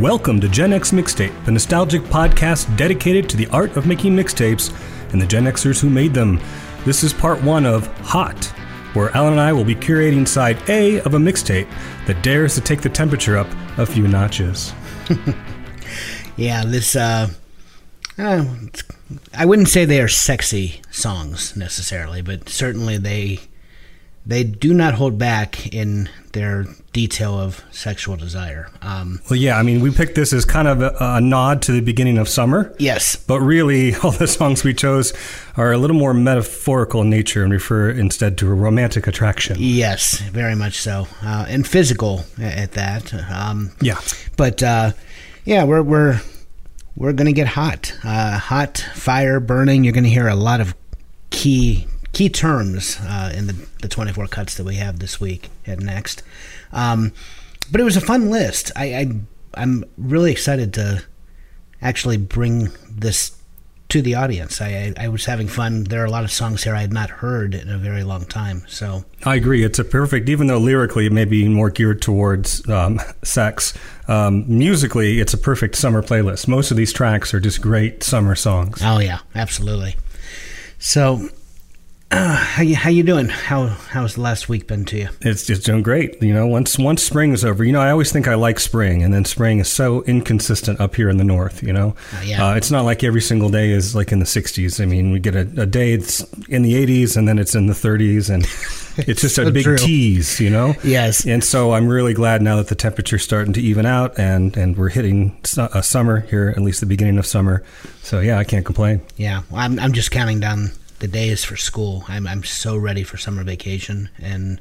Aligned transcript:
welcome 0.00 0.40
to 0.40 0.48
Gen 0.48 0.72
X 0.72 0.92
Mixtape, 0.92 1.46
a 1.46 1.50
nostalgic 1.50 2.00
podcast 2.02 2.74
dedicated 2.76 3.28
to 3.28 3.36
the 3.36 3.46
art 3.48 3.76
of 3.76 3.86
making 3.86 4.16
mixtapes 4.16 4.72
and 5.12 5.20
the 5.20 5.26
Gen 5.26 5.44
Xers 5.44 5.80
who 5.80 5.90
made 5.90 6.14
them. 6.14 6.40
This 6.86 7.04
is 7.04 7.12
part 7.12 7.42
one 7.42 7.66
of 7.66 7.86
Hot, 7.98 8.42
where 8.94 9.14
Alan 9.14 9.32
and 9.32 9.40
I 9.40 9.52
will 9.52 9.64
be 9.64 9.74
curating 9.74 10.26
side 10.26 10.58
A 10.70 11.00
of 11.02 11.14
a 11.14 11.18
mixtape 11.18 11.68
that 12.06 12.22
dares 12.22 12.54
to 12.54 12.62
take 12.62 12.80
the 12.80 12.88
temperature 12.88 13.36
up 13.36 13.48
a 13.76 13.84
few 13.84 14.08
notches. 14.08 14.72
Yeah, 16.36 16.64
this. 16.64 16.96
Uh, 16.96 17.28
uh, 18.16 18.44
I 19.34 19.44
wouldn't 19.44 19.68
say 19.68 19.84
they 19.84 20.00
are 20.00 20.08
sexy 20.08 20.80
songs 20.90 21.54
necessarily, 21.54 22.22
but 22.22 22.48
certainly 22.48 22.96
they 22.96 23.40
they 24.30 24.44
do 24.44 24.72
not 24.72 24.94
hold 24.94 25.18
back 25.18 25.72
in 25.74 26.08
their 26.32 26.64
detail 26.92 27.38
of 27.38 27.62
sexual 27.72 28.16
desire. 28.16 28.68
Um, 28.82 29.20
Well, 29.28 29.38
yeah, 29.38 29.58
I 29.58 29.62
mean, 29.64 29.80
we 29.80 29.90
picked 29.90 30.14
this 30.14 30.32
as 30.32 30.44
kind 30.44 30.68
of 30.68 30.80
a, 30.80 30.94
a 31.00 31.20
nod 31.20 31.62
to 31.62 31.72
the 31.72 31.80
beginning 31.80 32.18
of 32.18 32.28
summer. 32.28 32.72
yes, 32.78 33.16
But 33.16 33.40
really, 33.40 33.94
all 34.02 34.12
the 34.12 34.26
songs 34.28 34.62
we 34.64 34.72
chose 34.74 35.12
are 35.56 35.72
a 35.72 35.78
little 35.78 35.96
more 35.96 36.14
metaphorical 36.14 37.02
in 37.02 37.10
nature 37.10 37.42
and 37.42 37.52
refer 37.52 37.90
instead 37.90 38.38
to 38.38 38.46
a 38.50 38.54
romantic 38.54 39.06
attraction. 39.06 39.56
yes, 39.58 40.18
very 40.20 40.54
much 40.54 40.80
so, 40.80 41.06
uh, 41.22 41.46
and 41.48 41.66
physical 41.66 42.24
at 42.40 42.72
that. 42.72 43.12
Um, 43.30 43.72
Yeah. 43.80 43.98
but 44.36 44.62
uh, 44.62 44.92
yeah, 45.44 45.64
we're 45.64 45.82
we're 45.82 46.20
we're 46.96 47.12
gonna 47.12 47.32
get 47.32 47.46
hot, 47.48 47.92
uh, 48.04 48.38
hot 48.38 48.84
fire 48.94 49.40
burning. 49.40 49.82
You're 49.84 49.92
gonna 49.94 50.08
hear 50.08 50.28
a 50.28 50.34
lot 50.36 50.60
of 50.60 50.74
key 51.30 51.86
key 52.12 52.28
terms 52.28 52.98
uh, 53.02 53.32
in 53.34 53.46
the, 53.46 53.68
the 53.82 53.88
24 53.88 54.26
cuts 54.26 54.56
that 54.56 54.64
we 54.64 54.76
have 54.76 54.98
this 54.98 55.20
week 55.20 55.48
and 55.66 55.84
next. 55.84 56.22
Um, 56.72 57.12
but 57.70 57.80
it 57.80 57.84
was 57.84 57.96
a 57.96 58.00
fun 58.00 58.30
list. 58.30 58.72
I, 58.76 58.94
I 58.94 59.12
I'm 59.54 59.84
really 59.96 60.32
excited 60.32 60.74
to 60.74 61.02
actually 61.82 62.16
bring 62.16 62.68
this 62.90 63.36
to 63.88 64.00
the 64.00 64.14
audience. 64.14 64.60
I, 64.60 64.94
I 64.98 65.04
I 65.04 65.08
was 65.08 65.24
having 65.24 65.48
fun. 65.48 65.84
There 65.84 66.02
are 66.02 66.04
a 66.04 66.10
lot 66.10 66.24
of 66.24 66.30
songs 66.30 66.62
here 66.64 66.74
I 66.74 66.80
had 66.80 66.92
not 66.92 67.10
heard 67.10 67.54
in 67.54 67.68
a 67.68 67.78
very 67.78 68.04
long 68.04 68.24
time. 68.24 68.64
So 68.68 69.04
I 69.24 69.34
agree. 69.36 69.64
It's 69.64 69.78
a 69.78 69.84
perfect, 69.84 70.28
even 70.28 70.46
though 70.46 70.58
lyrically 70.58 71.06
it 71.06 71.12
may 71.12 71.24
be 71.24 71.48
more 71.48 71.70
geared 71.70 72.00
towards 72.00 72.68
um, 72.68 73.00
sex, 73.22 73.74
um, 74.08 74.44
musically, 74.46 75.20
it's 75.20 75.34
a 75.34 75.38
perfect 75.38 75.76
summer 75.76 76.02
playlist. 76.02 76.48
Most 76.48 76.70
of 76.70 76.76
these 76.76 76.92
tracks 76.92 77.34
are 77.34 77.40
just 77.40 77.60
great 77.60 78.02
summer 78.02 78.34
songs. 78.34 78.80
Oh 78.82 78.98
yeah, 78.98 79.20
absolutely. 79.34 79.96
So, 80.78 81.28
uh, 82.10 82.34
how 82.36 82.62
you 82.62 82.76
how 82.76 82.90
you 82.90 83.02
doing? 83.02 83.28
How 83.28 83.66
how's 83.66 84.14
the 84.14 84.20
last 84.20 84.48
week 84.48 84.66
been 84.66 84.84
to 84.86 84.98
you? 84.98 85.08
It's 85.20 85.46
just 85.46 85.64
doing 85.64 85.82
great. 85.82 86.20
You 86.22 86.34
know, 86.34 86.46
once 86.46 86.78
once 86.78 87.02
spring 87.02 87.32
is 87.32 87.44
over, 87.44 87.64
you 87.64 87.72
know, 87.72 87.80
I 87.80 87.90
always 87.90 88.10
think 88.12 88.26
I 88.28 88.34
like 88.34 88.58
spring, 88.60 89.02
and 89.02 89.12
then 89.14 89.24
spring 89.24 89.58
is 89.60 89.68
so 89.68 90.02
inconsistent 90.02 90.80
up 90.80 90.94
here 90.96 91.08
in 91.08 91.16
the 91.18 91.24
north. 91.24 91.62
You 91.62 91.72
know, 91.72 91.94
Uh, 92.16 92.20
yeah. 92.24 92.48
uh, 92.50 92.54
it's 92.54 92.70
not 92.70 92.84
like 92.84 93.04
every 93.04 93.20
single 93.22 93.48
day 93.48 93.70
is 93.70 93.94
like 93.94 94.12
in 94.12 94.18
the 94.18 94.24
60s. 94.24 94.80
I 94.82 94.86
mean, 94.86 95.10
we 95.12 95.20
get 95.20 95.34
a, 95.36 95.40
a 95.62 95.66
day 95.66 95.92
it's 95.92 96.20
in 96.48 96.62
the 96.62 96.74
80s, 96.74 97.16
and 97.16 97.28
then 97.28 97.38
it's 97.38 97.54
in 97.54 97.66
the 97.66 97.74
30s, 97.74 98.28
and 98.28 98.44
it's 99.08 99.20
just 99.22 99.38
a 99.38 99.50
big 99.50 99.64
true. 99.64 99.76
tease. 99.78 100.40
You 100.40 100.50
know. 100.50 100.74
Yes. 100.82 101.24
And 101.26 101.44
so 101.44 101.72
I'm 101.72 101.88
really 101.88 102.14
glad 102.14 102.42
now 102.42 102.56
that 102.56 102.68
the 102.68 102.74
temperature's 102.74 103.22
starting 103.22 103.52
to 103.54 103.60
even 103.60 103.86
out, 103.86 104.18
and 104.18 104.56
and 104.56 104.76
we're 104.76 104.88
hitting 104.90 105.38
su- 105.44 105.68
a 105.72 105.82
summer 105.82 106.20
here, 106.20 106.48
at 106.56 106.62
least 106.62 106.80
the 106.80 106.86
beginning 106.86 107.18
of 107.18 107.26
summer. 107.26 107.62
So 108.02 108.20
yeah, 108.20 108.38
I 108.38 108.44
can't 108.44 108.64
complain. 108.66 109.00
Yeah, 109.16 109.42
I'm 109.54 109.78
I'm 109.78 109.92
just 109.92 110.10
counting 110.10 110.40
down 110.40 110.72
the 111.00 111.08
days 111.08 111.44
for 111.44 111.56
school. 111.56 112.04
I'm 112.08 112.26
I'm 112.26 112.44
so 112.44 112.76
ready 112.76 113.02
for 113.02 113.16
summer 113.18 113.42
vacation, 113.44 114.08
and 114.18 114.60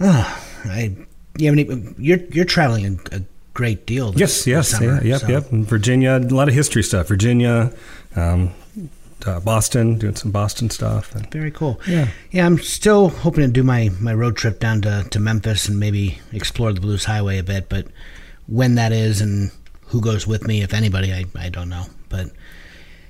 oh, 0.00 0.42
I 0.64 0.96
you 1.36 1.46
have 1.50 1.58
any, 1.58 1.94
you're 1.98 2.18
you're 2.30 2.44
traveling 2.44 3.00
a, 3.12 3.16
a 3.16 3.20
great 3.54 3.86
deal. 3.86 4.12
This, 4.12 4.20
Yes, 4.20 4.46
yes, 4.46 4.70
this 4.70 4.78
summer, 4.78 4.94
yeah, 5.02 5.08
yep, 5.12 5.20
so- 5.20 5.28
yep. 5.28 5.52
In 5.52 5.64
Virginia, 5.64 6.12
a 6.16 6.34
lot 6.34 6.48
of 6.48 6.54
history 6.54 6.82
stuff. 6.82 7.08
Virginia, 7.08 7.72
um, 8.16 8.52
uh, 9.26 9.40
Boston, 9.40 9.98
doing 9.98 10.14
some 10.14 10.30
Boston 10.30 10.70
stuff. 10.70 11.14
And 11.14 11.30
Very 11.30 11.50
cool. 11.50 11.80
Yeah. 11.86 12.08
yeah. 12.30 12.46
I'm 12.46 12.58
still 12.58 13.08
hoping 13.08 13.44
to 13.44 13.50
do 13.50 13.64
my, 13.64 13.90
my 14.00 14.14
road 14.14 14.36
trip 14.36 14.60
down 14.60 14.82
to, 14.82 15.06
to 15.10 15.18
Memphis 15.18 15.68
and 15.68 15.78
maybe 15.78 16.20
explore 16.32 16.72
the 16.72 16.80
Blues 16.80 17.04
Highway 17.04 17.38
a 17.38 17.42
bit. 17.42 17.68
But 17.68 17.88
when 18.46 18.76
that 18.76 18.92
is 18.92 19.20
and 19.20 19.50
who 19.86 20.00
goes 20.00 20.24
with 20.26 20.46
me, 20.46 20.62
if 20.62 20.72
anybody, 20.72 21.12
I, 21.12 21.24
I 21.36 21.48
don't 21.48 21.68
know. 21.68 21.86
But 22.08 22.30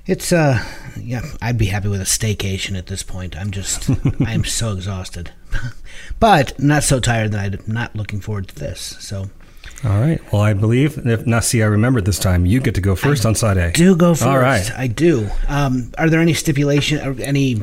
it's 0.09 0.33
uh 0.33 0.63
yeah, 0.99 1.21
I'd 1.41 1.57
be 1.57 1.67
happy 1.67 1.87
with 1.87 2.01
a 2.01 2.05
staycation 2.05 2.77
at 2.77 2.87
this 2.87 3.03
point. 3.03 3.37
I'm 3.37 3.51
just 3.51 3.89
I 4.25 4.33
am 4.33 4.43
so 4.43 4.73
exhausted, 4.73 5.31
but 6.19 6.59
not 6.59 6.83
so 6.83 6.99
tired 6.99 7.31
that 7.31 7.53
I'm 7.53 7.63
not 7.67 7.95
looking 7.95 8.19
forward 8.19 8.47
to 8.49 8.55
this. 8.55 8.97
So 8.99 9.29
all 9.85 10.01
right. 10.01 10.19
Well, 10.33 10.41
I 10.41 10.53
believe 10.53 11.05
if 11.05 11.25
not, 11.25 11.43
see, 11.45 11.61
I 11.63 11.67
remember 11.67 12.01
this 12.01 12.19
time. 12.19 12.45
You 12.45 12.59
get 12.59 12.75
to 12.75 12.81
go 12.81 12.95
first 12.95 13.25
on 13.25 13.35
side 13.35 13.57
A. 13.57 13.71
do 13.71 13.95
go 13.95 14.13
first. 14.13 14.23
All 14.23 14.39
right. 14.39 14.69
I 14.75 14.87
do. 14.87 15.29
Um, 15.47 15.91
are 15.97 16.09
there 16.09 16.19
any 16.19 16.33
stipulation 16.33 16.99
or 17.05 17.21
any 17.21 17.61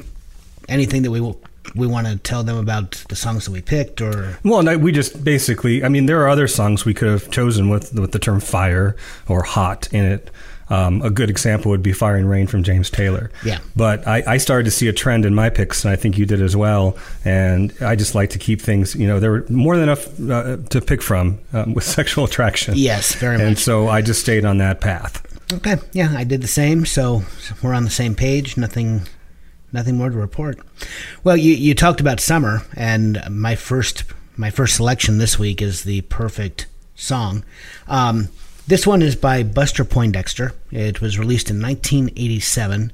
anything 0.69 1.03
that 1.03 1.11
we 1.11 1.21
will 1.21 1.41
we 1.75 1.87
want 1.87 2.07
to 2.07 2.17
tell 2.17 2.45
them 2.45 2.57
about 2.57 2.93
the 3.09 3.17
songs 3.17 3.45
that 3.45 3.51
we 3.51 3.61
picked 3.61 4.01
or 4.01 4.39
Well, 4.45 4.63
no, 4.63 4.79
we 4.79 4.93
just 4.93 5.25
basically. 5.25 5.85
I 5.85 5.89
mean, 5.89 6.07
there 6.07 6.23
are 6.23 6.29
other 6.29 6.47
songs 6.47 6.85
we 6.85 6.95
could 6.95 7.09
have 7.09 7.29
chosen 7.31 7.69
with 7.69 7.93
with 7.99 8.13
the 8.13 8.21
term 8.21 8.39
"fire" 8.39 8.97
or 9.29 9.43
"hot" 9.43 9.93
in 9.93 10.05
it. 10.05 10.31
Um, 10.69 11.01
a 11.03 11.11
good 11.11 11.31
example 11.31 11.71
would 11.71 11.83
be 11.83 11.93
"Fire 11.93 12.17
and 12.17 12.29
Rain" 12.29 12.47
from 12.47 12.63
James 12.63 12.91
Taylor. 12.91 13.31
Yeah. 13.45 13.59
But 13.77 14.07
I, 14.07 14.23
I 14.27 14.37
started 14.39 14.65
to 14.65 14.71
see 14.71 14.89
a 14.89 14.93
trend 14.93 15.25
in 15.25 15.35
my 15.35 15.49
picks, 15.49 15.85
and 15.85 15.93
I 15.93 15.97
think 15.97 16.19
you 16.19 16.27
did 16.27 16.43
as 16.43 16.57
well. 16.57 16.97
And 17.25 17.73
I 17.81 17.95
just 17.97 18.15
like 18.15 18.31
to 18.31 18.39
keep 18.39 18.61
things. 18.61 18.95
You 18.95 19.07
know, 19.07 19.21
there 19.21 19.31
were 19.31 19.47
more 19.49 19.77
than 19.77 19.85
enough 19.85 20.21
uh, 20.21 20.57
to 20.71 20.81
pick 20.81 21.03
from 21.03 21.39
um, 21.53 21.75
with 21.75 21.85
sexual 21.99 22.25
attraction. 22.25 22.75
Yes, 22.77 23.15
very 23.15 23.35
And 23.37 23.43
much. 23.45 23.49
And 23.49 23.59
so 23.59 23.89
I 23.89 24.03
just 24.03 24.21
stayed 24.21 24.45
on 24.45 24.59
that 24.59 24.81
path. 24.81 25.23
Okay, 25.53 25.77
yeah, 25.93 26.13
I 26.17 26.25
did 26.25 26.43
the 26.43 26.49
same. 26.49 26.85
So 26.85 27.23
we're 27.63 27.75
on 27.75 27.85
the 27.85 27.91
same 27.91 28.17
page. 28.17 28.57
Nothing, 28.57 29.03
nothing 29.73 29.97
more 29.97 30.11
to 30.11 30.17
report. 30.17 30.59
Well, 31.23 31.37
you 31.37 31.55
you 31.55 31.75
talked 31.75 32.01
about 32.01 32.19
summer, 32.19 32.63
and 32.75 33.23
my 33.31 33.55
first 33.55 34.05
my 34.37 34.51
first 34.51 34.77
selection 34.77 35.19
this 35.19 35.39
week 35.39 35.63
is 35.63 35.85
the 35.85 36.01
perfect 36.03 36.67
song. 36.97 37.45
Um, 37.87 38.29
this 38.67 38.87
one 38.87 39.03
is 39.03 39.15
by 39.17 39.43
Buster 39.43 39.85
Poindexter. 39.85 40.53
It 40.71 41.01
was 41.01 41.19
released 41.19 41.51
in 41.51 41.63
1987. 41.63 42.93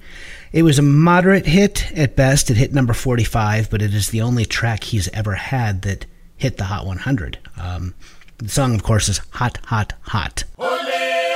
It 0.53 0.63
was 0.63 0.79
a 0.79 0.83
moderate 0.83 1.47
hit 1.47 1.91
at 1.97 2.15
best. 2.15 2.51
It 2.51 2.57
hit 2.57 2.75
number 2.75 2.93
45, 2.93 3.71
but 3.71 3.81
it 3.81 3.95
is 3.95 4.09
the 4.09 4.21
only 4.21 4.45
track 4.45 4.85
he's 4.85 5.09
ever 5.09 5.35
had 5.35 5.83
that 5.83 6.07
hit 6.37 6.59
the 6.59 6.65
Hot 6.65 6.87
100. 6.87 7.39
Um, 7.57 7.95
the 8.39 8.49
song, 8.49 8.75
of 8.75 8.83
course, 8.83 9.09
is 9.09 9.19
Hot, 9.31 9.59
Hot, 9.67 9.95
Hot. 10.03 10.45
Me 10.59 11.32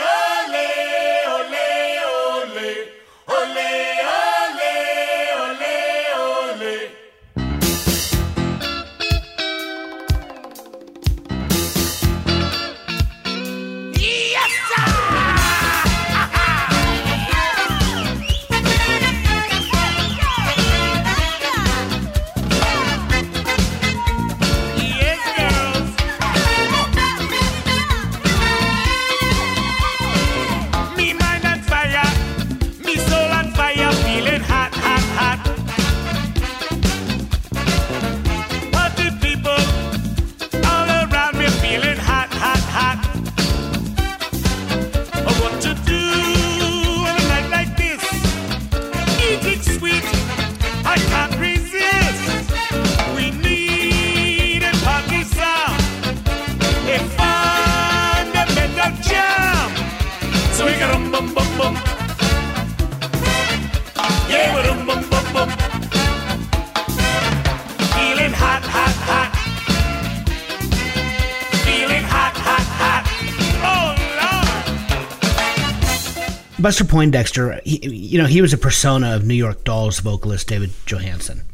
Buster 76.67 76.85
Poindexter, 76.85 77.61
he, 77.63 77.79
you 77.95 78.19
know, 78.19 78.27
he 78.27 78.43
was 78.43 78.53
a 78.53 78.59
persona 78.59 79.15
of 79.15 79.25
New 79.25 79.37
York 79.37 79.63
Dolls 79.63 80.01
vocalist 80.01 80.49
David 80.49 80.71
Johansen. 80.85 81.45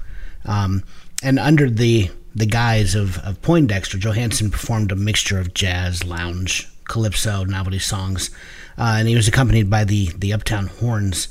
Um, 0.46 0.84
and 1.22 1.38
under 1.38 1.68
the 1.68 2.10
the 2.34 2.46
guise 2.46 2.94
of, 2.94 3.18
of 3.18 3.42
Poindexter, 3.42 3.98
Johansen 3.98 4.50
performed 4.50 4.90
a 4.90 4.96
mixture 4.96 5.38
of 5.38 5.52
jazz, 5.52 6.02
lounge, 6.02 6.66
calypso 6.84 7.44
novelty 7.44 7.78
songs, 7.78 8.30
uh, 8.78 8.96
and 8.96 9.06
he 9.06 9.14
was 9.14 9.28
accompanied 9.28 9.68
by 9.68 9.84
the 9.84 10.06
the 10.16 10.32
Uptown 10.32 10.68
Horns. 10.68 11.28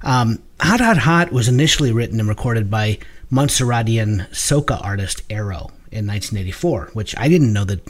Um, 0.00 0.42
Hot 0.62 0.80
Hot 0.80 0.96
Hot 0.96 1.30
was 1.30 1.48
initially 1.48 1.92
written 1.92 2.20
and 2.20 2.30
recorded 2.30 2.70
by 2.70 2.98
Montserratian 3.30 4.26
soca 4.30 4.82
artist 4.82 5.20
Arrow 5.28 5.70
in 5.92 6.06
1984, 6.06 6.92
which 6.94 7.14
I 7.18 7.28
didn't 7.28 7.52
know 7.52 7.64
that 7.64 7.86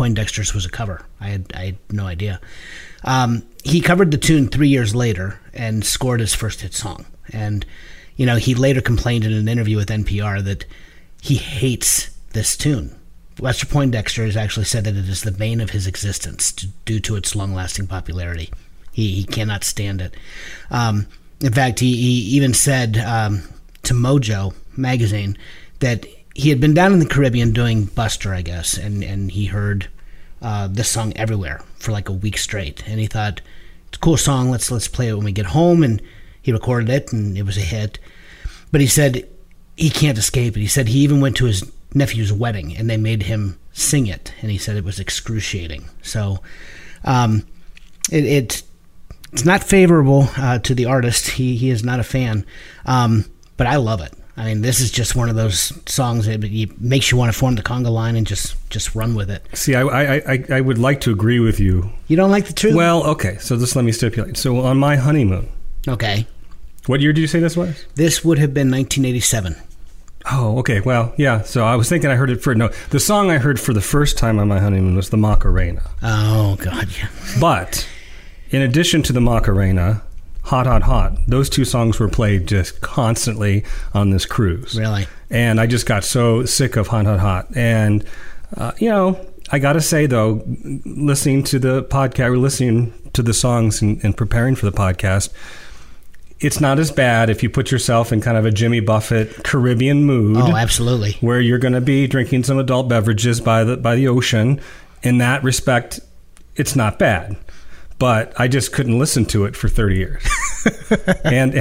Poindexter's 0.00 0.54
was 0.54 0.64
a 0.64 0.70
cover. 0.70 1.04
I 1.20 1.28
had 1.28 1.52
I 1.54 1.64
had 1.66 1.78
no 1.90 2.06
idea. 2.06 2.40
Um, 3.04 3.42
he 3.62 3.82
covered 3.82 4.10
the 4.10 4.16
tune 4.16 4.48
three 4.48 4.70
years 4.70 4.94
later 4.94 5.38
and 5.52 5.84
scored 5.84 6.20
his 6.20 6.32
first 6.32 6.62
hit 6.62 6.72
song. 6.72 7.04
And 7.34 7.66
you 8.16 8.24
know, 8.24 8.36
he 8.36 8.54
later 8.54 8.80
complained 8.80 9.26
in 9.26 9.34
an 9.34 9.46
interview 9.46 9.76
with 9.76 9.90
NPR 9.90 10.42
that 10.42 10.64
he 11.20 11.34
hates 11.34 12.08
this 12.32 12.56
tune. 12.56 12.96
Lester 13.40 13.66
Poindexter 13.66 14.24
has 14.24 14.38
actually 14.38 14.64
said 14.64 14.84
that 14.84 14.96
it 14.96 15.06
is 15.06 15.20
the 15.20 15.32
bane 15.32 15.60
of 15.60 15.68
his 15.68 15.86
existence 15.86 16.52
due 16.86 17.00
to 17.00 17.16
its 17.16 17.36
long-lasting 17.36 17.86
popularity. 17.86 18.50
He, 18.92 19.12
he 19.12 19.24
cannot 19.24 19.64
stand 19.64 20.00
it. 20.00 20.14
Um, 20.70 21.08
in 21.42 21.52
fact, 21.52 21.78
he, 21.78 21.94
he 21.94 22.36
even 22.36 22.54
said 22.54 22.96
um, 22.96 23.42
to 23.82 23.92
Mojo 23.92 24.54
magazine 24.78 25.36
that 25.80 26.06
he 26.34 26.50
had 26.50 26.60
been 26.60 26.74
down 26.74 26.92
in 26.92 26.98
the 26.98 27.06
Caribbean 27.06 27.52
doing 27.52 27.84
Buster, 27.84 28.34
I 28.34 28.42
guess, 28.42 28.76
and, 28.76 29.02
and 29.02 29.30
he 29.30 29.46
heard 29.46 29.88
uh, 30.42 30.68
this 30.68 30.88
song 30.88 31.12
everywhere 31.16 31.62
for 31.78 31.92
like 31.92 32.08
a 32.08 32.12
week 32.12 32.38
straight, 32.38 32.86
and 32.86 33.00
he 33.00 33.06
thought 33.06 33.40
it's 33.88 33.96
a 33.96 34.00
cool 34.00 34.16
song. 34.16 34.50
Let's 34.50 34.70
let's 34.70 34.88
play 34.88 35.08
it 35.08 35.14
when 35.14 35.24
we 35.24 35.32
get 35.32 35.46
home, 35.46 35.82
and 35.82 36.00
he 36.40 36.52
recorded 36.52 36.88
it, 36.88 37.12
and 37.12 37.36
it 37.36 37.42
was 37.42 37.56
a 37.56 37.62
hit. 37.62 37.98
But 38.70 38.80
he 38.80 38.86
said 38.86 39.28
he 39.76 39.90
can't 39.90 40.18
escape 40.18 40.56
it. 40.56 40.60
He 40.60 40.66
said 40.66 40.88
he 40.88 41.00
even 41.00 41.20
went 41.20 41.36
to 41.38 41.46
his 41.46 41.70
nephew's 41.94 42.32
wedding, 42.32 42.76
and 42.76 42.88
they 42.88 42.96
made 42.96 43.24
him 43.24 43.58
sing 43.72 44.06
it, 44.06 44.32
and 44.40 44.50
he 44.50 44.58
said 44.58 44.76
it 44.76 44.84
was 44.84 45.00
excruciating. 45.00 45.88
So, 46.02 46.38
um, 47.04 47.46
it, 48.10 48.24
it 48.24 48.62
it's 49.32 49.44
not 49.44 49.62
favorable 49.62 50.28
uh, 50.36 50.58
to 50.60 50.74
the 50.74 50.86
artist. 50.86 51.30
He 51.30 51.56
he 51.56 51.70
is 51.70 51.84
not 51.84 52.00
a 52.00 52.04
fan, 52.04 52.46
um, 52.86 53.24
but 53.56 53.66
I 53.66 53.76
love 53.76 54.00
it. 54.00 54.14
I 54.36 54.44
mean, 54.46 54.62
this 54.62 54.80
is 54.80 54.90
just 54.90 55.16
one 55.16 55.28
of 55.28 55.36
those 55.36 55.72
songs 55.90 56.26
that 56.26 56.40
makes 56.80 57.10
you 57.10 57.18
want 57.18 57.32
to 57.32 57.38
form 57.38 57.56
the 57.56 57.62
conga 57.62 57.90
line 57.90 58.16
and 58.16 58.26
just 58.26 58.56
just 58.70 58.94
run 58.94 59.14
with 59.14 59.30
it. 59.30 59.44
See, 59.52 59.74
I, 59.74 59.82
I, 59.82 60.14
I, 60.26 60.44
I 60.50 60.60
would 60.60 60.78
like 60.78 61.00
to 61.02 61.10
agree 61.10 61.40
with 61.40 61.60
you. 61.60 61.90
You 62.08 62.16
don't 62.16 62.30
like 62.30 62.46
the 62.46 62.52
truth? 62.52 62.74
Well, 62.74 63.04
okay, 63.04 63.36
so 63.38 63.56
just 63.56 63.76
let 63.76 63.84
me 63.84 63.92
stipulate. 63.92 64.36
So 64.36 64.60
on 64.60 64.78
my 64.78 64.96
honeymoon, 64.96 65.48
okay. 65.88 66.26
what 66.86 67.00
year 67.00 67.12
did 67.12 67.20
you 67.20 67.26
say 67.26 67.40
this 67.40 67.56
was? 67.56 67.84
This 67.96 68.24
would 68.24 68.38
have 68.38 68.54
been 68.54 68.70
1987. 68.70 69.56
Oh, 70.30 70.58
okay. 70.58 70.80
Well, 70.80 71.12
yeah. 71.16 71.42
So 71.42 71.64
I 71.64 71.76
was 71.76 71.88
thinking 71.88 72.10
I 72.10 72.14
heard 72.14 72.30
it 72.30 72.42
for 72.42 72.54
no. 72.54 72.68
The 72.90 73.00
song 73.00 73.30
I 73.30 73.38
heard 73.38 73.58
for 73.58 73.72
the 73.72 73.80
first 73.80 74.18
time 74.18 74.38
on 74.38 74.48
my 74.48 74.60
honeymoon 74.60 74.96
was 74.96 75.10
the 75.10 75.16
Macarena. 75.16 75.82
Oh 76.02 76.56
God, 76.56 76.88
yeah. 76.96 77.08
But 77.40 77.88
in 78.50 78.62
addition 78.62 79.02
to 79.04 79.12
the 79.12 79.20
Macarena, 79.20 80.02
Hot 80.50 80.66
Hot 80.66 80.82
Hot, 80.82 81.16
those 81.28 81.48
two 81.48 81.64
songs 81.64 82.00
were 82.00 82.08
played 82.08 82.48
just 82.48 82.80
constantly 82.80 83.64
on 83.94 84.10
this 84.10 84.26
cruise. 84.26 84.74
Really? 84.76 85.06
And 85.30 85.60
I 85.60 85.66
just 85.68 85.86
got 85.86 86.02
so 86.02 86.44
sick 86.44 86.74
of 86.76 86.88
Hot 86.88 87.06
Hot 87.06 87.20
Hot. 87.20 87.46
And, 87.56 88.04
uh, 88.56 88.72
you 88.78 88.88
know, 88.88 89.24
I 89.52 89.60
got 89.60 89.74
to 89.74 89.80
say, 89.80 90.06
though, 90.06 90.42
listening 90.84 91.44
to 91.44 91.58
the 91.60 91.84
podcast, 91.84 92.30
or 92.30 92.36
listening 92.38 92.92
to 93.12 93.22
the 93.22 93.32
songs 93.32 93.80
and, 93.80 94.02
and 94.04 94.16
preparing 94.16 94.56
for 94.56 94.66
the 94.66 94.76
podcast, 94.76 95.30
it's 96.40 96.60
not 96.60 96.80
as 96.80 96.90
bad 96.90 97.30
if 97.30 97.42
you 97.44 97.50
put 97.50 97.70
yourself 97.70 98.12
in 98.12 98.20
kind 98.20 98.36
of 98.36 98.44
a 98.44 98.50
Jimmy 98.50 98.80
Buffett 98.80 99.44
Caribbean 99.44 100.04
mood 100.04 100.36
Oh, 100.38 100.56
absolutely. 100.56 101.12
where 101.20 101.40
you're 101.40 101.58
going 101.58 101.74
to 101.74 101.80
be 101.80 102.06
drinking 102.08 102.42
some 102.44 102.58
adult 102.58 102.88
beverages 102.88 103.40
by 103.40 103.62
the 103.62 103.76
by 103.76 103.94
the 103.94 104.08
ocean. 104.08 104.60
In 105.02 105.18
that 105.18 105.44
respect, 105.44 106.00
it's 106.56 106.74
not 106.74 106.98
bad. 106.98 107.36
But 108.00 108.32
I 108.40 108.48
just 108.48 108.72
couldn't 108.72 108.98
listen 108.98 109.26
to 109.26 109.44
it 109.44 109.54
for 109.54 109.68
30 109.68 109.96
years. 109.96 110.24
and 111.24 111.54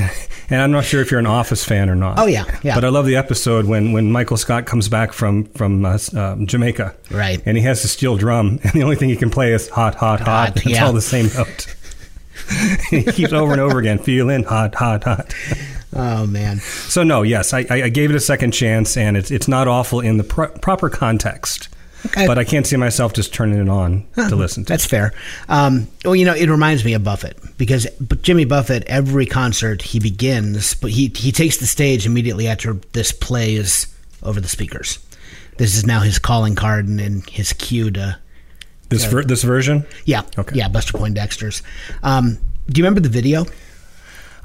and 0.50 0.62
I'm 0.62 0.72
not 0.72 0.86
sure 0.86 1.02
if 1.02 1.12
you're 1.12 1.20
an 1.20 1.28
Office 1.28 1.66
fan 1.66 1.90
or 1.90 1.96
not. 1.96 2.18
Oh, 2.18 2.26
yeah, 2.28 2.46
yeah. 2.64 2.76
But 2.76 2.86
I 2.86 2.90
love 2.90 3.06
the 3.06 3.18
episode 3.18 3.66
when 3.66 3.92
when 3.92 4.10
Michael 4.10 4.38
Scott 4.38 4.66
comes 4.66 4.88
back 4.88 5.12
from 5.12 5.46
from 5.50 5.84
uh, 5.86 6.00
um, 6.16 6.48
Jamaica. 6.48 6.96
Right. 7.12 7.42
And 7.46 7.58
he 7.58 7.64
has 7.64 7.82
the 7.82 7.90
steel 7.90 8.16
drum, 8.16 8.60
and 8.64 8.72
the 8.72 8.84
only 8.84 8.96
thing 8.96 9.10
he 9.10 9.18
can 9.18 9.30
play 9.30 9.52
is 9.54 9.68
hot, 9.70 9.96
hot, 9.96 10.22
hot. 10.22 10.48
Hot, 10.48 10.58
It's 10.58 10.66
yeah. 10.66 10.86
all 10.86 10.94
the 10.94 11.02
same 11.02 11.28
note. 11.36 11.76
he 12.90 13.04
keeps 13.04 13.34
over 13.34 13.52
and 13.52 13.62
over 13.62 13.78
again, 13.78 14.00
feeling 14.00 14.44
hot, 14.44 14.74
hot, 14.76 15.04
hot. 15.04 15.36
Oh 15.94 16.26
man. 16.26 16.60
So 16.60 17.04
no, 17.04 17.22
yes, 17.22 17.54
I, 17.54 17.66
I 17.70 17.84
I 17.84 17.90
gave 17.90 18.12
it 18.12 18.16
a 18.16 18.20
second 18.22 18.52
chance, 18.52 18.96
and 18.96 19.18
it's 19.18 19.30
it's 19.30 19.50
not 19.50 19.68
awful 19.68 20.00
in 20.00 20.16
the 20.18 20.24
pro- 20.24 20.58
proper 20.60 20.90
context. 20.90 21.68
Okay. 22.06 22.26
But 22.28 22.38
I 22.38 22.44
can't 22.46 22.66
see 22.66 22.78
myself 22.78 23.14
just 23.14 23.34
turning 23.34 23.60
it 23.60 23.68
on 23.70 24.06
to 24.16 24.36
listen 24.36 24.64
to. 24.66 24.70
That's 24.74 24.86
fair. 24.86 25.14
Um, 25.50 25.88
well, 26.06 26.16
you 26.16 26.24
know, 26.26 26.34
it 26.34 26.50
reminds 26.50 26.86
me 26.86 26.94
of 26.94 27.04
Buffett 27.04 27.38
because 27.58 27.86
Jimmy 28.22 28.46
Buffett, 28.46 28.84
every 28.88 29.26
concert 29.26 29.82
he 29.82 30.00
begins, 30.00 30.76
but 30.76 30.92
he 30.92 31.12
he 31.16 31.32
takes 31.32 31.58
the 31.58 31.68
stage 31.68 32.06
immediately 32.06 32.48
after 32.48 32.74
this 32.94 33.12
plays 33.12 33.94
over 34.24 34.40
the 34.40 34.48
speakers. 34.48 35.00
This 35.58 35.76
is 35.76 35.86
now 35.86 36.00
his 36.00 36.20
calling 36.20 36.56
card 36.56 36.88
and, 36.88 37.02
and 37.02 37.30
his 37.30 37.52
cue 37.54 37.92
to 37.92 38.18
this 38.88 39.04
ver- 39.06 39.24
this 39.24 39.44
version. 39.44 39.86
yeah 40.06 40.24
Okay. 40.38 40.56
yeah 40.56 40.70
Buster 40.70 40.98
Poindexter's. 40.98 41.62
Um, 42.02 42.38
do 42.70 42.80
you 42.80 42.84
remember 42.86 43.02
the 43.02 43.10
video? 43.10 43.46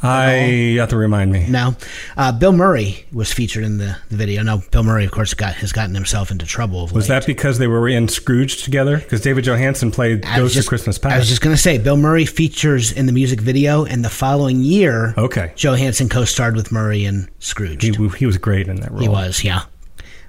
I 0.02 0.44
you 0.44 0.81
have 0.81 0.91
to 0.91 0.96
remind 0.96 1.32
me. 1.32 1.46
No, 1.49 1.76
uh, 2.17 2.32
Bill 2.32 2.52
Murray 2.52 3.06
was 3.12 3.32
featured 3.32 3.64
in 3.64 3.79
the, 3.79 3.96
the 4.11 4.17
video. 4.17 4.43
No, 4.43 4.62
Bill 4.70 4.82
Murray, 4.82 5.05
of 5.05 5.11
course, 5.12 5.32
got 5.35 5.55
has 5.56 5.73
gotten 5.73 5.94
himself 5.94 6.31
into 6.31 6.44
trouble. 6.46 6.85
Of 6.85 6.93
Was 6.93 7.08
late. 7.08 7.20
that 7.20 7.26
because 7.26 7.58
they 7.58 7.67
were 7.67 7.88
in 7.88 8.08
Scrooge 8.08 8.62
together? 8.62 8.99
Because 8.99 9.20
David 9.23 9.44
Johansen 9.44 9.91
played 9.93 10.25
I 10.26 10.37
Ghost 10.38 10.55
just- 10.55 10.67
of 10.67 10.69
Christmas 10.69 10.99
Past. 10.99 11.14
I 11.14 11.19
was 11.19 11.29
just 11.29 11.41
going 11.41 11.55
to 11.56 11.61
say, 11.61 11.79
Bill 11.79 11.96
Murray 11.96 12.26
features 12.26 12.93
in 12.93 13.06
the 13.06 13.12
music 13.12 13.41
video, 13.41 13.85
and 13.85 14.05
the 14.05 14.11
following 14.11 14.61
year, 14.61 15.14
Okay. 15.17 15.52
Johansen 15.56 16.11
co-starred 16.11 16.56
with 16.56 16.70
Murray 16.73 17.05
in 17.05 17.29
Scrooge. 17.38 17.82
he, 17.82 17.93
He, 17.93 18.08
he 18.08 18.26
was 18.26 18.37
great 18.38 18.69
in 18.69 18.76
that 18.81 18.90
role. 18.90 19.00
He 19.00 19.08
was, 19.08 19.43
yeah. 19.44 19.62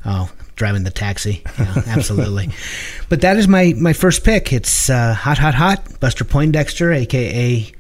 Oh, 0.06 0.32
driving 0.56 0.84
the 0.84 0.92
taxi, 0.92 1.42
yeah, 1.58 1.82
absolutely. 1.88 2.50
but 3.10 3.22
that 3.22 3.38
is 3.38 3.48
my 3.48 3.74
my 3.76 3.92
first 3.92 4.24
pick. 4.24 4.54
It's 4.54 4.88
uh, 4.88 5.16
hot, 5.16 5.40
hot, 5.40 5.56
hot. 5.56 6.00
Buster 6.00 6.24
Poindexter, 6.24 6.94
aka 6.94 7.72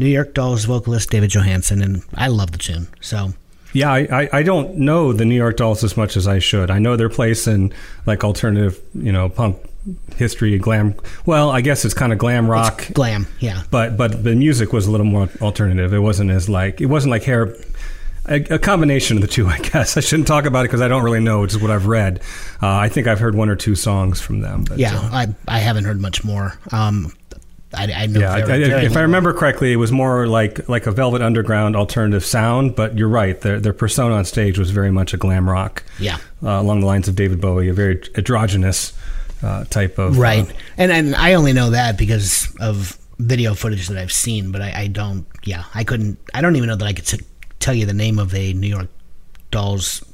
New 0.00 0.08
York 0.08 0.32
Dolls 0.32 0.64
vocalist 0.64 1.10
David 1.10 1.28
Johansen, 1.30 1.82
and 1.82 2.02
I 2.14 2.28
love 2.28 2.52
the 2.52 2.58
tune. 2.58 2.88
So 3.02 3.34
Yeah, 3.74 3.92
I, 3.92 4.08
I, 4.10 4.28
I 4.32 4.42
don't 4.42 4.78
know 4.78 5.12
the 5.12 5.26
New 5.26 5.34
York 5.34 5.58
Dolls 5.58 5.84
as 5.84 5.94
much 5.94 6.16
as 6.16 6.26
I 6.26 6.38
should. 6.38 6.70
I 6.70 6.78
know 6.78 6.96
their 6.96 7.10
place 7.10 7.46
in 7.46 7.74
like 8.06 8.24
alternative, 8.24 8.80
you 8.94 9.12
know, 9.12 9.28
punk 9.28 9.58
history, 10.16 10.56
glam. 10.58 10.94
Well, 11.26 11.50
I 11.50 11.60
guess 11.60 11.84
it's 11.84 11.92
kind 11.92 12.14
of 12.14 12.18
glam 12.18 12.50
rock, 12.50 12.88
glam, 12.94 13.26
yeah. 13.40 13.64
but 13.70 13.98
but 13.98 14.24
the 14.24 14.34
music 14.34 14.72
was 14.72 14.86
a 14.86 14.90
little 14.90 15.04
more 15.04 15.28
alternative. 15.42 15.92
It 15.92 15.98
wasn't 15.98 16.30
as 16.30 16.48
like 16.48 16.80
it 16.80 16.86
wasn't 16.86 17.10
like 17.10 17.24
hair. 17.24 17.54
A, 18.26 18.36
a 18.54 18.58
combination 18.58 19.16
of 19.16 19.22
the 19.22 19.28
two, 19.28 19.46
I 19.48 19.58
guess. 19.58 19.96
I 19.96 20.00
shouldn't 20.00 20.28
talk 20.28 20.46
about 20.46 20.60
it 20.60 20.68
because 20.68 20.80
I 20.82 20.88
don't 20.88 21.02
really 21.02 21.20
know. 21.20 21.42
It's 21.42 21.56
what 21.56 21.70
I've 21.70 21.86
read. 21.86 22.20
Uh, 22.62 22.68
I 22.68 22.88
think 22.88 23.06
I've 23.06 23.18
heard 23.18 23.34
one 23.34 23.48
or 23.48 23.56
two 23.56 23.74
songs 23.74 24.20
from 24.20 24.40
them. 24.40 24.64
But, 24.64 24.78
Yeah, 24.78 24.96
uh, 24.96 25.10
I 25.10 25.26
I 25.48 25.58
haven't 25.58 25.84
heard 25.84 26.00
much 26.00 26.22
more. 26.22 26.58
Um, 26.70 27.12
I, 27.72 27.92
I 27.92 28.06
know. 28.06 28.20
yeah. 28.20 28.32
I- 28.34 28.42
very, 28.42 28.64
I- 28.64 28.68
very 28.68 28.86
if 28.86 28.96
I 28.96 29.00
remember 29.02 29.32
correctly, 29.32 29.72
it 29.72 29.76
was 29.76 29.92
more 29.92 30.26
like 30.26 30.68
like 30.68 30.86
a 30.86 30.92
Velvet 30.92 31.22
Underground 31.22 31.76
alternative 31.76 32.24
sound. 32.24 32.74
But 32.76 32.98
you're 32.98 33.08
right. 33.08 33.40
Their 33.40 33.60
their 33.60 33.72
persona 33.72 34.14
on 34.14 34.24
stage 34.24 34.58
was 34.58 34.70
very 34.70 34.90
much 34.90 35.14
a 35.14 35.16
glam 35.16 35.48
rock. 35.48 35.84
Yeah. 35.98 36.16
uh, 36.42 36.48
along 36.60 36.80
the 36.80 36.86
lines 36.86 37.06
of 37.08 37.14
David 37.14 37.40
Bowie, 37.40 37.68
a 37.68 37.72
very 37.74 38.02
androgynous 38.16 38.92
uh, 39.42 39.64
type 39.64 39.98
of 39.98 40.18
right 40.18 40.46
uh, 40.50 40.54
and 40.76 40.92
and 40.92 41.14
i 41.16 41.32
only 41.32 41.54
know 41.54 41.70
that 41.70 41.96
because 41.96 42.54
of 42.60 42.98
video 43.18 43.54
footage 43.54 43.88
that 43.88 43.96
i've 43.96 44.12
seen 44.12 44.52
but 44.52 44.60
i, 44.60 44.82
I 44.82 44.86
don't 44.88 45.24
yeah 45.44 45.64
i 45.74 45.82
couldn't 45.82 46.18
i 46.34 46.42
don't 46.42 46.56
even 46.56 46.68
know 46.68 46.76
that 46.76 46.84
i 46.86 46.92
could 46.92 47.06
t- 47.06 47.24
tell 47.58 47.72
you 47.72 47.86
the 47.86 47.94
name 47.94 48.18
of 48.18 48.34
a 48.34 48.52
new 48.52 48.66
york 48.68 48.88
dolls 49.50 50.04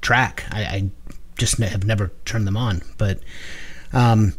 track 0.00 0.44
i, 0.50 0.62
I 0.62 0.90
just 1.36 1.58
have 1.58 1.84
never 1.84 2.10
turned 2.24 2.46
them 2.46 2.56
on 2.56 2.80
but 2.96 3.20
um 3.92 4.32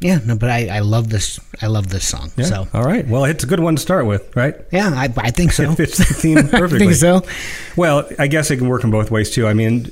yeah 0.00 0.18
no 0.24 0.36
but 0.36 0.48
i 0.50 0.68
i 0.68 0.78
love 0.78 1.08
this 1.10 1.40
i 1.60 1.66
love 1.66 1.88
this 1.88 2.06
song 2.06 2.30
yeah. 2.36 2.44
so 2.44 2.68
All 2.72 2.84
right. 2.84 3.06
Well, 3.06 3.24
it's 3.24 3.42
a 3.44 3.46
good 3.46 3.60
one 3.60 3.76
to 3.76 3.82
start 3.82 4.06
with, 4.06 4.34
right? 4.36 4.54
yeah 4.70 4.90
i, 4.94 5.12
I 5.16 5.30
think 5.30 5.52
so 5.52 5.64
It 5.72 5.76
fits 5.76 5.98
the 5.98 6.04
theme 6.04 6.36
perfectly. 6.48 6.76
i 6.76 6.78
think 6.78 6.94
so 6.94 7.22
Well, 7.76 8.08
I 8.18 8.26
guess 8.28 8.50
it 8.50 8.56
can 8.58 8.68
work 8.68 8.84
in 8.84 8.90
both 8.90 9.10
ways 9.10 9.30
too. 9.30 9.46
I 9.46 9.54
mean, 9.54 9.90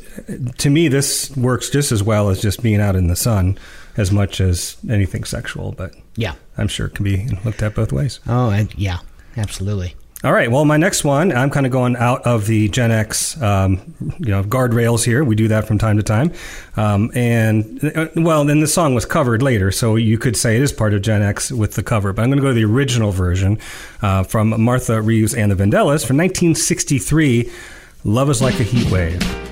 to 0.58 0.70
me, 0.70 0.88
this 0.88 1.34
works 1.36 1.70
just 1.70 1.92
as 1.92 2.02
well 2.02 2.28
as 2.30 2.40
just 2.40 2.62
being 2.62 2.80
out 2.80 2.96
in 2.96 3.06
the 3.06 3.14
sun, 3.16 3.58
as 3.96 4.10
much 4.10 4.40
as 4.40 4.76
anything 4.90 5.24
sexual. 5.24 5.72
But 5.72 5.94
yeah 6.16 6.34
I'm 6.58 6.68
sure 6.68 6.86
it 6.86 6.94
can 6.94 7.04
be 7.04 7.28
looked 7.44 7.62
at 7.62 7.74
both 7.74 7.92
ways. 7.92 8.20
oh 8.26 8.50
I, 8.50 8.68
yeah 8.76 8.98
absolutely 9.36 9.94
All 10.26 10.32
right. 10.32 10.50
Well, 10.50 10.64
my 10.64 10.76
next 10.76 11.04
one, 11.04 11.30
I'm 11.30 11.50
kind 11.50 11.66
of 11.66 11.72
going 11.72 11.94
out 11.94 12.26
of 12.26 12.48
the 12.48 12.68
Gen 12.70 12.90
X, 12.90 13.40
um, 13.40 13.94
you 14.18 14.32
know, 14.32 14.42
guardrails 14.42 15.04
here. 15.04 15.22
We 15.22 15.36
do 15.36 15.46
that 15.46 15.68
from 15.68 15.78
time 15.78 15.98
to 15.98 16.02
time. 16.02 16.32
Um, 16.76 17.12
and 17.14 17.84
uh, 17.94 18.08
well, 18.16 18.44
then 18.44 18.58
the 18.58 18.66
song 18.66 18.96
was 18.96 19.04
covered 19.04 19.40
later, 19.40 19.70
so 19.70 19.94
you 19.94 20.18
could 20.18 20.36
say 20.36 20.56
it 20.56 20.62
is 20.62 20.72
part 20.72 20.94
of 20.94 21.02
Gen 21.02 21.22
X 21.22 21.52
with 21.52 21.74
the 21.74 21.82
cover. 21.84 22.12
But 22.12 22.22
I'm 22.22 22.30
going 22.30 22.38
to 22.38 22.42
go 22.42 22.48
to 22.48 22.54
the 22.54 22.64
original 22.64 23.12
version 23.12 23.60
uh, 24.02 24.24
from 24.24 24.60
Martha 24.60 25.00
Reeves 25.00 25.32
and 25.32 25.52
the 25.52 25.54
Vandellas 25.54 26.04
from 26.04 26.16
1963. 26.16 27.48
Love 28.02 28.28
is 28.28 28.42
like 28.42 28.58
a 28.58 28.64
heat 28.64 28.90
wave. 28.90 29.45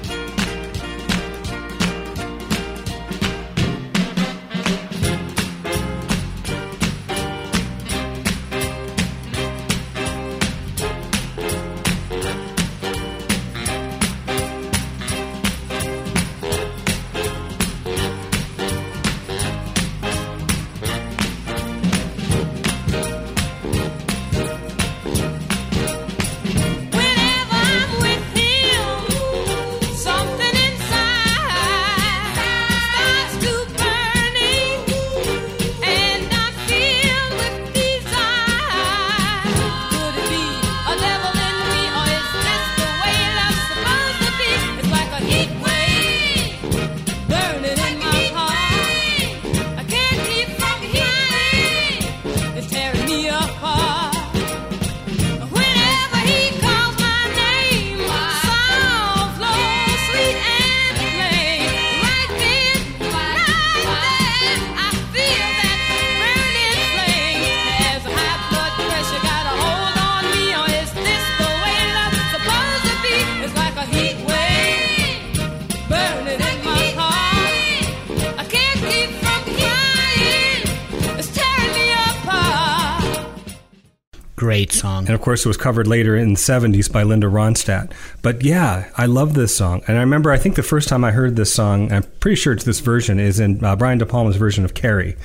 Course, 85.24 85.44
it 85.44 85.48
was 85.48 85.56
covered 85.56 85.86
later 85.86 86.14
in 86.16 86.34
the 86.34 86.38
70s 86.38 86.92
by 86.92 87.02
Linda 87.02 87.26
Ronstadt. 87.26 87.90
But 88.20 88.44
yeah, 88.44 88.90
I 88.96 89.06
love 89.06 89.32
this 89.32 89.56
song. 89.56 89.82
And 89.88 89.96
I 89.96 90.00
remember, 90.00 90.30
I 90.30 90.36
think 90.36 90.54
the 90.54 90.62
first 90.62 90.86
time 90.88 91.02
I 91.02 91.12
heard 91.12 91.34
this 91.34 91.52
song, 91.52 91.90
I'm 91.90 92.02
pretty 92.20 92.36
sure 92.36 92.52
it's 92.52 92.64
this 92.64 92.80
version, 92.80 93.18
is 93.18 93.40
in 93.40 93.64
uh, 93.64 93.74
Brian 93.74 93.98
De 93.98 94.04
Palma's 94.06 94.36
version 94.36 94.64
of 94.64 94.74
Carrie. 94.74 95.16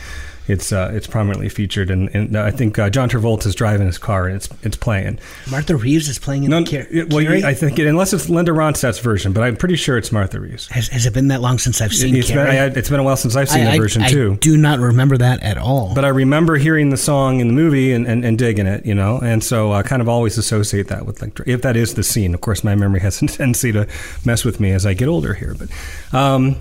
It's 0.50 0.72
uh, 0.72 0.91
it's 0.94 1.08
prominently 1.08 1.48
featured, 1.48 1.91
and, 1.91 2.10
and 2.15 2.36
I 2.36 2.51
think 2.51 2.77
uh, 2.79 2.89
John 2.89 3.08
Travolta's 3.10 3.53
driving 3.56 3.86
his 3.88 3.98
car, 3.98 4.25
and 4.27 4.36
it's 4.36 4.50
it's 4.63 4.75
playing. 4.77 5.20
Martha 5.50 5.75
Reeves 5.75 6.10
is 6.10 6.18
playing 6.20 6.44
in 6.44 6.50
No, 6.51 6.62
the 6.63 6.72
Car- 6.72 6.88
it- 6.89 7.13
well, 7.13 7.24
Carrie? 7.24 7.44
I 7.44 7.53
think 7.53 7.77
it, 7.79 7.86
unless 7.88 8.13
it's 8.13 8.29
Linda 8.29 8.51
Ronstadt's 8.51 9.00
version, 9.00 9.32
but 9.32 9.44
I'm 9.44 9.56
pretty 9.56 9.75
sure 9.75 9.98
it's 9.98 10.12
Martha 10.12 10.39
Reeves. 10.39 10.68
has, 10.70 10.88
has 10.89 11.06
it 11.06 11.13
been 11.13 11.27
that 11.29 11.41
long 11.41 11.60
since 11.60 11.82
I've 11.82 11.94
seen 11.94 12.15
It's 12.15 12.29
been, 12.29 12.39
I, 12.39 12.65
it's 12.65 12.89
been 12.89 13.00
a 13.00 13.03
while 13.03 13.15
since 13.18 13.36
I've 13.36 13.48
seen 13.50 13.68
I, 13.68 13.74
the 13.74 13.77
version 13.77 14.01
I 14.01 14.10
too. 14.10 14.38
do 14.41 14.58
not 14.58 14.79
remember 14.79 15.18
that 15.18 15.44
at 15.44 15.58
all. 15.58 15.94
But 15.94 16.03
I 16.06 16.10
remember 16.10 16.56
hearing 16.58 16.89
the 16.89 16.98
song 16.98 17.39
in 17.39 17.48
the 17.48 17.53
movie 17.53 17.94
and, 17.94 18.08
and, 18.08 18.25
and 18.25 18.38
digging 18.38 18.65
it, 18.68 18.86
you 18.86 18.96
know, 18.96 19.20
and 19.20 19.44
so 19.44 19.72
I 19.72 19.84
kind 19.84 20.01
of 20.01 20.10
always 20.10 20.38
associate 20.38 20.88
that 20.88 21.06
with 21.06 21.22
like 21.22 21.39
if 21.46 21.62
that 21.62 21.77
is 21.77 21.94
the 21.94 22.03
scene. 22.03 22.34
Of 22.34 22.41
course, 22.41 22.63
my 22.63 22.74
memory 22.75 23.01
has 23.01 23.22
a 23.22 23.27
tendency 23.27 23.72
to 23.74 23.88
mess 24.25 24.44
with 24.44 24.60
me 24.60 24.72
as 24.72 24.86
I 24.86 24.94
get 24.96 25.08
older 25.08 25.34
here, 25.36 25.56
but. 25.58 25.70
Um, 26.18 26.56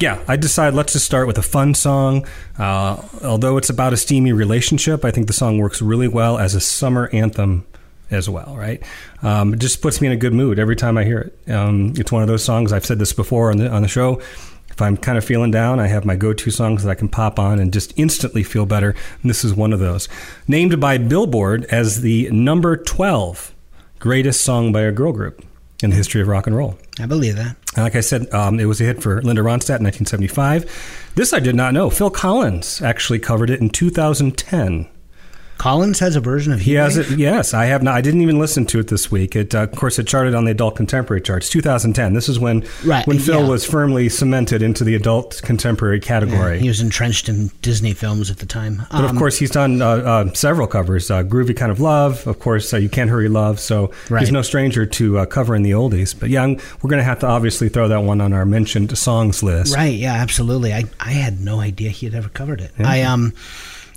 yeah, 0.00 0.22
I 0.28 0.36
decided 0.36 0.76
let's 0.76 0.92
just 0.92 1.06
start 1.06 1.26
with 1.26 1.38
a 1.38 1.42
fun 1.42 1.74
song. 1.74 2.26
Uh, 2.56 3.02
although 3.22 3.56
it's 3.56 3.70
about 3.70 3.92
a 3.92 3.96
steamy 3.96 4.32
relationship, 4.32 5.04
I 5.04 5.10
think 5.10 5.26
the 5.26 5.32
song 5.32 5.58
works 5.58 5.82
really 5.82 6.08
well 6.08 6.38
as 6.38 6.54
a 6.54 6.60
summer 6.60 7.08
anthem 7.12 7.66
as 8.10 8.28
well, 8.28 8.54
right? 8.56 8.82
Um, 9.22 9.54
it 9.54 9.60
just 9.60 9.82
puts 9.82 10.00
me 10.00 10.06
in 10.06 10.12
a 10.12 10.16
good 10.16 10.32
mood 10.32 10.58
every 10.58 10.76
time 10.76 10.96
I 10.96 11.04
hear 11.04 11.32
it. 11.46 11.52
Um, 11.52 11.94
it's 11.96 12.12
one 12.12 12.22
of 12.22 12.28
those 12.28 12.44
songs, 12.44 12.72
I've 12.72 12.86
said 12.86 12.98
this 12.98 13.12
before 13.12 13.50
on 13.50 13.58
the, 13.58 13.68
on 13.68 13.82
the 13.82 13.88
show. 13.88 14.20
If 14.70 14.80
I'm 14.80 14.96
kind 14.96 15.18
of 15.18 15.24
feeling 15.24 15.50
down, 15.50 15.80
I 15.80 15.88
have 15.88 16.04
my 16.04 16.14
go 16.14 16.32
to 16.32 16.50
songs 16.52 16.84
that 16.84 16.90
I 16.90 16.94
can 16.94 17.08
pop 17.08 17.40
on 17.40 17.58
and 17.58 17.72
just 17.72 17.92
instantly 17.96 18.44
feel 18.44 18.64
better. 18.64 18.94
And 19.22 19.28
this 19.28 19.44
is 19.44 19.52
one 19.52 19.72
of 19.72 19.80
those. 19.80 20.08
Named 20.46 20.80
by 20.80 20.98
Billboard 20.98 21.64
as 21.64 22.02
the 22.02 22.30
number 22.30 22.76
12 22.76 23.52
greatest 23.98 24.42
song 24.42 24.72
by 24.72 24.82
a 24.82 24.92
girl 24.92 25.12
group 25.12 25.44
in 25.82 25.90
the 25.90 25.96
history 25.96 26.20
of 26.20 26.28
rock 26.28 26.46
and 26.46 26.56
roll. 26.56 26.78
I 27.00 27.06
believe 27.06 27.34
that. 27.36 27.56
Like 27.82 27.96
I 27.96 28.00
said, 28.00 28.32
um, 28.34 28.58
it 28.60 28.66
was 28.66 28.80
a 28.80 28.84
hit 28.84 29.02
for 29.02 29.22
Linda 29.22 29.42
Ronstadt 29.42 29.78
in 29.78 29.84
1975. 29.84 31.12
This 31.14 31.32
I 31.32 31.40
did 31.40 31.54
not 31.54 31.74
know. 31.74 31.90
Phil 31.90 32.10
Collins 32.10 32.82
actually 32.82 33.18
covered 33.18 33.50
it 33.50 33.60
in 33.60 33.70
2010. 33.70 34.86
Collins 35.58 35.98
has 35.98 36.16
a 36.16 36.20
version 36.20 36.52
of 36.52 36.60
He 36.60 36.74
has 36.74 36.96
Wave? 36.96 37.12
it. 37.12 37.18
Yes, 37.18 37.52
I 37.52 37.66
have 37.66 37.82
not. 37.82 37.94
I 37.94 38.00
didn't 38.00 38.22
even 38.22 38.38
listen 38.38 38.64
to 38.66 38.78
it 38.78 38.86
this 38.88 39.10
week. 39.10 39.34
It, 39.36 39.54
uh, 39.54 39.64
of 39.64 39.72
course, 39.72 39.98
it 39.98 40.06
charted 40.06 40.34
on 40.34 40.44
the 40.44 40.52
adult 40.52 40.76
contemporary 40.76 41.20
charts. 41.20 41.48
2010. 41.50 42.14
This 42.14 42.28
is 42.28 42.38
when 42.38 42.64
Right, 42.84 43.06
when 43.06 43.18
Phil 43.18 43.42
yeah. 43.42 43.48
was 43.48 43.64
firmly 43.66 44.08
cemented 44.08 44.62
into 44.62 44.84
the 44.84 44.94
adult 44.94 45.40
contemporary 45.44 45.98
category. 46.00 46.60
He 46.60 46.68
was 46.68 46.80
entrenched 46.80 47.28
in 47.28 47.50
Disney 47.60 47.92
films 47.92 48.30
at 48.30 48.38
the 48.38 48.46
time. 48.46 48.82
But 48.90 49.04
of 49.04 49.10
Um, 49.10 49.18
course, 49.18 49.36
he's 49.36 49.50
done 49.50 49.82
uh, 49.82 49.86
uh, 49.88 50.32
several 50.34 50.66
covers. 50.68 51.10
Uh, 51.10 51.22
Groovy 51.24 51.56
Kind 51.56 51.72
of 51.72 51.80
Love, 51.80 52.26
of 52.26 52.38
course, 52.38 52.72
uh, 52.72 52.76
You 52.76 52.88
Can't 52.88 53.10
Hurry 53.10 53.28
Love. 53.28 53.58
So 53.60 53.90
Right. 54.08 54.20
he's 54.20 54.30
no 54.32 54.42
stranger 54.42 54.86
to 54.86 55.18
uh, 55.18 55.26
covering 55.26 55.62
the 55.62 55.72
oldies. 55.72 56.14
But 56.18 56.30
yeah, 56.30 56.44
I'm, 56.44 56.54
we're 56.82 56.90
going 56.90 57.00
to 57.00 57.04
have 57.04 57.18
to 57.20 57.26
obviously 57.26 57.68
throw 57.68 57.88
that 57.88 58.04
one 58.04 58.20
on 58.20 58.32
our 58.32 58.44
mentioned 58.46 58.96
songs 58.96 59.42
list. 59.42 59.74
Right. 59.74 59.94
Yeah. 59.94 60.14
Absolutely. 60.14 60.72
I, 60.72 60.84
I 61.00 61.10
had 61.10 61.40
no 61.40 61.60
idea 61.60 61.90
he 61.90 62.06
had 62.06 62.14
ever 62.14 62.28
covered 62.28 62.60
it. 62.60 62.70
I 62.78 63.02
um, 63.02 63.32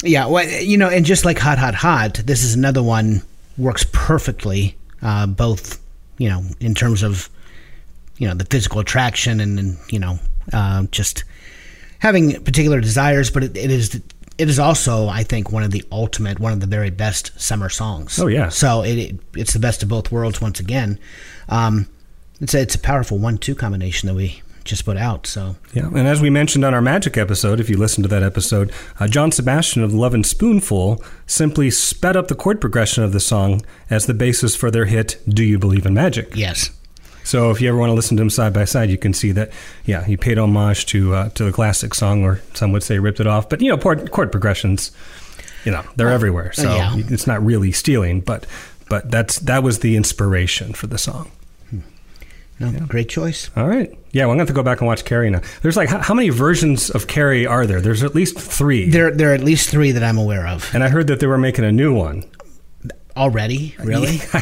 yeah. 0.03 0.25
Well, 0.27 0.47
you 0.47 0.77
know, 0.77 0.89
and 0.89 1.05
just 1.05 1.25
like 1.25 1.39
Hot 1.39 1.57
Hot 1.57 1.75
Hot, 1.75 2.15
this 2.15 2.43
is 2.43 2.53
another 2.53 2.83
one 2.83 3.21
works 3.57 3.85
perfectly. 3.91 4.75
Uh, 5.01 5.25
both, 5.27 5.81
you 6.17 6.29
know, 6.29 6.43
in 6.59 6.75
terms 6.75 7.03
of, 7.03 7.29
you 8.17 8.27
know, 8.27 8.33
the 8.33 8.45
physical 8.45 8.79
attraction 8.79 9.39
and, 9.39 9.59
and 9.59 9.77
you 9.89 9.99
know, 9.99 10.19
uh, 10.53 10.83
just 10.91 11.23
having 11.99 12.43
particular 12.43 12.79
desires, 12.79 13.31
but 13.31 13.43
it, 13.43 13.57
it 13.57 13.71
is. 13.71 14.01
It 14.37 14.49
is 14.49 14.57
also, 14.57 15.07
I 15.07 15.23
think, 15.23 15.51
one 15.51 15.61
of 15.61 15.69
the 15.69 15.83
ultimate, 15.91 16.39
one 16.39 16.51
of 16.51 16.61
the 16.61 16.65
very 16.65 16.89
best 16.89 17.39
summer 17.39 17.69
songs. 17.69 18.17
Oh, 18.17 18.25
yeah. 18.25 18.49
So 18.49 18.81
it, 18.81 18.97
it 18.97 19.19
it's 19.35 19.53
the 19.53 19.59
best 19.59 19.83
of 19.83 19.89
both 19.89 20.11
worlds 20.11 20.41
once 20.41 20.59
again. 20.59 20.97
Um, 21.47 21.87
it's 22.39 22.55
a, 22.55 22.61
it's 22.61 22.73
a 22.73 22.79
powerful 22.79 23.19
one-two 23.19 23.53
combination 23.53 24.07
that 24.07 24.15
we 24.15 24.41
just 24.63 24.85
put 24.85 24.97
out. 24.97 25.27
So 25.27 25.55
Yeah, 25.73 25.87
and 25.87 26.07
as 26.07 26.21
we 26.21 26.29
mentioned 26.29 26.63
on 26.63 26.73
our 26.73 26.81
Magic 26.81 27.17
episode, 27.17 27.59
if 27.59 27.69
you 27.69 27.77
listen 27.77 28.03
to 28.03 28.09
that 28.09 28.23
episode, 28.23 28.71
uh, 28.99 29.07
John 29.07 29.31
Sebastian 29.31 29.83
of 29.83 29.93
Lovin' 29.93 30.23
Spoonful 30.23 31.03
simply 31.25 31.71
sped 31.71 32.15
up 32.15 32.27
the 32.27 32.35
chord 32.35 32.61
progression 32.61 33.03
of 33.03 33.11
the 33.11 33.19
song 33.19 33.61
as 33.89 34.05
the 34.05 34.13
basis 34.13 34.55
for 34.55 34.71
their 34.71 34.85
hit 34.85 35.21
"Do 35.27 35.43
You 35.43 35.57
Believe 35.57 35.85
in 35.85 35.93
Magic." 35.93 36.35
yes, 36.35 36.71
So 37.23 37.51
if 37.51 37.61
you 37.61 37.69
ever 37.69 37.77
want 37.77 37.89
to 37.89 37.95
listen 37.95 38.17
to 38.17 38.21
them 38.21 38.29
side 38.29 38.53
by 38.53 38.65
side, 38.65 38.89
you 38.89 38.97
can 38.97 39.13
see 39.13 39.31
that, 39.33 39.51
yeah, 39.85 40.03
he 40.03 40.17
paid 40.17 40.37
homage 40.37 40.85
to 40.87 41.13
uh, 41.13 41.29
to 41.29 41.43
the 41.43 41.51
classic 41.51 41.93
song, 41.93 42.23
or 42.23 42.41
some 42.53 42.71
would 42.71 42.83
say 42.83 42.99
ripped 42.99 43.19
it 43.19 43.27
off. 43.27 43.49
But 43.49 43.61
you 43.61 43.69
know, 43.69 43.77
chord, 43.77 44.11
chord 44.11 44.31
progressions, 44.31 44.91
you 45.65 45.71
know, 45.71 45.83
they're 45.95 46.09
everywhere, 46.09 46.53
so 46.53 46.75
yeah. 46.75 46.95
it's 46.97 47.27
not 47.27 47.43
really 47.43 47.71
stealing, 47.71 48.21
but 48.21 48.45
but 48.89 49.09
that's 49.09 49.39
that 49.39 49.63
was 49.63 49.79
the 49.79 49.95
inspiration 49.95 50.73
for 50.73 50.87
the 50.87 50.97
song. 50.97 51.31
No, 52.69 52.85
great 52.85 53.09
choice. 53.09 53.49
All 53.55 53.67
right. 53.67 53.89
Yeah, 54.11 54.25
well, 54.25 54.31
I'm 54.31 54.37
going 54.37 54.39
to 54.39 54.41
have 54.41 54.47
to 54.49 54.53
go 54.53 54.63
back 54.63 54.79
and 54.81 54.87
watch 54.87 55.05
Carrie 55.05 55.29
now. 55.29 55.41
There's 55.61 55.77
like, 55.77 55.89
how, 55.89 55.99
how 55.99 56.13
many 56.13 56.29
versions 56.29 56.89
of 56.89 57.07
Carrie 57.07 57.45
are 57.47 57.65
there? 57.65 57.79
There's 57.81 58.03
at 58.03 58.13
least 58.13 58.37
three. 58.37 58.89
There 58.89 59.09
there 59.11 59.31
are 59.31 59.33
at 59.33 59.43
least 59.43 59.69
three 59.69 59.91
that 59.93 60.03
I'm 60.03 60.17
aware 60.17 60.45
of 60.47 60.69
and 60.75 60.83
I 60.83 60.89
heard 60.89 61.07
that 61.07 61.19
they 61.21 61.27
were 61.27 61.37
making 61.37 61.63
a 61.65 61.71
new 61.71 61.93
one. 61.95 62.23
already. 63.17 63.75
Really, 63.83 64.15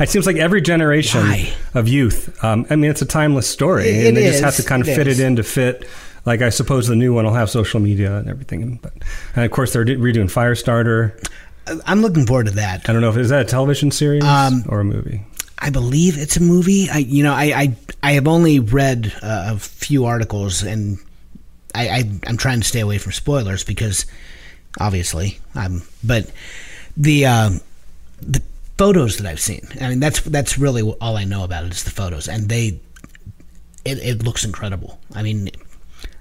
it 0.00 0.08
seems 0.08 0.26
like 0.26 0.36
every 0.36 0.60
generation 0.60 1.20
Why? 1.22 1.52
of 1.74 1.88
youth. 1.88 2.42
Um, 2.44 2.66
I 2.70 2.76
mean, 2.76 2.90
it's 2.90 3.02
a 3.02 3.06
timeless 3.06 3.46
story, 3.48 3.88
It- 3.88 4.06
and 4.08 4.18
it 4.18 4.20
they 4.22 4.26
just 4.30 4.42
have 4.44 4.56
to 4.56 4.62
kind 4.62 4.82
of 4.82 4.88
It 4.88 4.96
fit 4.96 5.06
is. 5.06 5.18
it 5.20 5.26
in 5.26 5.36
to 5.36 5.42
fit. 5.42 5.86
Like 6.26 6.42
I 6.42 6.50
suppose 6.50 6.86
the 6.86 6.96
new 6.96 7.14
one 7.14 7.24
will 7.24 7.32
have 7.32 7.48
social 7.48 7.80
media 7.80 8.16
and 8.18 8.28
everything, 8.28 8.78
but 8.82 8.92
and 9.34 9.44
of 9.44 9.50
course 9.50 9.72
they're 9.72 9.84
redoing 9.86 10.30
Firestarter. 10.30 11.12
I'm 11.86 12.02
looking 12.02 12.26
forward 12.26 12.46
to 12.46 12.52
that. 12.52 12.88
I 12.88 12.92
don't 12.92 13.00
know 13.00 13.10
if 13.10 13.16
is 13.16 13.30
that 13.30 13.40
a 13.42 13.44
television 13.48 13.90
series 13.90 14.22
Um, 14.24 14.64
or 14.68 14.80
a 14.80 14.84
movie. 14.84 15.22
I 15.60 15.70
believe 15.70 16.16
it's 16.16 16.36
a 16.36 16.42
movie. 16.42 16.88
I 16.90 16.98
you 16.98 17.22
know 17.22 17.34
I 17.34 17.44
I, 17.44 17.76
I 18.02 18.12
have 18.12 18.26
only 18.26 18.60
read 18.60 19.12
uh, 19.22 19.52
a 19.54 19.58
few 19.58 20.06
articles 20.06 20.62
and 20.62 20.98
I, 21.74 21.88
I 21.88 22.10
I'm 22.26 22.36
trying 22.36 22.60
to 22.60 22.66
stay 22.66 22.80
away 22.80 22.98
from 22.98 23.12
spoilers 23.12 23.62
because 23.64 24.06
obviously 24.80 25.38
I'm 25.54 25.82
but 26.02 26.30
the 26.96 27.26
uh, 27.26 27.50
the 28.20 28.42
photos 28.78 29.18
that 29.18 29.26
I've 29.26 29.40
seen. 29.40 29.66
I 29.80 29.90
mean 29.90 30.00
that's 30.00 30.20
that's 30.20 30.58
really 30.58 30.82
all 30.82 31.16
I 31.16 31.24
know 31.24 31.44
about 31.44 31.64
it 31.64 31.72
is 31.72 31.84
the 31.84 31.90
photos 31.90 32.28
and 32.28 32.48
they 32.48 32.80
it, 33.84 33.98
it 33.98 34.22
looks 34.22 34.44
incredible. 34.44 34.98
I 35.14 35.22
mean 35.22 35.50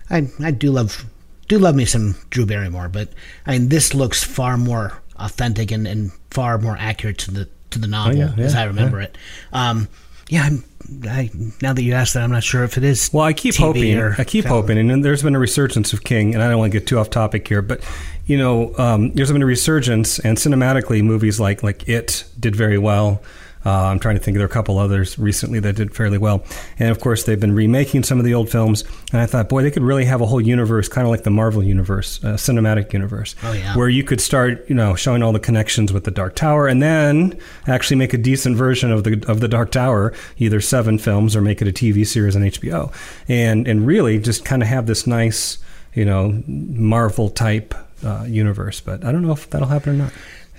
I 0.10 0.28
I 0.42 0.52
do 0.52 0.72
love 0.72 1.06
do 1.48 1.58
love 1.58 1.76
me 1.76 1.86
some 1.86 2.16
Drew 2.30 2.46
Barrymore, 2.46 2.90
but 2.90 3.10
I 3.46 3.54
mean 3.54 3.70
this 3.70 3.94
looks 3.94 4.24
far 4.24 4.58
more 4.58 5.02
authentic 5.16 5.72
and, 5.72 5.88
and 5.88 6.12
far 6.30 6.58
more 6.58 6.76
accurate 6.80 7.18
to 7.20 7.32
the 7.32 7.50
to 7.72 7.80
the 7.80 7.88
novel 7.88 8.14
Oh, 8.22 8.34
yeah, 8.38 8.44
as 8.44 8.56
I 8.56 8.66
remember 8.66 9.02
it. 9.02 9.18
Um, 9.54 9.88
yeah, 10.28 10.44
I'm, 10.44 10.64
I 11.06 11.30
now 11.62 11.74
that 11.74 11.82
you 11.82 11.94
asked 11.94 12.14
that, 12.14 12.24
I'm 12.24 12.32
not 12.32 12.44
sure 12.44 12.64
if 12.64 12.78
it 12.78 12.84
is. 12.84 13.10
Well, 13.12 13.26
I 13.26 13.34
keep 13.34 13.56
TV 13.56 13.60
hoping. 13.60 14.00
I 14.18 14.24
keep 14.24 14.46
film. 14.46 14.62
hoping, 14.62 14.78
and 14.78 15.04
there's 15.04 15.24
been 15.24 15.36
a 15.36 15.40
resurgence 15.40 15.92
of 15.92 16.04
King, 16.04 16.34
and 16.34 16.44
I 16.44 16.50
don't 16.50 16.60
want 16.60 16.72
to 16.72 16.80
get 16.80 16.88
too 16.88 17.00
off 17.00 17.10
topic 17.10 17.48
here, 17.48 17.62
but 17.62 17.82
you 18.26 18.38
know, 18.38 18.76
um, 18.78 19.12
there's 19.14 19.32
been 19.32 19.42
a 19.42 19.46
resurgence, 19.46 20.20
and 20.20 20.38
cinematically, 20.38 21.04
movies 21.04 21.40
like 21.40 21.64
like 21.64 21.90
It 21.90 22.26
did 22.40 22.56
very 22.56 22.78
well. 22.78 23.22
Uh, 23.66 23.72
I'm 23.88 24.00
trying 24.00 24.16
to 24.16 24.22
think. 24.22 24.36
There 24.36 24.44
are 24.46 24.50
a 24.50 24.52
couple 24.52 24.78
others 24.80 25.20
recently 25.20 25.60
that 25.60 25.76
did 25.76 25.94
fairly 25.94 26.18
well, 26.18 26.44
and 26.80 26.90
of 26.92 27.00
course, 27.02 27.24
they've 27.24 27.40
been 27.40 27.54
remaking 27.54 28.04
some 28.04 28.18
of 28.18 28.24
the 28.26 28.34
old 28.34 28.50
films. 28.50 28.84
And 29.12 29.22
I 29.22 29.26
thought, 29.26 29.50
boy, 29.50 29.64
they 29.64 29.72
could 29.72 29.84
really 29.84 30.06
have 30.06 30.22
a 30.22 30.26
whole 30.26 30.40
universe, 30.40 30.88
kind 30.88 31.06
of 31.06 31.12
like 31.12 31.24
the 31.24 31.30
Marvel 31.30 31.62
universe, 31.64 32.24
uh, 32.24 32.34
cinematic 32.36 32.94
universe, 32.94 33.36
Oh, 33.44 33.52
yeah. 33.52 33.76
where 33.76 33.90
you 33.90 34.04
could 34.04 34.22
start, 34.22 34.66
you 34.70 34.76
know, 34.76 34.96
showing 34.96 35.22
all 35.24 35.34
the 35.34 35.40
connections 35.40 35.92
with 35.92 36.06
the 36.06 36.12
Dark 36.12 36.36
Tower, 36.36 36.68
and 36.68 36.82
then 36.82 37.38
actually 37.68 37.98
make 37.98 38.14
a 38.14 38.18
decent 38.18 38.56
version 38.56 38.92
of 38.92 39.04
the 39.04 39.24
of 39.28 39.40
the 39.42 39.48
Dark 39.50 39.72
Tower, 39.72 40.14
either 40.38 40.62
seven 40.62 40.98
films 40.98 41.36
or 41.36 41.42
make 41.42 41.62
it 41.62 41.68
a 41.68 41.72
TV 41.74 42.06
series 42.08 42.36
on 42.36 42.44
HBO, 42.44 42.94
and 43.28 43.68
and 43.68 43.86
really 43.86 44.20
just 44.20 44.46
kind 44.46 44.62
of 44.62 44.70
have 44.70 44.86
this 44.86 45.06
nice, 45.06 45.58
you 45.94 46.06
know, 46.06 46.42
Marvel 46.48 47.30
type 47.30 47.74
uh, 48.06 48.24
universe. 48.28 48.80
But 48.80 49.04
I 49.04 49.12
don't 49.12 49.22
know 49.24 49.34
if 49.34 49.50
that'll 49.50 49.68
happen 49.68 49.96
or 49.96 49.98
not. 50.04 50.14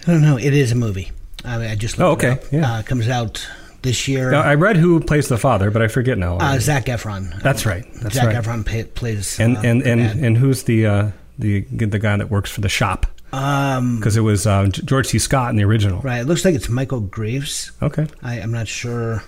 I 0.06 0.12
don't 0.12 0.22
know. 0.22 0.36
It 0.36 0.52
is 0.52 0.70
a 0.72 0.74
movie. 0.76 1.12
I, 1.44 1.58
mean, 1.58 1.70
I 1.70 1.74
just 1.74 1.98
looked 1.98 2.24
Oh, 2.24 2.28
it 2.28 2.32
okay, 2.32 2.46
up. 2.46 2.52
yeah. 2.52 2.72
Uh, 2.74 2.82
comes 2.82 3.08
out 3.08 3.46
this 3.82 4.06
year. 4.08 4.30
Now, 4.30 4.42
I 4.42 4.54
read 4.54 4.76
who 4.76 5.00
plays 5.00 5.28
the 5.28 5.38
father, 5.38 5.70
but 5.70 5.80
I 5.82 5.88
forget 5.88 6.18
now. 6.18 6.36
uh, 6.38 6.58
Zac 6.58 6.86
Efron. 6.86 7.40
That's 7.42 7.64
right. 7.66 7.84
That's 8.02 8.14
Zac 8.14 8.26
right. 8.26 8.36
Efron 8.36 8.64
pay, 8.66 8.84
plays. 8.84 9.38
And 9.40 9.56
uh, 9.56 9.60
and 9.64 9.82
and 9.82 10.24
and 10.24 10.36
who's 10.38 10.64
the 10.64 10.86
uh, 10.86 11.10
the 11.38 11.60
the 11.70 11.98
guy 11.98 12.16
that 12.16 12.30
works 12.30 12.50
for 12.50 12.60
the 12.60 12.68
shop? 12.68 13.06
um, 13.32 13.96
Because 13.96 14.16
it 14.16 14.22
was 14.22 14.46
uh, 14.46 14.66
George 14.66 15.06
C. 15.06 15.18
Scott 15.18 15.50
in 15.50 15.56
the 15.56 15.64
original. 15.64 16.00
right. 16.02 16.20
It 16.20 16.24
looks 16.26 16.44
like 16.44 16.54
it's 16.54 16.68
Michael 16.68 17.00
Greyeyes. 17.00 17.70
Okay. 17.82 18.06
I, 18.22 18.40
I'm 18.40 18.52
not 18.52 18.68
sure 18.68 19.22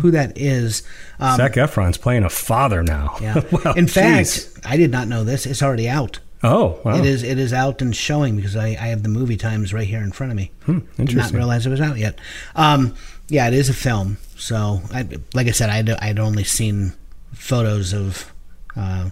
who 0.00 0.10
that 0.12 0.38
is. 0.38 0.82
Um, 1.20 1.36
Zac 1.36 1.52
Efron's 1.54 1.98
playing 1.98 2.24
a 2.24 2.30
father 2.30 2.82
now. 2.82 3.16
yeah. 3.20 3.42
well, 3.52 3.74
In 3.74 3.86
fact, 3.88 4.18
geez. 4.34 4.58
I 4.64 4.76
did 4.76 4.90
not 4.90 5.06
know 5.08 5.22
this. 5.24 5.44
It's 5.44 5.62
already 5.62 5.88
out. 5.88 6.18
Oh 6.42 6.80
wow, 6.84 6.96
It 6.96 7.04
is. 7.04 7.22
It 7.22 7.38
is 7.38 7.52
out 7.52 7.80
and 7.82 7.94
showing 7.94 8.36
because 8.36 8.56
I, 8.56 8.68
I 8.68 8.88
have 8.88 9.02
the 9.02 9.08
movie 9.08 9.36
times 9.36 9.72
right 9.72 9.86
here 9.86 10.02
in 10.02 10.12
front 10.12 10.32
of 10.32 10.36
me. 10.36 10.50
Did 10.66 11.14
not 11.16 11.30
Hmm, 11.30 11.36
realize 11.36 11.66
it 11.66 11.70
was 11.70 11.80
out 11.80 11.98
yet. 11.98 12.18
Um, 12.56 12.94
yeah, 13.28 13.48
it 13.48 13.54
is 13.54 13.68
a 13.68 13.74
film. 13.74 14.18
So, 14.36 14.82
I, 14.92 15.06
like 15.34 15.46
I 15.46 15.52
said, 15.52 15.70
I'd, 15.70 15.88
I'd 15.90 16.18
only 16.18 16.44
seen 16.44 16.92
photos 17.32 17.92
of 17.94 18.32
uh, 18.76 19.10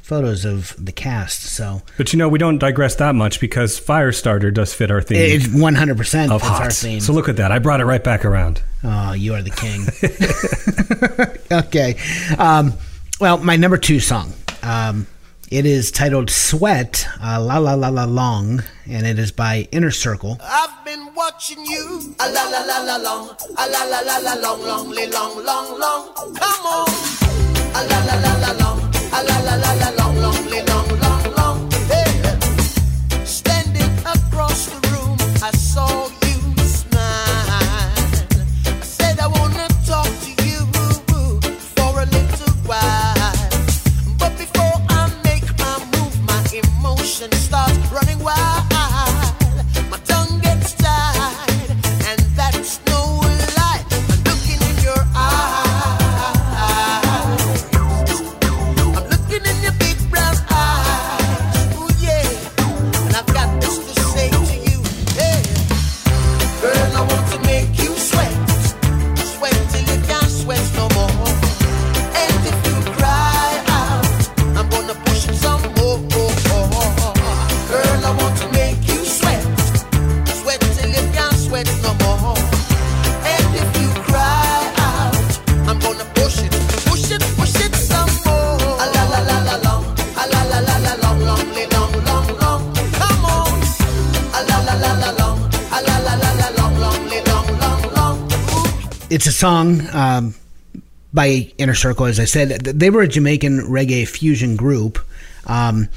photos 0.00 0.44
of 0.44 0.74
the 0.82 0.92
cast. 0.92 1.42
So 1.42 1.82
But 1.98 2.12
you 2.12 2.18
know, 2.18 2.28
we 2.28 2.38
don't 2.38 2.58
digress 2.58 2.94
that 2.96 3.14
much 3.14 3.40
because 3.40 3.78
Firestarter 3.78 4.54
does 4.54 4.72
fit 4.72 4.90
our 4.90 5.02
theme 5.02 5.18
it's 5.18 5.46
100% 5.48 6.30
of 6.30 6.40
that's 6.40 6.44
our 6.60 6.70
theme. 6.70 7.00
So 7.00 7.12
look 7.12 7.28
at 7.28 7.36
that. 7.36 7.52
I 7.52 7.58
brought 7.58 7.80
it 7.80 7.84
right 7.84 8.02
back 8.02 8.24
around. 8.24 8.62
Oh, 8.84 9.12
you 9.12 9.34
are 9.34 9.42
the 9.42 9.50
king. 9.50 9.84
okay. 11.66 11.96
Um, 12.38 12.72
well, 13.20 13.38
my 13.38 13.56
number 13.56 13.76
two 13.76 14.00
song. 14.00 14.32
Um, 14.62 15.06
it 15.50 15.64
is 15.64 15.90
titled 15.90 16.30
Sweat, 16.30 17.06
uh, 17.22 17.40
La 17.40 17.58
La 17.58 17.74
La 17.74 17.88
La 17.88 18.04
Long, 18.04 18.62
and 18.88 19.06
it 19.06 19.18
is 19.18 19.32
by 19.32 19.66
Inner 19.72 19.90
Circle. 19.90 20.38
I've 20.42 20.84
been 20.84 21.14
watching 21.14 21.64
you. 21.64 22.14
A 22.20 22.30
la 22.30 22.44
la 22.48 22.60
la 22.64 22.78
la 22.84 22.96
long. 22.96 23.30
A 23.56 23.64
la 23.68 23.84
la 23.84 24.00
la 24.00 24.18
la 24.18 24.34
long, 24.34 24.62
long, 24.62 24.90
long, 24.90 25.44
long, 25.44 25.78
long. 25.78 26.14
Come 26.34 26.66
on. 26.66 26.88
A 27.74 27.80
la 27.88 27.98
la 28.04 28.14
la 28.20 28.32
la 28.44 28.52
long. 28.60 28.78
A 29.12 29.20
la 29.24 29.38
la 29.40 29.54
la 29.56 29.72
la 29.72 29.90
long, 29.96 30.07
It's 99.18 99.26
a 99.26 99.32
song 99.32 99.80
um, 99.92 100.36
by 101.12 101.52
Inner 101.58 101.74
Circle, 101.74 102.06
as 102.06 102.20
I 102.20 102.24
said. 102.24 102.50
They 102.50 102.88
were 102.88 103.02
a 103.02 103.08
Jamaican 103.08 103.62
reggae 103.62 104.06
fusion 104.06 104.54
group. 104.54 104.96
Um, 105.44 105.88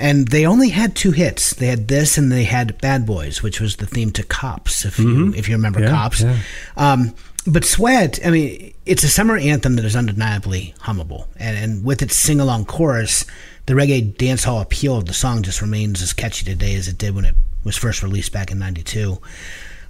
and 0.00 0.28
they 0.28 0.46
only 0.46 0.70
had 0.70 0.96
two 0.96 1.10
hits. 1.10 1.52
They 1.52 1.66
had 1.66 1.88
this, 1.88 2.16
and 2.16 2.32
they 2.32 2.44
had 2.44 2.80
"Bad 2.80 3.04
Boys," 3.04 3.42
which 3.42 3.60
was 3.60 3.76
the 3.76 3.84
theme 3.84 4.10
to 4.12 4.22
"Cops." 4.22 4.86
If 4.86 4.98
you 4.98 5.34
if 5.34 5.50
you 5.50 5.54
remember 5.54 5.80
Yeah, 5.80 5.90
"Cops," 5.90 6.22
yeah. 6.22 6.38
Um, 6.78 7.14
but 7.46 7.66
"Sweat," 7.66 8.18
I 8.24 8.30
mean, 8.30 8.72
it's 8.86 9.04
a 9.04 9.08
summer 9.08 9.36
anthem 9.36 9.76
that 9.76 9.84
is 9.84 9.94
undeniably 9.94 10.74
hummable, 10.80 11.26
and, 11.36 11.58
and 11.58 11.84
with 11.84 12.00
its 12.00 12.16
sing 12.16 12.40
along 12.40 12.64
chorus, 12.64 13.26
the 13.66 13.74
reggae 13.74 14.16
dancehall 14.16 14.62
appeal 14.62 14.96
of 14.96 15.04
the 15.04 15.12
song 15.12 15.42
just 15.42 15.60
remains 15.60 16.00
as 16.00 16.14
catchy 16.14 16.46
today 16.46 16.74
as 16.76 16.88
it 16.88 16.96
did 16.96 17.14
when 17.14 17.26
it 17.26 17.34
was 17.64 17.76
first 17.76 18.02
released 18.02 18.32
back 18.32 18.50
in 18.50 18.58
'92. 18.58 19.20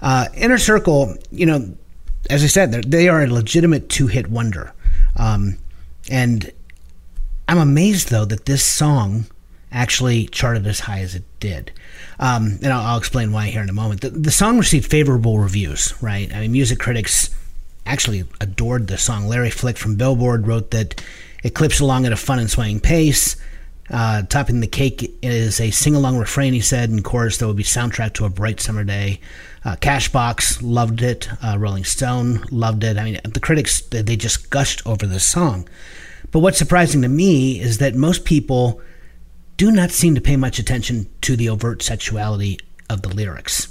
Uh, 0.01 0.27
Inner 0.35 0.59
Circle, 0.59 1.17
you 1.31 1.47
know, 1.47 1.77
as 2.31 2.43
I 2.43 2.47
said, 2.47 2.73
they're- 2.73 3.23
a 3.23 3.27
legitimate 3.27 3.89
two 3.89 4.07
hit 4.07 4.29
wonder, 4.29 4.73
um, 5.17 5.59
and 6.11 6.51
I'm 7.49 7.59
amazed 7.59 8.11
though 8.11 8.25
that 8.25 8.47
this 8.47 8.65
song 8.65 9.27
actually 9.71 10.27
charted 10.27 10.67
as 10.67 10.81
high 10.81 11.01
as 11.01 11.15
it 11.15 11.25
did. 11.41 11.73
Um, 12.21 12.59
and 12.63 12.73
I'll, 12.73 12.83
I'll 12.83 12.99
explain 12.99 13.33
why 13.33 13.47
here 13.47 13.63
in 13.63 13.69
a 13.69 13.73
moment. 13.73 14.03
The, 14.03 14.11
the 14.11 14.31
song 14.31 14.59
received 14.59 14.91
favorable 14.91 15.39
reviews, 15.39 15.95
right? 16.03 16.33
I 16.35 16.41
mean, 16.41 16.53
music 16.53 16.79
critics 16.79 17.31
actually 17.87 18.25
adored 18.41 18.87
the 18.87 18.99
song. 18.99 19.27
Larry 19.27 19.51
Flick 19.51 19.77
from 19.77 19.97
Billboard 19.97 20.47
wrote 20.47 20.71
that 20.71 21.03
it 21.43 21.55
clips 21.55 21.81
along 21.81 22.07
at 22.07 22.13
a 22.13 22.17
fun 22.17 22.39
and 22.39 22.51
swaying 22.51 22.81
pace. 22.81 23.37
Uh, 23.93 24.23
topping 24.23 24.61
the 24.61 24.67
cake 24.67 25.15
is 25.21 25.61
a 25.61 25.71
sing-along 25.71 26.17
refrain, 26.17 26.55
he 26.55 26.61
said, 26.61 26.89
in 26.89 27.03
chorus 27.03 27.37
that 27.37 27.47
would 27.47 27.57
be 27.57 27.63
soundtrack 27.63 28.15
to 28.15 28.25
a 28.25 28.31
bright 28.31 28.59
summer 28.59 28.85
day. 28.85 29.21
Uh, 29.67 29.77
Cashbox 29.77 30.61
loved 30.63 31.03
it. 31.03 31.29
Uh, 31.45 31.57
Rolling 31.59 31.85
Stone 31.85 32.43
loved 32.51 32.85
it. 32.85 32.97
I 32.97 33.05
mean, 33.05 33.21
the 33.23 33.39
critics 33.39 33.83
they 33.83 34.01
they 34.01 34.17
just 34.17 34.49
gushed 34.51 34.85
over 34.87 35.07
this 35.07 35.27
song. 35.27 35.69
But 36.31 36.41
what's 36.41 36.57
surprising 36.57 37.03
to 37.03 37.09
me 37.09 37.61
is 37.61 37.79
that 37.79 37.95
most 37.95 38.25
people 38.25 38.81
do 39.59 39.71
not 39.71 39.91
seem 39.91 40.15
to 40.15 40.21
pay 40.21 40.37
much 40.37 40.59
attention 40.59 41.07
to 41.21 41.37
the 41.37 41.51
overt 41.51 41.83
sexuality 41.83 42.59
of 42.89 43.03
the 43.03 43.11
lyrics. 43.11 43.69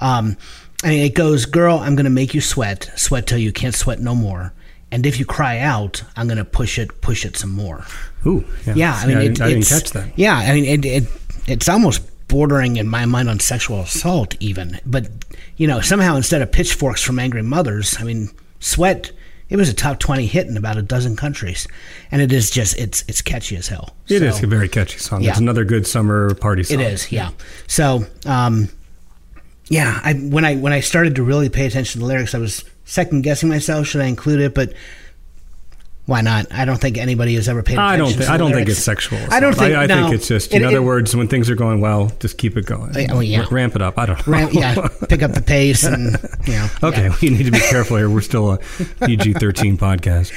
Um, 0.00 0.36
I 0.82 0.88
mean, 0.88 1.04
it 1.04 1.14
goes, 1.14 1.46
"Girl, 1.46 1.78
I'm 1.78 1.94
going 1.94 2.04
to 2.04 2.10
make 2.10 2.34
you 2.34 2.40
sweat, 2.40 2.90
sweat 2.96 3.28
till 3.28 3.38
you 3.38 3.52
can't 3.52 3.74
sweat 3.74 4.00
no 4.00 4.16
more, 4.16 4.52
and 4.92 5.04
if 5.06 5.18
you 5.18 5.24
cry 5.24 5.58
out, 5.58 6.04
I'm 6.16 6.28
going 6.28 6.38
to 6.38 6.44
push 6.44 6.78
it, 6.78 7.00
push 7.00 7.24
it 7.24 7.36
some 7.36 7.50
more." 7.50 7.84
Ooh, 8.24 8.44
yeah. 8.66 8.74
Yeah, 8.76 8.94
I 8.94 9.06
mean, 9.06 9.16
it, 9.18 9.20
didn't, 9.22 9.40
I 9.40 9.48
didn't 9.48 9.62
it's- 9.62 9.82
catch 9.82 9.90
that. 9.92 10.12
Yeah, 10.16 10.36
I 10.36 10.52
mean, 10.52 10.64
it, 10.64 10.84
it 10.84 11.04
it's 11.48 11.68
almost 11.68 12.02
bordering 12.28 12.76
in 12.76 12.86
my 12.86 13.04
mind 13.06 13.28
on 13.28 13.40
sexual 13.40 13.80
assault, 13.80 14.36
even. 14.38 14.78
But 14.86 15.08
you 15.56 15.66
know, 15.66 15.80
somehow 15.80 16.14
instead 16.16 16.40
of 16.42 16.52
pitchforks 16.52 17.02
from 17.02 17.18
angry 17.18 17.42
mothers, 17.42 17.96
I 17.98 18.04
mean, 18.04 18.30
sweat. 18.60 19.10
It 19.48 19.56
was 19.56 19.68
a 19.68 19.74
top 19.74 19.98
twenty 19.98 20.24
hit 20.24 20.46
in 20.46 20.56
about 20.56 20.78
a 20.78 20.82
dozen 20.82 21.14
countries, 21.14 21.68
and 22.10 22.22
it 22.22 22.32
is 22.32 22.48
just 22.50 22.78
it's 22.78 23.04
it's 23.06 23.20
catchy 23.20 23.54
as 23.56 23.68
hell. 23.68 23.94
It 24.08 24.20
So- 24.20 24.24
is 24.24 24.42
a 24.42 24.46
very 24.46 24.66
catchy 24.68 24.96
song. 24.98 25.20
It's 25.24 25.36
Yeah. 25.36 25.42
another 25.42 25.64
good 25.66 25.86
summer 25.86 26.32
party 26.36 26.62
song. 26.62 26.80
It 26.80 26.84
is, 26.92 27.12
yeah. 27.12 27.32
So, 27.66 28.06
um, 28.24 28.70
yeah, 29.68 30.00
I 30.02 30.14
when 30.14 30.46
I 30.46 30.56
when 30.56 30.72
I 30.72 30.80
started 30.80 31.16
to 31.16 31.22
really 31.22 31.50
pay 31.50 31.66
attention 31.66 31.92
to 31.94 31.98
the 31.98 32.06
lyrics, 32.06 32.34
I 32.34 32.38
was 32.38 32.64
second 32.92 33.22
guessing 33.22 33.48
myself. 33.48 33.86
Should 33.86 34.02
I 34.02 34.06
include 34.06 34.40
it? 34.40 34.54
But 34.54 34.74
why 36.06 36.20
not? 36.20 36.46
I 36.52 36.64
don't 36.64 36.80
think 36.80 36.98
anybody 36.98 37.34
has 37.36 37.48
ever 37.48 37.62
paid. 37.62 37.78
I 37.78 37.94
attention 37.94 37.98
don't. 37.98 38.08
to 38.12 38.18
Think, 38.18 38.26
the 38.28 38.32
I 38.32 38.36
don't 38.36 38.52
think 38.52 38.68
it's 38.68 38.78
sexual. 38.80 39.18
I 39.30 39.38
don't 39.40 39.54
think. 39.54 39.76
I, 39.76 39.86
no. 39.86 40.02
think 40.02 40.14
it's 40.14 40.26
just. 40.28 40.52
In 40.52 40.62
It- 40.62 40.66
other 40.66 40.78
it- 40.78 40.82
words, 40.84 41.14
when 41.14 41.28
things 41.28 41.48
are 41.48 41.54
going 41.54 41.80
well, 41.80 42.10
just 42.18 42.38
keep 42.38 42.56
it 42.56 42.66
going. 42.66 42.92
Oh, 43.10 43.20
yeah. 43.20 43.42
R- 43.42 43.48
ramp 43.50 43.76
it 43.76 43.82
up. 43.82 43.98
I 43.98 44.06
don't 44.06 44.26
know. 44.26 44.32
Ram, 44.32 44.48
yeah, 44.52 44.88
pick 45.08 45.22
up 45.22 45.32
the 45.32 45.42
pace 45.42 45.84
and 45.84 46.16
you 46.46 46.54
know. 46.54 46.68
Okay, 46.82 47.04
yeah. 47.08 47.16
we 47.22 47.30
need 47.30 47.44
to 47.44 47.52
be 47.52 47.60
careful 47.60 47.96
here. 47.98 48.10
We're 48.10 48.20
still 48.20 48.52
a 48.52 48.58
PG 49.06 49.34
thirteen 49.34 49.78
podcast. 49.78 50.32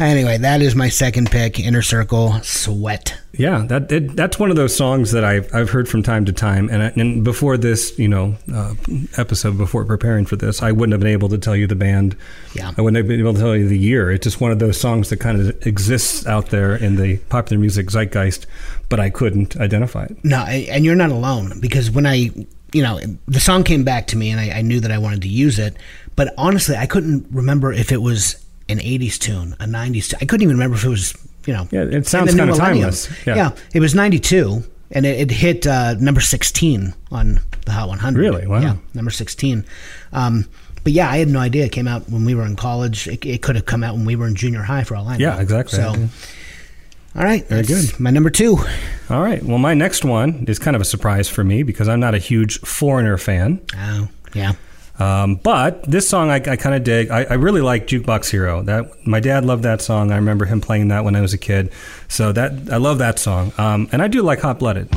Anyway, 0.00 0.36
that 0.38 0.60
is 0.60 0.74
my 0.74 0.88
second 0.90 1.30
pick. 1.30 1.58
Inner 1.58 1.82
Circle, 1.82 2.40
Sweat. 2.42 3.18
Yeah, 3.32 3.66
that 3.68 3.92
it, 3.92 4.16
that's 4.16 4.38
one 4.38 4.48
of 4.50 4.56
those 4.56 4.74
songs 4.74 5.12
that 5.12 5.24
I've 5.24 5.54
I've 5.54 5.68
heard 5.70 5.88
from 5.88 6.02
time 6.02 6.24
to 6.26 6.32
time, 6.32 6.68
and 6.70 6.82
I, 6.82 6.86
and 6.96 7.22
before 7.24 7.56
this, 7.58 7.98
you 7.98 8.08
know, 8.08 8.34
uh, 8.52 8.74
episode 9.18 9.58
before 9.58 9.84
preparing 9.84 10.24
for 10.24 10.36
this, 10.36 10.62
I 10.62 10.72
wouldn't 10.72 10.92
have 10.92 11.00
been 11.00 11.10
able 11.12 11.28
to 11.30 11.38
tell 11.38 11.54
you 11.56 11.66
the 11.66 11.74
band. 11.76 12.16
Yeah. 12.54 12.72
I 12.76 12.80
wouldn't 12.80 12.96
have 12.96 13.06
been 13.08 13.20
able 13.20 13.34
to 13.34 13.38
tell 13.40 13.54
you 13.56 13.68
the 13.68 13.78
year. 13.78 14.10
It's 14.10 14.24
just 14.24 14.40
one 14.40 14.52
of 14.52 14.58
those 14.58 14.80
songs 14.80 15.05
that 15.10 15.18
kind 15.18 15.40
of 15.40 15.66
exists 15.66 16.26
out 16.26 16.50
there 16.50 16.76
in 16.76 16.96
the 16.96 17.18
popular 17.28 17.60
music 17.60 17.86
zeitgeist, 17.90 18.46
but 18.88 19.00
I 19.00 19.10
couldn't 19.10 19.56
identify 19.56 20.04
it. 20.04 20.16
No, 20.24 20.38
and 20.38 20.84
you're 20.84 20.94
not 20.94 21.10
alone 21.10 21.60
because 21.60 21.90
when 21.90 22.06
I, 22.06 22.30
you 22.72 22.82
know, 22.82 23.00
the 23.26 23.40
song 23.40 23.64
came 23.64 23.84
back 23.84 24.06
to 24.08 24.16
me 24.16 24.30
and 24.30 24.40
I, 24.40 24.58
I 24.58 24.62
knew 24.62 24.80
that 24.80 24.90
I 24.90 24.98
wanted 24.98 25.22
to 25.22 25.28
use 25.28 25.58
it, 25.58 25.76
but 26.14 26.32
honestly, 26.38 26.76
I 26.76 26.86
couldn't 26.86 27.26
remember 27.30 27.72
if 27.72 27.92
it 27.92 28.02
was 28.02 28.44
an 28.68 28.78
80s 28.78 29.18
tune, 29.18 29.54
a 29.60 29.64
90s 29.66 30.10
tune. 30.10 30.18
I 30.20 30.24
couldn't 30.24 30.42
even 30.42 30.56
remember 30.56 30.76
if 30.76 30.84
it 30.84 30.88
was, 30.88 31.14
you 31.46 31.52
know. 31.52 31.68
Yeah, 31.70 31.82
it 31.82 32.06
sounds 32.06 32.32
the 32.32 32.38
kinda 32.38 32.52
millennium. 32.54 32.90
timeless. 32.90 33.26
Yeah. 33.26 33.36
Yeah. 33.36 33.50
it 33.74 33.80
was 33.80 33.94
92 33.94 34.64
and 34.92 35.06
it, 35.06 35.20
it 35.20 35.30
hit 35.30 35.66
uh, 35.66 35.94
number 35.94 36.20
16 36.20 36.94
on 37.10 37.40
the 37.64 37.72
Hot 37.72 37.88
100. 37.88 38.20
Really? 38.20 38.46
Wow. 38.46 38.60
Yeah, 38.60 38.76
number 38.94 39.10
16. 39.10 39.64
Um, 40.12 40.48
but 40.86 40.92
yeah, 40.92 41.10
I 41.10 41.16
had 41.16 41.26
no 41.26 41.40
idea 41.40 41.64
it 41.64 41.72
came 41.72 41.88
out 41.88 42.08
when 42.08 42.24
we 42.24 42.36
were 42.36 42.46
in 42.46 42.54
college. 42.54 43.08
It, 43.08 43.26
it 43.26 43.42
could 43.42 43.56
have 43.56 43.66
come 43.66 43.82
out 43.82 43.96
when 43.96 44.04
we 44.04 44.14
were 44.14 44.28
in 44.28 44.36
junior 44.36 44.62
high 44.62 44.84
for 44.84 44.94
all 44.94 45.08
I 45.08 45.16
know. 45.16 45.26
Yeah, 45.26 45.40
exactly. 45.40 45.76
So, 45.76 45.88
all 47.16 47.24
right. 47.24 47.44
Very 47.48 47.64
good. 47.64 47.98
My 47.98 48.10
number 48.10 48.30
two. 48.30 48.56
All 49.10 49.20
right. 49.20 49.42
Well, 49.42 49.58
my 49.58 49.74
next 49.74 50.04
one 50.04 50.44
is 50.46 50.60
kind 50.60 50.76
of 50.76 50.80
a 50.80 50.84
surprise 50.84 51.28
for 51.28 51.42
me 51.42 51.64
because 51.64 51.88
I'm 51.88 51.98
not 51.98 52.14
a 52.14 52.18
huge 52.18 52.60
Foreigner 52.60 53.18
fan. 53.18 53.60
Oh, 53.76 54.08
yeah. 54.32 54.52
Um, 55.00 55.34
but 55.34 55.82
this 55.90 56.08
song 56.08 56.30
I, 56.30 56.36
I 56.36 56.54
kind 56.54 56.76
of 56.76 56.84
dig. 56.84 57.10
I, 57.10 57.24
I 57.24 57.34
really 57.34 57.62
like 57.62 57.88
Jukebox 57.88 58.30
Hero. 58.30 58.62
That 58.62 59.04
my 59.04 59.18
dad 59.18 59.44
loved 59.44 59.64
that 59.64 59.80
song. 59.80 60.12
I 60.12 60.16
remember 60.16 60.44
him 60.44 60.60
playing 60.60 60.86
that 60.88 61.02
when 61.02 61.16
I 61.16 61.20
was 61.20 61.34
a 61.34 61.38
kid. 61.38 61.72
So 62.06 62.30
that 62.30 62.70
I 62.70 62.76
love 62.76 62.98
that 62.98 63.18
song. 63.18 63.52
Um, 63.58 63.88
and 63.90 64.02
I 64.02 64.06
do 64.06 64.22
like 64.22 64.38
Hot 64.42 64.60
Blooded. 64.60 64.88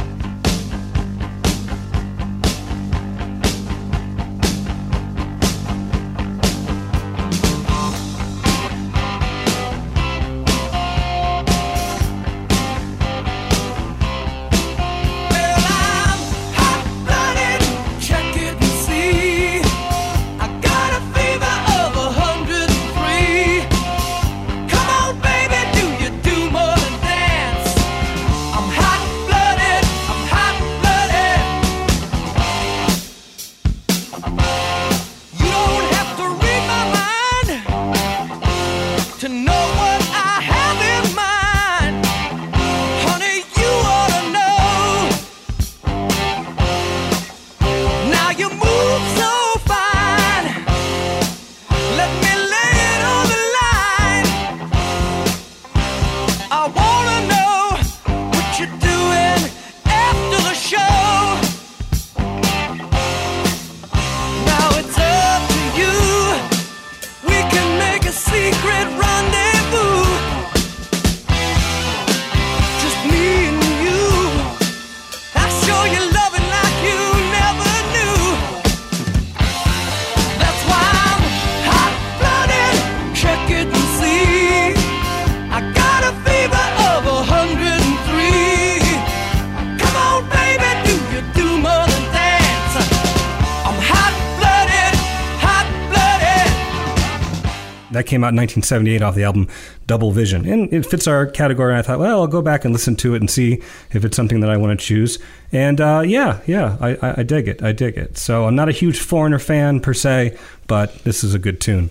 Came 98.20 98.24
out 98.26 98.34
in 98.34 98.38
1978 98.38 99.02
off 99.02 99.16
the 99.16 99.24
album 99.24 99.48
Double 99.88 100.12
Vision, 100.12 100.46
and 100.48 100.72
it 100.74 100.86
fits 100.86 101.08
our 101.08 101.26
category. 101.26 101.72
And 101.72 101.80
I 101.80 101.82
thought, 101.82 102.00
well, 102.00 102.22
I'll 102.22 102.28
go 102.28 102.42
back 102.42 102.66
and 102.66 102.74
listen 102.74 102.96
to 102.98 103.16
it 103.16 103.22
and 103.22 103.30
see 103.30 103.62
if 103.92 104.04
it's 104.04 104.16
something 104.18 104.42
that 104.42 104.50
I 104.50 104.58
want 104.58 104.78
to 104.78 104.86
choose. 104.86 105.20
And 105.52 105.80
uh, 105.80 106.04
yeah, 106.06 106.42
yeah, 106.46 106.78
I, 106.82 106.90
I, 107.02 107.14
I 107.20 107.24
dig 107.24 107.48
it. 107.48 107.64
I 107.64 107.72
dig 107.72 107.98
it. 107.98 108.18
So 108.18 108.46
I'm 108.46 108.56
not 108.56 108.68
a 108.70 108.74
huge 108.74 109.00
Foreigner 109.00 109.40
fan 109.40 109.80
per 109.80 109.94
se, 109.94 110.38
but 110.68 110.94
this 111.06 111.24
is 111.24 111.34
a 111.34 111.40
good 111.40 111.62
tune. 111.62 111.90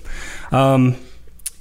Um, 0.52 0.96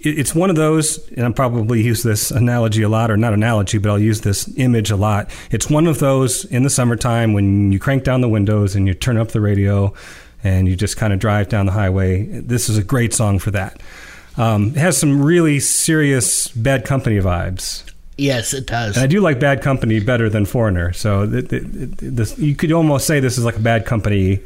it- 0.02 0.20
it's 0.20 0.36
one 0.36 0.50
of 0.50 0.56
those, 0.58 1.08
and 1.14 1.26
I'll 1.26 1.34
probably 1.34 1.82
use 1.82 2.04
this 2.04 2.30
analogy 2.30 2.84
a 2.84 2.90
lot, 2.90 3.10
or 3.10 3.16
not 3.18 3.34
analogy, 3.34 3.78
but 3.78 3.90
I'll 3.90 3.98
use 4.00 4.22
this 4.22 4.52
image 4.58 4.92
a 4.92 4.96
lot. 4.98 5.32
It's 5.50 5.70
one 5.70 5.88
of 5.88 6.00
those 6.00 6.44
in 6.46 6.64
the 6.64 6.70
summertime 6.70 7.32
when 7.34 7.72
you 7.72 7.80
crank 7.80 8.04
down 8.04 8.22
the 8.22 8.30
windows 8.30 8.76
and 8.76 8.86
you 8.88 8.94
turn 8.94 9.18
up 9.18 9.30
the 9.30 9.42
radio 9.42 9.94
and 10.44 10.68
you 10.68 10.76
just 10.76 10.98
kind 10.98 11.14
of 11.14 11.20
drive 11.20 11.50
down 11.50 11.66
the 11.66 11.72
highway. 11.72 12.26
This 12.26 12.70
is 12.70 12.78
a 12.78 12.84
great 12.84 13.12
song 13.14 13.40
for 13.40 13.50
that. 13.52 13.82
Um, 14.38 14.68
it 14.70 14.78
has 14.78 14.98
some 14.98 15.22
really 15.24 15.60
serious 15.60 16.48
bad 16.50 16.86
company 16.86 17.18
vibes. 17.20 17.84
Yes, 18.18 18.54
it 18.54 18.66
does. 18.66 18.96
And 18.98 19.04
I 19.04 19.08
do 19.08 19.20
like 19.22 19.40
Bad 19.40 19.62
Company 19.62 20.00
better 20.00 20.28
than 20.28 20.46
Foreigner. 20.46 20.92
So 20.94 21.30
th- 21.30 21.50
th- 21.50 21.62
th- 21.72 21.92
this, 22.00 22.38
you 22.40 22.56
could 22.56 22.72
almost 22.72 23.06
say 23.06 23.20
this 23.20 23.38
is 23.38 23.46
like 23.46 23.58
a 23.58 23.60
Bad 23.60 23.86
Company. 23.86 24.40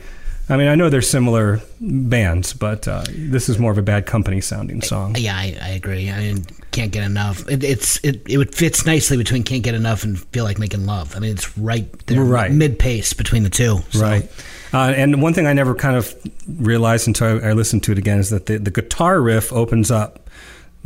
I 0.50 0.58
mean, 0.58 0.68
I 0.68 0.76
know 0.76 0.90
they're 0.90 1.02
similar 1.02 1.62
bands, 1.80 2.52
but 2.52 2.86
uh, 2.86 3.06
this 3.10 3.48
is 3.48 3.60
more 3.60 3.72
of 3.72 3.78
a 3.78 3.82
Bad 3.82 4.06
Company 4.06 4.42
sounding 4.42 4.82
song. 4.82 5.16
Yeah, 5.18 5.38
I, 5.38 5.58
I 5.62 5.70
agree. 5.70 6.10
I 6.10 6.20
mean, 6.20 6.46
can't 6.72 6.92
get 6.92 7.06
enough. 7.06 7.48
It, 7.48 7.64
it's 7.64 7.98
it, 8.04 8.22
it 8.26 8.54
fits 8.54 8.86
nicely 8.86 9.16
between 9.16 9.44
can't 9.44 9.64
get 9.64 9.74
enough 9.76 10.04
and 10.04 10.20
feel 10.20 10.44
like 10.44 10.60
making 10.60 10.86
love. 10.86 11.16
I 11.16 11.20
mean, 11.20 11.32
it's 11.32 11.58
right 11.58 11.88
there, 12.08 12.22
Right. 12.22 12.52
mid 12.52 12.78
pace 12.78 13.14
between 13.14 13.44
the 13.44 13.50
two. 13.50 13.80
So, 13.92 14.02
Right. 14.02 14.30
Uh, 14.74 14.94
and 14.96 15.22
one 15.22 15.34
thing 15.34 15.48
I 15.48 15.54
never 15.54 15.76
kind 15.76 15.96
of 15.96 16.16
realized 16.48 17.08
until 17.08 17.44
I, 17.44 17.52
listened 17.54 17.84
to 17.84 17.92
it 17.92 17.98
again 17.98 18.20
is 18.20 18.30
that 18.30 18.46
the, 18.46 18.58
the 18.58 18.72
guitar 18.72 19.22
riff 19.22 19.52
opens 19.52 19.92
up 19.92 20.30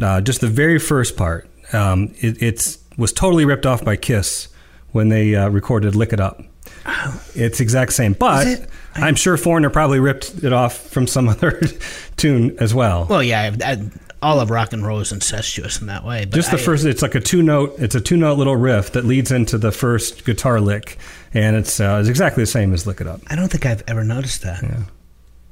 uh, 0.01 0.21
just 0.21 0.41
the 0.41 0.47
very 0.47 0.79
first 0.79 1.15
part. 1.15 1.47
Um, 1.71 2.13
it 2.19 2.41
it's, 2.41 2.79
was 2.97 3.13
totally 3.13 3.45
ripped 3.45 3.65
off 3.65 3.83
by 3.83 3.95
Kiss 3.95 4.47
when 4.91 5.09
they 5.09 5.35
uh, 5.35 5.49
recorded 5.49 5.95
"Lick 5.95 6.13
It 6.13 6.19
Up." 6.19 6.41
It's 7.33 7.59
exact 7.59 7.93
same, 7.93 8.13
but 8.13 8.67
I'm 8.95 9.15
sure 9.15 9.37
Foreigner 9.37 9.69
probably 9.69 9.99
ripped 9.99 10.43
it 10.43 10.53
off 10.53 10.77
from 10.77 11.07
some 11.07 11.27
other 11.29 11.59
tune 12.17 12.55
as 12.59 12.73
well. 12.73 13.05
Well, 13.09 13.23
yeah, 13.23 13.51
I, 13.63 13.71
I, 13.71 13.89
all 14.21 14.39
of 14.39 14.49
rock 14.49 14.73
and 14.73 14.85
roll 14.85 14.99
is 14.99 15.11
incestuous 15.11 15.81
in 15.81 15.87
that 15.87 16.03
way. 16.05 16.25
But 16.25 16.35
just 16.35 16.51
the 16.51 16.57
I- 16.57 16.61
first, 16.61 16.85
it's 16.85 17.01
like 17.01 17.15
a 17.15 17.19
two 17.19 17.41
note. 17.41 17.75
It's 17.79 17.95
a 17.95 18.01
two 18.01 18.17
note 18.17 18.37
little 18.37 18.55
riff 18.55 18.91
that 18.93 19.05
leads 19.05 19.31
into 19.31 19.57
the 19.57 19.71
first 19.71 20.25
guitar 20.25 20.59
lick, 20.61 20.97
and 21.33 21.55
it's, 21.55 21.79
uh, 21.79 21.97
it's 21.99 22.09
exactly 22.09 22.43
the 22.43 22.47
same 22.47 22.73
as 22.73 22.85
"Lick 22.87 23.01
It 23.01 23.07
Up." 23.07 23.21
I 23.27 23.35
don't 23.35 23.49
think 23.49 23.65
I've 23.65 23.83
ever 23.87 24.03
noticed 24.03 24.43
that. 24.43 24.61
Yeah. 24.63 24.83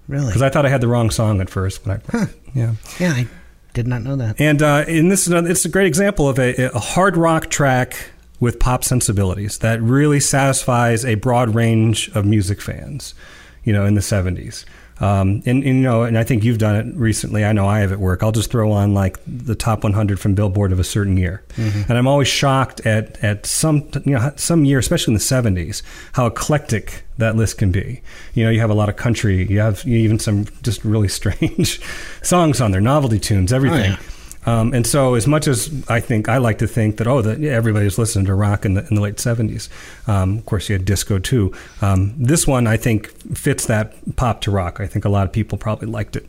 Really? 0.07 0.27
Because 0.27 0.41
I 0.41 0.49
thought 0.49 0.65
I 0.65 0.69
had 0.69 0.81
the 0.81 0.87
wrong 0.87 1.09
song 1.11 1.39
at 1.41 1.49
first 1.49 1.85
when 1.85 1.97
I, 1.97 2.27
yeah. 2.53 2.73
yeah, 2.99 3.11
I 3.13 3.27
did 3.73 3.87
not 3.87 4.03
know 4.03 4.15
that. 4.17 4.39
And 4.39 4.61
uh, 4.61 4.83
and 4.87 5.11
this 5.11 5.21
is 5.21 5.27
another, 5.29 5.49
it's 5.49 5.65
a 5.65 5.69
great 5.69 5.87
example 5.87 6.27
of 6.27 6.37
a, 6.39 6.65
a 6.75 6.79
hard 6.79 7.15
rock 7.17 7.49
track 7.49 7.95
with 8.43 8.59
pop 8.59 8.83
sensibilities 8.83 9.57
that 9.59 9.81
really 9.81 10.19
satisfies 10.19 11.05
a 11.05 11.15
broad 11.15 11.55
range 11.55 12.09
of 12.09 12.25
music 12.25 12.61
fans, 12.61 13.15
you 13.63 13.73
know, 13.73 13.85
in 13.85 13.95
the 13.95 14.01
'70s. 14.01 14.65
Um, 14.99 15.41
and, 15.45 15.63
and 15.63 15.65
you 15.65 15.73
know, 15.81 16.03
and 16.03 16.17
I 16.17 16.23
think 16.23 16.43
you've 16.43 16.59
done 16.59 16.75
it 16.75 16.95
recently. 16.95 17.43
I 17.43 17.51
know 17.51 17.67
I 17.67 17.79
have 17.79 17.91
at 17.91 17.99
work. 17.99 18.21
I'll 18.21 18.31
just 18.31 18.51
throw 18.51 18.71
on 18.71 18.93
like 18.93 19.17
the 19.25 19.55
top 19.55 19.83
100 19.83 20.19
from 20.19 20.35
Billboard 20.35 20.71
of 20.71 20.79
a 20.79 20.83
certain 20.83 21.17
year, 21.17 21.43
and 21.57 21.97
I'm 21.97 22.07
always 22.07 22.27
shocked 22.27 22.85
at 22.85 23.21
at 23.23 23.45
some 23.45 23.89
you 24.05 24.13
know 24.13 24.31
some 24.35 24.65
year, 24.65 24.77
especially 24.77 25.13
in 25.13 25.15
the 25.15 25.19
70s, 25.61 25.81
how 26.11 26.27
eclectic 26.27 27.03
that 27.17 27.35
list 27.35 27.57
can 27.57 27.71
be. 27.71 28.01
You 28.33 28.43
know, 28.43 28.51
you 28.51 28.59
have 28.59 28.69
a 28.69 28.75
lot 28.75 28.89
of 28.89 28.95
country, 28.95 29.47
you 29.49 29.59
have 29.59 29.85
even 29.87 30.19
some 30.19 30.45
just 30.61 30.83
really 30.85 31.07
strange 31.19 31.81
songs 32.21 32.61
on 32.61 32.71
there, 32.71 32.81
novelty 32.81 33.19
tunes, 33.19 33.51
everything. 33.51 33.91
yeah. 33.91 33.97
Um, 34.45 34.73
and 34.73 34.85
so, 34.85 35.15
as 35.15 35.27
much 35.27 35.47
as 35.47 35.71
I 35.87 35.99
think 35.99 36.27
I 36.27 36.37
like 36.37 36.57
to 36.59 36.67
think 36.67 36.97
that 36.97 37.07
oh, 37.07 37.21
that 37.21 37.39
yeah, 37.39 37.51
everybody's 37.51 37.97
listening 37.97 38.25
to 38.25 38.35
rock 38.35 38.65
in 38.65 38.73
the, 38.73 38.85
in 38.87 38.95
the 38.95 39.01
late 39.01 39.19
seventies. 39.19 39.69
Um, 40.07 40.37
of 40.37 40.45
course, 40.45 40.69
you 40.69 40.73
had 40.73 40.85
disco 40.85 41.19
too. 41.19 41.53
Um, 41.81 42.13
this 42.17 42.45
one 42.45 42.67
I 42.67 42.77
think 42.77 43.09
fits 43.37 43.65
that 43.67 43.93
pop 44.15 44.41
to 44.41 44.51
rock. 44.51 44.79
I 44.79 44.87
think 44.87 45.05
a 45.05 45.09
lot 45.09 45.25
of 45.25 45.31
people 45.31 45.57
probably 45.57 45.87
liked 45.87 46.15
it 46.15 46.25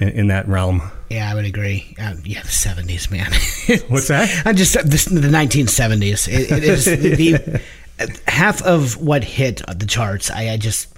in, 0.00 0.08
in 0.08 0.26
that 0.28 0.48
realm. 0.48 0.82
Yeah, 1.10 1.30
I 1.30 1.34
would 1.34 1.44
agree. 1.44 1.94
Uh, 2.00 2.14
yeah, 2.24 2.42
the 2.42 2.48
seventies, 2.48 3.10
man. 3.10 3.30
What's 3.88 4.08
that? 4.08 4.46
I 4.46 4.52
just 4.52 4.74
this, 4.88 5.04
the 5.04 5.30
nineteen 5.30 5.68
seventies. 5.68 6.28
It, 6.28 6.50
it 6.50 6.64
is 6.64 6.84
the 6.86 7.60
half 8.26 8.62
of 8.62 8.96
what 8.96 9.22
hit 9.22 9.62
the 9.68 9.86
charts. 9.86 10.30
I, 10.30 10.50
I 10.50 10.56
just 10.56 10.88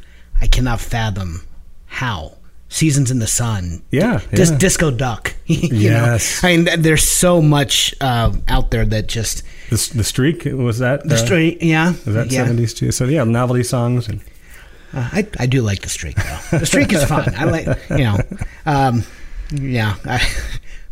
I 0.40 0.46
cannot 0.46 0.80
fathom 0.80 1.42
how. 1.86 2.36
Seasons 2.74 3.10
in 3.12 3.20
the 3.20 3.26
Sun. 3.28 3.82
Yeah, 3.92 4.20
yeah. 4.32 4.56
Disco 4.58 4.90
Duck. 4.90 5.32
you 5.46 5.68
Yes. 5.70 6.42
Know? 6.42 6.48
I 6.48 6.56
mean, 6.56 6.82
there's 6.82 7.08
so 7.08 7.40
much 7.40 7.94
uh, 8.00 8.32
out 8.48 8.72
there 8.72 8.84
that 8.84 9.06
just 9.06 9.44
The, 9.70 9.92
the 9.94 10.02
streak 10.04 10.44
was 10.44 10.80
that 10.80 11.06
the 11.08 11.14
uh, 11.14 11.18
street. 11.18 11.62
Yeah, 11.62 11.90
Was 12.04 12.14
that 12.14 12.32
yeah. 12.32 12.42
seventies 12.44 12.74
too? 12.74 12.90
So 12.90 13.04
yeah, 13.04 13.22
novelty 13.22 13.62
songs 13.62 14.08
and 14.08 14.20
Uh, 14.92 15.08
I 15.12 15.26
I 15.38 15.46
do 15.46 15.62
like 15.62 15.82
the 15.82 15.88
streak 15.88 16.16
though. 16.16 16.58
The 16.58 16.66
streak 16.66 16.92
is 16.92 17.04
fun. 17.04 17.32
I 17.36 17.44
like 17.44 17.66
you 17.90 18.04
know, 18.04 18.18
um, 18.66 19.04
yeah. 19.52 19.94
I, 20.04 20.20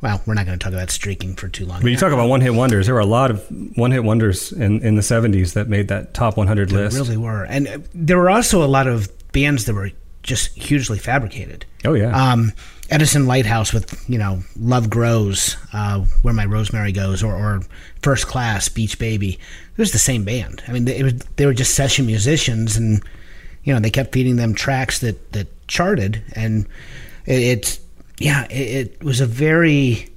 well, 0.01 0.21
we're 0.27 0.35
not 0.35 0.47
going 0.47 0.59
to 0.59 0.62
talk 0.64 0.73
about 0.73 0.90
streaking 0.90 1.35
for 1.37 1.49
too 1.49 1.64
long. 1.66 1.81
But 1.83 1.90
you 1.90 1.97
talk 1.97 2.12
about 2.12 2.29
one 2.29 2.40
hit 2.40 2.55
wonders. 2.55 2.87
There 2.87 2.95
were 2.95 3.01
a 3.01 3.07
lot 3.21 3.31
of 3.31 3.45
one 3.77 3.92
hit 3.92 4.03
wonders 4.03 4.51
in, 4.53 4.81
in 4.83 4.97
the 4.97 5.03
70s 5.03 5.53
that 5.55 5.68
made 5.68 5.87
that 5.88 6.12
top 6.12 6.37
100 6.37 6.71
There 6.71 6.85
list. 6.85 6.97
really 6.97 7.16
were, 7.16 7.45
and 7.45 7.68
uh, 7.68 7.79
there 7.95 8.18
were 8.18 8.29
also 8.31 8.64
a 8.64 8.66
lot 8.66 8.88
of 8.88 9.09
bands 9.33 9.64
that 9.66 9.75
were 9.75 9.90
just 10.23 10.57
hugely 10.57 10.99
fabricated. 10.99 11.67
Oh, 11.85 11.95
yeah. 11.95 12.11
Um, 12.11 12.53
Edison 12.91 13.27
Lighthouse 13.27 13.73
with 13.73 14.05
you 14.09 14.19
know 14.19 14.43
Love 14.57 14.91
Grows, 14.91 15.57
uh, 15.73 16.01
Where 16.21 16.35
My 16.35 16.45
Rosemary 16.45 16.93
Goes, 16.93 17.23
or, 17.23 17.35
or 17.35 17.63
First 18.03 18.27
Class, 18.27 18.69
Beach 18.69 18.99
Baby. 18.99 19.33
It 19.33 19.79
was 19.79 19.93
the 19.93 19.99
same 19.99 20.25
band. 20.25 20.63
I 20.69 20.73
mean, 20.73 20.85
they, 20.85 20.99
it 20.99 21.03
was, 21.03 21.15
they 21.37 21.47
were 21.47 21.55
just 21.55 21.75
session 21.75 22.05
musicians, 22.05 22.77
and 22.77 23.03
you 23.65 23.73
know 23.73 23.81
they 23.81 23.91
kept 23.91 24.13
feeding 24.13 24.37
them 24.37 24.55
tracks 24.55 24.99
that 24.99 25.33
that 25.33 25.49
charted, 25.69 26.23
and 26.35 26.67
it, 27.25 27.43
it's 27.43 27.81
yeah, 28.19 28.45
it, 28.51 28.99
it 28.99 29.03
was 29.03 29.21
a 29.21 29.27
very 29.27 30.13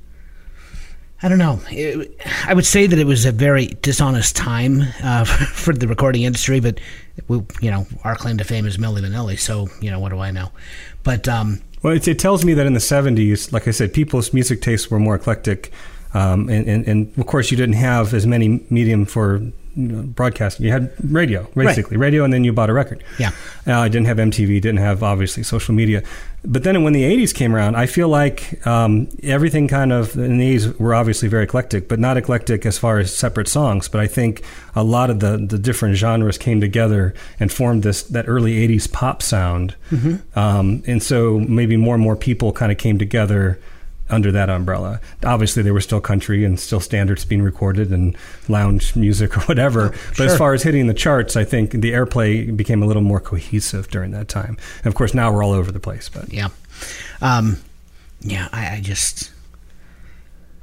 I 1.23 1.29
don't 1.29 1.39
know. 1.39 1.59
It, 1.71 2.19
I 2.45 2.53
would 2.53 2.65
say 2.65 2.87
that 2.87 2.99
it 2.99 3.07
was 3.07 3.25
a 3.25 3.31
very 3.31 3.67
dishonest 3.67 4.35
time 4.35 4.83
uh, 5.01 5.23
for 5.53 5.73
the 5.73 5.87
recording 5.87 6.23
industry, 6.23 6.59
but 6.59 6.79
we, 7.27 7.41
you 7.61 7.71
know, 7.71 7.87
our 8.03 8.15
claim 8.15 8.37
to 8.37 8.43
fame 8.43 8.65
is 8.65 8.77
Milli 8.77 9.01
Vanilli, 9.01 9.39
so 9.39 9.69
you 9.81 9.89
know, 9.89 9.99
what 9.99 10.09
do 10.09 10.19
I 10.19 10.31
know? 10.31 10.51
But 11.03 11.27
um, 11.27 11.61
Well, 11.81 11.93
it, 11.93 12.07
it 12.07 12.19
tells 12.19 12.43
me 12.43 12.53
that 12.53 12.65
in 12.65 12.73
the 12.73 12.79
70s, 12.79 13.51
like 13.51 13.67
I 13.67 13.71
said, 13.71 13.93
people's 13.93 14.33
music 14.33 14.61
tastes 14.61 14.89
were 14.89 14.99
more 14.99 15.15
eclectic. 15.15 15.71
Um, 16.13 16.47
and, 16.49 16.67
and, 16.67 16.87
and 16.87 17.17
of 17.17 17.25
course, 17.25 17.51
you 17.51 17.57
didn't 17.57 17.75
have 17.75 18.13
as 18.13 18.25
many 18.25 18.65
medium 18.69 19.05
for 19.05 19.41
broadcasting. 19.75 20.65
You 20.65 20.71
had 20.71 20.91
radio, 21.11 21.47
basically, 21.53 21.97
radio, 21.97 22.23
and 22.23 22.33
then 22.33 22.43
you 22.43 22.53
bought 22.53 22.69
a 22.69 22.73
record. 22.73 23.03
Yeah. 23.19 23.31
Uh, 23.67 23.79
I 23.79 23.89
didn't 23.89 24.07
have 24.07 24.17
MTV, 24.17 24.61
didn't 24.61 24.77
have 24.77 25.03
obviously 25.03 25.43
social 25.43 25.75
media. 25.75 26.03
But 26.43 26.63
then 26.63 26.83
when 26.83 26.93
the 26.93 27.03
80s 27.03 27.33
came 27.33 27.55
around, 27.55 27.75
I 27.75 27.87
feel 27.87 28.07
like 28.07 28.65
um, 28.67 29.09
everything 29.23 29.67
kind 29.67 29.91
of 29.91 30.15
in 30.15 30.37
the 30.37 30.55
80s 30.55 30.79
were 30.79 30.93
obviously 30.93 31.27
very 31.27 31.43
eclectic, 31.43 31.87
but 31.87 31.99
not 31.99 32.17
eclectic 32.17 32.65
as 32.65 32.77
far 32.77 32.99
as 32.99 33.15
separate 33.15 33.47
songs. 33.47 33.87
But 33.87 34.01
I 34.01 34.07
think 34.07 34.43
a 34.75 34.83
lot 34.83 35.09
of 35.09 35.19
the, 35.19 35.37
the 35.37 35.57
different 35.57 35.95
genres 35.95 36.37
came 36.37 36.61
together 36.61 37.13
and 37.39 37.51
formed 37.51 37.83
this 37.83 38.03
that 38.03 38.27
early 38.27 38.67
80s 38.67 38.91
pop 38.91 39.21
sound. 39.21 39.75
Um, 40.35 40.83
and 40.85 41.01
so 41.01 41.39
maybe 41.39 41.77
more 41.77 41.95
and 41.95 42.03
more 42.03 42.15
people 42.15 42.51
kind 42.53 42.71
of 42.71 42.77
came 42.77 42.99
together 42.99 43.59
under 44.09 44.31
that 44.31 44.49
umbrella. 44.49 45.01
Obviously, 45.23 45.63
there 45.63 45.73
were 45.73 45.81
still 45.81 46.01
country 46.01 46.45
and 46.45 46.59
still 46.59 46.79
standards 46.79 47.25
being 47.25 47.41
recorded 47.41 47.91
and 47.91 48.15
lounge 48.47 48.95
music 48.95 49.37
or 49.37 49.41
whatever. 49.41 49.93
but 50.17 50.27
as 50.27 50.37
far 50.37 50.53
as 50.53 50.63
hitting 50.63 50.87
the 50.87 50.93
charts, 50.93 51.35
I 51.35 51.43
think 51.43 51.71
the 51.71 51.91
airplay 51.91 52.55
became 52.55 52.83
a 52.83 52.85
little 52.85 53.01
more 53.01 53.19
cohesive 53.19 53.89
during 53.89 54.11
that 54.11 54.27
time. 54.27 54.57
And 54.79 54.87
of 54.87 54.95
course, 54.95 55.13
now 55.13 55.33
we're 55.33 55.43
all 55.43 55.53
over 55.53 55.71
the 55.71 55.79
place. 55.79 56.09
But 56.09 56.31
yeah, 56.31 56.49
um, 57.21 57.57
yeah, 58.21 58.49
I, 58.51 58.75
I 58.77 58.81
just 58.81 59.31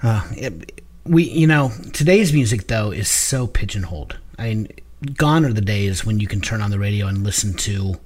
uh, 0.03 0.27
it, 0.33 0.83
we 1.05 1.25
you 1.25 1.47
know 1.47 1.73
today's 1.93 2.33
music 2.33 2.69
though 2.69 2.91
is 2.91 3.09
so 3.09 3.47
pigeonholed. 3.47 4.19
I 4.39 4.55
mean, 4.55 4.69
gone 5.17 5.45
are 5.45 5.53
the 5.53 5.61
days 5.61 6.05
when 6.05 6.21
you 6.21 6.27
can 6.27 6.41
turn 6.41 6.61
on 6.61 6.71
the 6.71 6.79
radio 6.79 7.07
and 7.07 7.25
listen 7.25 7.55
to 7.55 8.01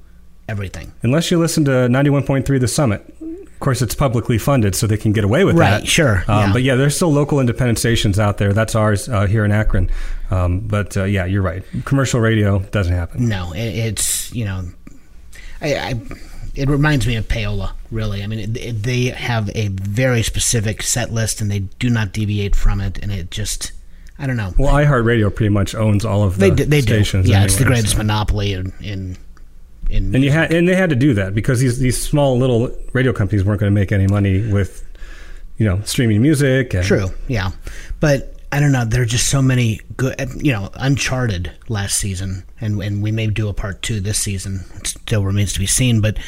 everything. 0.48 0.92
unless 1.02 1.30
you 1.30 1.38
listen 1.38 1.64
to 1.64 1.70
91.3 1.70 2.60
The 2.60 2.68
Summit, 2.68 3.15
of 3.56 3.60
course, 3.60 3.80
it's 3.80 3.94
publicly 3.94 4.36
funded, 4.36 4.74
so 4.74 4.86
they 4.86 4.98
can 4.98 5.12
get 5.12 5.24
away 5.24 5.42
with 5.42 5.56
Right, 5.56 5.80
that. 5.80 5.86
sure, 5.88 6.18
Um, 6.28 6.48
yeah. 6.48 6.52
But 6.52 6.62
yeah, 6.62 6.74
there's 6.74 6.94
still 6.94 7.10
local 7.10 7.40
independent 7.40 7.78
stations 7.78 8.18
out 8.18 8.36
there. 8.36 8.52
That's 8.52 8.74
ours 8.74 9.08
uh, 9.08 9.26
here 9.26 9.46
in 9.46 9.50
Akron. 9.50 9.90
Um, 10.30 10.60
but 10.60 10.94
uh, 10.94 11.04
yeah, 11.04 11.24
you're 11.24 11.40
right. 11.40 11.62
Commercial 11.86 12.20
radio 12.20 12.58
doesn't 12.58 12.92
happen. 12.92 13.26
No, 13.28 13.52
it, 13.54 13.60
it's 13.64 14.30
you 14.34 14.44
know, 14.44 14.64
I, 15.62 15.74
I 15.74 15.94
it 16.54 16.68
reminds 16.68 17.06
me 17.06 17.16
of 17.16 17.28
payola. 17.28 17.72
Really, 17.90 18.22
I 18.22 18.26
mean, 18.26 18.40
it, 18.40 18.56
it, 18.58 18.82
they 18.82 19.04
have 19.06 19.50
a 19.54 19.68
very 19.68 20.22
specific 20.22 20.82
set 20.82 21.10
list, 21.10 21.40
and 21.40 21.50
they 21.50 21.60
do 21.60 21.88
not 21.88 22.12
deviate 22.12 22.54
from 22.54 22.80
it, 22.82 22.98
and 23.02 23.10
it 23.10 23.30
just, 23.30 23.72
I 24.18 24.26
don't 24.26 24.36
know. 24.36 24.52
Well, 24.58 24.74
iHeartRadio 24.74 25.34
pretty 25.34 25.48
much 25.50 25.74
owns 25.74 26.04
all 26.04 26.24
of 26.24 26.34
the 26.38 26.50
they 26.50 26.54
do, 26.54 26.64
they 26.66 26.80
do. 26.82 26.86
stations. 27.02 27.26
Yeah, 27.26 27.44
it's 27.44 27.56
the 27.56 27.64
greatest 27.64 27.92
so. 27.92 27.98
monopoly 27.98 28.52
in 28.52 28.72
in. 28.82 29.16
In 29.88 30.14
And 30.14 30.24
you 30.24 30.30
had, 30.30 30.52
and 30.52 30.68
they 30.68 30.74
had 30.74 30.90
to 30.90 30.96
do 30.96 31.14
that 31.14 31.34
because 31.34 31.60
these 31.60 31.78
these 31.78 32.00
small 32.00 32.38
little 32.38 32.70
radio 32.92 33.12
companies 33.12 33.44
weren't 33.44 33.60
going 33.60 33.72
to 33.72 33.74
make 33.74 33.92
any 33.92 34.06
money 34.06 34.50
with 34.52 34.86
you 35.56 35.66
know, 35.66 35.80
streaming 35.84 36.22
music. 36.22 36.74
And, 36.74 36.84
True, 36.84 37.08
yeah, 37.28 37.50
but 38.00 38.34
I 38.52 38.60
don't 38.60 38.72
know. 38.72 38.84
There 38.84 39.02
are 39.02 39.06
just 39.06 39.28
so 39.28 39.42
many 39.42 39.80
good. 39.96 40.14
You 40.36 40.52
know, 40.52 40.70
Uncharted 40.74 41.52
last 41.68 41.96
season, 41.96 42.44
and 42.60 42.80
and 42.82 43.02
we 43.02 43.10
may 43.10 43.26
do 43.26 43.48
a 43.48 43.54
part 43.54 43.82
two 43.82 44.00
this 44.00 44.18
season. 44.18 44.64
It 44.76 44.86
still 44.86 45.24
remains 45.24 45.52
to 45.54 45.58
be 45.58 45.66
seen, 45.66 46.00
but 46.00 46.18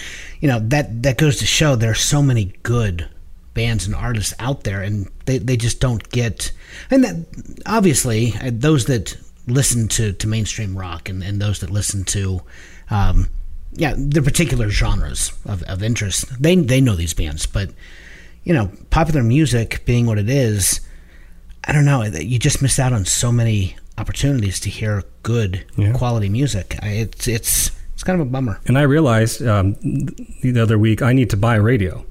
you 0.40 0.48
know 0.48 0.60
that 0.60 1.02
that 1.02 1.18
goes 1.18 1.38
to 1.38 1.46
show 1.46 1.76
there 1.76 1.90
are 1.90 1.94
so 1.94 2.22
many 2.22 2.52
good 2.62 3.08
bands 3.54 3.86
and 3.86 3.94
artists 3.94 4.34
out 4.38 4.64
there, 4.64 4.82
and 4.82 5.10
they 5.26 5.38
they 5.38 5.56
just 5.56 5.80
don't 5.80 6.08
get. 6.10 6.52
And 6.90 7.04
that 7.04 7.62
obviously 7.66 8.34
uh, 8.40 8.50
those 8.52 8.86
that 8.86 9.16
listen 9.46 9.88
to 9.88 10.12
to 10.12 10.26
mainstream 10.26 10.76
rock 10.76 11.08
and 11.08 11.22
and 11.22 11.40
those 11.40 11.60
that 11.60 11.70
listen 11.70 12.04
to. 12.04 12.40
Um, 12.90 13.28
yeah, 13.72 13.94
the 13.96 14.22
particular 14.22 14.70
genres 14.70 15.32
of, 15.44 15.62
of 15.64 15.82
interest. 15.82 16.26
They 16.42 16.54
they 16.56 16.80
know 16.80 16.94
these 16.96 17.14
bands, 17.14 17.46
but 17.46 17.70
you 18.44 18.54
know, 18.54 18.70
popular 18.90 19.22
music 19.22 19.84
being 19.84 20.06
what 20.06 20.18
it 20.18 20.28
is, 20.30 20.80
I 21.64 21.72
don't 21.72 21.84
know. 21.84 22.02
You 22.02 22.38
just 22.38 22.62
miss 22.62 22.78
out 22.78 22.92
on 22.92 23.04
so 23.04 23.30
many 23.30 23.76
opportunities 23.98 24.58
to 24.60 24.70
hear 24.70 25.02
good 25.22 25.64
Yeah. 25.76 25.92
quality 25.92 26.28
music. 26.28 26.76
It's 26.82 27.28
it's 27.28 27.70
it's 27.94 28.02
kind 28.04 28.20
of 28.20 28.26
a 28.26 28.30
bummer. 28.30 28.60
And 28.66 28.78
I 28.78 28.82
realized 28.82 29.42
um, 29.46 29.74
the 30.42 30.60
other 30.60 30.78
week 30.78 31.02
I 31.02 31.12
need 31.12 31.30
to 31.30 31.36
buy 31.36 31.56
a 31.56 31.60
radio 31.62 32.04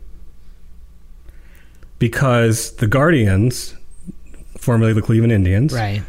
because 2.00 2.76
the 2.76 2.88
Guardians, 2.88 3.74
formerly 4.60 4.94
the 4.94 5.02
Cleveland 5.02 5.32
Indians, 5.34 5.74
Right. 5.74 6.04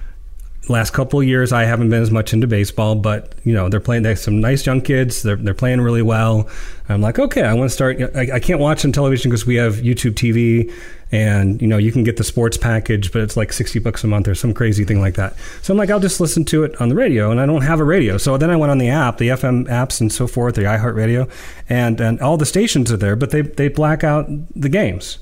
Last 0.69 0.93
couple 0.93 1.21
of 1.21 1.27
years 1.27 1.53
I 1.53 1.65
haven't 1.65 1.91
been 1.91 2.03
as 2.03 2.11
much 2.11 2.33
into 2.33 2.47
baseball, 2.47 2.95
but 2.95 3.35
you 3.45 3.53
know 3.53 3.69
they're 3.69 3.81
playing. 3.81 4.03
They 4.03 4.11
have 4.11 4.19
some 4.19 4.41
nice 4.41 4.67
young 4.67 4.81
kids. 4.81 5.23
They're 5.23 5.37
they're 5.37 5.55
playing 5.55 5.81
really 5.81 6.03
well. 6.03 6.49
I'm 6.89 7.01
like, 7.01 7.19
okay, 7.19 7.43
I 7.43 7.55
want 7.55 7.71
to 7.71 7.75
start. 7.75 8.01
I, 8.15 8.37
I 8.37 8.41
can't 8.41 8.61
watch 8.61 8.85
on 8.85 8.93
television 8.93 9.31
because 9.31 9.47
we 9.47 9.57
have 9.57 9.77
YouTube 9.77 10.15
TV, 10.15 10.73
and 11.13 11.61
you 11.61 11.69
know 11.69 11.77
you 11.79 11.93
can 11.93 12.05
get 12.05 12.17
the 12.17 12.25
sports 12.25 12.57
package, 12.57 13.13
but 13.13 13.23
it's 13.23 13.37
like 13.37 13.53
sixty 13.53 13.79
bucks 13.79 14.05
a 14.05 14.07
month 14.07 14.29
or 14.29 14.35
some 14.35 14.55
crazy 14.55 14.85
thing 14.85 15.01
like 15.01 15.15
that. 15.15 15.35
So 15.63 15.73
I'm 15.73 15.79
like, 15.79 15.91
I'll 15.91 16.01
just 16.01 16.21
listen 16.21 16.45
to 16.47 16.65
it 16.65 16.81
on 16.81 16.89
the 16.89 16.95
radio, 16.95 17.31
and 17.31 17.41
I 17.41 17.47
don't 17.47 17.63
have 17.63 17.81
a 17.81 17.85
radio. 17.85 18.17
So 18.19 18.37
then 18.37 18.51
I 18.51 18.57
went 18.57 18.71
on 18.71 18.79
the 18.79 18.89
app, 18.89 19.19
the 19.19 19.29
FM 19.29 19.67
apps, 19.69 20.01
and 20.01 20.13
so 20.13 20.27
forth, 20.27 20.55
the 20.55 20.63
iHeartRadio, 20.63 21.31
and 21.69 22.01
and 22.01 22.21
all 22.21 22.37
the 22.37 22.47
stations 22.47 22.91
are 22.93 22.97
there, 22.97 23.17
but 23.17 23.31
they 23.31 23.43
they 23.43 23.69
black 23.69 24.05
out 24.05 24.27
the 24.55 24.69
games. 24.69 25.19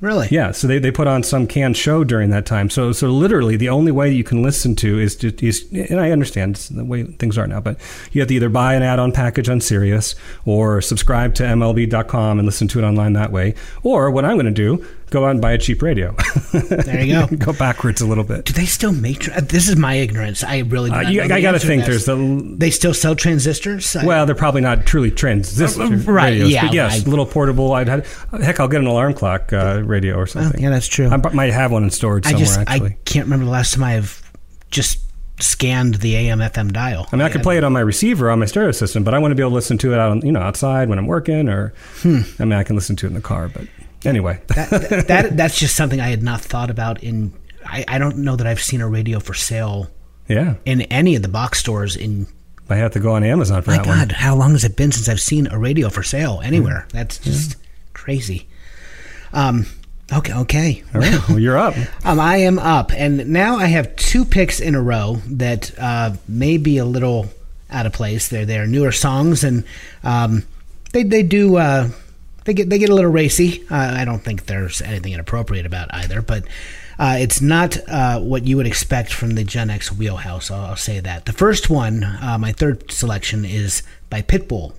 Really? 0.00 0.28
Yeah, 0.30 0.50
so 0.50 0.66
they, 0.66 0.78
they 0.78 0.90
put 0.90 1.06
on 1.06 1.22
some 1.22 1.46
canned 1.46 1.76
show 1.76 2.04
during 2.04 2.30
that 2.30 2.44
time. 2.44 2.68
So 2.68 2.92
so 2.92 3.08
literally 3.08 3.56
the 3.56 3.70
only 3.70 3.92
way 3.92 4.10
that 4.10 4.16
you 4.16 4.24
can 4.24 4.42
listen 4.42 4.74
to 4.76 4.98
is 4.98 5.16
to 5.16 5.32
is 5.46 5.66
and 5.72 5.98
I 5.98 6.10
understand 6.10 6.56
the 6.56 6.84
way 6.84 7.04
things 7.04 7.38
are 7.38 7.46
now, 7.46 7.60
but 7.60 7.78
you 8.12 8.20
have 8.20 8.28
to 8.28 8.34
either 8.34 8.50
buy 8.50 8.74
an 8.74 8.82
add-on 8.82 9.12
package 9.12 9.48
on 9.48 9.60
Sirius 9.60 10.14
or 10.44 10.82
subscribe 10.82 11.34
to 11.36 11.44
MLB.com 11.44 12.38
and 12.38 12.44
listen 12.44 12.68
to 12.68 12.78
it 12.78 12.84
online 12.84 13.14
that 13.14 13.32
way. 13.32 13.54
Or 13.82 14.10
what 14.10 14.24
I'm 14.24 14.36
going 14.36 14.46
to 14.46 14.50
do, 14.52 14.86
go 15.10 15.24
out 15.24 15.30
and 15.32 15.40
buy 15.40 15.52
a 15.52 15.58
cheap 15.58 15.82
radio. 15.82 16.14
There 16.52 17.04
you 17.04 17.26
go. 17.26 17.26
go 17.36 17.52
backwards 17.52 18.00
a 18.00 18.06
little 18.06 18.24
bit. 18.24 18.44
Do 18.46 18.52
they 18.54 18.64
still 18.64 18.92
make? 18.92 19.18
Tra- 19.20 19.40
this 19.42 19.68
is 19.68 19.76
my 19.76 19.94
ignorance. 19.94 20.42
I 20.42 20.60
really. 20.60 20.90
Uh, 20.90 21.00
you, 21.02 21.26
know 21.26 21.34
I 21.34 21.40
got 21.42 21.52
to 21.52 21.58
think 21.58 21.84
this. 21.84 22.04
there's 22.06 22.18
the 22.18 22.54
They 22.56 22.70
still 22.70 22.94
sell 22.94 23.14
transistors. 23.14 23.94
I- 23.94 24.04
well, 24.06 24.24
they're 24.26 24.34
probably 24.34 24.62
not 24.62 24.86
truly 24.86 25.10
transistor 25.10 25.82
Uh, 25.82 25.88
right, 26.12 26.30
radios, 26.30 26.50
yeah, 26.50 26.66
but 26.66 26.74
yes, 26.74 26.98
right. 26.98 27.06
little 27.08 27.26
portable. 27.26 27.72
I'd 27.72 27.88
had, 27.88 28.06
heck, 28.40 28.58
I'll 28.60 28.68
get 28.68 28.80
an 28.80 28.86
alarm 28.86 29.14
clock 29.14 29.52
uh, 29.52 29.82
radio 29.84 30.14
or 30.16 30.22
Oh, 30.22 30.26
something. 30.26 30.62
yeah, 30.62 30.70
that's 30.70 30.86
true. 30.88 31.08
I 31.08 31.16
might 31.16 31.52
have 31.52 31.72
one 31.72 31.84
in 31.84 31.90
storage 31.90 32.26
I 32.26 32.30
somewhere 32.30 32.46
just 32.46 32.58
actually. 32.60 32.90
I 32.90 32.96
can't 33.04 33.26
remember 33.26 33.44
the 33.44 33.50
last 33.50 33.74
time 33.74 33.84
I've 33.84 34.22
just 34.70 35.00
scanned 35.40 35.96
the 35.96 36.16
AM 36.16 36.38
FM 36.38 36.72
dial. 36.72 37.06
I 37.12 37.16
mean, 37.16 37.22
I 37.26 37.28
could 37.28 37.42
play 37.42 37.58
it 37.58 37.64
on 37.64 37.72
my 37.72 37.80
receiver 37.80 38.30
on 38.30 38.38
my 38.38 38.46
stereo 38.46 38.72
system, 38.72 39.04
but 39.04 39.12
I 39.12 39.18
want 39.18 39.32
to 39.32 39.34
be 39.36 39.42
able 39.42 39.50
to 39.50 39.54
listen 39.56 39.76
to 39.78 39.92
it 39.92 39.98
out, 39.98 40.10
on, 40.10 40.24
you 40.24 40.32
know, 40.32 40.40
outside 40.40 40.88
when 40.88 40.98
I'm 40.98 41.06
working, 41.06 41.48
or 41.50 41.74
Hmm. 41.98 42.20
I 42.38 42.44
mean, 42.44 42.54
I 42.54 42.62
can 42.62 42.74
listen 42.76 42.96
to 42.96 43.06
it 43.06 43.10
in 43.10 43.14
the 43.14 43.20
car. 43.20 43.48
But 43.48 43.64
anyway, 44.06 44.40
that, 44.48 44.70
that, 44.70 45.08
that 45.08 45.36
that's 45.36 45.58
just 45.58 45.76
something 45.76 46.00
I 46.00 46.08
had 46.08 46.22
not 46.22 46.40
thought 46.40 46.70
about. 46.70 47.02
In 47.02 47.32
I, 47.64 47.84
I 47.88 47.98
don't 47.98 48.18
know 48.18 48.36
that 48.36 48.46
I've 48.46 48.62
seen 48.62 48.80
a 48.80 48.88
radio 48.88 49.20
for 49.20 49.34
sale 49.34 49.90
yeah, 50.28 50.54
in 50.64 50.82
any 50.82 51.16
of 51.16 51.22
the 51.22 51.28
box 51.28 51.58
stores. 51.58 51.96
In 51.96 52.26
I 52.68 52.76
have 52.76 52.92
to 52.92 53.00
go 53.00 53.14
on 53.14 53.22
Amazon 53.24 53.62
for 53.62 53.70
my 53.70 53.76
that 53.78 53.84
God, 53.84 53.98
one. 53.98 54.08
how 54.10 54.34
long 54.34 54.52
has 54.52 54.64
it 54.64 54.76
been 54.76 54.92
since 54.92 55.08
I've 55.08 55.20
seen 55.20 55.46
a 55.48 55.58
radio 55.58 55.88
for 55.88 56.02
sale 56.02 56.40
anywhere? 56.42 56.86
That's 56.92 57.18
just 57.18 57.56
crazy. 57.92 58.48
Um. 59.32 59.66
Okay. 60.12 60.32
Okay. 60.32 60.84
All 60.94 61.00
right, 61.00 61.28
well, 61.28 61.38
you're 61.38 61.58
up. 61.58 61.74
Um, 62.04 62.20
I 62.20 62.36
am 62.36 62.60
up, 62.60 62.92
and 62.92 63.30
now 63.30 63.56
I 63.56 63.66
have 63.66 63.96
two 63.96 64.24
picks 64.24 64.60
in 64.60 64.76
a 64.76 64.80
row 64.80 65.16
that 65.26 65.76
uh, 65.76 66.12
may 66.28 66.56
be 66.56 66.78
a 66.78 66.84
little 66.84 67.26
out 67.68 67.84
of 67.86 67.92
place. 67.92 68.28
They're 68.28 68.46
they're 68.46 68.66
newer 68.66 68.92
songs, 68.92 69.42
and 69.42 69.64
um, 70.04 70.44
they 70.92 71.02
they 71.02 71.24
do 71.24 71.56
uh, 71.56 71.88
they 72.46 72.54
get 72.54 72.70
they 72.70 72.78
get 72.78 72.88
a 72.88 72.94
little 72.94 73.10
racy. 73.10 73.64
Uh, 73.70 73.94
I 73.98 74.04
don't 74.04 74.20
think 74.20 74.46
there's 74.46 74.80
anything 74.80 75.12
inappropriate 75.12 75.66
about 75.66 75.92
either, 75.92 76.22
but 76.22 76.44
uh, 76.98 77.16
it's 77.18 77.42
not 77.42 77.76
uh, 77.88 78.20
what 78.20 78.46
you 78.46 78.56
would 78.56 78.66
expect 78.66 79.12
from 79.12 79.34
the 79.34 79.44
Gen 79.44 79.68
X 79.68 79.92
wheelhouse. 79.92 80.50
I'll, 80.50 80.64
I'll 80.64 80.76
say 80.76 81.00
that. 81.00 81.26
The 81.26 81.32
first 81.32 81.68
one, 81.68 82.04
uh, 82.04 82.38
my 82.40 82.52
third 82.52 82.90
selection, 82.90 83.44
is 83.44 83.82
by 84.08 84.22
Pitbull, 84.22 84.72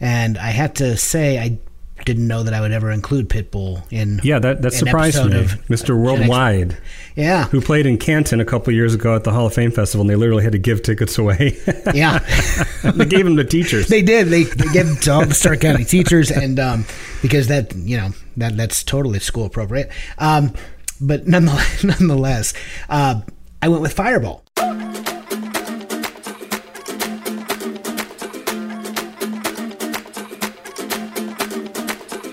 and 0.00 0.36
I 0.38 0.50
have 0.50 0.74
to 0.74 0.96
say 0.96 1.38
I. 1.38 1.58
Didn't 2.04 2.26
know 2.26 2.42
that 2.42 2.52
I 2.52 2.60
would 2.60 2.72
ever 2.72 2.90
include 2.90 3.28
Pitbull 3.28 3.82
in 3.90 4.20
Yeah, 4.22 4.38
that 4.40 4.62
that 4.62 4.72
surprised 4.72 5.24
me. 5.24 5.44
Mr. 5.70 5.96
Worldwide, 5.96 6.76
Yeah, 7.14 7.44
who 7.44 7.60
played 7.60 7.86
in 7.86 7.98
Canton 7.98 8.40
a 8.40 8.44
couple 8.44 8.72
years 8.72 8.94
ago 8.94 9.14
at 9.14 9.24
the 9.24 9.32
Hall 9.32 9.46
of 9.46 9.54
Fame 9.54 9.70
festival, 9.70 10.02
and 10.02 10.10
they 10.10 10.16
literally 10.16 10.42
had 10.42 10.52
to 10.52 10.58
give 10.58 10.82
tickets 10.82 11.16
away. 11.18 11.56
yeah. 11.94 12.18
they 12.82 13.06
gave 13.06 13.24
them 13.24 13.36
to 13.36 13.44
teachers. 13.44 13.86
They 13.86 14.02
did. 14.02 14.26
They, 14.26 14.42
they 14.42 14.72
gave 14.72 14.88
it 14.88 15.02
to 15.02 15.12
all 15.12 15.24
the 15.24 15.34
Stark 15.34 15.60
County 15.60 15.84
teachers, 15.84 16.30
and 16.30 16.58
um, 16.58 16.84
because 17.22 17.48
that 17.48 17.74
you 17.74 17.96
know 17.96 18.10
that 18.36 18.56
that's 18.56 18.82
totally 18.82 19.20
school 19.20 19.46
appropriate. 19.46 19.90
Um, 20.18 20.52
but 21.00 21.26
nonetheless, 21.26 21.84
nonetheless, 22.00 22.54
uh, 22.88 23.22
I 23.62 23.68
went 23.68 23.82
with 23.82 23.92
Fireball. 23.92 24.44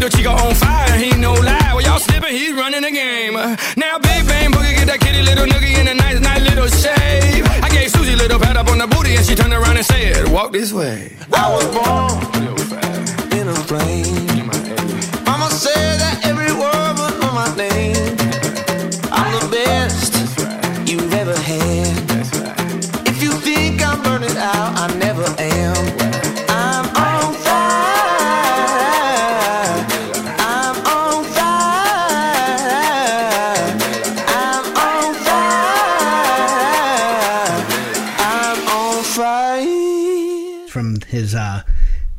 Little 0.00 0.16
chico 0.16 0.30
on 0.30 0.54
fire, 0.54 0.96
he 0.96 1.10
no 1.16 1.32
lie. 1.32 1.72
Well, 1.74 1.82
y'all 1.82 1.98
slipping, 1.98 2.32
he's 2.32 2.54
running 2.54 2.82
the 2.82 2.90
game. 2.90 3.34
Now, 3.76 3.98
Big 3.98 4.26
Bang 4.26 4.52
Boogie, 4.52 4.76
get 4.76 4.86
that 4.86 5.00
kitty 5.00 5.22
little 5.22 5.46
noogie 5.46 5.76
in 5.78 5.88
a 5.88 5.94
nice, 5.94 6.20
nice 6.20 6.42
little 6.42 6.68
shave. 6.68 7.44
I 7.64 7.68
gave 7.70 7.90
Susie 7.90 8.14
little 8.14 8.38
pat 8.38 8.56
up 8.56 8.68
on 8.68 8.78
the 8.78 8.86
booty, 8.86 9.16
and 9.16 9.26
she 9.26 9.34
turned 9.34 9.52
around 9.52 9.76
and 9.76 9.84
said, 9.84 10.28
Walk 10.28 10.52
this 10.52 10.72
way. 10.72 11.16
I 11.34 11.50
was 11.52 11.66
born 11.74 12.14
in 13.38 13.48
a 13.48 13.54
plane. 13.66 14.26
Mama 15.26 15.50
said 15.50 15.98
that 15.98 16.20
every 16.24 16.52
word 16.54 16.87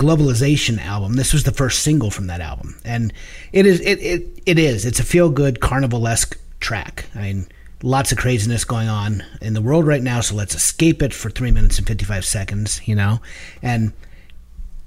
globalization 0.09 0.79
album. 0.83 1.13
This 1.13 1.33
was 1.33 1.43
the 1.43 1.51
first 1.51 1.83
single 1.83 2.09
from 2.09 2.27
that 2.27 2.41
album, 2.41 2.79
and 2.83 3.13
it 3.53 3.65
is 3.65 3.79
it 3.81 3.99
it, 3.99 4.41
it 4.45 4.59
is 4.59 4.85
it's 4.85 4.99
a 4.99 5.03
feel 5.03 5.29
good 5.29 5.59
carnival 5.59 6.07
esque 6.07 6.39
track. 6.59 7.05
I 7.15 7.21
mean, 7.21 7.47
lots 7.83 8.11
of 8.11 8.17
craziness 8.17 8.65
going 8.65 8.89
on 8.89 9.23
in 9.41 9.53
the 9.53 9.61
world 9.61 9.85
right 9.85 10.01
now, 10.01 10.21
so 10.21 10.35
let's 10.35 10.55
escape 10.55 11.01
it 11.03 11.13
for 11.13 11.29
three 11.29 11.51
minutes 11.51 11.77
and 11.77 11.87
fifty 11.87 12.05
five 12.05 12.25
seconds, 12.25 12.81
you 12.87 12.95
know, 12.95 13.21
and 13.61 13.93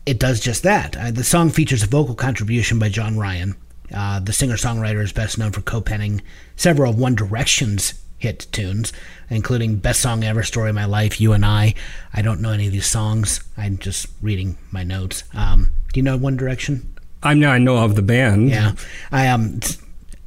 it 0.06 0.18
does 0.18 0.40
just 0.40 0.64
that. 0.64 0.96
Uh, 0.96 1.10
the 1.10 1.24
song 1.24 1.50
features 1.50 1.82
a 1.82 1.86
vocal 1.86 2.14
contribution 2.14 2.78
by 2.78 2.88
John 2.88 3.16
Ryan. 3.16 3.54
Uh, 3.94 4.18
the 4.18 4.32
singer 4.32 4.56
songwriter 4.56 5.02
is 5.02 5.12
best 5.12 5.38
known 5.38 5.52
for 5.52 5.60
co 5.60 5.80
penning 5.80 6.22
several 6.56 6.90
of 6.90 6.98
One 6.98 7.14
Direction's 7.14 7.94
hit 8.18 8.46
tunes, 8.52 8.92
including 9.32 9.76
Best 9.76 10.00
Song 10.00 10.24
Ever, 10.24 10.42
Story 10.42 10.70
of 10.70 10.74
My 10.74 10.84
Life, 10.84 11.20
You 11.20 11.32
and 11.32 11.44
I. 11.44 11.74
I 12.12 12.22
don't 12.22 12.40
know 12.40 12.50
any 12.50 12.66
of 12.66 12.72
these 12.72 12.86
songs. 12.86 13.40
I'm 13.56 13.78
just 13.78 14.06
reading 14.20 14.56
my 14.70 14.82
notes. 14.82 15.24
Um, 15.34 15.70
do 15.92 15.98
you 16.00 16.02
know 16.04 16.16
One 16.16 16.36
Direction? 16.36 16.94
I 17.22 17.34
know 17.34 17.50
I 17.50 17.58
know 17.58 17.78
of 17.78 17.94
the 17.94 18.02
band. 18.02 18.50
Yeah, 18.50 18.72
I 19.10 19.28
um, 19.28 19.60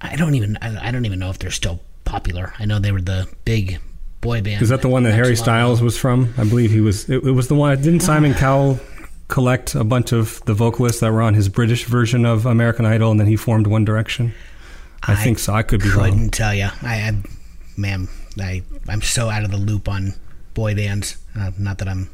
I 0.02 0.16
don't 0.16 0.36
even 0.36 0.58
I, 0.62 0.90
I 0.90 0.92
don't 0.92 1.06
even 1.06 1.20
know 1.20 1.30
if 1.30 1.40
they're 1.40 1.52
still 1.52 1.82
popular. 2.06 2.54
I 2.58 2.66
know 2.66 2.80
they 2.80 2.92
were 2.92 3.02
the 3.02 3.28
big 3.44 3.80
boy 4.22 4.42
band. 4.42 4.62
Is 4.62 4.70
that 4.70 4.82
the 4.82 4.90
one 4.90 5.04
that 5.04 5.14
Harry 5.14 5.36
Styles 5.36 5.82
was 5.82 5.98
from? 5.98 6.34
I 6.38 6.44
believe 6.44 6.72
he 6.72 6.82
was. 6.82 7.10
It, 7.10 7.24
it 7.24 7.32
was 7.32 7.48
the 7.48 7.56
one. 7.56 7.82
Didn't 7.82 8.02
Simon 8.02 8.34
Cowell 8.34 8.80
collect 9.28 9.76
a 9.76 9.84
bunch 9.84 10.12
of 10.12 10.44
the 10.46 10.54
vocalists 10.54 11.02
that 11.02 11.12
were 11.12 11.22
on 11.22 11.34
his 11.34 11.50
British 11.50 11.86
version 11.86 12.26
of 12.26 12.46
American 12.46 12.86
Idol, 12.86 13.12
and 13.12 13.20
then 13.20 13.28
he 13.28 13.36
formed 13.36 13.68
One 13.68 13.84
Direction? 13.84 14.34
I, 15.04 15.14
I 15.14 15.16
think 15.16 15.40
so. 15.40 15.54
I 15.54 15.64
could 15.64 15.82
be 15.82 15.90
right. 15.90 16.06
I 16.06 16.10
Couldn't 16.12 16.32
tell 16.32 16.54
you. 16.54 16.70
I, 16.82 16.96
I 16.96 17.24
man, 17.78 18.08
I 18.40 18.64
I'm 18.88 19.02
so 19.02 19.30
out 19.30 19.44
of 19.44 19.52
the 19.52 19.58
loop 19.58 19.88
on 19.88 20.14
boy 20.54 20.76
bands. 20.76 21.18
Uh, 21.38 21.52
not 21.58 21.78
that 21.80 21.88
I'm 21.88 22.10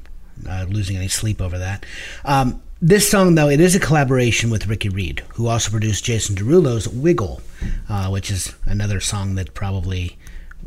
uh, 0.47 0.65
losing 0.69 0.97
any 0.97 1.07
sleep 1.07 1.41
over 1.41 1.57
that. 1.57 1.85
Um, 2.25 2.61
this 2.81 3.09
song, 3.09 3.35
though, 3.35 3.49
it 3.49 3.59
is 3.59 3.75
a 3.75 3.79
collaboration 3.79 4.49
with 4.49 4.65
Ricky 4.65 4.89
Reed, 4.89 5.23
who 5.35 5.47
also 5.47 5.69
produced 5.69 6.03
Jason 6.03 6.35
Derulo's 6.35 6.87
"Wiggle," 6.87 7.41
uh, 7.87 8.09
which 8.09 8.31
is 8.31 8.55
another 8.65 8.99
song 8.99 9.35
that 9.35 9.53
probably 9.53 10.17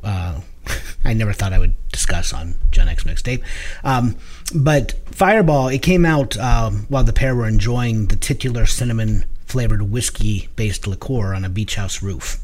uh, 0.04 0.40
I 1.04 1.12
never 1.12 1.32
thought 1.32 1.52
I 1.52 1.58
would 1.58 1.74
discuss 1.90 2.32
on 2.32 2.54
Gen 2.70 2.88
X 2.88 3.04
mixtape. 3.04 3.42
Um, 3.82 4.16
but 4.54 4.94
Fireball, 5.06 5.68
it 5.68 5.82
came 5.82 6.06
out 6.06 6.36
um, 6.38 6.86
while 6.88 7.04
the 7.04 7.12
pair 7.12 7.34
were 7.34 7.48
enjoying 7.48 8.06
the 8.06 8.16
titular 8.16 8.66
cinnamon 8.66 9.24
flavored 9.46 9.82
whiskey 9.82 10.48
based 10.56 10.86
liqueur 10.86 11.34
on 11.34 11.44
a 11.44 11.48
beach 11.48 11.76
house 11.76 12.02
roof. 12.02 12.40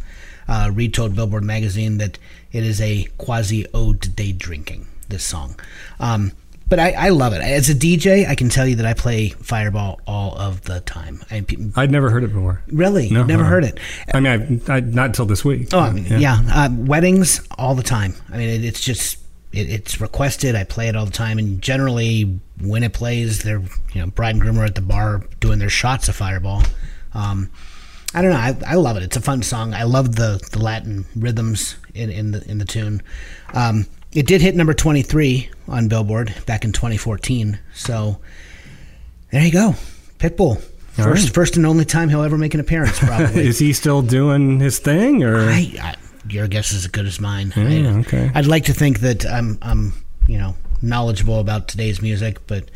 Uh, 0.49 0.71
Reed 0.73 0.95
told 0.95 1.15
Billboard 1.15 1.45
magazine 1.45 1.99
that 1.99 2.19
it 2.53 2.65
is 2.65 2.81
a 2.81 3.07
quasi 3.19 3.67
ode 3.75 4.01
to 4.03 4.09
day 4.11 4.33
drinking, 4.33 4.87
this 5.09 5.25
song. 5.25 5.59
Um, 5.99 6.33
but 6.69 6.79
I, 6.79 6.93
I 6.93 7.09
love 7.09 7.33
it. 7.33 7.43
As 7.43 7.69
a 7.69 7.75
DJ, 7.75 8.29
I 8.29 8.37
can 8.37 8.49
tell 8.49 8.65
you 8.67 8.77
that 8.77 8.87
I 8.87 8.95
play 8.95 9.31
Fireball 9.31 10.01
all 10.07 10.39
of 10.39 10.63
the 10.63 10.79
time. 10.81 11.21
I, 11.29 11.45
I'd 11.75 11.91
never 11.91 12.11
heard 12.11 12.23
it 12.23 12.29
before. 12.29 12.63
really? 12.69 13.11
No, 13.11 13.25
Never 13.25 13.43
uh-uh. 13.43 13.51
heard 13.51 13.65
it. 13.65 13.81
I 14.15 14.21
mean, 14.21 14.63
I, 14.69 14.75
I, 14.77 14.81
not 14.81 15.07
until 15.07 15.27
this 15.27 15.45
week. 15.45 15.69
Oh, 15.73 15.81
I 15.81 15.91
mean, 15.91 16.05
yeah, 16.07 16.41
Uh, 16.49 16.69
weddings 16.73 17.41
all 17.59 17.75
the 17.75 17.83
time. 17.83 18.15
I 18.33 18.37
mean, 18.37 18.49
it, 18.51 18.65
it's 18.65 18.81
just 18.81 19.19
it, 19.53 19.69
it's 19.69 20.01
requested. 20.01 20.55
I 20.55 20.63
play 20.63 20.87
it 20.89 20.95
all 20.95 21.07
the 21.07 21.11
time, 21.11 21.39
and 21.41 21.61
generally 21.61 22.39
when 22.61 22.85
it 22.85 22.93
plays, 22.93 23.43
they're 23.43 23.63
you 23.93 24.01
know 24.03 24.07
bride 24.07 24.37
and 24.37 24.41
groom 24.41 24.57
are 24.61 24.65
at 24.65 24.77
the 24.77 24.81
bar 24.81 25.25
doing 25.41 25.59
their 25.59 25.71
shots 25.71 26.09
of 26.09 26.15
Fireball. 26.15 26.63
Um, 27.15 27.51
I 28.13 28.23
don't 28.23 28.33
know. 28.33 28.39
I, 28.39 28.57
I 28.67 28.75
love 28.75 28.97
it. 28.97 29.03
It's 29.03 29.17
a 29.17 29.21
fun 29.21 29.43
song. 29.43 29.73
I 29.73 29.85
love 29.85 30.17
the, 30.17 30.41
the 30.51 30.59
Latin 30.59 31.07
rhythms 31.15 31.77
in, 31.95 32.11
in 32.11 32.33
the 32.33 32.49
in 32.51 32.59
the 32.59 32.65
tune. 32.65 33.03
Um, 33.55 33.87
it 34.13 34.27
did 34.27 34.41
hit 34.41 34.57
number 34.57 34.75
twenty 34.75 35.03
three 35.03 35.51
on 35.69 35.89
Billboard 35.89 36.35
back 36.47 36.65
in 36.65 36.73
2014. 36.73 37.59
So 37.75 38.21
there 39.31 39.45
you 39.45 39.53
go, 39.53 39.75
Pitbull. 40.19 40.61
First, 40.91 41.27
right. 41.27 41.35
first 41.35 41.57
and 41.57 41.65
only 41.65 41.85
time 41.85 42.09
he'll 42.09 42.23
ever 42.23 42.37
make 42.37 42.53
an 42.55 42.61
appearance, 42.61 42.99
probably. 43.01 43.47
Is 43.47 43.59
he 43.59 43.73
still 43.73 44.03
doing 44.03 44.59
his 44.59 44.81
thing, 44.81 45.23
or 45.23 45.49
I, 45.49 45.73
I, 45.81 45.95
your 46.29 46.49
guess 46.49 46.73
is 46.73 46.85
as 46.85 46.87
good 46.89 47.07
as 47.07 47.21
mine. 47.21 47.53
Yeah, 47.57 47.95
I, 47.95 47.99
okay. 48.01 48.31
I'd 48.35 48.47
like 48.47 48.65
to 48.65 48.75
think 48.75 49.01
that 49.01 49.25
I'm, 49.25 49.59
I'm, 49.63 49.93
you 50.27 50.37
know, 50.37 50.57
knowledgeable 50.83 51.39
about 51.39 51.69
today's 51.69 52.03
music, 52.03 52.47
but 52.47 52.71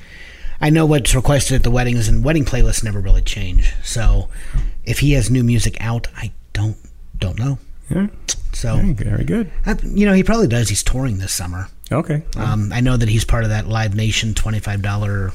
I 0.61 0.71
know 0.71 0.87
what's 0.87 1.15
requested 1.15 1.57
at 1.57 1.63
the 1.65 1.71
weddings, 1.71 2.09
and 2.09 2.25
wedding 2.25 2.45
playlists 2.45 2.85
never 2.85 3.01
really 3.01 3.23
change. 3.23 3.75
So, 3.83 4.29
if 4.85 4.99
he 5.01 5.13
has 5.13 5.31
new 5.31 5.43
music 5.45 5.77
out, 5.81 6.09
I 6.17 6.33
don't, 6.53 6.77
don't 7.19 7.39
know. 7.39 7.59
Yeah, 7.91 8.07
So, 8.53 8.77
very 8.77 8.95
good. 8.95 9.07
Very 9.07 9.25
good. 9.25 9.51
I, 9.67 9.77
you 9.85 10.07
know, 10.07 10.13
he 10.15 10.23
probably 10.23 10.47
does. 10.49 10.69
He's 10.69 10.83
touring 10.83 11.19
this 11.19 11.33
summer. 11.33 11.69
Okay, 11.93 12.23
Um, 12.37 12.73
I 12.73 12.81
know 12.81 12.97
that 12.97 13.09
he's 13.09 13.25
part 13.25 13.45
of 13.45 13.51
that 13.51 13.69
Live 13.69 13.95
Nation 13.95 14.33
twenty-five 14.35 14.81
dollar 14.81 15.33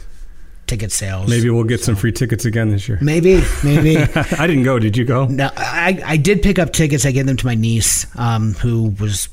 ticket 0.65 0.91
sales. 0.91 1.29
maybe 1.29 1.49
we'll 1.49 1.63
get 1.63 1.79
some 1.81 1.95
free 1.95 2.11
tickets 2.11 2.45
again 2.45 2.69
this 2.69 2.87
year. 2.87 2.97
maybe, 3.01 3.41
maybe. 3.63 3.97
I 4.15 4.47
didn't 4.47 4.63
go. 4.63 4.77
Did 4.79 4.97
you 4.97 5.05
go? 5.05 5.25
No, 5.25 5.49
I, 5.55 6.01
I 6.05 6.17
did 6.17 6.41
pick 6.41 6.57
up 6.59 6.73
tickets. 6.73 7.05
I 7.05 7.11
gave 7.11 7.25
them 7.27 7.37
to 7.37 7.45
my 7.45 7.55
niece, 7.55 8.05
um, 8.17 8.53
who 8.55 8.89
was 8.99 9.29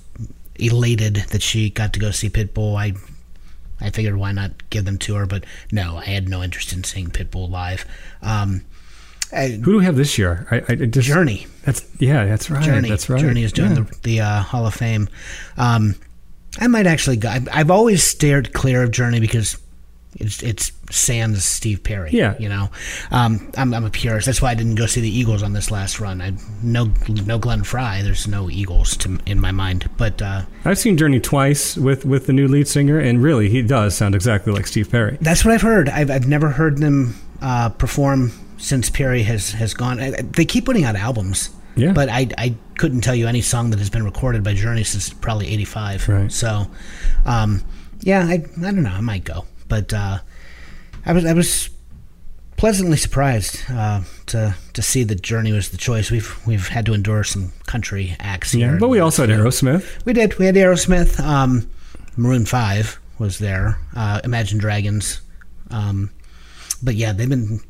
elated 0.56 1.16
that 1.30 1.42
she 1.42 1.70
got 1.70 1.92
to 1.94 2.00
go 2.00 2.10
see 2.10 2.28
Pitbull. 2.30 2.76
I 2.76 2.92
I 3.84 3.90
figured 3.90 4.16
why 4.16 4.32
not 4.32 4.68
give 4.70 4.84
them 4.84 4.98
to 4.98 5.14
her, 5.16 5.26
but 5.26 5.44
no, 5.72 5.96
I 5.98 6.04
had 6.04 6.28
no 6.28 6.42
interest 6.42 6.72
in 6.72 6.84
seeing 6.84 7.08
Pitbull 7.08 7.50
live. 7.50 7.84
Um, 8.22 8.64
Who 9.30 9.72
do 9.72 9.78
we 9.78 9.84
have 9.84 9.96
this 9.96 10.18
year? 10.18 10.46
I, 10.50 10.62
I 10.68 10.74
just, 10.76 11.06
Journey, 11.08 11.46
That's 11.64 11.84
yeah. 11.98 12.26
That's 12.26 12.50
right. 12.50 12.62
Journey, 12.62 12.88
That's 12.88 13.08
right. 13.08 13.20
Journey 13.20 13.42
is 13.42 13.52
doing 13.52 13.70
Yeah. 13.76 13.84
the 13.84 13.98
the 14.02 14.20
uh, 14.20 14.40
Hall 14.42 14.66
of 14.66 14.74
Fame. 14.74 15.08
Um, 15.56 15.94
I 16.58 16.66
might 16.68 16.86
actually 16.86 17.16
go. 17.16 17.28
I've, 17.28 17.48
I've 17.52 17.70
always 17.70 18.02
stared 18.02 18.52
clear 18.52 18.82
of 18.82 18.90
Journey 18.90 19.20
because 19.20 19.58
it's 20.18 20.42
it's 20.42 20.72
sans 20.90 21.44
Steve 21.44 21.82
Perry. 21.82 22.10
Yeah. 22.12 22.36
you 22.38 22.48
know, 22.48 22.70
um, 23.10 23.50
I'm 23.58 23.74
I'm 23.74 23.84
a 23.84 23.90
purist. 23.90 24.24
That's 24.26 24.40
why 24.40 24.52
I 24.52 24.54
didn't 24.54 24.76
go 24.76 24.86
see 24.86 25.00
the 25.02 25.10
Eagles 25.10 25.42
on 25.42 25.52
this 25.52 25.70
last 25.70 26.00
run. 26.00 26.22
I 26.22 26.32
no 26.62 26.88
no 27.26 27.38
Glenn 27.38 27.64
Frey. 27.64 28.00
There's 28.02 28.26
no 28.26 28.48
Eagles 28.48 28.96
to 28.98 29.18
in 29.26 29.38
my 29.40 29.52
mind. 29.52 29.90
But 29.98 30.22
uh, 30.22 30.42
I've 30.64 30.78
seen 30.78 30.96
Journey 30.96 31.20
twice 31.20 31.76
with 31.76 32.06
with 32.06 32.26
the 32.26 32.32
new 32.32 32.48
lead 32.48 32.68
singer, 32.68 32.98
and 32.98 33.22
really, 33.22 33.50
he 33.50 33.60
does 33.60 33.94
sound 33.94 34.14
exactly 34.14 34.52
like 34.52 34.66
Steve 34.66 34.90
Perry. 34.90 35.18
that's 35.20 35.44
what 35.44 35.52
I've 35.52 35.62
heard. 35.62 35.88
I've 35.90 36.10
I've 36.10 36.28
never 36.28 36.48
heard 36.50 36.78
them 36.78 37.16
uh, 37.42 37.68
perform 37.70 38.32
since 38.66 38.90
Perry 38.90 39.22
has 39.22 39.52
has 39.52 39.74
gone. 39.74 40.00
I- 40.00 40.22
They 40.22 40.44
keep 40.44 40.64
putting 40.66 40.84
out 40.84 40.96
albums. 40.96 41.50
Yeah. 41.76 41.92
But 41.92 42.08
I, 42.08 42.26
I 42.38 42.54
couldn't 42.78 43.02
tell 43.02 43.14
you 43.14 43.26
any 43.28 43.42
song 43.42 43.68
that 43.70 43.78
has 43.78 43.90
been 43.90 44.02
recorded 44.02 44.42
by 44.42 44.54
Journey 44.54 44.82
since 44.82 45.10
probably 45.12 45.46
85. 45.48 46.08
Right. 46.08 46.32
So, 46.32 46.66
um, 47.26 47.62
yeah, 48.00 48.24
I, 48.26 48.32
I 48.34 48.70
don't 48.72 48.82
know. 48.82 48.88
I 48.90 49.02
might 49.02 49.24
go. 49.24 49.44
But 49.68 49.92
uh, 49.92 50.18
I 51.04 51.12
was 51.12 51.24
I 51.26 51.34
was 51.34 51.68
pleasantly 52.56 52.96
surprised 52.96 53.60
uh, 53.70 54.00
to 54.26 54.54
to 54.72 54.82
see 54.82 55.04
that 55.04 55.20
Journey 55.22 55.52
was 55.52 55.68
the 55.68 55.76
choice. 55.76 56.10
We've 56.10 56.34
we've 56.46 56.68
had 56.68 56.86
to 56.86 56.94
endure 56.94 57.22
some 57.24 57.52
country 57.66 58.16
acts 58.20 58.52
here. 58.52 58.72
Yeah, 58.72 58.78
but 58.80 58.88
we 58.88 58.98
also 58.98 59.26
had 59.26 59.38
Aerosmith. 59.38 60.04
We 60.06 60.12
did. 60.14 60.38
We 60.38 60.46
had 60.46 60.54
Aerosmith. 60.56 61.20
Um, 61.20 61.68
Maroon 62.16 62.46
Five 62.46 62.98
was 63.18 63.38
there. 63.38 63.78
Uh, 63.94 64.20
Imagine 64.24 64.58
Dragons. 64.58 65.20
Um, 65.70 66.10
but 66.82 66.94
yeah, 66.94 67.12
they've 67.12 67.28
been 67.28 67.60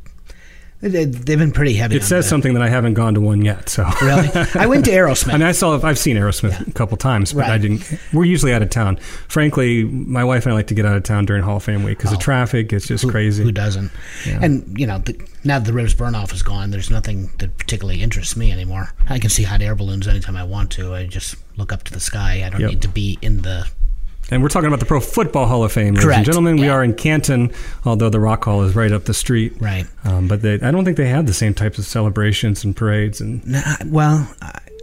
they've 0.81 1.25
been 1.39 1.53
pretty 1.53 1.75
heavy. 1.75 1.97
It 1.97 2.05
says 2.05 2.25
the- 2.25 2.29
something 2.29 2.55
that 2.55 2.63
I 2.63 2.69
haven't 2.69 2.95
gone 2.95 3.15
to 3.15 3.21
one 3.21 3.43
yet. 3.45 3.69
So 3.69 3.85
Really, 4.03 4.29
I 4.55 4.67
went 4.67 4.85
to 4.87 4.91
Aerosmith. 4.93 5.31
I 5.31 5.39
mean, 5.39 5.43
I 5.47 5.53
saw. 5.53 5.81
I've 5.83 5.99
seen 5.99 6.17
Aerosmith 6.17 6.69
a 6.69 6.73
couple 6.73 6.97
times, 6.97 7.33
but 7.33 7.41
Right. 7.41 7.51
I 7.53 7.59
didn't. 7.59 7.99
We're 8.13 8.25
usually 8.25 8.53
out 8.53 8.63
of 8.63 8.71
town. 8.71 8.97
Frankly, 9.29 9.85
my 9.85 10.25
wife 10.25 10.45
and 10.47 10.53
I 10.53 10.57
like 10.57 10.67
to 10.69 10.75
get 10.75 10.85
out 10.87 10.97
of 10.97 11.03
town 11.03 11.25
during 11.27 11.43
Hall 11.43 11.57
of 11.57 11.63
Fame 11.65 11.83
week 11.83 11.99
because 11.99 12.11
the 12.11 12.17
oh. 12.17 12.21
traffic 12.21 12.73
is 12.73 12.87
just 12.87 13.05
Oh. 13.05 13.09
who, 13.09 13.13
crazy. 13.13 13.43
Who 13.43 13.53
doesn't? 13.53 13.91
And 14.27 14.79
you 14.79 14.87
know, 14.87 14.99
the, 14.99 15.19
now 15.45 15.59
that 15.59 15.65
the 15.67 15.73
Ribs 15.73 15.95
Burnoff 15.95 16.33
is 16.33 16.43
gone, 16.43 16.71
there's 16.71 16.91
nothing 16.91 17.31
that 17.39 17.57
particularly 17.59 18.03
interests 18.03 18.37
me 18.37 18.53
anymore. 18.53 18.93
I 19.09 19.19
can 19.19 19.31
see 19.31 19.43
hot 19.45 19.63
air 19.63 19.75
balloons 19.75 20.07
anytime 20.09 20.37
I 20.37 20.45
want 20.45 20.71
to. 20.73 20.95
I 20.95 21.07
just 21.07 21.37
look 21.57 21.73
up 21.73 21.83
to 21.85 21.93
the 21.93 22.01
sky. 22.01 22.43
I 22.45 22.51
don't 22.51 22.61
Yep. 22.61 22.71
need 22.71 22.83
to 22.83 22.89
be 22.89 23.19
in 23.23 23.43
the. 23.43 23.67
And 24.31 24.43
we're 24.43 24.49
talking 24.49 24.67
about 24.67 24.81
the 24.81 24.87
Pro 24.87 25.01
Football 25.01 25.47
Hall 25.47 25.63
of 25.63 25.71
Fame, 25.71 25.95
ladies 25.95 26.03
and 26.05 26.13
Correct. 26.13 26.27
gentlemen. 26.27 26.57
We 26.57 26.69
are 26.69 26.83
in 26.83 26.95
Canton, 26.95 27.53
although 27.85 28.11
the 28.11 28.19
Rock 28.19 28.45
Hall 28.45 28.63
is 28.65 28.75
right 28.75 28.91
up 28.91 29.05
the 29.05 29.15
street. 29.15 29.53
Right. 29.61 29.87
Um, 30.05 30.27
but 30.27 30.43
they, 30.43 30.55
I 30.55 30.73
don't 30.73 30.85
think 30.85 30.97
they 30.97 31.09
have 31.09 31.27
the 31.27 31.35
same 31.35 31.55
types 31.55 31.79
of 31.79 31.85
celebrations 31.85 32.65
and 32.65 32.75
parades. 32.75 33.21
And 33.21 33.47
No, 33.47 33.63
well, 33.87 34.29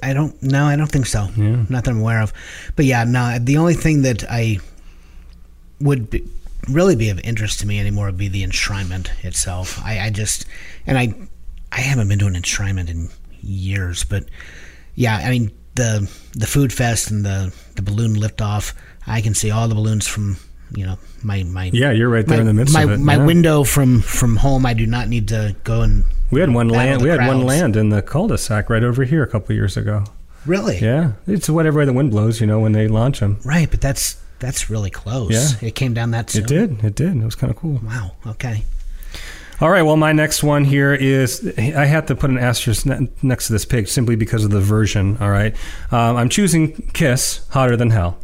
I, 0.01 0.13
don't. 0.13 0.41
No, 0.41 0.63
I 0.65 0.77
don't 0.77 0.89
think 0.89 1.07
so. 1.07 1.27
Not 1.35 1.83
that 1.83 1.87
I'm 1.87 1.99
aware 1.99 2.21
of. 2.21 2.31
But 2.77 2.85
yeah, 2.85 3.03
no. 3.03 3.37
The 3.37 3.57
only 3.57 3.73
thing 3.73 4.03
that 4.03 4.23
I 4.29 4.59
would 5.81 6.09
be, 6.09 6.25
really 6.69 6.95
be 6.95 7.09
of 7.09 7.19
interest 7.19 7.59
to 7.59 7.67
me 7.67 7.79
anymore 7.81 8.05
would 8.05 8.17
be 8.17 8.29
the 8.29 8.45
enshrinement 8.45 9.09
itself. 9.25 9.77
I, 9.83 9.99
I 9.99 10.09
just 10.09 10.45
and 10.87 10.97
I 10.97 11.13
I 11.73 11.81
haven't 11.81 12.07
been 12.07 12.19
doing 12.19 12.35
enshrinement 12.35 12.89
in 12.89 13.09
years, 13.41 14.05
but 14.05 14.23
yeah, 14.95 15.17
I 15.17 15.29
mean 15.29 15.51
the 15.75 16.09
the 16.33 16.47
food 16.47 16.71
fest 16.71 17.11
and 17.11 17.25
the 17.25 17.53
the 17.75 17.81
balloon 17.81 18.15
liftoff. 18.15 18.73
I 19.07 19.21
can 19.21 19.33
see 19.33 19.51
all 19.51 19.67
the 19.67 19.75
balloons 19.75 20.07
from 20.07 20.37
you 20.75 20.85
know 20.85 20.97
my 21.23 21.43
my 21.43 21.69
yeah, 21.73 21.91
you're 21.91 22.09
right 22.09 22.25
there 22.25 22.37
my, 22.37 22.41
in 22.41 22.47
the 22.47 22.53
midst 22.53 22.73
my, 22.73 22.83
of 22.83 22.91
it. 22.91 22.99
my 22.99 23.15
yeah. 23.15 23.25
window 23.25 23.63
from 23.63 24.01
from 24.01 24.37
home. 24.37 24.65
I 24.65 24.73
do 24.73 24.85
not 24.85 25.07
need 25.07 25.27
to 25.29 25.55
go 25.63 25.81
and 25.81 26.05
We 26.31 26.39
had 26.39 26.53
one 26.53 26.69
land. 26.69 27.01
We 27.01 27.09
had 27.09 27.27
one 27.27 27.45
land 27.45 27.75
in 27.75 27.89
the 27.89 28.01
cul-de-sac 28.01 28.69
right 28.69 28.83
over 28.83 29.03
here 29.03 29.23
a 29.23 29.27
couple 29.27 29.53
of 29.53 29.57
years 29.57 29.77
ago. 29.77 30.05
really 30.45 30.79
Yeah, 30.79 31.13
it's 31.27 31.49
whatever 31.49 31.79
way 31.79 31.85
the 31.85 31.93
wind 31.93 32.11
blows. 32.11 32.41
You 32.41 32.47
know 32.47 32.59
when 32.59 32.71
they 32.71 32.87
launch 32.87 33.19
them. 33.19 33.39
Right, 33.43 33.69
but 33.69 33.81
that's 33.81 34.17
that's 34.39 34.69
really 34.69 34.89
close. 34.89 35.31
Yeah. 35.31 35.69
It 35.69 35.75
came 35.75 35.93
down 35.93 36.11
that 36.11 36.29
soon. 36.29 36.43
It 36.43 36.47
did. 36.47 36.83
It 36.83 36.95
did. 36.95 37.15
It 37.15 37.23
was 37.23 37.35
kind 37.35 37.49
of 37.49 37.57
cool. 37.57 37.79
Wow. 37.83 38.11
Okay. 38.27 38.65
All 39.61 39.69
right. 39.69 39.83
Well, 39.83 39.97
my 39.97 40.11
next 40.11 40.43
one 40.43 40.65
here 40.65 40.93
is 40.93 41.53
I 41.57 41.85
had 41.85 42.07
to 42.07 42.15
put 42.15 42.29
an 42.29 42.37
asterisk 42.37 42.85
ne- 42.85 43.09
next 43.21 43.47
to 43.47 43.53
this 43.53 43.65
pig 43.65 43.87
simply 43.87 44.15
because 44.15 44.43
of 44.43 44.51
the 44.51 44.59
version. 44.59 45.17
All 45.19 45.29
right. 45.29 45.55
Um, 45.91 46.17
I'm 46.17 46.29
choosing 46.29 46.73
Kiss, 46.93 47.45
Hotter 47.49 47.77
Than 47.77 47.91
Hell. 47.91 48.17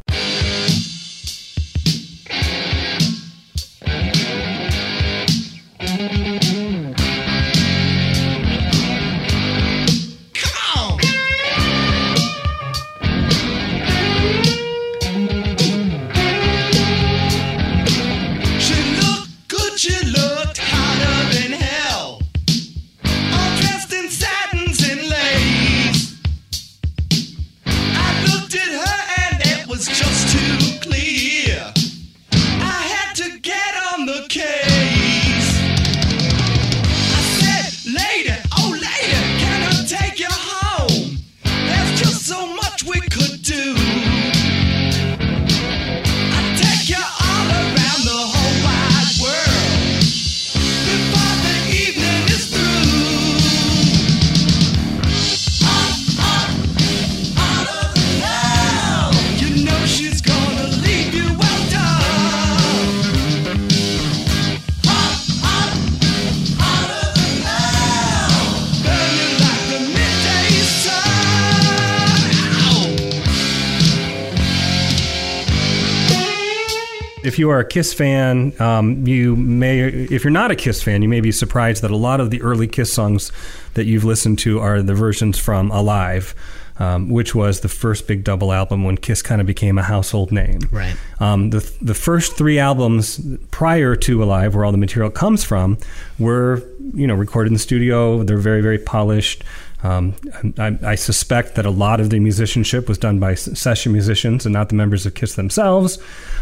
You 77.49 77.55
are 77.55 77.59
a 77.59 77.65
Kiss 77.65 77.95
fan, 77.95 78.53
um, 78.61 79.07
you 79.07 79.35
may, 79.35 79.79
if 79.79 80.23
you're 80.23 80.29
not 80.29 80.51
a 80.51 80.55
Kiss 80.55 80.83
fan, 80.83 81.01
you 81.01 81.09
may 81.09 81.19
be 81.19 81.31
surprised 81.31 81.81
that 81.81 81.89
a 81.89 81.97
lot 81.97 82.19
of 82.19 82.29
the 82.29 82.43
early 82.43 82.67
Kiss 82.67 82.93
songs 82.93 83.31
that 83.73 83.85
you've 83.85 84.03
listened 84.03 84.37
to 84.39 84.59
are 84.59 84.83
the 84.83 84.93
versions 84.93 85.39
from 85.39 85.71
Alive, 85.71 86.35
um, 86.77 87.09
which 87.09 87.33
was 87.33 87.61
the 87.61 87.67
first 87.67 88.07
big 88.07 88.23
double 88.23 88.53
album 88.53 88.83
when 88.83 88.97
Kiss 88.97 89.23
kind 89.23 89.41
of 89.41 89.47
became 89.47 89.79
a 89.79 89.83
household 89.83 90.31
name. 90.31 90.59
Right. 90.71 90.95
Um, 91.19 91.49
the 91.49 91.59
the 91.81 91.95
first 91.95 92.37
three 92.37 92.59
albums 92.59 93.19
prior 93.49 93.95
to 93.95 94.23
Alive, 94.23 94.53
where 94.53 94.63
all 94.63 94.71
the 94.71 94.77
material 94.77 95.09
comes 95.09 95.43
from, 95.43 95.79
were 96.19 96.63
you 96.93 97.07
know 97.07 97.15
recorded 97.15 97.49
in 97.49 97.53
the 97.53 97.59
studio. 97.59 98.21
They're 98.21 98.37
very 98.37 98.61
very 98.61 98.79
polished. 98.79 99.43
Um, 99.81 100.13
I, 100.57 100.77
I 100.83 100.95
suspect 100.95 101.55
that 101.55 101.65
a 101.65 101.69
lot 101.69 101.99
of 101.99 102.09
the 102.09 102.19
musicianship 102.19 102.87
was 102.87 102.97
done 102.97 103.19
by 103.19 103.33
session 103.35 103.91
musicians 103.93 104.45
and 104.45 104.53
not 104.53 104.69
the 104.69 104.75
members 104.75 105.05
of 105.05 105.15
Kiss 105.15 105.35
themselves. 105.35 105.99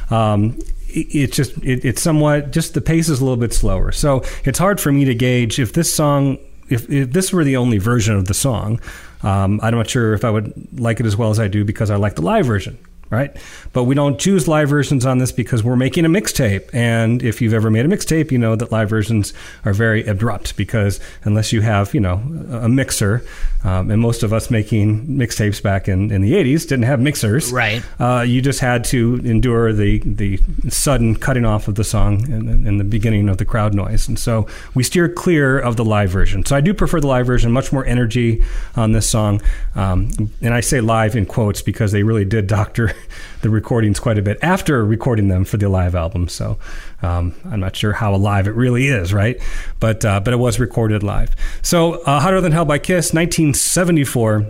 Um, 0.09 0.57
it's 0.87 1.35
just 1.35 1.57
it, 1.57 1.85
it's 1.85 2.01
somewhat 2.01 2.51
just 2.51 2.73
the 2.73 2.81
pace 2.81 3.09
is 3.09 3.19
a 3.19 3.23
little 3.23 3.37
bit 3.37 3.53
slower, 3.53 3.91
so 3.91 4.23
it's 4.43 4.59
hard 4.59 4.79
for 4.79 4.91
me 4.91 5.05
to 5.05 5.15
gauge 5.15 5.59
if 5.59 5.73
this 5.73 5.93
song 5.93 6.37
if, 6.69 6.89
if 6.89 7.11
this 7.11 7.31
were 7.31 7.43
the 7.43 7.57
only 7.57 7.77
version 7.77 8.15
of 8.15 8.25
the 8.25 8.33
song. 8.33 8.79
Um, 9.23 9.59
I'm 9.63 9.73
not 9.73 9.89
sure 9.89 10.13
if 10.13 10.23
I 10.23 10.29
would 10.29 10.79
like 10.79 10.99
it 10.99 11.05
as 11.05 11.17
well 11.17 11.31
as 11.31 11.39
I 11.39 11.47
do 11.47 11.65
because 11.65 11.89
I 11.89 11.95
like 11.95 12.15
the 12.15 12.21
live 12.21 12.45
version 12.45 12.77
right? 13.09 13.35
But 13.73 13.85
we 13.85 13.95
don't 13.95 14.19
choose 14.19 14.47
live 14.47 14.69
versions 14.69 15.05
on 15.05 15.17
this 15.17 15.31
because 15.31 15.63
we're 15.63 15.75
making 15.75 16.05
a 16.05 16.09
mixtape. 16.09 16.69
And 16.73 17.23
if 17.23 17.41
you've 17.41 17.53
ever 17.53 17.69
made 17.69 17.85
a 17.85 17.89
mixtape, 17.89 18.31
you 18.31 18.37
know 18.37 18.55
that 18.55 18.71
live 18.71 18.89
versions 18.89 19.33
are 19.65 19.73
very 19.73 20.05
abrupt 20.05 20.57
because 20.57 20.99
unless 21.23 21.53
you 21.53 21.61
have, 21.61 21.93
you 21.93 21.99
know, 21.99 22.15
a 22.51 22.69
mixer, 22.69 23.25
um, 23.63 23.89
and 23.89 24.01
most 24.01 24.23
of 24.23 24.33
us 24.33 24.49
making 24.51 25.07
mixtapes 25.07 25.61
back 25.61 25.87
in, 25.87 26.11
in 26.11 26.21
the 26.21 26.33
80s 26.33 26.67
didn't 26.67 26.83
have 26.83 26.99
mixers. 26.99 27.51
Right. 27.51 27.83
Uh, 27.99 28.23
you 28.27 28.41
just 28.41 28.59
had 28.59 28.83
to 28.85 29.15
endure 29.23 29.73
the, 29.73 29.99
the 29.99 30.39
sudden 30.69 31.15
cutting 31.15 31.45
off 31.45 31.67
of 31.67 31.75
the 31.75 31.83
song 31.83 32.21
in, 32.31 32.67
in 32.67 32.77
the 32.77 32.83
beginning 32.83 33.29
of 33.29 33.37
the 33.37 33.45
crowd 33.45 33.73
noise. 33.73 34.07
And 34.07 34.19
so 34.19 34.47
we 34.73 34.83
steer 34.83 35.09
clear 35.09 35.59
of 35.59 35.75
the 35.75 35.85
live 35.85 36.11
version. 36.11 36.45
So 36.45 36.55
I 36.55 36.61
do 36.61 36.73
prefer 36.73 36.99
the 36.99 37.07
live 37.07 37.25
version, 37.25 37.51
much 37.51 37.73
more 37.73 37.85
energy 37.85 38.43
on 38.75 38.91
this 38.91 39.09
song. 39.09 39.41
Um, 39.75 40.11
and 40.41 40.53
I 40.53 40.61
say 40.61 40.81
live 40.81 41.15
in 41.15 41.25
quotes 41.25 41.61
because 41.61 41.91
they 41.91 42.03
really 42.03 42.25
did 42.25 42.47
doctor 42.47 42.93
the 43.41 43.49
recordings 43.49 43.99
quite 43.99 44.17
a 44.17 44.21
bit 44.21 44.37
after 44.41 44.85
recording 44.85 45.27
them 45.27 45.45
for 45.45 45.57
the 45.57 45.69
live 45.69 45.95
album. 45.95 46.27
So 46.27 46.57
um, 47.01 47.33
I'm 47.45 47.59
not 47.59 47.75
sure 47.75 47.93
how 47.93 48.13
alive 48.13 48.47
it 48.47 48.51
really 48.51 48.87
is, 48.87 49.13
right? 49.13 49.41
But 49.79 50.03
uh, 50.05 50.19
but 50.19 50.33
it 50.33 50.37
was 50.37 50.59
recorded 50.59 51.03
live. 51.03 51.35
So 51.61 52.01
uh, 52.03 52.19
Hotter 52.19 52.41
Than 52.41 52.51
Hell 52.51 52.65
by 52.65 52.79
Kiss, 52.79 53.13
1974. 53.13 54.45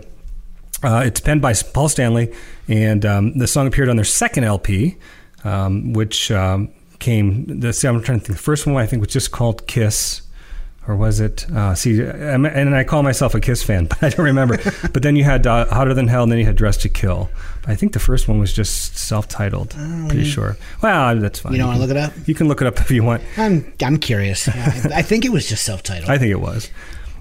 Uh, 0.82 1.02
it's 1.04 1.20
penned 1.20 1.42
by 1.42 1.52
Paul 1.54 1.88
Stanley, 1.88 2.32
and 2.68 3.04
um, 3.04 3.36
the 3.36 3.48
song 3.48 3.66
appeared 3.66 3.88
on 3.88 3.96
their 3.96 4.04
second 4.04 4.44
LP, 4.44 4.96
um, 5.42 5.92
which 5.92 6.30
um, 6.30 6.72
came. 7.00 7.60
The, 7.60 7.72
see, 7.72 7.88
I'm 7.88 8.00
trying 8.02 8.20
to 8.20 8.26
think. 8.26 8.36
The 8.36 8.42
first 8.42 8.66
one 8.66 8.76
I 8.76 8.86
think 8.86 9.00
was 9.00 9.12
just 9.12 9.32
called 9.32 9.66
Kiss, 9.66 10.22
or 10.88 10.96
was 10.96 11.20
it? 11.20 11.48
Uh, 11.50 11.74
see, 11.74 12.00
and 12.02 12.74
I 12.74 12.82
call 12.82 13.02
myself 13.02 13.34
a 13.34 13.40
Kiss 13.40 13.62
fan, 13.62 13.84
but 13.88 14.02
I 14.02 14.08
don't 14.08 14.24
remember. 14.24 14.56
but 14.92 15.02
then 15.02 15.14
you 15.14 15.24
had 15.24 15.46
uh, 15.46 15.66
Hotter 15.66 15.94
Than 15.94 16.08
Hell, 16.08 16.24
and 16.24 16.32
then 16.32 16.38
you 16.38 16.46
had 16.46 16.56
Dressed 16.56 16.80
to 16.82 16.88
Kill. 16.88 17.30
I 17.66 17.74
think 17.74 17.92
the 17.92 18.00
first 18.00 18.26
one 18.26 18.38
was 18.38 18.52
just 18.52 18.96
self-titled. 18.96 19.70
pretty 20.08 20.24
sure. 20.24 20.56
Well, 20.82 21.20
that's 21.20 21.40
fine. 21.40 21.52
You 21.52 21.58
don't 21.58 21.68
want 21.68 21.76
to 21.76 21.86
look 21.86 21.90
it 21.90 21.98
up? 21.98 22.12
You 22.26 22.34
can 22.34 22.48
look 22.48 22.62
it 22.62 22.66
up 22.66 22.80
if 22.80 22.90
you 22.90 23.02
want. 23.02 23.22
I'm 23.36 23.70
I'm 23.82 23.98
curious. 23.98 24.48
I, 24.52 24.90
I 24.94 25.02
think 25.02 25.26
it 25.26 25.30
was 25.30 25.46
just 25.46 25.64
self-titled. 25.64 26.10
I 26.10 26.16
think 26.16 26.30
it 26.32 26.40
was. 26.40 26.70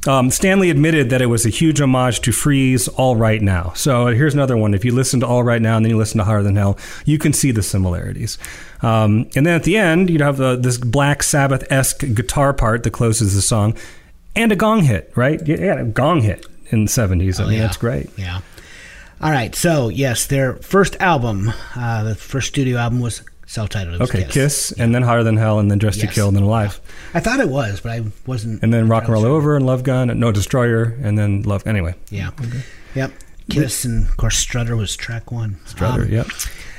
Um, 0.06 0.30
Stanley 0.30 0.70
admitted 0.70 1.10
that 1.10 1.22
it 1.22 1.26
was 1.26 1.46
a 1.46 1.50
huge 1.50 1.82
homage 1.82 2.22
to 2.22 2.32
Free's 2.32 2.88
All 2.88 3.16
Right 3.16 3.42
Now. 3.42 3.74
So 3.76 4.08
here's 4.08 4.34
another 4.34 4.56
one. 4.56 4.74
If 4.74 4.86
you 4.86 4.94
listen 4.94 5.20
to 5.22 5.28
All 5.28 5.44
Right 5.44 5.62
Now 5.62 5.76
and 5.76 5.84
then 5.86 5.90
you 5.90 5.98
listen 5.98 6.20
to 6.20 6.24
Higher 6.24 6.44
Than 6.44 6.56
Hell, 6.56 6.78
you 7.06 7.18
can 7.18 7.34
see 7.34 7.52
the 7.52 7.64
similarities. 7.64 8.38
Um, 8.82 9.28
and 9.36 9.46
then 9.46 9.56
at 9.56 9.64
the 9.64 9.76
end, 9.78 10.10
you'd 10.10 10.22
have 10.22 10.40
uh, 10.40 10.56
this 10.56 10.78
Black 10.78 11.24
Sabbath 11.24 11.70
esque 11.72 12.00
guitar 12.14 12.54
part 12.54 12.84
that 12.84 12.92
closes 12.92 13.34
the 13.36 13.42
song 13.42 13.76
and 14.36 14.52
a 14.52 14.56
gong 14.56 14.84
hit, 14.84 15.12
right? 15.16 15.46
Yeah, 15.46 15.58
yeah, 15.60 15.80
a 15.80 15.86
gong 15.86 16.22
hit 16.22 16.46
in 16.70 16.86
the 16.86 16.92
70s. 16.92 17.40
I 17.40 17.44
Oh, 17.44 17.48
mean, 17.48 17.58
yeah. 17.58 17.64
that's 17.64 17.78
great. 17.78 18.10
Yeah. 18.18 18.42
All 19.20 19.32
right. 19.32 19.56
So 19.56 19.90
yes, 19.90 20.28
their 20.28 20.54
first 20.58 20.96
album, 21.00 21.52
uh, 21.76 22.04
the 22.04 22.16
first 22.16 22.50
studio 22.50 22.78
album 22.78 23.00
was 23.00 23.24
self-titled. 23.48 24.02
Okay, 24.04 24.26
Kiss, 24.30 24.72
and 24.74 24.94
then 24.94 25.02
Higher 25.02 25.24
Than 25.24 25.38
Hell, 25.38 25.58
and 25.58 25.72
then 25.72 25.80
Dressed 25.80 26.02
to 26.02 26.08
Kill, 26.08 26.28
and 26.28 26.38
then 26.38 26.44
Alive. 26.44 26.80
I 27.16 27.20
thought 27.20 27.40
it 27.40 27.50
was, 27.50 27.80
but 27.82 27.92
I 27.92 28.04
wasn't. 28.28 28.62
And 28.62 28.72
then 28.72 28.88
Rock 28.88 29.06
and 29.06 29.14
Roll 29.14 29.24
sure. 29.24 29.32
Over, 29.32 29.56
and 29.56 29.66
Love 29.66 29.82
Gun, 29.84 30.10
and 30.12 30.20
No 30.20 30.32
Destroyer, 30.32 30.96
and 31.02 31.18
then 31.18 31.42
Love. 31.42 31.66
Anyway, 31.66 31.96
Yeah. 32.12 32.30
Yep. 32.94 33.12
Kiss 33.50 33.86
and 33.86 34.08
of 34.08 34.18
course 34.18 34.36
Strutter 34.36 34.76
was 34.76 34.96
track 34.98 35.32
one. 35.32 35.56
Strutter, 35.66 36.04
Um, 36.04 36.10
yep. 36.12 36.28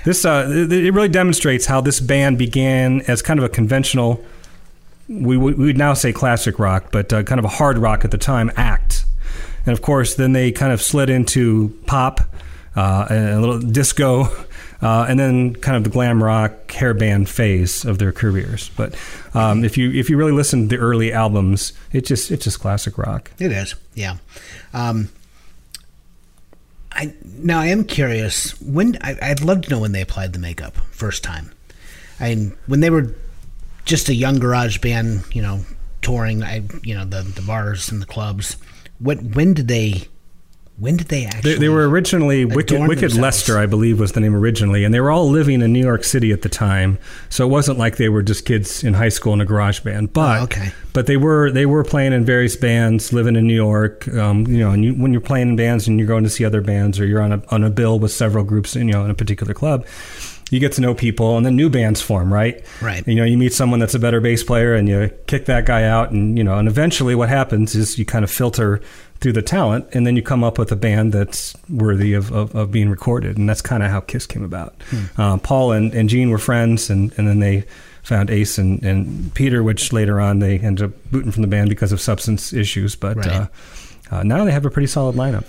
This 0.04 0.24
uh, 0.24 0.46
it 0.50 0.70
it 0.72 0.92
really 0.92 1.08
demonstrates 1.08 1.64
how 1.66 1.80
this 1.80 1.98
band 1.98 2.36
began 2.38 3.00
as 3.08 3.22
kind 3.22 3.38
of 3.40 3.44
a 3.44 3.48
conventional, 3.48 4.22
we 5.08 5.36
would 5.38 5.56
we 5.56 5.64
would 5.66 5.78
now 5.78 5.94
say 5.94 6.12
classic 6.12 6.58
rock, 6.58 6.92
but 6.92 7.10
uh, 7.12 7.22
kind 7.22 7.38
of 7.38 7.46
a 7.46 7.48
hard 7.48 7.78
rock 7.78 8.04
at 8.04 8.10
the 8.10 8.18
time 8.18 8.50
act, 8.56 9.06
and 9.64 9.72
of 9.72 9.80
course 9.80 10.14
then 10.14 10.32
they 10.32 10.52
kind 10.52 10.70
of 10.72 10.82
slid 10.82 11.08
into 11.08 11.74
pop, 11.86 12.20
uh, 12.76 13.06
a 13.08 13.38
little 13.40 13.58
disco, 13.60 14.24
uh, 14.80 15.06
and 15.08 15.18
then 15.18 15.54
kind 15.56 15.76
of 15.76 15.84
the 15.84 15.90
glam 15.90 16.22
rock 16.22 16.70
hair 16.70 16.94
band 16.94 17.28
phase 17.28 17.84
of 17.84 17.98
their 17.98 18.12
careers. 18.12 18.70
But 18.76 18.94
um, 19.34 19.64
if 19.64 19.76
you 19.76 19.90
if 19.90 20.08
you 20.08 20.16
really 20.16 20.32
listen 20.32 20.68
to 20.68 20.76
the 20.76 20.82
early 20.82 21.12
albums, 21.12 21.72
it 21.92 22.04
just 22.04 22.30
it's 22.30 22.44
just 22.44 22.60
classic 22.60 22.98
rock. 22.98 23.30
It 23.38 23.52
is, 23.52 23.74
yeah. 23.94 24.16
Um, 24.72 25.08
I 26.92 27.14
now 27.22 27.60
I 27.60 27.66
am 27.66 27.84
curious 27.84 28.60
when 28.60 28.98
I, 29.02 29.16
I'd 29.20 29.40
love 29.40 29.62
to 29.62 29.70
know 29.70 29.80
when 29.80 29.92
they 29.92 30.00
applied 30.00 30.32
the 30.32 30.38
makeup 30.38 30.76
first 30.90 31.22
time. 31.22 31.52
I 32.20 32.34
mean, 32.34 32.56
when 32.66 32.80
they 32.80 32.90
were 32.90 33.14
just 33.84 34.08
a 34.08 34.14
young 34.14 34.38
garage 34.38 34.78
band, 34.78 35.24
you 35.32 35.42
know, 35.42 35.60
touring, 36.02 36.42
I 36.42 36.62
you 36.82 36.94
know 36.94 37.04
the 37.04 37.22
the 37.22 37.42
bars 37.42 37.90
and 37.90 38.02
the 38.02 38.06
clubs. 38.06 38.56
What 38.98 39.22
when 39.22 39.54
did 39.54 39.68
they? 39.68 40.08
When 40.78 40.96
did 40.96 41.08
they 41.08 41.24
actually? 41.24 41.54
They, 41.54 41.58
they 41.58 41.68
were 41.68 41.88
originally 41.88 42.44
Wicked, 42.44 42.80
Wicked. 42.86 43.14
Lester, 43.16 43.58
I 43.58 43.66
believe, 43.66 43.98
was 43.98 44.12
the 44.12 44.20
name 44.20 44.34
originally, 44.36 44.84
and 44.84 44.94
they 44.94 45.00
were 45.00 45.10
all 45.10 45.28
living 45.28 45.60
in 45.60 45.72
New 45.72 45.82
York 45.82 46.04
City 46.04 46.30
at 46.30 46.42
the 46.42 46.48
time. 46.48 46.98
So 47.30 47.44
it 47.44 47.48
wasn't 47.50 47.78
like 47.78 47.96
they 47.96 48.08
were 48.08 48.22
just 48.22 48.44
kids 48.44 48.84
in 48.84 48.94
high 48.94 49.08
school 49.08 49.32
in 49.32 49.40
a 49.40 49.44
garage 49.44 49.80
band. 49.80 50.12
But 50.12 50.40
Oh, 50.40 50.44
okay. 50.44 50.70
but 50.92 51.06
they 51.06 51.16
were 51.16 51.50
they 51.50 51.66
were 51.66 51.82
playing 51.82 52.12
in 52.12 52.24
various 52.24 52.54
bands, 52.54 53.12
living 53.12 53.34
in 53.34 53.46
New 53.46 53.56
York. 53.56 54.06
Um, 54.08 54.46
you 54.46 54.58
know, 54.58 54.70
and 54.70 54.84
you, 54.84 54.94
when 54.94 55.10
you're 55.12 55.20
playing 55.20 55.48
in 55.48 55.56
bands 55.56 55.88
and 55.88 55.98
you're 55.98 56.06
going 56.08 56.24
to 56.24 56.30
see 56.30 56.44
other 56.44 56.60
bands, 56.60 57.00
or 57.00 57.06
you're 57.06 57.22
on 57.22 57.32
a 57.32 57.42
on 57.48 57.64
a 57.64 57.70
bill 57.70 57.98
with 57.98 58.12
several 58.12 58.44
groups, 58.44 58.76
you 58.76 58.84
know, 58.84 59.04
in 59.04 59.10
a 59.10 59.14
particular 59.14 59.54
club. 59.54 59.84
You 60.50 60.60
get 60.60 60.72
to 60.72 60.80
know 60.80 60.94
people, 60.94 61.36
and 61.36 61.44
then 61.44 61.56
new 61.56 61.68
bands 61.68 62.00
form, 62.00 62.32
right? 62.32 62.64
Right. 62.80 63.06
You 63.06 63.16
know, 63.16 63.24
you 63.24 63.36
meet 63.36 63.52
someone 63.52 63.80
that's 63.80 63.94
a 63.94 63.98
better 63.98 64.18
bass 64.18 64.42
player, 64.42 64.74
and 64.74 64.88
you 64.88 65.10
kick 65.26 65.44
that 65.44 65.66
guy 65.66 65.84
out, 65.84 66.10
and 66.10 66.38
you 66.38 66.44
know, 66.44 66.56
and 66.56 66.66
eventually, 66.66 67.14
what 67.14 67.28
happens 67.28 67.74
is 67.74 67.98
you 67.98 68.06
kind 68.06 68.24
of 68.24 68.30
filter 68.30 68.80
through 69.20 69.32
the 69.32 69.42
talent, 69.42 69.86
and 69.92 70.06
then 70.06 70.14
you 70.16 70.22
come 70.22 70.44
up 70.44 70.58
with 70.58 70.70
a 70.70 70.76
band 70.76 71.12
that's 71.12 71.56
worthy 71.68 72.14
of, 72.14 72.30
of, 72.32 72.54
of 72.54 72.70
being 72.70 72.88
recorded, 72.88 73.36
and 73.36 73.48
that's 73.48 73.60
kind 73.62 73.82
of 73.82 73.90
how 73.90 74.00
Kiss 74.00 74.26
came 74.26 74.44
about. 74.44 74.74
Uh, 75.16 75.36
Paul 75.38 75.72
and, 75.72 75.92
and 75.92 76.08
Gene 76.08 76.30
were 76.30 76.38
friends, 76.38 76.88
and, 76.88 77.12
and 77.18 77.26
then 77.26 77.40
they 77.40 77.64
found 78.02 78.30
Ace 78.30 78.58
and, 78.58 78.82
and 78.84 79.34
Peter, 79.34 79.62
which 79.62 79.92
later 79.92 80.20
on 80.20 80.38
they 80.38 80.58
ended 80.60 80.84
up 80.86 81.10
booting 81.10 81.32
from 81.32 81.42
the 81.42 81.48
band 81.48 81.68
because 81.68 81.90
of 81.92 82.00
substance 82.00 82.52
issues, 82.52 82.94
but 82.94 83.16
Right. 83.16 83.26
uh, 83.28 83.46
uh, 84.10 84.22
now 84.22 84.44
they 84.44 84.52
have 84.52 84.64
a 84.64 84.70
pretty 84.70 84.86
solid 84.86 85.16
lineup. 85.16 85.44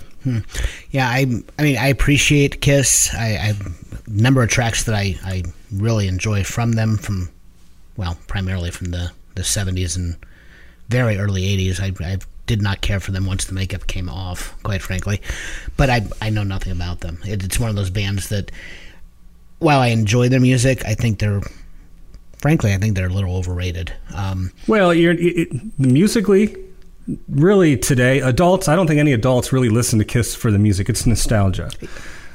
Yeah, 0.90 1.08
I 1.08 1.24
I 1.58 1.62
mean 1.62 1.78
I 1.78 1.86
appreciate 1.88 2.60
Kiss. 2.60 3.08
I, 3.14 3.28
I 3.36 3.54
number 4.06 4.42
of 4.42 4.50
tracks 4.50 4.84
that 4.84 4.94
I, 4.94 5.16
I 5.24 5.44
really 5.72 6.08
enjoy 6.08 6.44
from 6.44 6.72
them 6.72 6.98
from 6.98 7.30
well 7.96 8.18
primarily 8.26 8.70
from 8.70 8.90
the 8.90 9.12
the 9.36 9.44
seventies 9.44 9.96
and 9.96 10.16
very 10.90 11.16
early 11.16 11.46
eighties. 11.46 11.80
I, 11.80 11.92
I 12.00 12.18
did 12.50 12.60
not 12.60 12.80
care 12.80 12.98
for 12.98 13.12
them 13.12 13.26
once 13.26 13.44
the 13.44 13.54
makeup 13.54 13.86
came 13.86 14.08
off, 14.08 14.60
quite 14.64 14.82
frankly. 14.82 15.22
But 15.76 15.88
I 15.88 16.02
I 16.20 16.30
know 16.30 16.42
nothing 16.42 16.72
about 16.72 16.98
them. 16.98 17.20
It, 17.24 17.44
it's 17.44 17.60
one 17.60 17.70
of 17.70 17.76
those 17.76 17.90
bands 17.90 18.28
that 18.30 18.50
while 19.60 19.78
I 19.78 19.88
enjoy 19.88 20.28
their 20.28 20.40
music, 20.40 20.84
I 20.84 20.94
think 20.94 21.20
they're 21.20 21.42
frankly 22.38 22.74
I 22.74 22.78
think 22.78 22.96
they're 22.96 23.06
a 23.06 23.12
little 23.12 23.36
overrated. 23.36 23.92
Um, 24.12 24.50
Well, 24.66 24.92
you're, 24.92 25.14
it, 25.16 25.48
musically, 25.78 26.56
really 27.28 27.76
today, 27.76 28.18
adults. 28.18 28.66
I 28.66 28.74
don't 28.74 28.88
think 28.88 28.98
any 28.98 29.12
adults 29.12 29.52
really 29.52 29.68
listen 29.68 30.00
to 30.00 30.04
Kiss 30.04 30.34
for 30.34 30.50
the 30.50 30.58
music. 30.58 30.88
It's 30.88 31.06
nostalgia. 31.06 31.70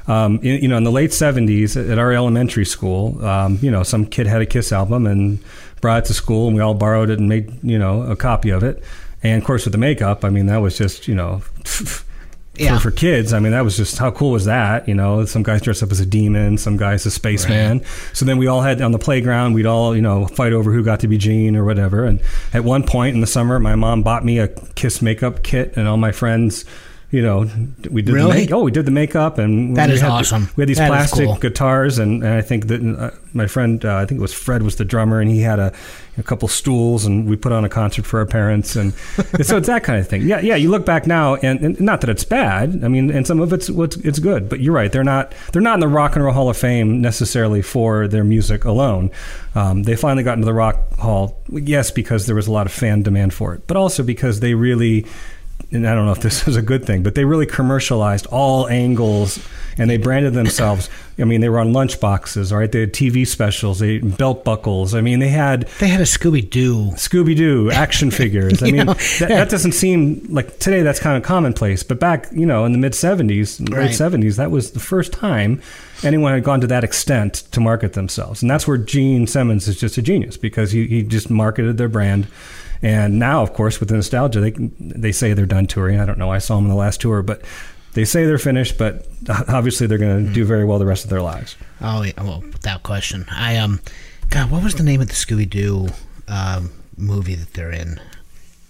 Um, 0.08 0.38
you, 0.42 0.54
you 0.54 0.68
know, 0.68 0.78
in 0.78 0.84
the 0.84 0.92
late 0.92 1.10
'70s 1.10 1.76
at 1.92 1.98
our 1.98 2.12
elementary 2.12 2.64
school, 2.64 3.22
um, 3.22 3.58
you 3.60 3.70
know, 3.70 3.82
some 3.82 4.06
kid 4.06 4.26
had 4.26 4.40
a 4.40 4.46
Kiss 4.46 4.72
album 4.72 5.06
and 5.06 5.40
brought 5.82 6.04
it 6.04 6.06
to 6.06 6.14
school, 6.14 6.46
and 6.46 6.56
we 6.56 6.62
all 6.62 6.72
borrowed 6.72 7.10
it 7.10 7.18
and 7.18 7.28
made 7.28 7.62
you 7.62 7.78
know 7.78 8.00
a 8.10 8.16
copy 8.16 8.48
of 8.48 8.62
it. 8.62 8.82
And 9.22 9.40
of 9.40 9.46
course, 9.46 9.64
with 9.64 9.72
the 9.72 9.78
makeup, 9.78 10.24
I 10.24 10.30
mean, 10.30 10.46
that 10.46 10.58
was 10.58 10.76
just 10.76 11.08
you 11.08 11.14
know. 11.14 11.42
Yeah. 12.58 12.78
For, 12.78 12.90
for 12.90 12.96
kids, 12.96 13.34
I 13.34 13.38
mean, 13.38 13.52
that 13.52 13.64
was 13.64 13.76
just 13.76 13.98
how 13.98 14.10
cool 14.10 14.30
was 14.30 14.46
that? 14.46 14.88
You 14.88 14.94
know, 14.94 15.26
some 15.26 15.42
guys 15.42 15.60
dressed 15.60 15.82
up 15.82 15.90
as 15.90 16.00
a 16.00 16.06
demon, 16.06 16.56
some 16.56 16.78
guys 16.78 17.04
a 17.04 17.10
spaceman. 17.10 17.84
So 18.14 18.24
then 18.24 18.38
we 18.38 18.46
all 18.46 18.62
had 18.62 18.80
on 18.80 18.92
the 18.92 18.98
playground, 18.98 19.52
we'd 19.52 19.66
all, 19.66 19.94
you 19.94 20.00
know, 20.00 20.26
fight 20.26 20.54
over 20.54 20.72
who 20.72 20.82
got 20.82 21.00
to 21.00 21.06
be 21.06 21.18
Gene 21.18 21.54
or 21.54 21.66
whatever. 21.66 22.06
And 22.06 22.22
at 22.54 22.64
one 22.64 22.82
point 22.82 23.14
in 23.14 23.20
the 23.20 23.26
summer, 23.26 23.58
my 23.58 23.74
mom 23.74 24.02
bought 24.02 24.24
me 24.24 24.38
a 24.38 24.48
Kiss 24.74 25.02
makeup 25.02 25.42
kit, 25.42 25.76
and 25.76 25.86
all 25.86 25.98
my 25.98 26.12
friends 26.12 26.64
You 27.12 27.22
know, 27.22 27.48
we 27.88 28.02
did 28.02 28.12
Really? 28.14 28.32
the 28.32 28.34
make, 28.34 28.52
oh, 28.52 28.62
we 28.64 28.72
did 28.72 28.84
the 28.84 28.90
makeup, 28.90 29.38
and 29.38 29.76
That 29.76 29.88
we 29.90 29.94
is 29.94 30.00
had, 30.00 30.10
awesome. 30.10 30.48
We 30.56 30.62
had 30.62 30.68
these 30.68 30.78
That 30.78 30.88
plastic 30.88 31.26
cool. 31.26 31.36
guitars, 31.36 32.00
and, 32.00 32.24
and 32.24 32.34
I 32.34 32.42
think 32.42 32.66
that 32.66 32.80
uh, 32.82 33.10
my 33.32 33.46
friend, 33.46 33.82
uh, 33.84 33.94
I 33.98 34.06
think 34.06 34.18
it 34.18 34.22
was 34.22 34.34
Fred, 34.34 34.62
was 34.64 34.74
the 34.74 34.84
drummer, 34.84 35.20
and 35.20 35.30
he 35.30 35.40
had 35.40 35.60
a, 35.60 35.72
a 36.18 36.24
couple 36.24 36.48
stools, 36.48 37.06
and 37.06 37.28
we 37.28 37.36
put 37.36 37.52
on 37.52 37.64
a 37.64 37.68
concert 37.68 38.06
for 38.06 38.18
our 38.18 38.26
parents, 38.26 38.74
and 38.74 38.92
so 39.40 39.56
it's 39.56 39.68
that 39.68 39.84
kind 39.84 40.00
of 40.00 40.08
thing. 40.08 40.22
Yeah, 40.22 40.40
yeah. 40.40 40.56
You 40.56 40.68
look 40.68 40.84
back 40.84 41.06
now, 41.06 41.36
and, 41.36 41.60
and 41.60 41.80
not 41.80 42.00
that 42.00 42.10
it's 42.10 42.24
bad. 42.24 42.80
I 42.84 42.88
mean, 42.88 43.08
and 43.12 43.24
some 43.24 43.38
of 43.38 43.52
it's 43.52 43.70
what's 43.70 43.96
it's 43.98 44.18
good, 44.18 44.48
but 44.48 44.58
you're 44.58 44.74
right. 44.74 44.90
They're 44.90 45.04
not 45.04 45.32
they're 45.52 45.62
not 45.62 45.74
in 45.74 45.80
the 45.80 45.88
Rock 45.88 46.16
and 46.16 46.24
Roll 46.24 46.34
Hall 46.34 46.50
of 46.50 46.56
Fame 46.56 47.00
necessarily 47.00 47.62
for 47.62 48.08
their 48.08 48.24
music 48.24 48.64
alone. 48.64 49.12
Um, 49.54 49.84
they 49.84 49.94
finally 49.94 50.24
got 50.24 50.34
into 50.34 50.44
the 50.46 50.52
Rock 50.54 50.92
Hall, 50.98 51.40
yes, 51.50 51.92
because 51.92 52.26
there 52.26 52.34
was 52.36 52.48
a 52.48 52.52
lot 52.52 52.66
of 52.66 52.72
fan 52.72 53.02
demand 53.02 53.32
for 53.32 53.54
it, 53.54 53.66
but 53.68 53.76
also 53.76 54.02
because 54.02 54.40
they 54.40 54.54
really 54.54 55.06
and 55.72 55.86
I 55.86 55.94
don't 55.94 56.06
know 56.06 56.12
if 56.12 56.20
this 56.20 56.46
is 56.48 56.56
a 56.56 56.62
good 56.62 56.84
thing, 56.84 57.02
but 57.02 57.14
they 57.14 57.24
really 57.24 57.46
commercialized 57.46 58.26
all 58.26 58.68
angles 58.68 59.38
and 59.78 59.90
they 59.90 59.98
branded 59.98 60.32
themselves. 60.32 60.88
I 61.18 61.24
mean, 61.24 61.42
they 61.42 61.50
were 61.50 61.58
on 61.58 61.72
lunch 61.74 62.00
boxes, 62.00 62.50
right? 62.52 62.70
They 62.70 62.80
had 62.80 62.92
TV 62.94 63.26
specials, 63.26 63.78
they 63.78 63.94
had 63.94 64.16
belt 64.16 64.42
buckles. 64.44 64.94
I 64.94 65.00
mean, 65.02 65.18
they 65.18 65.28
had 65.28 65.68
They 65.80 65.88
had 65.88 66.00
a 66.00 66.04
Scooby 66.04 66.48
Doo. 66.48 66.92
Scooby 66.92 67.36
Doo 67.36 67.70
action 67.70 68.10
figures. 68.22 68.62
I 68.62 68.70
mean, 68.70 68.86
that, 68.86 69.26
that 69.28 69.50
doesn't 69.50 69.72
seem 69.72 70.26
like 70.30 70.58
today 70.58 70.82
that's 70.82 71.00
kind 71.00 71.16
of 71.16 71.22
commonplace, 71.22 71.82
but 71.82 72.00
back, 72.00 72.28
you 72.32 72.46
know, 72.46 72.64
in 72.64 72.72
the 72.72 72.78
mid 72.78 72.92
70s, 72.92 73.60
late 73.70 73.76
Right. 73.76 73.90
70s, 73.90 74.36
that 74.36 74.50
was 74.50 74.70
the 74.70 74.80
first 74.80 75.12
time 75.12 75.60
anyone 76.02 76.32
had 76.32 76.44
gone 76.44 76.60
to 76.62 76.66
that 76.68 76.84
extent 76.84 77.34
to 77.52 77.60
market 77.60 77.92
themselves. 77.94 78.40
And 78.42 78.50
that's 78.50 78.66
where 78.66 78.78
Gene 78.78 79.26
Simmons 79.26 79.68
is 79.68 79.78
just 79.78 79.98
a 79.98 80.02
genius 80.02 80.36
because 80.38 80.70
he, 80.72 80.86
he 80.86 81.02
just 81.02 81.28
marketed 81.30 81.76
their 81.78 81.88
brand. 81.88 82.28
And 82.86 83.18
now, 83.18 83.42
of 83.42 83.52
course, 83.52 83.80
with 83.80 83.88
the 83.88 83.96
nostalgia, 83.96 84.38
they 84.38 84.52
they 84.78 85.10
say 85.10 85.32
they're 85.32 85.44
done 85.44 85.66
touring. 85.66 85.98
I 85.98 86.06
don't 86.06 86.18
know. 86.18 86.30
I 86.30 86.38
saw 86.38 86.54
them 86.54 86.66
in 86.66 86.70
the 86.70 86.76
last 86.76 87.00
tour, 87.00 87.20
but 87.20 87.42
they 87.94 88.04
say 88.04 88.26
they're 88.26 88.38
finished. 88.38 88.78
But 88.78 89.08
obviously, 89.48 89.88
they're 89.88 89.98
going 89.98 90.24
to 90.24 90.32
do 90.32 90.44
very 90.44 90.64
well 90.64 90.78
the 90.78 90.86
rest 90.86 91.02
of 91.02 91.10
their 91.10 91.20
lives. 91.20 91.56
Oh, 91.80 92.02
yeah, 92.02 92.12
well, 92.22 92.42
without 92.42 92.84
question. 92.84 93.24
I 93.28 93.56
um, 93.56 93.80
God, 94.30 94.52
what 94.52 94.62
was 94.62 94.76
the 94.76 94.84
name 94.84 95.00
of 95.00 95.08
the 95.08 95.14
Scooby 95.14 95.50
Doo 95.50 95.88
um, 96.28 96.70
movie 96.96 97.34
that 97.34 97.54
they're 97.54 97.72
in? 97.72 98.00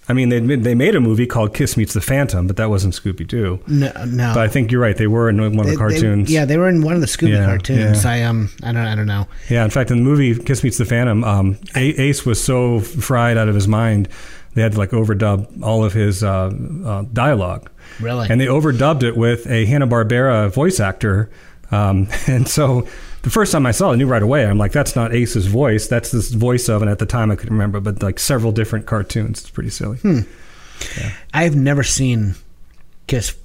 I 0.09 0.13
mean, 0.13 0.29
they 0.29 0.39
made- 0.39 0.63
they 0.63 0.73
made 0.75 0.95
a 0.95 1.01
movie 1.01 1.25
called 1.25 1.53
Kiss 1.53 1.75
Meets 1.75 1.93
the 1.93 1.99
Phantom, 2.01 2.47
but 2.47 2.55
that 2.55 2.69
wasn't 2.69 2.93
Scooby 2.93 3.27
Doo. 3.27 3.59
No, 3.67 3.91
no. 4.05 4.31
But 4.33 4.43
I 4.43 4.47
think 4.47 4.71
you're 4.71 4.79
right. 4.81 4.95
They 4.95 5.07
were 5.07 5.29
in 5.29 5.37
one 5.37 5.47
of 5.47 5.53
They- 5.53 5.61
the 5.63 5.69
they- 5.71 5.75
cartoons. 5.75 6.31
yeah, 6.31 6.45
they 6.45 6.57
were 6.57 6.69
in 6.69 6.81
one 6.81 6.93
of 6.95 7.01
the 7.01 7.07
Scooby 7.07 7.31
Yeah, 7.31 7.45
cartoons. 7.45 8.03
yeah. 8.05 8.11
I 8.11 8.21
um, 8.23 8.49
I 8.63 8.71
don't, 8.71 8.85
I 8.85 8.95
don't 8.95 9.05
know. 9.07 9.27
Yeah, 9.49 9.63
in 9.65 9.69
fact, 9.69 9.91
in 9.91 9.97
the 9.97 10.03
movie 10.03 10.33
Kiss 10.35 10.63
Meets 10.63 10.77
the 10.77 10.85
Phantom, 10.85 11.23
um, 11.23 11.57
A- 11.75 12.01
Ace 12.01 12.25
was 12.25 12.41
so 12.41 12.79
fried 12.79 13.37
out 13.37 13.49
of 13.49 13.55
his 13.55 13.67
mind, 13.67 14.07
they 14.55 14.61
had 14.61 14.71
to 14.73 14.77
like 14.77 14.91
overdub 14.91 15.61
all 15.61 15.83
of 15.83 15.93
his 15.93 16.23
uh, 16.23 16.51
uh, 16.85 17.03
dialogue. 17.13 17.69
Really? 17.99 18.27
And 18.29 18.39
they 18.39 18.45
overdubbed 18.47 19.03
it 19.03 19.17
with 19.17 19.45
a 19.47 19.65
Hanna 19.65 19.87
Barbera 19.87 20.49
voice 20.51 20.79
actor. 20.79 21.29
Um, 21.69 22.07
and 22.27 22.47
so 22.47 22.87
the 23.27 23.33
first 23.33 23.51
time 23.51 23.65
I 23.65 23.71
saw 23.71 23.89
it, 23.89 23.93
I 23.93 23.95
knew 23.97 24.07
right 24.07 24.23
away. 24.23 24.45
I'm 24.45 24.57
like, 24.57 24.71
that's 24.71 24.95
not 24.95 25.13
Ace's 25.13 25.47
voice. 25.47 25.87
That's 25.87 26.11
this 26.11 26.29
voice 26.31 26.69
of, 26.69 26.81
and 26.81 26.89
at 26.89 26.99
the 26.99 27.05
time 27.05 27.29
I 27.31 27.35
couldn't 27.35 27.53
remember, 27.53 27.79
but 27.79 28.01
like 28.01 28.19
several 28.19 28.51
different 28.51 28.85
cartoons. 28.85 29.41
It's 29.41 29.49
pretty 29.49 29.69
silly. 29.69 29.97
Hmm. 29.97 30.21
I've 31.33 31.55
never 31.55 31.83
seen 31.83 32.35
Kiss. 33.07 33.35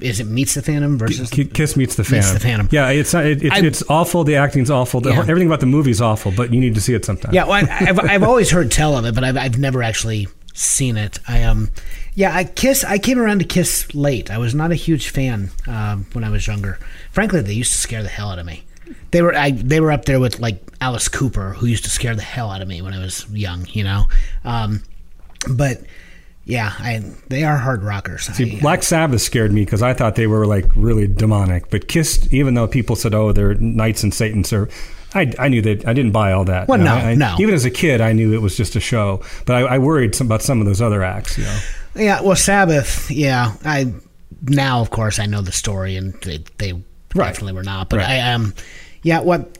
Is 0.00 0.20
it 0.20 0.26
Meets 0.26 0.54
the 0.54 0.62
Phantom 0.62 0.98
versus? 0.98 1.30
Ki- 1.30 1.46
Kiss 1.46 1.76
meets 1.76 1.96
the 1.96 2.04
Phantom. 2.04 2.18
Meets 2.18 2.32
the 2.34 2.40
Phantom. 2.40 2.68
Yeah, 2.70 2.90
it's 2.90 3.12
not, 3.12 3.24
it, 3.26 3.42
it's, 3.42 3.54
I- 3.54 3.64
it's 3.64 3.82
awful. 3.88 4.22
The 4.24 4.36
acting's 4.36 4.70
awful. 4.70 5.00
The, 5.00 5.10
Yeah. 5.10 5.20
Everything 5.20 5.46
about 5.48 5.60
the 5.60 5.66
movie's 5.66 6.00
awful, 6.00 6.30
but 6.30 6.52
you 6.52 6.60
need 6.60 6.74
to 6.76 6.80
see 6.80 6.94
it 6.94 7.04
sometime. 7.04 7.32
Yeah, 7.34 7.44
well, 7.44 7.64
I, 7.68 7.86
I've 7.88 7.98
I've 7.98 8.22
always 8.22 8.50
heard 8.50 8.70
tell 8.70 8.96
of 8.96 9.04
it, 9.06 9.14
but 9.14 9.24
I've 9.24 9.36
I've 9.36 9.58
never 9.58 9.82
actually 9.82 10.28
seen 10.54 10.96
it. 10.96 11.18
I 11.26 11.42
um, 11.44 11.70
yeah, 12.14 12.34
I 12.36 12.44
Kiss. 12.44 12.84
I 12.84 12.98
came 12.98 13.18
around 13.18 13.38
to 13.40 13.44
Kiss 13.44 13.92
late. 13.94 14.30
I 14.30 14.38
was 14.38 14.54
not 14.54 14.70
a 14.70 14.76
huge 14.76 15.08
fan 15.08 15.50
um, 15.66 16.06
when 16.12 16.22
I 16.22 16.30
was 16.30 16.46
younger. 16.46 16.78
Frankly, 17.10 17.40
they 17.40 17.54
used 17.54 17.72
to 17.72 17.78
scare 17.78 18.02
the 18.02 18.08
hell 18.08 18.30
out 18.30 18.38
of 18.38 18.46
me. 18.46 18.64
They 19.10 19.22
were 19.22 19.34
I 19.34 19.50
they 19.52 19.80
were 19.80 19.92
up 19.92 20.04
there 20.04 20.20
with 20.20 20.38
like 20.40 20.62
Alice 20.80 21.08
Cooper, 21.08 21.54
who 21.54 21.66
used 21.66 21.84
to 21.84 21.90
scare 21.90 22.14
the 22.14 22.22
hell 22.22 22.50
out 22.50 22.62
of 22.62 22.68
me 22.68 22.82
when 22.82 22.92
I 22.94 22.98
was 22.98 23.26
young. 23.30 23.66
You 23.70 23.84
know, 23.84 24.04
um, 24.44 24.82
but 25.50 25.82
yeah, 26.44 26.72
I 26.78 27.02
they 27.28 27.44
are 27.44 27.56
hard 27.56 27.82
rockers. 27.82 28.24
See, 28.34 28.56
I- 28.56 28.60
Black 28.60 28.82
Sabbath 28.82 29.20
scared 29.22 29.52
me 29.52 29.64
because 29.64 29.82
I 29.82 29.94
thought 29.94 30.14
they 30.14 30.26
were 30.26 30.46
like 30.46 30.66
really 30.76 31.06
demonic. 31.06 31.70
But 31.70 31.88
Kiss, 31.88 32.28
even 32.32 32.54
though 32.54 32.66
people 32.68 32.96
said, 32.96 33.14
"Oh, 33.14 33.32
they're 33.32 33.54
knights 33.54 34.02
and 34.02 34.12
Satan's," 34.14 34.52
or 34.52 34.68
I, 35.14 35.32
I 35.38 35.48
knew 35.48 35.62
that 35.62 35.86
I 35.86 35.92
didn't 35.94 36.12
buy 36.12 36.32
all 36.32 36.44
that. 36.44 36.68
Well, 36.68 36.78
You 36.78 36.84
know, 36.84 36.94
no, 36.98 37.04
I- 37.04 37.10
I- 37.10 37.14
no. 37.14 37.36
Even 37.38 37.54
as 37.54 37.64
a 37.64 37.70
kid, 37.70 38.00
I 38.00 38.12
knew 38.12 38.34
it 38.34 38.42
was 38.42 38.56
just 38.56 38.76
a 38.76 38.80
show. 38.80 39.22
But 39.46 39.56
I, 39.56 39.60
I 39.74 39.78
worried 39.78 40.14
some, 40.14 40.26
about 40.26 40.42
some 40.42 40.60
of 40.60 40.66
those 40.66 40.80
other 40.82 41.02
acts. 41.02 41.38
You 41.38 41.44
know, 41.44 41.58
Yeah, 41.96 42.20
well, 42.22 42.36
Sabbath. 42.36 43.10
Yeah, 43.10 43.54
I 43.64 43.92
now 44.42 44.80
of 44.80 44.90
course 44.90 45.18
I 45.18 45.26
know 45.26 45.40
the 45.42 45.52
story, 45.52 45.96
and 45.96 46.12
they, 46.22 46.44
they 46.58 46.82
Right. 47.14 47.28
definitely 47.28 47.54
were 47.54 47.62
not. 47.64 47.88
But 47.88 47.98
Right. 47.98 48.08
I 48.20 48.32
um, 48.32 48.54
yeah, 49.02 49.20
what 49.20 49.56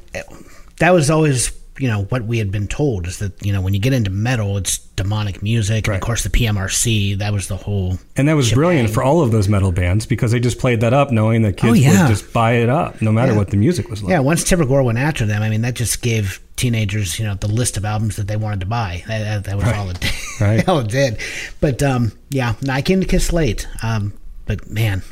that 0.78 0.90
was 0.90 1.10
always 1.10 1.52
you 1.78 1.86
know 1.86 2.02
what 2.06 2.24
we 2.24 2.38
had 2.38 2.50
been 2.50 2.66
told 2.66 3.06
is 3.06 3.20
that 3.20 3.40
you 3.46 3.52
know 3.52 3.60
when 3.60 3.72
you 3.72 3.78
get 3.78 3.92
into 3.92 4.10
metal, 4.10 4.56
it's 4.56 4.78
demonic 4.78 5.42
music, 5.44 5.86
and 5.86 5.94
of 5.94 6.02
course 6.02 6.24
the 6.24 6.28
PMRC. 6.30 7.18
That 7.18 7.32
was 7.32 7.46
the 7.46 7.56
whole. 7.56 7.98
and 8.16 8.28
that 8.28 8.34
was 8.34 8.52
brilliant 8.52 8.90
for 8.90 9.02
all 9.04 9.20
of 9.22 9.30
those 9.30 9.48
metal 9.48 9.70
bands 9.70 10.04
because 10.04 10.32
they 10.32 10.40
just 10.40 10.58
played 10.58 10.80
that 10.80 10.92
up, 10.92 11.12
knowing 11.12 11.42
that 11.42 11.52
kids 11.56 11.70
Oh, 11.70 11.74
yeah. 11.74 12.02
would 12.02 12.08
just 12.16 12.32
buy 12.32 12.54
it 12.54 12.68
up, 12.68 13.00
no 13.00 13.12
matter 13.12 13.30
Yeah. 13.32 13.38
what 13.38 13.50
the 13.50 13.56
music 13.56 13.88
was 13.88 14.02
like. 14.02 14.10
Yeah, 14.10 14.18
once 14.18 14.42
Tipper 14.42 14.64
Gore 14.64 14.82
went 14.82 14.98
after 14.98 15.24
them, 15.24 15.40
I 15.40 15.48
mean 15.48 15.62
that 15.62 15.74
just 15.74 16.02
gave 16.02 16.40
teenagers 16.56 17.20
you 17.20 17.24
know 17.24 17.34
the 17.36 17.46
list 17.46 17.76
of 17.76 17.84
albums 17.84 18.16
that 18.16 18.26
they 18.26 18.36
wanted 18.36 18.58
to 18.60 18.66
buy. 18.66 19.04
That, 19.06 19.18
that, 19.20 19.44
that 19.44 19.56
was 19.56 19.66
all 19.72 19.88
it 19.90 20.00
did. 20.00 20.10
Right. 20.40 20.68
all 20.68 20.80
it 20.80 20.88
did. 20.88 21.18
But 21.60 21.80
um, 21.84 22.10
yeah, 22.30 22.54
I 22.68 22.82
came 22.82 23.00
to 23.00 23.06
Kiss 23.06 23.32
late. 23.32 23.66
Um, 23.84 24.12
but 24.46 24.68
man, 24.68 25.02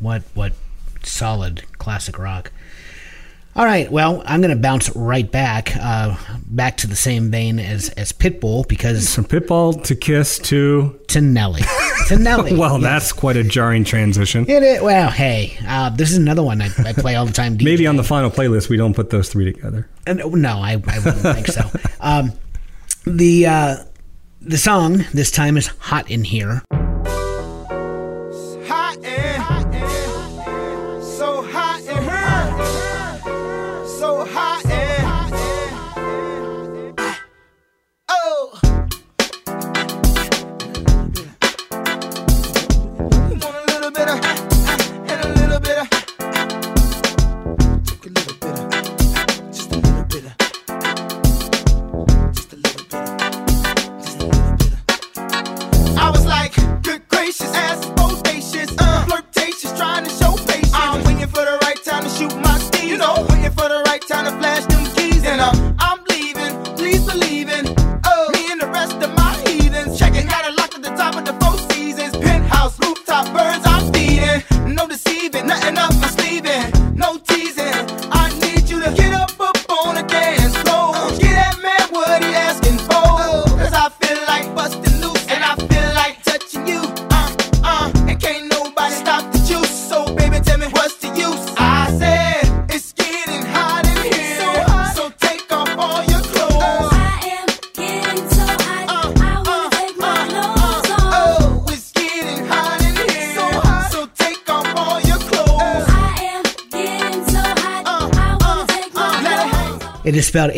what 0.00 0.22
what 0.34 0.52
solid 1.08 1.62
classic 1.78 2.18
rock. 2.18 2.52
All 3.56 3.64
right, 3.64 3.90
well, 3.90 4.22
I'm 4.24 4.40
going 4.40 4.54
to 4.54 4.60
bounce 4.62 4.94
right 4.94 5.28
back, 5.28 5.74
uh, 5.76 6.16
back 6.46 6.76
to 6.76 6.86
the 6.86 6.94
same 6.94 7.28
vein 7.32 7.58
as 7.58 7.88
as 7.90 8.12
Pitbull 8.12 8.68
because 8.68 9.12
From 9.12 9.24
Pitbull 9.24 9.82
to 9.84 9.96
Kiss 9.96 10.38
to 10.40 10.96
to 11.08 11.20
Nelly, 11.20 11.62
to 12.06 12.16
Nelly. 12.16 12.54
well, 12.56 12.80
Yeah. 12.80 12.88
that's 12.90 13.12
quite 13.12 13.36
a 13.36 13.42
jarring 13.42 13.82
transition. 13.82 14.48
it. 14.48 14.62
Is, 14.62 14.80
well, 14.82 15.10
hey, 15.10 15.58
uh, 15.66 15.90
this 15.90 16.12
is 16.12 16.18
another 16.18 16.42
one 16.44 16.62
I, 16.62 16.68
I 16.84 16.92
play 16.92 17.16
all 17.16 17.26
the 17.26 17.32
time. 17.32 17.56
Maybe 17.60 17.84
on 17.88 17.96
the 17.96 18.04
final 18.04 18.30
playlist 18.30 18.68
we 18.68 18.76
don't 18.76 18.94
put 18.94 19.10
those 19.10 19.28
three 19.28 19.52
together. 19.52 19.88
Uh, 20.06 20.12
no, 20.14 20.58
I, 20.58 20.74
I 20.86 20.98
wouldn't 21.00 21.22
think 21.22 21.48
so. 21.48 21.68
Um, 22.00 22.30
the 23.06 23.46
uh, 23.46 23.76
the 24.40 24.58
song 24.58 25.04
this 25.14 25.32
time 25.32 25.56
is 25.56 25.66
"Hot 25.66 26.08
in 26.08 26.22
Here." 26.22 26.62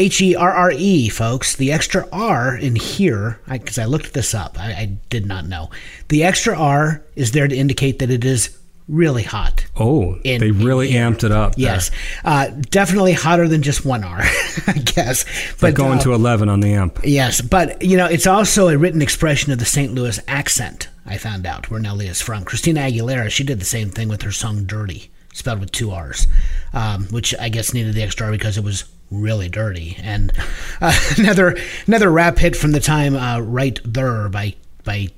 H 0.00 0.22
E 0.22 0.34
R 0.34 0.50
R 0.50 0.72
E, 0.72 1.10
folks. 1.10 1.56
The 1.56 1.70
extra 1.70 2.08
R 2.10 2.56
in 2.56 2.74
here, 2.74 3.38
because 3.46 3.78
I, 3.78 3.84
looked 3.84 4.14
this 4.14 4.34
up, 4.34 4.58
I, 4.58 4.72
I 4.72 4.84
did 5.10 5.26
not 5.26 5.46
know. 5.46 5.70
The 6.08 6.24
extra 6.24 6.58
R 6.58 7.02
is 7.16 7.32
there 7.32 7.46
to 7.46 7.54
indicate 7.54 7.98
that 7.98 8.10
it 8.10 8.24
is 8.24 8.56
really 8.88 9.22
hot. 9.22 9.66
Oh, 9.76 10.16
in- 10.24 10.40
they 10.40 10.52
really 10.52 10.96
in- 10.96 11.12
amped 11.12 11.22
it 11.22 11.32
up. 11.32 11.54
Yes, 11.58 11.90
uh, 12.24 12.48
definitely 12.48 13.12
hotter 13.12 13.46
than 13.46 13.62
just 13.62 13.84
one 13.84 14.02
R, 14.02 14.20
I 14.66 14.72
guess. 14.72 15.26
Like 15.62 15.74
going 15.74 15.98
uh, 15.98 16.02
to 16.02 16.14
11 16.14 16.48
on 16.48 16.60
the 16.60 16.72
amp. 16.72 17.00
Yes, 17.04 17.42
but 17.42 17.82
you 17.82 17.98
know, 17.98 18.06
it's 18.06 18.26
also 18.26 18.68
a 18.68 18.78
written 18.78 19.02
expression 19.02 19.52
of 19.52 19.58
the 19.58 19.66
St. 19.66 19.92
Louis 19.92 20.18
accent. 20.26 20.88
I 21.04 21.18
found 21.18 21.44
out 21.44 21.70
where 21.70 21.80
Nelly 21.80 22.06
is 22.06 22.22
from. 22.22 22.44
Christina 22.44 22.80
Aguilera, 22.80 23.30
she 23.30 23.44
did 23.44 23.60
the 23.60 23.66
same 23.66 23.90
thing 23.90 24.08
with 24.08 24.22
her 24.22 24.32
song 24.32 24.64
"Dirty," 24.64 25.10
spelled 25.34 25.60
with 25.60 25.72
two 25.72 25.90
R's, 25.90 26.26
um, 26.72 27.04
which 27.08 27.34
I 27.38 27.50
guess 27.50 27.74
needed 27.74 27.94
the 27.94 28.02
extra 28.02 28.26
R 28.26 28.32
because 28.32 28.56
it 28.56 28.64
was 28.64 28.84
really 29.10 29.48
dirty. 29.48 29.96
And 30.02 30.32
uh, 30.80 30.98
another 31.18 31.56
another 31.86 32.10
rap 32.10 32.38
hit 32.38 32.56
from 32.56 32.72
the 32.72 32.80
time, 32.80 33.16
uh, 33.16 33.40
"Right 33.40 33.78
There" 33.84 34.28
by 34.28 34.54
by 34.84 35.08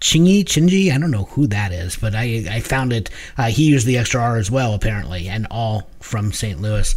Chingy, 0.00 0.44
Chingy, 0.44 0.92
I 0.92 0.98
don't 0.98 1.10
know 1.10 1.24
who 1.24 1.48
that 1.48 1.72
is, 1.72 1.96
but 1.96 2.14
I, 2.14 2.44
I 2.48 2.60
found 2.60 2.92
it. 2.92 3.10
Uh, 3.36 3.46
he 3.46 3.64
used 3.64 3.86
the 3.86 3.98
extra 3.98 4.20
R 4.20 4.36
as 4.36 4.50
well, 4.50 4.74
apparently, 4.74 5.28
and 5.28 5.46
all 5.50 5.88
from 5.98 6.32
St. 6.32 6.60
Louis. 6.60 6.94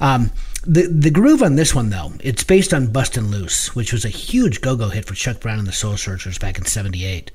Um, 0.00 0.30
the 0.66 0.86
the 0.86 1.10
groove 1.10 1.42
on 1.42 1.56
this 1.56 1.74
one, 1.74 1.90
though, 1.90 2.12
it's 2.20 2.44
based 2.44 2.72
on 2.72 2.92
"Bustin' 2.92 3.30
Loose," 3.30 3.74
which 3.74 3.92
was 3.92 4.04
a 4.04 4.08
huge 4.10 4.60
go-go 4.60 4.88
hit 4.88 5.04
for 5.04 5.14
Chuck 5.14 5.40
Brown 5.40 5.58
and 5.58 5.68
the 5.68 5.72
Soul 5.72 5.96
Searchers 5.96 6.38
back 6.38 6.56
in 6.56 6.64
'78. 6.64 7.30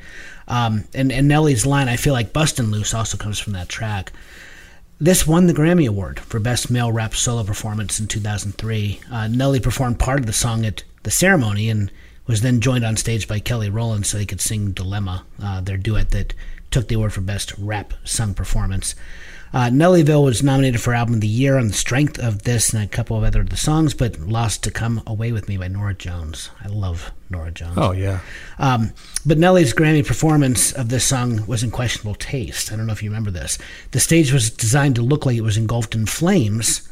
Um, 0.47 0.85
and 0.95 1.11
and 1.11 1.27
Nelly's 1.27 1.65
line, 1.65 1.89
I 1.89 1.97
feel 1.97 2.13
like 2.13 2.33
"Bustin' 2.33 2.71
Loose" 2.71 2.93
also 2.93 3.17
comes 3.17 3.39
from 3.39 3.53
that 3.53 3.69
track. 3.69 4.13
This 5.01 5.25
won 5.25 5.47
the 5.47 5.53
Grammy 5.53 5.87
Award 5.87 6.19
for 6.19 6.41
Best 6.41 6.69
Male 6.69 6.91
Rap 6.91 7.15
Solo 7.15 7.45
Performance 7.45 8.01
in 8.01 8.07
2003. 8.07 8.99
Uh, 9.09 9.27
Nelly 9.29 9.61
performed 9.61 9.97
part 9.97 10.19
of 10.19 10.25
the 10.25 10.33
song 10.33 10.65
at 10.65 10.83
the 11.03 11.11
ceremony 11.11 11.69
and 11.69 11.89
was 12.27 12.41
then 12.41 12.59
joined 12.59 12.83
on 12.83 12.97
stage 12.97 13.25
by 13.25 13.39
Kelly 13.39 13.69
Rowland 13.69 14.05
so 14.05 14.17
they 14.17 14.25
could 14.25 14.41
sing 14.41 14.73
Dilemma, 14.73 15.25
uh, 15.41 15.61
their 15.61 15.77
duet 15.77 16.09
that 16.09 16.33
took 16.69 16.89
the 16.89 16.95
award 16.95 17.13
for 17.13 17.21
Best 17.21 17.53
Rap 17.57 17.93
Sung 18.03 18.33
Performance. 18.33 18.93
Uh, 19.51 19.69
Nellyville 19.71 20.23
was 20.23 20.43
nominated 20.43 20.79
for 20.79 20.93
Album 20.93 21.15
of 21.15 21.21
the 21.21 21.27
Year 21.27 21.57
on 21.57 21.67
the 21.69 21.73
strength 21.73 22.19
of 22.19 22.43
this 22.43 22.71
and 22.71 22.83
a 22.83 22.87
couple 22.87 23.17
of 23.17 23.23
other 23.23 23.41
of 23.41 23.49
the 23.49 23.57
songs, 23.57 23.93
but 23.95 24.19
lost 24.19 24.63
to 24.63 24.71
Come 24.71 25.01
Away 25.07 25.31
With 25.31 25.47
Me 25.49 25.57
by 25.57 25.67
Norah 25.67 25.95
Jones. 25.95 26.51
I 26.63 26.67
love 26.67 27.11
Norah 27.31 27.49
Jones. 27.51 27.73
Oh, 27.77 27.91
yeah. 27.91 28.19
Um, 28.59 28.93
but 29.25 29.39
Nelly's 29.39 29.73
Grammy 29.73 30.05
performance 30.05 30.71
of 30.71 30.89
this 30.89 31.03
song 31.03 31.47
was 31.47 31.63
in 31.63 31.71
questionable 31.71 32.13
taste. 32.15 32.71
I 32.71 32.75
don't 32.75 32.85
know 32.85 32.93
if 32.93 33.01
you 33.01 33.09
remember 33.09 33.31
this. 33.31 33.57
The 33.91 33.99
stage 33.99 34.31
was 34.31 34.51
designed 34.51 34.95
to 34.97 35.01
look 35.01 35.25
like 35.25 35.35
it 35.37 35.41
was 35.41 35.57
engulfed 35.57 35.95
in 35.95 36.05
flames 36.05 36.87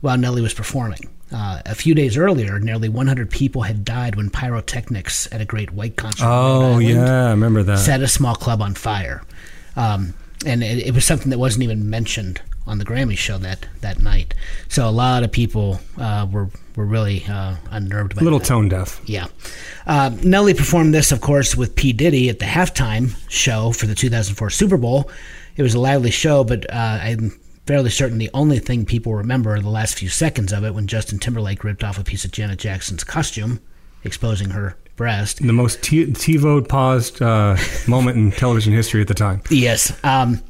while 0.00 0.18
Nelly 0.18 0.42
was 0.42 0.54
performing. 0.54 1.08
Uh, 1.32 1.60
a 1.64 1.76
few 1.76 1.94
days 1.94 2.16
earlier, 2.16 2.58
nearly 2.58 2.88
100 2.88 3.30
people 3.30 3.62
had 3.62 3.84
died 3.84 4.16
when 4.16 4.30
pyrotechnics 4.30 5.28
at 5.32 5.40
a 5.40 5.44
Great 5.44 5.70
White 5.70 5.94
concert 5.94 6.26
Oh, 6.26 6.72
Island 6.72 6.82
yeah. 6.88 7.26
I 7.26 7.30
remember 7.30 7.62
that. 7.62 7.78
set 7.78 8.02
a 8.02 8.08
small 8.08 8.34
club 8.34 8.60
on 8.60 8.74
fire. 8.74 9.22
Um, 9.76 10.14
and 10.46 10.62
it, 10.62 10.86
it 10.86 10.94
was 10.94 11.04
something 11.04 11.30
that 11.30 11.38
wasn't 11.38 11.62
even 11.64 11.90
mentioned 11.90 12.40
on 12.66 12.78
the 12.78 12.84
Grammy 12.84 13.16
show 13.16 13.38
that, 13.38 13.66
that 13.80 13.98
night. 14.00 14.34
So 14.68 14.88
a 14.88 14.90
lot 14.90 15.22
of 15.22 15.32
people 15.32 15.80
uh, 15.98 16.26
were, 16.30 16.50
were 16.76 16.84
really 16.86 17.24
uh, 17.28 17.56
unnerved 17.70 18.14
by 18.14 18.20
A 18.20 18.24
little 18.24 18.38
that. 18.38 18.46
tone 18.48 18.68
deaf. 18.68 19.00
Yeah. 19.06 19.26
Uh, 19.86 20.10
Nelly 20.22 20.54
performed 20.54 20.94
this, 20.94 21.10
of 21.10 21.20
course, 21.20 21.56
with 21.56 21.74
P. 21.74 21.92
Diddy 21.92 22.28
at 22.28 22.38
the 22.38 22.44
halftime 22.44 23.16
show 23.28 23.72
for 23.72 23.86
the 23.86 23.94
2004 23.94 24.50
Super 24.50 24.76
Bowl. 24.76 25.10
It 25.56 25.62
was 25.62 25.74
a 25.74 25.80
lively 25.80 26.10
show, 26.10 26.44
but 26.44 26.70
uh, 26.72 26.98
I'm 27.02 27.30
fairly 27.66 27.90
certain 27.90 28.18
the 28.18 28.30
only 28.34 28.58
thing 28.58 28.84
people 28.84 29.14
remember 29.14 29.54
are 29.54 29.60
the 29.60 29.68
last 29.68 29.98
few 29.98 30.08
seconds 30.08 30.52
of 30.52 30.64
it 30.64 30.74
when 30.74 30.86
Justin 30.86 31.18
Timberlake 31.18 31.64
ripped 31.64 31.82
off 31.84 31.98
a 31.98 32.04
piece 32.04 32.24
of 32.24 32.32
Janet 32.32 32.58
Jackson's 32.58 33.04
costume, 33.04 33.60
exposing 34.04 34.50
her 34.50 34.76
breast. 35.00 35.38
The 35.38 35.54
most 35.54 35.82
t- 35.82 36.04
TiVo 36.04 36.68
paused 36.68 37.22
uh, 37.22 37.56
moment 37.88 38.18
in 38.18 38.32
television 38.32 38.74
history 38.74 39.00
at 39.00 39.08
the 39.08 39.14
time. 39.14 39.40
Yes. 39.48 39.98
Um, 40.04 40.42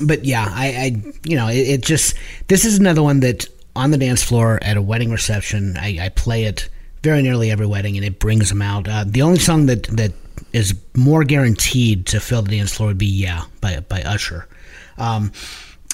but 0.00 0.24
yeah, 0.24 0.46
I, 0.48 0.66
I 0.68 1.12
you 1.24 1.34
know, 1.34 1.48
it, 1.48 1.68
it 1.68 1.82
just 1.82 2.14
this 2.46 2.64
is 2.64 2.78
another 2.78 3.02
one 3.02 3.18
that 3.20 3.48
on 3.74 3.90
the 3.90 3.98
dance 3.98 4.22
floor 4.22 4.60
at 4.62 4.76
a 4.76 4.82
wedding 4.82 5.10
reception, 5.10 5.76
I, 5.76 5.98
I 6.02 6.08
play 6.10 6.44
it 6.44 6.68
very 7.02 7.20
nearly 7.20 7.50
every 7.50 7.66
wedding, 7.66 7.96
and 7.96 8.06
it 8.06 8.20
brings 8.20 8.48
them 8.48 8.62
out. 8.62 8.86
Uh, 8.86 9.04
the 9.04 9.22
only 9.22 9.40
song 9.40 9.66
that 9.66 9.82
that 9.88 10.12
is 10.52 10.72
more 10.94 11.24
guaranteed 11.24 12.06
to 12.06 12.20
fill 12.20 12.42
the 12.42 12.56
dance 12.56 12.72
floor 12.72 12.90
would 12.90 12.98
be 12.98 13.06
"Yeah" 13.06 13.42
by 13.60 13.80
by 13.80 14.02
Usher. 14.02 14.46
Um, 14.98 15.32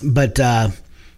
but 0.04 0.38
uh, 0.38 0.68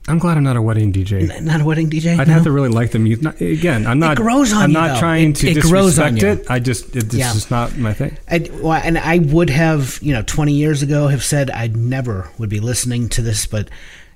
I'm 0.09 0.19
glad 0.19 0.37
I'm 0.37 0.45
not 0.45 0.57
a 0.57 0.63
wedding 0.63 0.93
DJ. 0.93 1.41
not 1.43 1.61
a 1.61 1.65
wedding 1.65 1.91
DJ. 1.91 2.19
I'd 2.19 2.27
no? 2.29 2.35
have 2.35 2.45
to 2.45 2.51
really 2.51 2.69
like 2.71 2.91
the 2.93 2.99
music. 2.99 3.23
Not, 3.25 3.41
again, 3.41 3.87
I'm 3.87 3.99
not. 3.99 4.13
It 4.19 4.23
grows 4.23 4.53
on 4.53 4.63
I'm 4.63 4.71
you, 4.71 4.75
not 4.75 4.95
though. 4.95 5.01
trying 5.01 5.31
It- 5.31 5.37
to 5.37 5.47
it 5.49 5.55
disrespect 5.55 5.71
grows 5.73 5.99
on 5.99 6.19
it. 6.19 6.51
I 6.51 6.59
just 6.59 6.97
it, 6.97 7.11
this 7.11 7.15
Yeah. 7.15 7.35
is 7.35 7.51
not 7.51 7.77
my 7.77 7.93
thing. 7.93 8.17
I, 8.31 8.49
well, 8.61 8.73
and 8.83 8.97
I 8.99 9.19
would 9.19 9.51
have, 9.51 9.99
you 10.03 10.13
know, 10.15 10.23
20 10.23 10.53
years 10.55 10.83
ago 10.83 11.09
have 11.09 11.23
said 11.23 11.51
I 11.51 11.67
never 11.69 12.31
would 12.39 12.49
be 12.49 12.61
listening 12.61 13.09
to 13.11 13.23
this, 13.23 13.47
but 13.47 13.69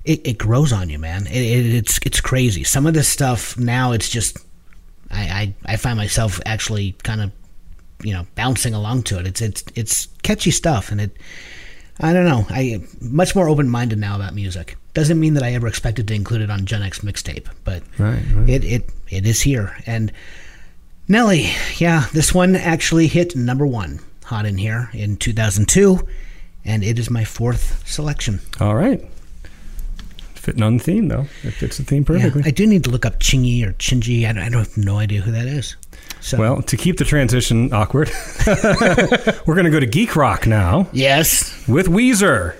it, 0.03 0.25
it 0.27 0.37
grows 0.37 0.73
on 0.73 0.89
you, 0.89 0.99
man. 0.99 1.27
It, 1.27 1.35
it, 1.41 1.73
it's 1.75 1.99
it's 2.05 2.19
crazy. 2.21 2.63
Some 2.63 2.85
of 2.87 2.93
this 2.93 3.07
stuff 3.07 3.57
now, 3.57 3.91
it's 3.93 4.09
just 4.09 4.37
I, 5.11 5.53
I, 5.65 5.73
I 5.73 5.75
find 5.77 5.95
myself 5.97 6.39
actually 6.45 6.93
kind 7.03 7.21
of, 7.21 7.31
you 8.03 8.13
know, 8.13 8.25
bouncing 8.35 8.73
along 8.73 9.03
to 9.03 9.19
it. 9.19 9.27
It's 9.27 9.41
it's 9.41 9.63
it's 9.75 10.07
catchy 10.23 10.51
stuff, 10.51 10.91
and 10.91 10.99
it. 10.99 11.15
I 11.99 12.11
don't 12.11 12.25
know. 12.25 12.47
I 12.49 12.81
much 12.99 13.35
more 13.35 13.47
open 13.47 13.69
minded 13.69 13.99
now 13.99 14.15
about 14.15 14.33
music. 14.33 14.75
Doesn't 14.93 15.19
mean 15.19 15.33
that 15.33 15.43
I 15.43 15.53
ever 15.53 15.67
expected 15.67 16.07
to 16.07 16.13
include 16.13 16.41
it 16.41 16.51
on 16.51 16.65
Gen 16.65 16.83
X 16.83 16.99
mixtape, 16.99 17.47
but 17.63 17.81
Right, 17.97 18.21
right. 18.33 18.49
it 18.49 18.63
it 18.63 18.89
it 19.09 19.25
is 19.25 19.41
here. 19.41 19.75
And 19.85 20.11
Nelly, 21.07 21.49
yeah, 21.77 22.05
this 22.13 22.33
one 22.33 22.55
actually 22.55 23.07
hit 23.07 23.35
number 23.35 23.65
one 23.65 23.99
hot 24.25 24.45
in 24.45 24.57
here 24.57 24.89
in 24.93 25.17
2002, 25.17 26.07
and 26.63 26.83
it 26.83 26.97
is 26.99 27.09
my 27.09 27.23
fourth 27.25 27.81
selection. 27.87 28.39
All 28.59 28.75
right. 28.75 29.03
Fitting 30.35 30.61
on 30.61 30.77
the 30.77 30.83
theme 30.83 31.07
though. 31.07 31.25
It 31.43 31.51
fits 31.51 31.77
the 31.77 31.85
theme 31.85 32.01
Yeah, 32.09 32.17
perfectly. 32.17 32.43
I 32.45 32.51
do 32.51 32.67
need 32.67 32.83
to 32.83 32.89
look 32.89 33.05
up 33.05 33.19
Chingy 33.19 33.65
or 33.65 33.71
Chingy. 33.73 34.27
I 34.27 34.33
don't, 34.33 34.43
I 34.43 34.49
don't 34.49 34.67
have 34.67 34.77
no 34.77 34.97
idea 34.97 35.21
who 35.21 35.31
that 35.31 35.47
is. 35.47 35.75
So, 36.19 36.37
well, 36.37 36.61
to 36.61 36.77
keep 36.77 36.97
the 36.97 37.05
transition 37.05 37.73
awkward, 37.73 38.11
we're 38.47 39.55
going 39.55 39.65
to 39.65 39.71
go 39.71 39.79
to 39.79 39.85
geek 39.85 40.15
rock 40.15 40.45
now 40.45 40.87
yes, 40.93 41.65
with 41.67 41.87
Weezer. 41.87 42.55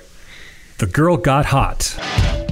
The 0.79 0.87
girl 0.87 1.17
got 1.17 1.45
hot. 1.45 2.42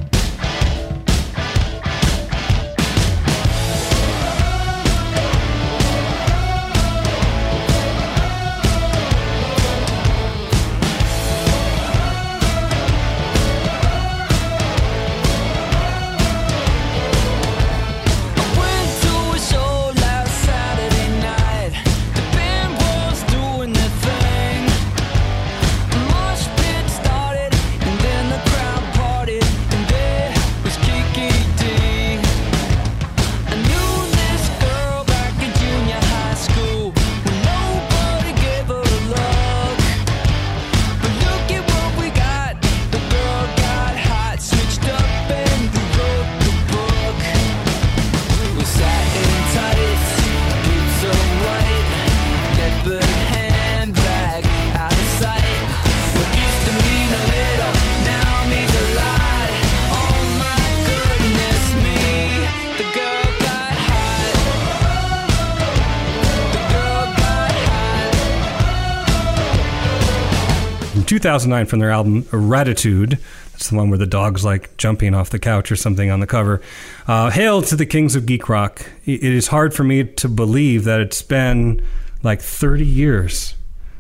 2009 71.12 71.66
from 71.66 71.80
their 71.80 71.92
album 71.92 72.24
Raditude. 72.24 73.20
That's 73.52 73.70
the 73.70 73.76
one 73.76 73.90
where 73.90 73.98
the 73.98 74.08
dog's 74.08 74.46
like 74.46 74.78
jumping 74.78 75.14
off 75.14 75.30
the 75.30 75.40
couch 75.40 75.70
or 75.70 75.76
something 75.76 76.10
on 76.10 76.22
the 76.22 76.26
cover. 76.26 76.62
Uh, 77.06 77.30
Hail 77.30 77.62
to 77.64 77.76
the 77.76 77.86
Kings 77.86 78.16
of 78.16 78.26
Geek 78.26 78.48
Rock. 78.48 78.86
It 79.04 79.22
is 79.22 79.48
hard 79.48 79.74
for 79.74 79.84
me 79.84 80.06
to 80.06 80.30
believe 80.30 80.86
that 80.86 81.02
it's 81.02 81.22
been 81.22 81.86
like 82.24 82.40
30 82.40 82.86
years 82.86 83.56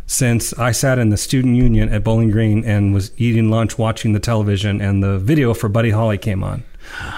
since 0.07 0.57
I 0.57 0.71
sat 0.71 0.99
in 0.99 1.09
the 1.09 1.17
student 1.17 1.57
union 1.57 1.89
at 1.89 2.01
Bowling 2.01 2.31
Green 2.31 2.63
and 2.63 2.93
was 2.93 3.11
eating 3.17 3.51
lunch, 3.51 3.77
watching 3.77 4.13
the 4.13 4.19
television, 4.21 4.79
and 4.79 5.03
the 5.03 5.19
video 5.19 5.53
for 5.53 5.67
Buddy 5.67 5.89
Holly 5.89 6.17
came 6.17 6.45
on. 6.45 6.63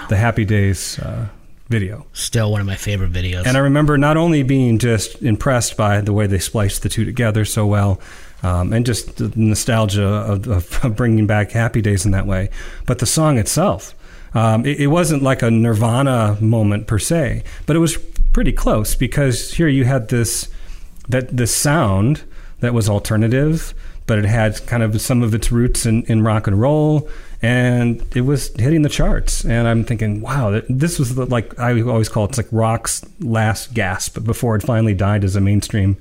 The 0.08 0.16
Happy 0.16 0.44
Days 0.44 0.98
uh, 0.98 1.28
video. 1.68 2.04
Still 2.12 2.50
one 2.50 2.60
of 2.60 2.66
my 2.66 2.74
favorite 2.74 3.12
videos. 3.12 3.46
And 3.46 3.56
I 3.56 3.60
remember 3.60 3.96
not 3.96 4.16
only 4.16 4.42
being 4.42 4.80
just 4.80 5.22
impressed 5.22 5.76
by 5.76 6.00
the 6.00 6.12
way 6.12 6.26
they 6.26 6.40
spliced 6.40 6.82
the 6.82 6.88
two 6.88 7.04
together 7.04 7.44
so 7.44 7.64
well, 7.64 8.00
um, 8.44 8.72
and 8.72 8.84
just 8.84 9.16
the 9.16 9.32
nostalgia 9.34 10.04
of, 10.04 10.46
of 10.84 10.96
bringing 10.96 11.26
back 11.26 11.50
Happy 11.50 11.80
Days 11.80 12.04
in 12.04 12.12
that 12.12 12.26
way, 12.26 12.50
but 12.86 12.98
the 12.98 13.06
song 13.06 13.38
itself. 13.38 13.94
Um, 14.34 14.66
it, 14.66 14.80
it 14.80 14.86
wasn't 14.88 15.22
like 15.22 15.42
a 15.42 15.50
Nirvana 15.50 16.36
moment 16.40 16.86
per 16.86 16.98
se, 16.98 17.42
but 17.66 17.74
it 17.74 17.78
was 17.78 17.96
pretty 18.32 18.52
close 18.52 18.94
because 18.94 19.54
here 19.54 19.68
you 19.68 19.84
had 19.84 20.08
this 20.08 20.50
that 21.08 21.34
this 21.34 21.54
sound 21.54 22.22
that 22.60 22.74
was 22.74 22.88
alternative, 22.88 23.74
but 24.06 24.18
it 24.18 24.24
had 24.24 24.66
kind 24.66 24.82
of 24.82 25.00
some 25.00 25.22
of 25.22 25.34
its 25.34 25.52
roots 25.52 25.86
in, 25.86 26.02
in 26.04 26.22
rock 26.22 26.46
and 26.46 26.60
roll, 26.60 27.08
and 27.42 28.04
it 28.16 28.22
was 28.22 28.54
hitting 28.56 28.82
the 28.82 28.88
charts. 28.88 29.44
And 29.44 29.68
I'm 29.68 29.84
thinking, 29.84 30.20
wow, 30.20 30.60
this 30.68 30.98
was 30.98 31.14
the, 31.14 31.26
like 31.26 31.58
I 31.58 31.80
always 31.82 32.08
call 32.08 32.24
it, 32.24 32.30
it's 32.30 32.38
like 32.38 32.48
rock's 32.50 33.04
last 33.20 33.72
gasp 33.72 34.22
before 34.24 34.56
it 34.56 34.62
finally 34.62 34.94
died 34.94 35.24
as 35.24 35.36
a 35.36 35.40
mainstream 35.40 35.96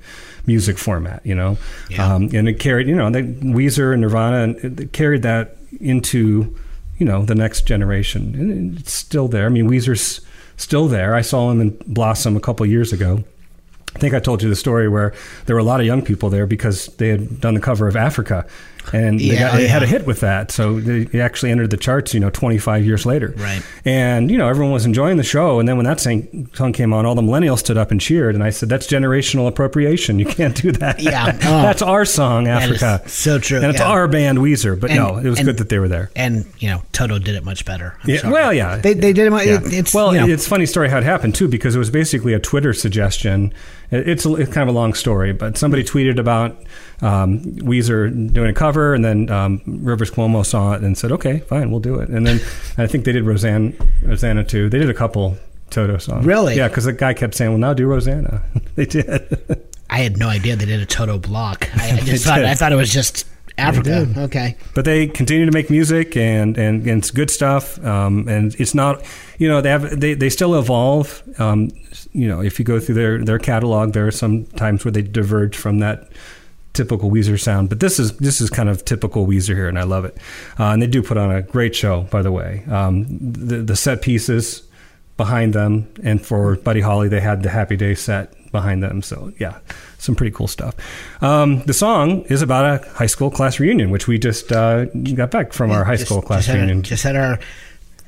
music 0.46 0.78
format, 0.78 1.26
you 1.26 1.36
know. 1.36 1.58
Yeah. 1.90 2.14
Um, 2.14 2.30
and 2.34 2.48
it 2.48 2.60
carried, 2.60 2.88
you 2.88 2.96
know, 2.96 3.10
the 3.10 3.24
Weezer 3.24 3.94
and 3.94 4.02
Nirvana, 4.02 4.44
and 4.44 4.80
it 4.80 4.94
carried 4.94 5.22
that 5.24 5.58
into, 5.80 6.56
you 6.98 7.06
know, 7.06 7.24
the 7.24 7.36
next 7.36 7.66
generation, 7.68 8.36
and 8.36 8.80
it's 8.80 8.94
still 8.94 9.28
there. 9.28 9.46
I 9.46 9.50
mean, 9.50 9.70
Weezer's 9.70 10.22
still 10.58 10.88
there. 10.88 11.16
I 11.16 11.22
saw 11.22 11.50
him 11.52 11.62
in 11.62 11.78
Blossom 11.88 12.36
a 12.36 12.40
couple 12.40 12.66
years 12.66 12.94
ago. 12.94 13.24
I 13.96 14.00
think 14.00 14.14
I 14.14 14.20
told 14.20 14.42
you 14.42 14.50
the 14.50 14.56
story 14.56 14.90
where 14.90 15.14
there 15.46 15.56
were 15.56 15.60
a 15.60 15.64
lot 15.64 15.80
of 15.80 15.86
young 15.86 16.02
people 16.02 16.30
there 16.30 16.48
because 16.48 16.88
they 16.98 17.10
had 17.10 17.40
done 17.40 17.54
the 17.54 17.60
cover 17.60 17.88
of 17.88 17.96
Africa, 17.96 18.46
and 18.92 19.20
they, 19.20 19.24
Yeah, 19.26 19.52
got, 19.52 19.58
they 19.58 19.68
had 19.68 19.84
a 19.84 19.88
hit 19.88 20.06
with 20.06 20.20
that. 20.22 20.52
So 20.52 20.80
they 20.80 21.04
they 21.06 21.22
actually 21.22 21.52
entered 21.52 21.70
the 21.70 21.78
charts, 21.78 22.14
you 22.14 22.20
know, 22.20 22.30
25 22.30 22.86
years 22.86 23.06
later. 23.06 23.34
Right. 23.38 23.62
And 23.86 24.30
you 24.32 24.38
know, 24.38 24.48
everyone 24.50 24.74
was 24.74 24.86
enjoying 24.86 25.18
the 25.18 25.24
show. 25.24 25.60
And 25.60 25.68
then 25.70 25.78
when 25.78 25.86
that 25.86 26.00
song 26.00 26.74
came 26.74 26.94
on, 26.94 27.06
all 27.06 27.16
the 27.16 27.22
millennials 27.22 27.60
stood 27.60 27.78
up 27.78 27.92
and 27.92 28.02
cheered. 28.02 28.36
And 28.36 28.44
I 28.44 28.50
said, 28.50 28.70
"That's 28.70 28.88
generational 28.88 29.48
appropriation. 29.48 30.20
You 30.20 30.26
can't 30.26 30.56
do 30.60 30.72
that. 30.74 31.02
Yeah. 31.02 31.38
Oh. 31.46 31.62
that's 31.62 31.82
our 31.82 32.06
song, 32.06 32.48
Africa. 32.48 33.02
so 33.08 33.38
true, 33.38 33.58
And 33.58 33.68
it's 33.68 33.80
yeah. 33.80 33.88
our 33.88 34.08
band, 34.08 34.38
Weezer. 34.40 34.80
But 34.80 34.92
And- 34.92 35.00
no, 35.00 35.18
it 35.18 35.28
was 35.28 35.40
and- 35.40 35.46
good 35.48 35.58
that 35.58 35.70
they 35.70 35.78
were 35.80 35.88
there. 35.88 36.10
and 36.16 36.46
you 36.60 36.70
know, 36.70 36.82
Toto 36.94 37.20
did 37.20 37.36
it 37.36 37.44
much 37.44 37.66
better. 37.66 37.96
I'm 38.04 38.10
Yeah, 38.10 38.18
sorry. 38.22 38.34
well, 38.34 38.54
yeah. 38.54 38.78
they 38.78 38.94
they 38.94 39.14
did 39.14 39.28
it. 39.28 39.30
mu- 39.30 39.38
Yeah. 39.42 39.60
It, 39.66 39.74
it's 39.74 39.94
well, 39.94 40.14
you 40.16 40.22
know, 40.22 40.28
it's 40.28 40.46
a 40.46 40.50
funny 40.50 40.66
story 40.66 40.90
how 40.90 40.98
it 40.98 41.04
happened 41.04 41.36
too, 41.36 41.48
because 41.48 41.76
it 41.76 41.80
was 41.80 41.90
basically 41.90 42.34
a 42.34 42.40
Twitter 42.40 42.74
suggestion. 42.74 43.54
It- 43.94 44.08
It's, 44.10 44.26
a, 44.26 44.36
it's 44.36 44.52
kind 44.54 44.68
of 44.70 44.76
a 44.76 44.78
long 44.78 44.94
story, 44.94 45.34
but 45.34 45.58
somebody 45.58 45.84
tweeted 45.84 46.20
about 46.20 46.58
um, 47.02 47.40
Weezer 47.40 48.10
doing 48.34 48.50
a 48.50 48.54
cover, 48.54 48.94
and 48.94 49.04
then 49.04 49.30
um, 49.30 49.62
Rivers 49.66 50.10
Cuomo 50.12 50.46
saw 50.46 50.74
it 50.74 50.82
and 50.82 50.98
said, 50.98 51.12
"Okay, 51.12 51.40
fine, 51.40 51.70
we'll 51.72 51.80
do 51.80 52.00
it." 52.00 52.10
And 52.10 52.26
then 52.26 52.38
I 52.78 52.88
think 52.88 53.06
they 53.06 53.12
did 53.12 53.24
Roseanne, 53.26 53.76
Rosanna 54.04 54.44
too. 54.44 54.70
They 54.70 54.80
did 54.80 54.90
a 54.90 54.94
couple 54.94 55.38
Toto 55.70 55.98
songs. 55.98 56.26
Really? 56.26 56.56
Yeah, 56.56 56.68
because 56.70 56.86
the 56.86 56.94
guy 56.94 57.14
kept 57.14 57.36
saying, 57.36 57.52
"Well, 57.52 57.60
now 57.60 57.74
do 57.74 57.86
Rosanna." 57.88 58.42
they 58.76 58.86
did. 58.86 59.08
I 59.90 59.98
had 60.00 60.18
no 60.18 60.28
idea 60.30 60.56
they 60.56 60.66
did 60.66 60.80
a 60.82 60.86
Toto 60.86 61.18
block. 61.20 61.70
I, 61.78 61.92
I 61.98 62.00
just 62.06 62.26
thought 62.26 62.38
did. 62.38 62.46
I 62.46 62.56
thought 62.56 62.72
it 62.72 62.76
was 62.78 62.92
just 62.92 63.26
Africa. 63.58 64.08
Okay. 64.18 64.58
but 64.74 64.86
they 64.86 65.08
continue 65.08 65.46
to 65.46 65.52
make 65.52 65.70
music 65.70 66.18
and, 66.18 66.58
and, 66.58 66.88
and 66.88 67.00
it's 67.00 67.12
good 67.12 67.30
stuff 67.30 67.84
um, 67.86 68.28
and 68.28 68.56
it's 68.60 68.74
not 68.74 69.04
you 69.38 69.48
know 69.48 69.62
they 69.62 69.70
have 69.70 70.00
they, 70.00 70.14
they 70.14 70.30
still 70.30 70.58
evolve. 70.58 71.22
Um, 71.40 71.70
you 72.12 72.28
know 72.28 72.42
if 72.42 72.60
you 72.60 72.66
go 72.66 72.80
through 72.80 72.96
their, 72.96 73.24
their 73.24 73.40
catalog 73.40 73.94
there 73.94 74.08
are 74.08 74.12
some 74.12 74.46
times 74.46 74.84
where 74.84 74.92
they 74.92 75.02
diverge 75.02 75.56
from 75.56 75.80
that 75.80 76.10
typical 76.74 77.12
Weezer 77.12 77.40
sound 77.40 77.70
but 77.70 77.80
this 77.80 78.00
is 78.00 78.18
this 78.18 78.42
is 78.42 78.50
kind 78.50 78.68
of 78.70 78.84
typical 78.84 79.28
Weezer 79.28 79.56
here 79.56 79.68
and 79.68 79.78
I 79.78 79.84
love 79.84 80.06
it. 80.06 80.18
Uh, 80.60 80.66
and 80.66 80.82
they 80.82 80.88
do 80.88 81.04
put 81.04 81.18
on 81.18 81.32
a 81.32 81.42
great 81.42 81.76
show 81.76 82.02
by 82.04 82.22
the 82.22 82.32
way. 82.32 82.64
Um, 82.70 83.06
the, 83.20 83.58
the 83.58 83.76
set 83.76 84.02
pieces 84.02 84.64
behind 85.16 85.54
them 85.54 85.88
and 86.04 86.26
for 86.26 86.56
Buddy 86.56 86.82
Holly 86.82 87.08
they 87.08 87.22
had 87.22 87.44
the 87.44 87.50
Happy 87.50 87.76
Day 87.76 87.94
set 87.94 88.34
behind 88.54 88.82
them 88.82 89.02
so 89.02 89.34
yeah 89.38 89.58
some 89.98 90.16
pretty 90.16 90.32
cool 90.32 90.48
stuff 90.48 90.74
um, 91.22 91.62
the 91.64 91.74
song 91.74 92.22
is 92.30 92.42
about 92.42 92.64
a 92.64 92.90
high 92.92 93.06
school 93.08 93.30
class 93.30 93.60
reunion 93.60 93.90
which 93.90 94.08
we 94.08 94.18
just 94.18 94.52
uh, 94.54 94.86
got 94.86 95.30
back 95.32 95.52
from 95.52 95.70
our 95.72 95.84
high 95.84 95.98
Just- 95.98 96.06
school 96.06 96.22
class 96.22 96.46
just 96.46 96.48
had 96.48 96.56
our- 96.56 96.62
reunion 96.62 96.84
just 96.84 97.04
had 97.04 97.16
our 97.18 97.40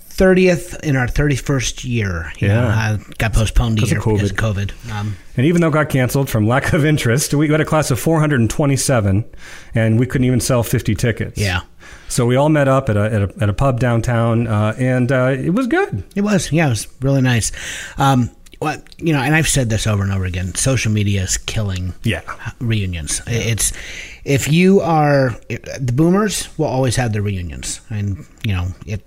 thirtieth 0.10 0.82
in 0.84 0.96
our 0.96 1.08
thirty 1.10 1.36
first 1.36 1.84
year. 1.84 2.32
You 2.38 2.48
Yeah. 2.48 2.54
know, 2.62 2.68
uh, 2.70 2.98
got 3.18 3.34
postponed 3.34 3.76
Because 3.76 3.92
of 3.92 3.98
because 3.98 4.32
of 4.32 4.38
COVID. 4.38 4.72
Um, 4.92 5.18
And 5.36 5.46
even 5.46 5.60
though 5.60 5.68
it 5.68 5.74
got 5.74 5.90
canceled 5.90 6.30
from 6.30 6.48
lack 6.48 6.72
of 6.72 6.86
interest, 6.86 7.34
we 7.34 7.48
got 7.48 7.60
a 7.60 7.66
class 7.66 7.92
of 7.92 8.00
427, 8.00 9.26
and 9.74 10.00
we 10.00 10.06
couldn't 10.06 10.26
even 10.26 10.40
sell 10.40 10.64
50 10.64 10.96
tickets. 10.96 11.38
Yeah. 11.38 11.62
So 12.08 12.26
we 12.26 12.38
all 12.38 12.48
met 12.48 12.70
up 12.70 12.88
at 12.90 12.96
a, 12.96 13.02
at 13.04 13.22
a, 13.24 13.34
at 13.42 13.50
a 13.50 13.54
pub 13.54 13.80
downtown, 13.82 14.48
uh, 14.48 14.74
and 14.78 15.12
uh, 15.12 15.36
it 15.38 15.50
was 15.54 15.68
good. 15.68 16.04
It 16.16 16.22
was, 16.22 16.50
yeah, 16.50 16.68
it 16.68 16.70
was 16.70 16.88
really 17.02 17.22
nice. 17.22 17.52
Um, 17.98 18.30
well, 18.62 18.82
you 18.98 19.14
know, 19.14 19.20
and 19.20 19.36
I've 19.36 19.48
said 19.48 19.70
this 19.70 19.86
over 19.88 20.04
and 20.04 20.12
over 20.12 20.26
again. 20.26 20.56
Social 20.56 20.92
media 20.92 21.24
is 21.24 21.38
killing 21.38 21.94
Yeah. 22.04 22.22
reunions. 22.60 23.22
It's 23.28 23.72
if 24.24 24.48
you 24.52 24.82
are 24.82 25.36
the 25.80 25.92
boomers 25.94 26.50
will 26.58 26.68
always 26.68 26.96
have 26.96 27.14
their 27.14 27.22
reunions, 27.22 27.82
and 27.90 28.26
you 28.44 28.54
know 28.54 28.68
it. 28.86 29.02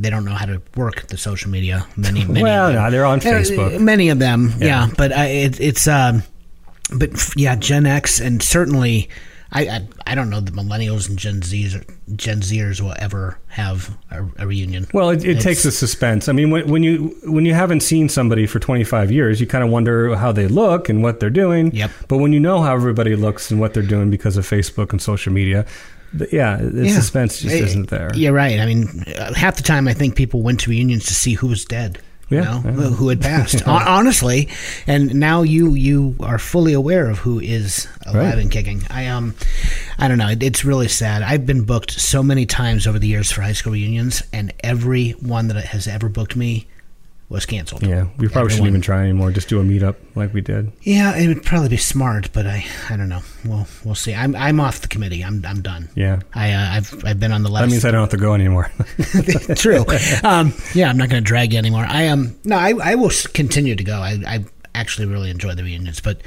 They 0.00 0.10
don't 0.10 0.24
know 0.24 0.34
how 0.34 0.46
to 0.46 0.62
work 0.76 1.08
the 1.08 1.16
social 1.16 1.50
media. 1.50 1.84
Many, 1.96 2.24
many. 2.24 2.40
Well, 2.42 2.68
of 2.68 2.74
them. 2.74 2.84
no, 2.84 2.90
they're 2.92 3.04
on 3.04 3.18
Uh, 3.18 3.22
Facebook. 3.22 3.80
Many 3.80 4.10
of 4.10 4.20
them, 4.20 4.54
Yeah. 4.58 4.66
yeah. 4.86 4.88
But 4.96 5.12
I, 5.12 5.24
it, 5.26 5.60
it's, 5.60 5.88
um, 5.88 6.22
but 6.94 7.10
yeah, 7.34 7.56
Gen 7.56 7.84
X 7.84 8.20
and 8.20 8.40
certainly, 8.40 9.08
I, 9.50 9.62
I, 9.62 9.88
I 10.08 10.14
don't 10.14 10.28
know 10.28 10.40
that 10.40 10.52
millennials 10.54 11.08
and 11.08 11.18
Gen 11.18 11.40
Zs, 11.40 11.82
Gen 12.16 12.40
Zers 12.40 12.82
will 12.82 12.94
ever 12.98 13.38
have 13.48 13.96
a, 14.10 14.22
a 14.38 14.46
reunion. 14.46 14.86
Well, 14.92 15.08
it, 15.08 15.24
it 15.24 15.40
takes 15.40 15.64
a 15.64 15.70
suspense. 15.72 16.28
I 16.28 16.32
mean, 16.32 16.50
when, 16.50 16.68
when 16.68 16.82
you 16.82 17.16
when 17.24 17.46
you 17.46 17.54
haven't 17.54 17.80
seen 17.80 18.10
somebody 18.10 18.46
for 18.46 18.58
25 18.58 19.10
years, 19.10 19.40
you 19.40 19.46
kind 19.46 19.64
of 19.64 19.70
wonder 19.70 20.14
how 20.16 20.32
they 20.32 20.48
look 20.48 20.90
and 20.90 21.02
what 21.02 21.18
they're 21.20 21.30
doing. 21.30 21.74
Yep. 21.74 21.90
But 22.08 22.18
when 22.18 22.34
you 22.34 22.40
know 22.40 22.60
how 22.60 22.74
everybody 22.74 23.16
looks 23.16 23.50
and 23.50 23.58
what 23.58 23.72
they're 23.72 23.82
doing 23.82 24.10
because 24.10 24.36
of 24.36 24.46
Facebook 24.46 24.90
and 24.92 25.00
social 25.00 25.32
media, 25.32 25.64
the, 26.12 26.28
yeah, 26.30 26.56
the 26.58 26.86
Yeah. 26.86 26.94
suspense 26.94 27.40
just 27.40 27.54
Eh, 27.54 27.58
isn't 27.64 27.88
there. 27.88 28.10
You're 28.14 28.32
right. 28.34 28.60
I 28.60 28.66
mean, 28.66 29.02
uh, 29.18 29.32
half 29.34 29.56
the 29.56 29.62
time 29.62 29.88
I 29.88 29.94
think 29.94 30.14
people 30.14 30.42
went 30.42 30.60
to 30.60 30.70
reunions 30.70 31.06
to 31.06 31.14
see 31.14 31.32
who 31.34 31.46
was 31.46 31.64
dead. 31.64 32.00
You 32.30 32.38
Yeah, 32.38 32.44
know, 32.44 32.60
who- 32.60 32.90
who 32.94 33.08
had 33.08 33.20
passed. 33.22 33.62
Honestly, 33.66 34.48
and 34.86 35.14
now 35.14 35.42
you 35.42 35.72
you 35.74 36.14
are 36.20 36.38
fully 36.38 36.74
aware 36.74 37.08
of 37.08 37.18
who 37.20 37.40
is 37.40 37.88
alive 38.04 38.34
Right. 38.34 38.38
and 38.38 38.50
kicking. 38.50 38.82
I 38.90 39.06
um, 39.06 39.34
I 39.98 40.08
don't 40.08 40.18
know. 40.18 40.28
It, 40.28 40.42
it's 40.42 40.64
really 40.64 40.88
sad. 40.88 41.22
I've 41.22 41.46
been 41.46 41.64
booked 41.64 41.90
so 41.92 42.22
many 42.22 42.44
times 42.44 42.86
over 42.86 42.98
the 42.98 43.06
years 43.06 43.30
for 43.32 43.40
high 43.42 43.52
school 43.54 43.72
reunions, 43.72 44.22
and 44.32 44.52
every 44.62 45.12
one 45.12 45.48
that 45.48 45.64
has 45.64 45.86
ever 45.88 46.08
booked 46.10 46.36
me 46.36 46.66
was 47.30 47.44
canceled. 47.44 47.82
Yeah, 47.86 48.06
we 48.16 48.26
probably 48.28 48.50
shouldn't 48.50 48.68
even 48.68 48.80
try 48.80 49.02
anymore. 49.02 49.30
Just 49.32 49.48
do 49.48 49.60
a 49.60 49.62
meetup 49.62 49.96
like 50.14 50.32
we 50.32 50.40
did. 50.40 50.72
Yeah, 50.82 51.14
it 51.16 51.28
would 51.28 51.42
probably 51.42 51.68
be 51.68 51.76
smart, 51.76 52.32
but 52.32 52.46
I 52.46 52.64
I 52.88 52.96
don't 52.96 53.08
know. 53.10 53.20
We'll 53.44 53.66
we'll 53.84 53.94
see. 53.94 54.14
I'm 54.14 54.34
I'm 54.34 54.60
off 54.60 54.80
the 54.80 54.88
committee. 54.88 55.22
I'm 55.22 55.44
I'm 55.44 55.60
done. 55.60 55.90
Yeah. 55.94 56.20
I 56.34 56.52
uh, 56.52 56.68
I've 56.76 57.04
I've 57.04 57.20
been 57.20 57.32
on 57.32 57.42
the 57.42 57.50
last. 57.50 57.64
That 57.66 57.70
means 57.70 57.84
I 57.84 57.90
don't 57.90 58.00
have 58.00 58.10
to 58.10 58.16
go 58.16 58.34
anymore. 58.34 58.70
True. 59.56 59.84
Um, 60.24 60.54
yeah, 60.74 60.88
I'm 60.88 60.96
not 60.96 61.10
going 61.10 61.22
to 61.22 61.26
drag 61.26 61.52
you 61.52 61.58
anymore. 61.58 61.84
I 61.86 62.08
um 62.08 62.36
no, 62.44 62.56
I, 62.56 62.72
I 62.82 62.94
will 62.94 63.10
continue 63.34 63.74
to 63.76 63.84
go. 63.84 63.98
I, 63.98 64.18
I 64.26 64.44
actually 64.74 65.06
really 65.06 65.28
enjoy 65.30 65.54
the 65.54 65.64
reunions, 65.64 66.00
but 66.00 66.20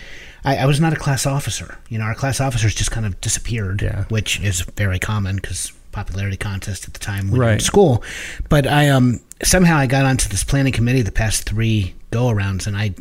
I, 0.44 0.58
I 0.58 0.66
was 0.66 0.80
not 0.80 0.94
a 0.94 0.98
class 0.98 1.26
officer. 1.26 1.78
You 1.90 1.98
know, 1.98 2.06
our 2.06 2.16
class 2.16 2.40
officers 2.42 2.76
just 2.76 2.92
kind 2.92 3.06
of 3.06 3.20
disappeared, 3.22 3.82
Yeah. 3.82 4.04
which 4.10 4.40
is 4.42 4.62
very 4.62 5.00
common 5.00 5.38
because 5.38 5.72
popularity 5.92 6.38
contest 6.38 6.88
at 6.88 6.94
the 6.94 7.00
time 7.00 7.28
when 7.32 7.36
you 7.36 7.46
were 7.48 7.52
in 7.54 7.60
school. 7.60 8.04
But 8.50 8.66
I 8.68 8.90
um 8.90 9.20
somehow 9.44 9.78
I 9.78 9.88
got 9.88 10.06
onto 10.06 10.30
this 10.30 10.44
planning 10.44 10.74
committee 10.74 11.02
the 11.02 11.12
past 11.12 11.44
three 11.44 11.94
go 12.12 12.26
arounds, 12.26 12.68
and 12.68 12.76
I, 12.78 12.94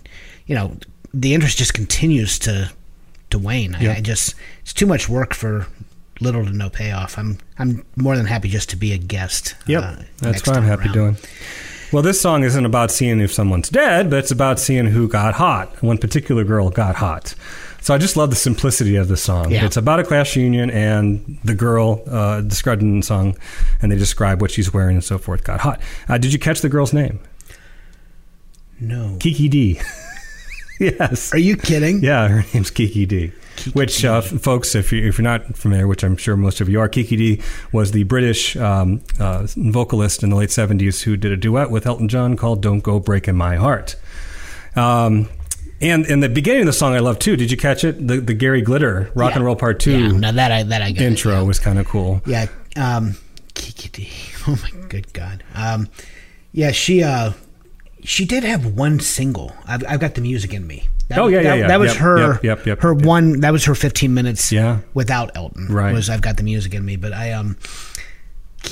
you 0.46 0.54
know, 0.54 0.76
the 1.12 1.34
interest 1.34 1.58
just 1.58 1.74
continues 1.74 2.38
to 2.40 2.70
to 3.30 3.38
wane. 3.38 3.76
Yeah. 3.80 3.92
I, 3.92 3.96
I 3.96 4.00
just 4.00 4.34
it's 4.62 4.72
too 4.72 4.86
much 4.86 5.08
work 5.08 5.34
for 5.34 5.66
little 6.20 6.44
to 6.44 6.52
no 6.52 6.70
payoff. 6.70 7.18
I'm 7.18 7.38
I'm 7.58 7.84
more 7.96 8.16
than 8.16 8.26
happy 8.26 8.48
just 8.48 8.70
to 8.70 8.76
be 8.76 8.92
a 8.92 8.98
guest. 8.98 9.54
Yep, 9.66 9.82
uh, 9.82 9.96
that's 10.20 10.46
what 10.46 10.56
I'm 10.56 10.64
happy 10.64 10.84
around. 10.84 10.92
doing. 10.92 11.16
Well, 11.92 12.02
this 12.04 12.20
song 12.20 12.44
isn't 12.44 12.64
about 12.64 12.92
seeing 12.92 13.20
if 13.20 13.32
someone's 13.32 13.68
dead, 13.68 14.10
but 14.10 14.20
it's 14.20 14.30
about 14.30 14.60
seeing 14.60 14.86
who 14.86 15.08
got 15.08 15.34
hot. 15.34 15.82
One 15.82 15.98
particular 15.98 16.44
girl 16.44 16.70
got 16.70 16.94
hot. 16.96 17.34
So 17.80 17.94
I 17.94 17.98
just 17.98 18.16
love 18.16 18.30
the 18.30 18.36
simplicity 18.36 18.96
of 18.96 19.08
the 19.08 19.16
song. 19.16 19.50
Yeah. 19.50 19.64
It's 19.64 19.76
about 19.76 20.00
a 20.00 20.04
class 20.04 20.36
reunion 20.36 20.70
and 20.70 21.38
the 21.44 21.54
girl 21.54 22.02
uh, 22.10 22.42
described 22.42 22.82
in 22.82 23.00
the 23.00 23.06
song, 23.06 23.36
and 23.80 23.90
they 23.90 23.96
describe 23.96 24.40
what 24.40 24.50
she's 24.50 24.72
wearing 24.72 24.96
and 24.96 25.04
so 25.04 25.18
forth. 25.18 25.44
Got 25.44 25.60
hot. 25.60 25.80
Uh, 26.08 26.18
did 26.18 26.32
you 26.32 26.38
catch 26.38 26.60
the 26.60 26.68
girl's 26.68 26.92
name? 26.92 27.20
No. 28.80 29.16
Kiki 29.20 29.48
Dee. 29.48 29.80
yes. 30.80 31.32
Are 31.32 31.38
you 31.38 31.56
kidding? 31.56 32.02
Yeah, 32.02 32.28
her 32.28 32.44
name's 32.54 32.70
Kiki 32.70 33.06
Dee. 33.06 33.32
Kiki 33.56 33.70
which, 33.72 34.04
uh, 34.04 34.22
folks, 34.22 34.74
if, 34.74 34.92
you, 34.92 35.06
if 35.06 35.18
you're 35.18 35.22
not 35.22 35.56
familiar, 35.56 35.86
which 35.86 36.02
I'm 36.02 36.16
sure 36.16 36.36
most 36.36 36.60
of 36.60 36.68
you 36.68 36.80
are, 36.80 36.88
Kiki 36.88 37.16
Dee 37.16 37.42
was 37.72 37.92
the 37.92 38.04
British 38.04 38.56
um, 38.56 39.02
uh, 39.18 39.46
vocalist 39.56 40.22
in 40.22 40.30
the 40.30 40.36
late 40.36 40.48
70s 40.48 41.02
who 41.02 41.16
did 41.16 41.32
a 41.32 41.36
duet 41.36 41.70
with 41.70 41.86
Elton 41.86 42.08
John 42.08 42.36
called 42.36 42.62
Don't 42.62 42.80
Go 42.80 43.00
Breaking 43.00 43.36
My 43.36 43.56
Heart. 43.56 43.96
Um, 44.76 45.28
and 45.80 46.06
in 46.06 46.20
the 46.20 46.28
beginning 46.28 46.62
of 46.62 46.66
the 46.66 46.72
song, 46.72 46.94
I 46.94 46.98
love 46.98 47.18
too. 47.18 47.36
Did 47.36 47.50
you 47.50 47.56
catch 47.56 47.84
it? 47.84 48.06
The, 48.06 48.18
the 48.20 48.34
Gary 48.34 48.62
Glitter 48.62 49.10
Rock 49.14 49.30
Yeah. 49.30 49.36
and 49.36 49.44
Roll 49.44 49.56
Part 49.56 49.80
2 49.80 49.90
Yeah, 49.90 50.08
now 50.12 50.32
that 50.32 50.52
I 50.52 50.62
that 50.64 50.82
I 50.82 50.92
got 50.92 51.02
it, 51.02 51.06
intro 51.06 51.32
yeah. 51.34 51.42
was 51.42 51.58
kind 51.58 51.78
of 51.78 51.86
cool. 51.86 52.20
Yeah. 52.26 52.46
Um, 52.76 53.16
Kiki 53.54 53.88
Dee. 53.88 54.10
Oh 54.48 54.58
my 54.62 54.70
good 54.88 55.12
God. 55.12 55.44
Um, 55.54 55.88
yeah, 56.52 56.70
she. 56.72 57.02
Uh, 57.02 57.32
She 58.02 58.24
did 58.24 58.42
have 58.44 58.64
one 58.64 58.98
single. 59.00 59.52
I've, 59.66 59.84
I've 59.86 60.00
got 60.00 60.14
the 60.14 60.22
music 60.22 60.54
in 60.54 60.66
me. 60.66 60.88
That, 61.08 61.18
Oh, 61.18 61.26
yeah, 61.26 61.40
yeah, 61.40 61.42
that, 61.50 61.58
yeah. 61.58 61.66
That 61.68 61.78
was 61.80 61.92
Yep, 61.92 62.00
her. 62.02 62.32
yep, 62.32 62.42
yep, 62.44 62.66
yep, 62.66 62.80
her 62.80 62.94
yep. 62.94 63.04
one. 63.04 63.40
That 63.40 63.52
was 63.52 63.66
her 63.66 63.74
15 63.74 64.14
minutes. 64.14 64.50
Yeah. 64.50 64.78
Without 64.94 65.30
Elton, 65.36 65.66
Right. 65.68 65.92
Was 65.92 66.08
I've 66.08 66.22
got 66.22 66.38
the 66.38 66.42
music 66.42 66.72
in 66.72 66.82
me, 66.84 66.96
but 66.96 67.12
I 67.12 67.32
um. 67.32 67.56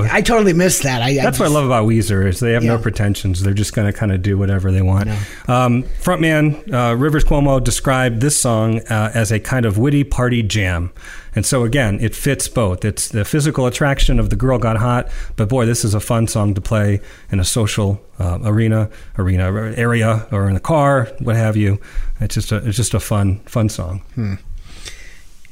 Was- 0.00 0.10
I, 0.10 0.16
I 0.18 0.20
totally 0.22 0.52
missed 0.52 0.82
that. 0.84 1.02
I, 1.02 1.14
That's 1.14 1.38
what 1.38 1.46
I 1.46 1.52
love 1.52 1.64
about 1.66 1.86
Weezer 1.86 2.26
is 2.26 2.40
they 2.40 2.52
have 2.52 2.62
no 2.62 2.78
pretensions. 2.78 3.42
They're 3.42 3.52
just 3.54 3.74
going 3.74 3.90
to 3.90 3.96
kind 3.98 4.12
of 4.12 4.22
do 4.22 4.38
whatever 4.38 4.70
they 4.72 4.82
want. 4.82 5.08
Um, 5.48 5.82
frontman 6.00 6.72
uh, 6.72 6.94
Rivers 6.96 7.24
Cuomo 7.24 7.62
described 7.62 8.20
this 8.20 8.40
song 8.40 8.78
uh, 8.88 9.10
as 9.14 9.30
a 9.32 9.40
kind 9.40 9.66
of 9.66 9.78
witty 9.78 10.04
party 10.04 10.42
jam, 10.42 10.92
and 11.34 11.44
so 11.44 11.64
again, 11.64 11.98
it 12.00 12.14
fits 12.14 12.48
both. 12.48 12.84
It's 12.84 13.08
the 13.08 13.24
physical 13.24 13.66
attraction 13.66 14.18
of 14.20 14.30
the 14.30 14.36
girl 14.36 14.58
got 14.58 14.76
hot, 14.76 15.10
but 15.36 15.48
boy, 15.48 15.66
this 15.66 15.84
is 15.84 15.94
a 15.94 16.00
fun 16.00 16.26
song 16.28 16.54
to 16.54 16.60
play 16.60 17.00
in 17.30 17.40
a 17.40 17.44
social 17.44 18.00
uh, 18.18 18.38
arena, 18.44 18.90
arena 19.18 19.44
area, 19.76 20.26
or 20.30 20.48
in 20.48 20.56
a 20.56 20.60
car, 20.60 21.08
what 21.18 21.36
have 21.36 21.56
you. 21.56 21.80
It's 22.20 22.34
just 22.34 22.52
a 22.52 22.56
it's 22.66 22.76
just 22.76 22.94
a 22.94 23.00
fun 23.00 23.40
fun 23.40 23.68
song. 23.68 24.02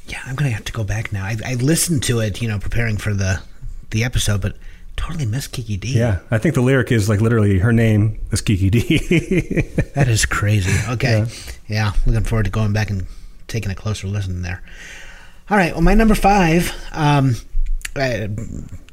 Yeah, 0.07 0.21
I'm 0.25 0.35
gonna 0.35 0.51
have 0.51 0.65
to 0.65 0.73
go 0.73 0.83
back 0.83 1.11
now. 1.13 1.23
I, 1.25 1.37
I 1.45 1.53
listened 1.55 2.03
to 2.03 2.19
it, 2.19 2.41
you 2.41 2.47
know, 2.47 2.59
preparing 2.59 2.97
for 2.97 3.13
the 3.13 3.41
the 3.91 4.03
episode, 4.03 4.41
but 4.41 4.55
totally 4.97 5.25
missed 5.25 5.51
Kiki 5.51 5.77
Dee. 5.77 5.97
Yeah, 5.97 6.19
I 6.29 6.37
think 6.37 6.55
the 6.55 6.61
lyric 6.61 6.91
is 6.91 7.07
like 7.09 7.21
literally 7.21 7.59
her 7.59 7.73
name 7.73 8.19
is 8.31 8.41
Kiki 8.41 8.69
Dee. 8.69 9.67
That 9.93 10.07
is 10.07 10.25
crazy. 10.25 10.71
Okay. 10.93 11.25
Yeah. 11.67 11.91
looking 12.05 12.23
forward 12.23 12.45
to 12.45 12.49
going 12.49 12.71
back 12.71 12.89
and 12.89 13.07
taking 13.47 13.71
a 13.71 13.75
closer 13.75 14.07
listen 14.07 14.41
there. 14.41 14.63
All 15.49 15.57
right. 15.57 15.73
Well, 15.73 15.81
my 15.81 15.93
number 15.95 16.15
five. 16.15 16.73
Um, 16.93 17.35
uh, 17.95 18.27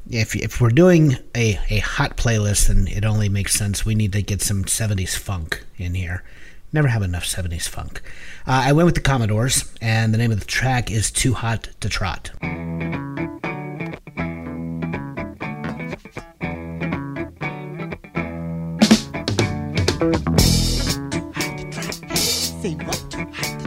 if 0.09 0.35
if 0.35 0.59
we're 0.59 0.69
doing 0.69 1.15
a 1.35 1.57
a 1.69 1.79
hot 1.79 2.17
playlist, 2.17 2.67
then 2.67 2.87
it 2.87 3.05
only 3.05 3.29
makes 3.29 3.53
sense 3.53 3.85
we 3.85 3.95
need 3.95 4.11
to 4.13 4.21
get 4.21 4.41
some 4.41 4.65
'70s 4.65 5.15
funk 5.17 5.63
in 5.77 5.93
here. 5.93 6.23
Never 6.71 6.87
have 6.87 7.01
enough 7.01 7.23
'70s 7.25 7.67
funk. 7.67 8.01
Uh, 8.45 8.61
I 8.65 8.73
went 8.73 8.85
with 8.85 8.95
the 8.95 9.01
Commodores, 9.01 9.73
and 9.81 10.13
the 10.13 10.17
name 10.19 10.31
of 10.31 10.39
the 10.39 10.45
track 10.45 10.91
is 10.91 11.09
"Too 11.09 11.33
Hot 11.33 11.69
to 11.79 11.89
Trot." 11.89 12.29
Say 22.61 22.75
what? 22.75 23.58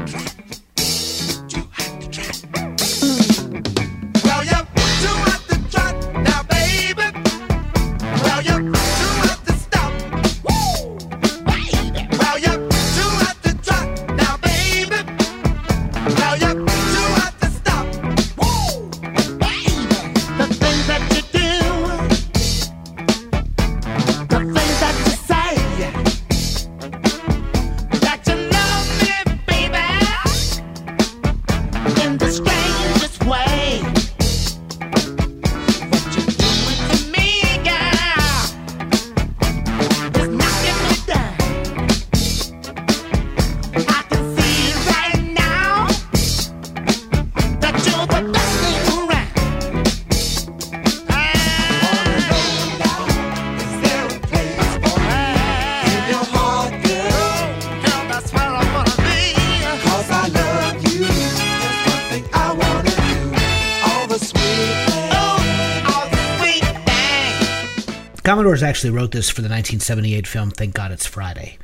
Commodores 68.33 68.62
actually 68.62 68.89
wrote 68.89 69.11
this 69.11 69.28
for 69.28 69.43
the 69.43 69.49
1978 69.51 70.26
film 70.26 70.51
"Thank 70.51 70.72
God 70.72 70.91
It's 70.91 71.05
Friday," 71.05 71.59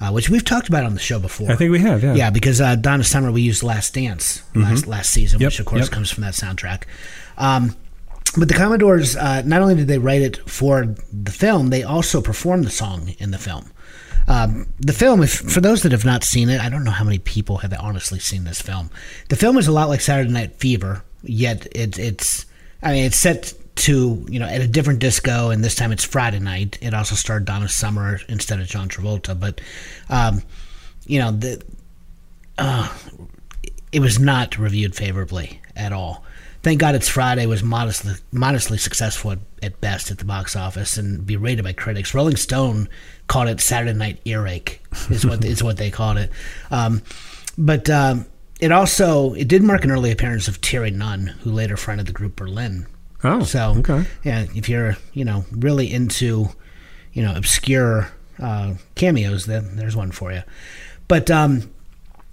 uh, 0.00 0.10
which 0.10 0.30
we've 0.30 0.42
talked 0.42 0.68
about 0.70 0.84
on 0.84 0.94
the 0.94 0.98
show 1.00 1.18
before. 1.18 1.52
I 1.52 1.54
think 1.54 1.70
we 1.70 1.80
have, 1.80 2.02
yeah. 2.02 2.14
Yeah, 2.14 2.30
because 2.30 2.62
uh, 2.62 2.76
Donna 2.76 3.04
Summer 3.04 3.30
we 3.30 3.42
used 3.42 3.62
"Last 3.62 3.92
Dance" 3.92 4.42
last 4.54 4.86
last 4.86 5.10
season, 5.10 5.36
Mm-hmm. 5.36 5.42
Yep, 5.42 5.48
which 5.48 5.60
of 5.60 5.66
course 5.66 5.82
yep. 5.82 5.90
comes 5.90 6.10
from 6.10 6.22
that 6.22 6.32
soundtrack. 6.32 6.84
Um, 7.36 7.76
but 8.38 8.48
the 8.48 8.54
Commodores, 8.54 9.16
uh, 9.16 9.42
not 9.44 9.60
only 9.60 9.74
did 9.74 9.86
they 9.86 9.98
write 9.98 10.22
it 10.22 10.38
for 10.48 10.94
the 11.12 11.30
film, 11.30 11.68
they 11.68 11.82
also 11.82 12.22
performed 12.22 12.64
the 12.64 12.70
song 12.70 13.14
in 13.18 13.30
the 13.30 13.36
film. 13.36 13.70
Um, 14.26 14.66
the 14.80 14.94
film, 14.94 15.22
if, 15.22 15.30
for 15.30 15.60
those 15.60 15.82
that 15.82 15.92
have 15.92 16.06
not 16.06 16.24
seen 16.24 16.48
it, 16.48 16.58
I 16.58 16.70
don't 16.70 16.84
know 16.84 16.90
how 16.90 17.04
many 17.04 17.18
people 17.18 17.58
have 17.58 17.74
honestly 17.78 18.18
seen 18.18 18.44
this 18.44 18.62
film. 18.62 18.88
The 19.28 19.36
film 19.36 19.58
is 19.58 19.68
a 19.68 19.72
lot 19.72 19.90
like 19.90 20.00
Saturday 20.00 20.30
Night 20.30 20.56
Fever, 20.56 21.04
yet 21.22 21.66
it, 21.76 21.98
it's, 21.98 22.46
I 22.82 22.92
mean, 22.92 23.04
it's 23.04 23.18
set 23.18 23.52
to 23.76 24.24
you 24.28 24.38
know 24.38 24.46
at 24.46 24.60
a 24.60 24.68
different 24.68 25.00
disco, 25.00 25.50
and 25.50 25.64
this 25.64 25.74
time 25.74 25.92
it's 25.92 26.04
Friday 26.04 26.38
night. 26.38 26.78
It 26.80 26.94
also 26.94 27.14
starred 27.14 27.44
Donna 27.44 27.68
Summer 27.68 28.20
instead 28.28 28.60
of 28.60 28.66
John 28.66 28.88
Travolta, 28.88 29.38
but 29.38 29.60
um, 30.08 30.42
you 31.06 31.18
know 31.18 31.32
the 31.32 31.62
it 33.92 34.00
was 34.00 34.18
not 34.18 34.58
reviewed 34.58 34.94
favorably 34.94 35.60
at 35.76 35.92
all. 35.92 36.24
Thank 36.62 36.80
God 36.80 36.94
it's 36.94 37.08
Friday 37.08 37.46
was 37.46 37.62
modestly 37.62 38.14
modestly 38.32 38.78
successful 38.78 39.32
at, 39.32 39.38
at 39.62 39.80
best 39.80 40.10
at 40.10 40.18
the 40.18 40.24
box 40.24 40.56
office 40.56 40.96
and 40.96 41.26
berated 41.26 41.64
by 41.64 41.72
critics. 41.72 42.14
Rolling 42.14 42.36
Stone 42.36 42.88
called 43.26 43.48
it 43.48 43.60
Saturday 43.60 43.92
Night 43.92 44.20
Earache 44.24 44.80
is 45.10 45.26
what 45.26 45.44
is 45.44 45.62
what 45.62 45.76
they 45.76 45.90
called 45.90 46.16
it. 46.16 46.30
Um, 46.70 47.02
but 47.58 47.90
um, 47.90 48.26
it 48.60 48.72
also 48.72 49.34
it 49.34 49.46
did 49.46 49.62
mark 49.62 49.84
an 49.84 49.90
early 49.90 50.10
appearance 50.10 50.48
of 50.48 50.60
Terry 50.60 50.90
Nunn, 50.90 51.26
who 51.26 51.52
later 51.52 51.76
fronted 51.76 52.06
the 52.06 52.12
group 52.12 52.36
Berlin. 52.36 52.86
Oh, 53.24 53.42
So 53.42 53.74
okay. 53.78 54.04
yeah, 54.22 54.46
if 54.54 54.68
you're 54.68 54.96
you 55.12 55.24
know 55.24 55.44
really 55.52 55.92
into 55.92 56.48
you 57.12 57.22
know 57.22 57.34
obscure 57.34 58.10
uh, 58.40 58.74
cameos, 58.94 59.46
then 59.46 59.76
there's 59.76 59.96
one 59.96 60.10
for 60.12 60.32
you. 60.32 60.42
But 61.08 61.30
um, 61.30 61.70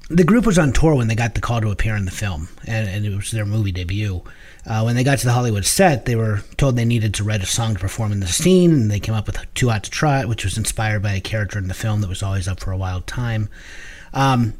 the 0.09 0.23
group 0.23 0.45
was 0.45 0.57
on 0.59 0.73
tour 0.73 0.95
when 0.95 1.07
they 1.07 1.15
got 1.15 1.35
the 1.35 1.41
call 1.41 1.61
to 1.61 1.69
appear 1.71 1.95
in 1.95 2.05
the 2.05 2.11
film, 2.11 2.49
and, 2.67 2.89
and 2.89 3.05
it 3.05 3.15
was 3.15 3.31
their 3.31 3.45
movie 3.45 3.71
debut. 3.71 4.21
Uh, 4.65 4.81
when 4.83 4.95
they 4.95 5.03
got 5.03 5.17
to 5.19 5.25
the 5.25 5.31
Hollywood 5.33 5.65
set, 5.65 6.05
they 6.05 6.15
were 6.15 6.41
told 6.57 6.75
they 6.75 6.85
needed 6.85 7.13
to 7.15 7.23
write 7.23 7.41
a 7.41 7.45
song 7.47 7.73
to 7.73 7.79
perform 7.79 8.11
in 8.11 8.19
the 8.19 8.27
scene, 8.27 8.71
and 8.71 8.91
they 8.91 8.99
came 8.99 9.15
up 9.15 9.25
with 9.27 9.39
"Too 9.53 9.69
Hot 9.69 9.83
to 9.83 9.89
Trot," 9.89 10.27
which 10.27 10.43
was 10.43 10.57
inspired 10.57 11.01
by 11.01 11.13
a 11.13 11.21
character 11.21 11.57
in 11.57 11.67
the 11.67 11.73
film 11.73 12.01
that 12.01 12.09
was 12.09 12.21
always 12.21 12.47
up 12.47 12.59
for 12.59 12.71
a 12.71 12.77
wild 12.77 13.07
time. 13.07 13.49
Um, 14.13 14.53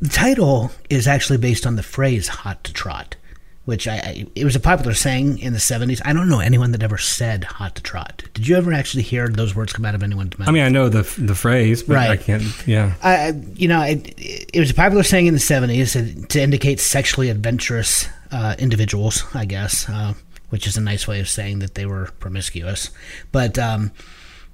the 0.00 0.08
title 0.08 0.70
is 0.90 1.06
actually 1.06 1.38
based 1.38 1.66
on 1.66 1.76
the 1.76 1.82
phrase 1.82 2.28
"hot 2.28 2.62
to 2.64 2.72
trot," 2.72 3.16
which 3.64 3.88
I, 3.88 3.94
I 3.96 4.26
it 4.34 4.44
was 4.44 4.54
a 4.56 4.60
popular 4.60 4.94
saying 4.94 5.38
in 5.38 5.52
the 5.52 5.58
'70s. 5.58 6.00
I 6.04 6.12
don't 6.12 6.28
know 6.28 6.40
anyone 6.40 6.72
that 6.72 6.82
ever 6.82 6.98
said 6.98 7.44
"hot 7.44 7.74
to 7.76 7.82
trot." 7.82 8.22
Did 8.34 8.46
you 8.48 8.56
ever 8.56 8.72
actually 8.72 9.02
hear 9.04 9.28
those 9.28 9.54
words 9.54 9.72
come 9.72 9.84
out 9.84 9.94
of 9.94 10.02
anyone's 10.02 10.38
mouth? 10.38 10.48
I 10.48 10.52
mean, 10.52 10.62
I 10.64 10.68
know 10.68 10.88
the 10.88 11.02
the 11.18 11.34
phrase, 11.34 11.82
but 11.82 11.96
I 11.96 12.08
Right. 12.08 12.20
can't. 12.20 12.42
Yeah. 12.66 12.94
I, 13.02 13.14
I- 13.28 13.32
you 13.54 13.68
know, 13.68 13.82
it, 13.82 14.14
it 14.18 14.60
was 14.60 14.70
a 14.70 14.74
popular 14.74 15.02
saying 15.02 15.26
in 15.26 15.34
the 15.34 15.40
70s 15.40 16.28
to 16.28 16.40
indicate 16.42 16.80
sexually 16.80 17.30
adventurous 17.30 18.08
uh, 18.32 18.54
individuals, 18.58 19.24
I 19.34 19.44
guess, 19.44 19.88
uh, 19.88 20.14
which 20.50 20.66
is 20.66 20.76
a 20.76 20.80
nice 20.80 21.06
way 21.08 21.20
of 21.20 21.28
saying 21.28 21.60
that 21.60 21.74
they 21.76 21.86
were 21.86 22.10
promiscuous. 22.20 22.90
But, 23.32 23.58
um, 23.58 23.92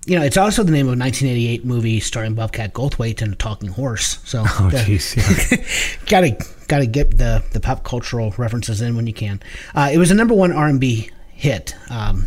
you 0.06 0.18
know, 0.18 0.24
it's 0.24 0.36
also 0.36 0.62
the 0.62 0.70
name 0.72 0.86
of 0.86 0.92
a 0.94 0.98
1988 1.00 1.64
movie 1.64 1.98
starring 2.00 2.34
Bobcat 2.34 2.72
Goldthwait 2.74 3.22
and 3.22 3.32
a 3.32 3.36
talking 3.36 3.70
horse. 3.70 4.18
So, 4.24 4.42
Oh, 4.42 4.70
jeez. 4.72 5.16
Yeah. 5.16 5.64
gotta 6.06 6.36
gotta 6.70 6.86
get 6.86 7.18
the 7.18 7.42
the 7.52 7.60
pop 7.60 7.82
cultural 7.84 8.32
references 8.38 8.80
in 8.80 8.96
when 8.96 9.06
you 9.06 9.12
can. 9.12 9.40
Uh, 9.74 9.90
it 9.92 9.98
was 9.98 10.10
a 10.10 10.14
number 10.14 10.34
one 10.34 10.52
R 10.52 10.68
and 10.68 10.80
B 10.80 11.10
hit, 11.32 11.74
um, 11.90 12.26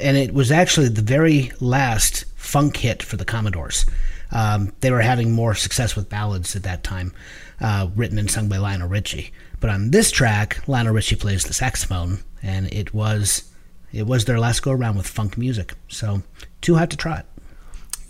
and 0.00 0.16
it 0.16 0.32
was 0.32 0.50
actually 0.50 0.88
the 0.88 1.02
very 1.02 1.52
last 1.60 2.24
funk 2.36 2.78
hit 2.78 3.02
for 3.02 3.16
the 3.16 3.24
Commodores. 3.24 3.84
Um, 4.32 4.72
they 4.80 4.90
were 4.90 5.02
having 5.02 5.30
more 5.30 5.54
success 5.54 5.94
with 5.94 6.08
ballads 6.08 6.56
at 6.56 6.64
that 6.64 6.82
time, 6.82 7.12
uh, 7.60 7.88
written 7.94 8.18
and 8.18 8.30
sung 8.30 8.48
by 8.48 8.56
Lionel 8.56 8.88
Richie. 8.88 9.32
But 9.60 9.70
on 9.70 9.90
this 9.90 10.10
track, 10.10 10.66
Lionel 10.66 10.94
Richie 10.94 11.16
plays 11.16 11.44
the 11.44 11.54
saxophone, 11.54 12.20
and 12.42 12.72
it 12.72 12.94
was 12.94 13.44
it 13.92 14.06
was 14.06 14.24
their 14.24 14.40
last 14.40 14.60
go 14.60 14.72
around 14.72 14.96
with 14.96 15.06
funk 15.06 15.36
music. 15.36 15.74
So, 15.88 16.22
too 16.62 16.76
hot 16.76 16.90
to 16.90 16.96
trot. 16.96 17.26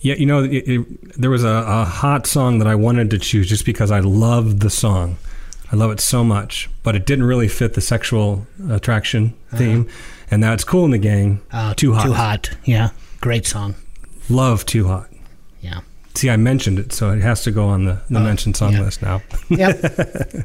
Yeah, 0.00 0.14
you 0.14 0.26
know, 0.26 0.44
it, 0.44 0.68
it, 0.68 1.20
there 1.20 1.30
was 1.30 1.42
a, 1.42 1.64
a 1.66 1.84
hot 1.84 2.26
song 2.26 2.60
that 2.60 2.68
I 2.68 2.76
wanted 2.76 3.10
to 3.10 3.18
choose 3.18 3.48
just 3.48 3.64
because 3.64 3.90
I 3.90 4.00
loved 4.00 4.60
the 4.60 4.70
song. 4.70 5.16
I 5.72 5.76
love 5.76 5.90
it 5.90 6.00
so 6.00 6.22
much, 6.22 6.68
but 6.82 6.94
it 6.94 7.06
didn't 7.06 7.24
really 7.24 7.48
fit 7.48 7.74
the 7.74 7.80
sexual 7.80 8.46
attraction 8.70 9.34
theme. 9.54 9.88
And 10.30 10.40
now 10.40 10.52
it's 10.52 10.64
Kool 10.64 10.84
and 10.84 10.94
the 10.94 10.98
Gang. 10.98 11.40
Uh, 11.52 11.74
too 11.74 11.92
hot. 11.94 12.04
Too 12.04 12.12
hot. 12.12 12.50
Yeah. 12.64 12.90
Great 13.20 13.46
song. 13.46 13.74
Love 14.28 14.64
Too 14.66 14.86
Hot. 14.88 15.08
Yeah. 15.60 15.80
See, 16.14 16.30
I 16.30 16.36
mentioned 16.36 16.78
it, 16.78 16.92
so 16.92 17.10
it 17.10 17.20
has 17.20 17.42
to 17.44 17.50
go 17.50 17.66
on 17.68 17.84
the, 17.84 18.00
the 18.10 18.18
Oh, 18.18 18.22
mentioned 18.22 18.56
song 18.56 18.72
yeah. 18.72 18.80
list 18.82 19.02
now. 19.02 19.22
Yep. 19.50 19.80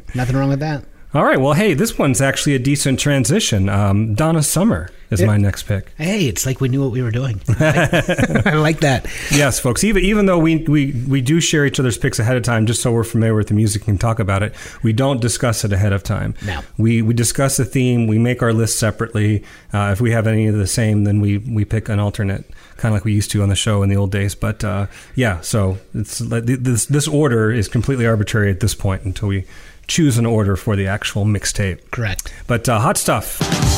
Nothing 0.15 0.35
wrong 0.35 0.49
with 0.49 0.59
that. 0.59 0.83
All 1.13 1.25
right. 1.25 1.39
Well, 1.39 1.51
hey, 1.53 1.73
this 1.73 1.97
one's 1.97 2.21
actually 2.21 2.55
a 2.55 2.59
decent 2.59 2.97
transition. 2.97 3.67
Um, 3.67 4.13
Donna 4.13 4.41
Summer 4.41 4.89
is 5.09 5.19
Yeah. 5.19 5.27
my 5.27 5.35
next 5.35 5.63
pick. 5.63 5.91
Hey, 5.97 6.25
it's 6.27 6.45
like 6.45 6.61
we 6.61 6.69
knew 6.69 6.81
what 6.81 6.91
we 6.93 7.01
were 7.01 7.11
doing. 7.11 7.41
I 7.59 8.53
like 8.55 8.79
that. 8.79 9.07
Yes, 9.29 9.59
folks. 9.59 9.83
Even 9.83 10.03
even 10.05 10.25
though 10.25 10.39
we, 10.39 10.63
we 10.63 10.93
we 11.09 11.19
do 11.19 11.41
share 11.41 11.65
each 11.65 11.81
other's 11.81 11.97
picks 11.97 12.17
ahead 12.17 12.37
of 12.37 12.43
time, 12.43 12.65
just 12.65 12.81
so 12.81 12.93
we're 12.93 13.03
familiar 13.03 13.35
with 13.35 13.49
the 13.49 13.53
music 13.53 13.89
and 13.89 13.99
talk 13.99 14.19
about 14.19 14.41
it, 14.41 14.53
we 14.83 14.93
don't 14.93 15.19
discuss 15.19 15.65
it 15.65 15.73
ahead 15.73 15.91
of 15.91 16.01
time. 16.01 16.33
No. 16.45 16.61
We 16.77 17.01
we 17.01 17.13
discuss 17.13 17.57
the 17.57 17.65
theme. 17.65 18.07
We 18.07 18.17
make 18.17 18.41
our 18.41 18.53
list 18.53 18.79
separately. 18.79 19.43
Uh, 19.73 19.89
if 19.91 19.99
we 19.99 20.11
have 20.11 20.27
any 20.27 20.47
of 20.47 20.55
the 20.55 20.65
same, 20.67 21.03
then 21.03 21.19
we 21.19 21.39
we 21.39 21.65
pick 21.65 21.89
an 21.89 21.99
alternate, 21.99 22.45
kind 22.77 22.93
of 22.93 22.95
like 22.95 23.03
we 23.03 23.11
used 23.11 23.31
to 23.31 23.43
on 23.43 23.49
the 23.49 23.55
show 23.57 23.83
in 23.83 23.89
the 23.89 23.97
old 23.97 24.11
days. 24.13 24.33
But 24.33 24.63
uh, 24.63 24.87
yeah, 25.15 25.41
so 25.41 25.77
it's 25.93 26.19
this 26.19 26.85
this 26.85 27.07
order 27.09 27.51
is 27.51 27.67
completely 27.67 28.07
arbitrary 28.07 28.49
at 28.49 28.61
this 28.61 28.73
point 28.75 29.03
until 29.03 29.27
we 29.27 29.43
choose 29.91 30.17
an 30.17 30.25
order 30.25 30.55
for 30.55 30.77
the 30.77 30.87
actual 30.87 31.25
mixtape. 31.25 31.91
Correct. 31.91 32.33
But 32.47 32.69
uh, 32.69 32.79
hot 32.79 32.97
stuff. 32.97 33.70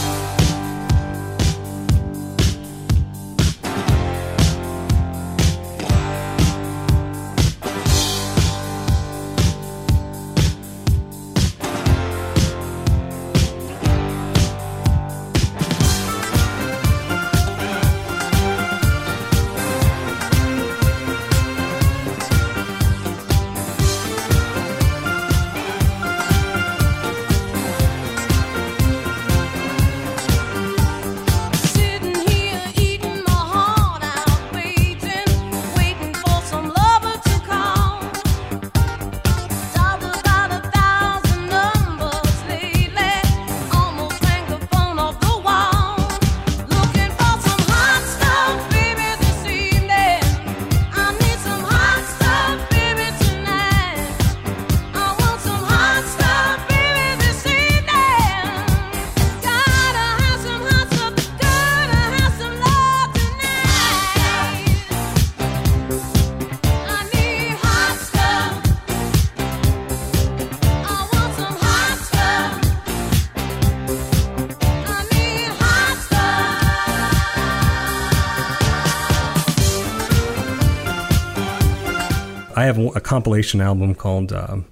Compilation 83.04 83.62
album 83.62 83.95
called 83.95 84.34
um, 84.34 84.66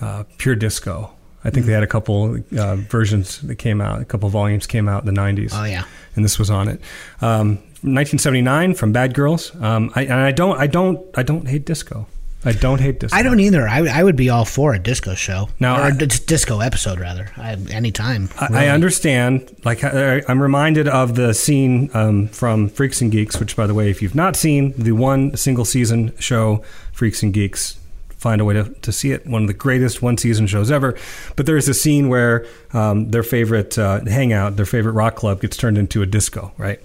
uh, 0.00 0.24
Pure 0.38 0.56
Disco. 0.56 1.10
I 1.44 1.50
think 1.50 1.66
they 1.66 1.72
had 1.72 1.84
a 1.84 1.88
couple 1.88 2.38
uh, 2.58 2.76
versions 2.76 3.40
that 3.42 3.56
came 3.56 3.80
out, 3.80 4.02
a 4.02 4.04
couple 4.04 4.28
volumes 4.28 4.66
came 4.66 4.88
out 4.88 5.06
in 5.06 5.14
the 5.14 5.18
90s. 5.18 5.50
Oh, 5.52 5.64
yeah. 5.64 5.84
And 6.16 6.24
this 6.24 6.38
was 6.38 6.50
on 6.50 6.68
it. 6.68 6.80
Um, 7.20 7.58
1979 7.82 8.74
from 8.74 8.92
Bad 8.92 9.14
Girls. 9.14 9.54
Um, 9.56 9.92
I, 9.94 10.02
and 10.02 10.14
I 10.14 10.32
don't, 10.32 10.58
I 10.58 10.66
don't, 10.66 11.00
I 11.16 11.22
don't 11.22 11.46
hate 11.46 11.64
disco. 11.64 12.06
I 12.44 12.52
don't 12.52 12.80
hate 12.80 13.00
disco. 13.00 13.16
I 13.16 13.22
don't 13.24 13.40
either. 13.40 13.66
I, 13.66 13.80
would- 13.80 13.90
I 13.90 14.04
would 14.04 14.14
be 14.16 14.30
all 14.30 14.44
for 14.44 14.72
a 14.72 14.78
disco 14.78 15.14
show. 15.14 15.48
Now, 15.58 15.76
or 15.80 15.82
I- 15.82 15.88
a 15.88 15.92
d- 15.92 16.06
disco 16.26 16.60
episode, 16.60 17.00
rather. 17.00 17.28
I, 17.36 17.54
anytime. 17.70 18.28
I, 18.38 18.46
really. 18.46 18.58
I 18.60 18.68
understand. 18.68 19.54
Like 19.64 19.82
I, 19.82 20.22
I'm 20.28 20.40
reminded 20.40 20.86
of 20.88 21.16
the 21.16 21.34
scene 21.34 21.90
um, 21.94 22.28
from 22.28 22.68
Freaks 22.68 23.00
and 23.00 23.10
Geeks, 23.10 23.40
which, 23.40 23.56
by 23.56 23.66
the 23.66 23.74
way, 23.74 23.90
if 23.90 24.02
you've 24.02 24.14
not 24.14 24.36
seen 24.36 24.72
the 24.78 24.92
one 24.92 25.36
single 25.36 25.64
season 25.64 26.12
show, 26.20 26.62
Freaks 26.92 27.22
and 27.24 27.34
Geeks, 27.34 27.78
find 28.16 28.40
a 28.40 28.44
way 28.44 28.54
to, 28.54 28.64
to 28.82 28.92
see 28.92 29.10
it. 29.12 29.26
One 29.26 29.42
of 29.42 29.48
the 29.48 29.54
greatest 29.54 30.00
one 30.02 30.16
season 30.16 30.46
shows 30.46 30.70
ever. 30.70 30.96
But 31.36 31.46
there 31.46 31.56
is 31.56 31.68
a 31.68 31.74
scene 31.74 32.08
where 32.08 32.46
um, 32.72 33.10
their 33.10 33.22
favorite 33.24 33.76
uh, 33.78 34.04
hangout, 34.04 34.56
their 34.56 34.66
favorite 34.66 34.92
rock 34.92 35.16
club, 35.16 35.40
gets 35.40 35.56
turned 35.56 35.76
into 35.78 36.02
a 36.02 36.06
disco, 36.06 36.52
right? 36.56 36.80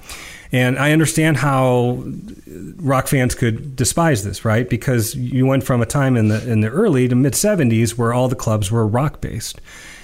And 0.53 0.77
I 0.77 0.91
understand 0.91 1.37
how 1.37 2.03
rock 2.75 3.07
fans 3.07 3.33
could 3.33 3.75
despise 3.75 4.23
this, 4.23 4.45
right? 4.45 4.69
Because 4.69 5.15
you 5.15 5.47
went 5.47 5.63
from 5.63 5.81
a 5.81 5.85
time 5.85 6.15
in 6.15 6.27
the 6.27 6.47
in 6.49 6.61
the 6.61 6.69
early 6.69 7.07
to 7.07 7.15
mid 7.15 7.33
'70s 7.33 7.97
where 7.97 8.13
all 8.13 8.27
the 8.27 8.35
clubs 8.35 8.71
were 8.71 8.85
rock 8.85 9.19
based, 9.19 9.59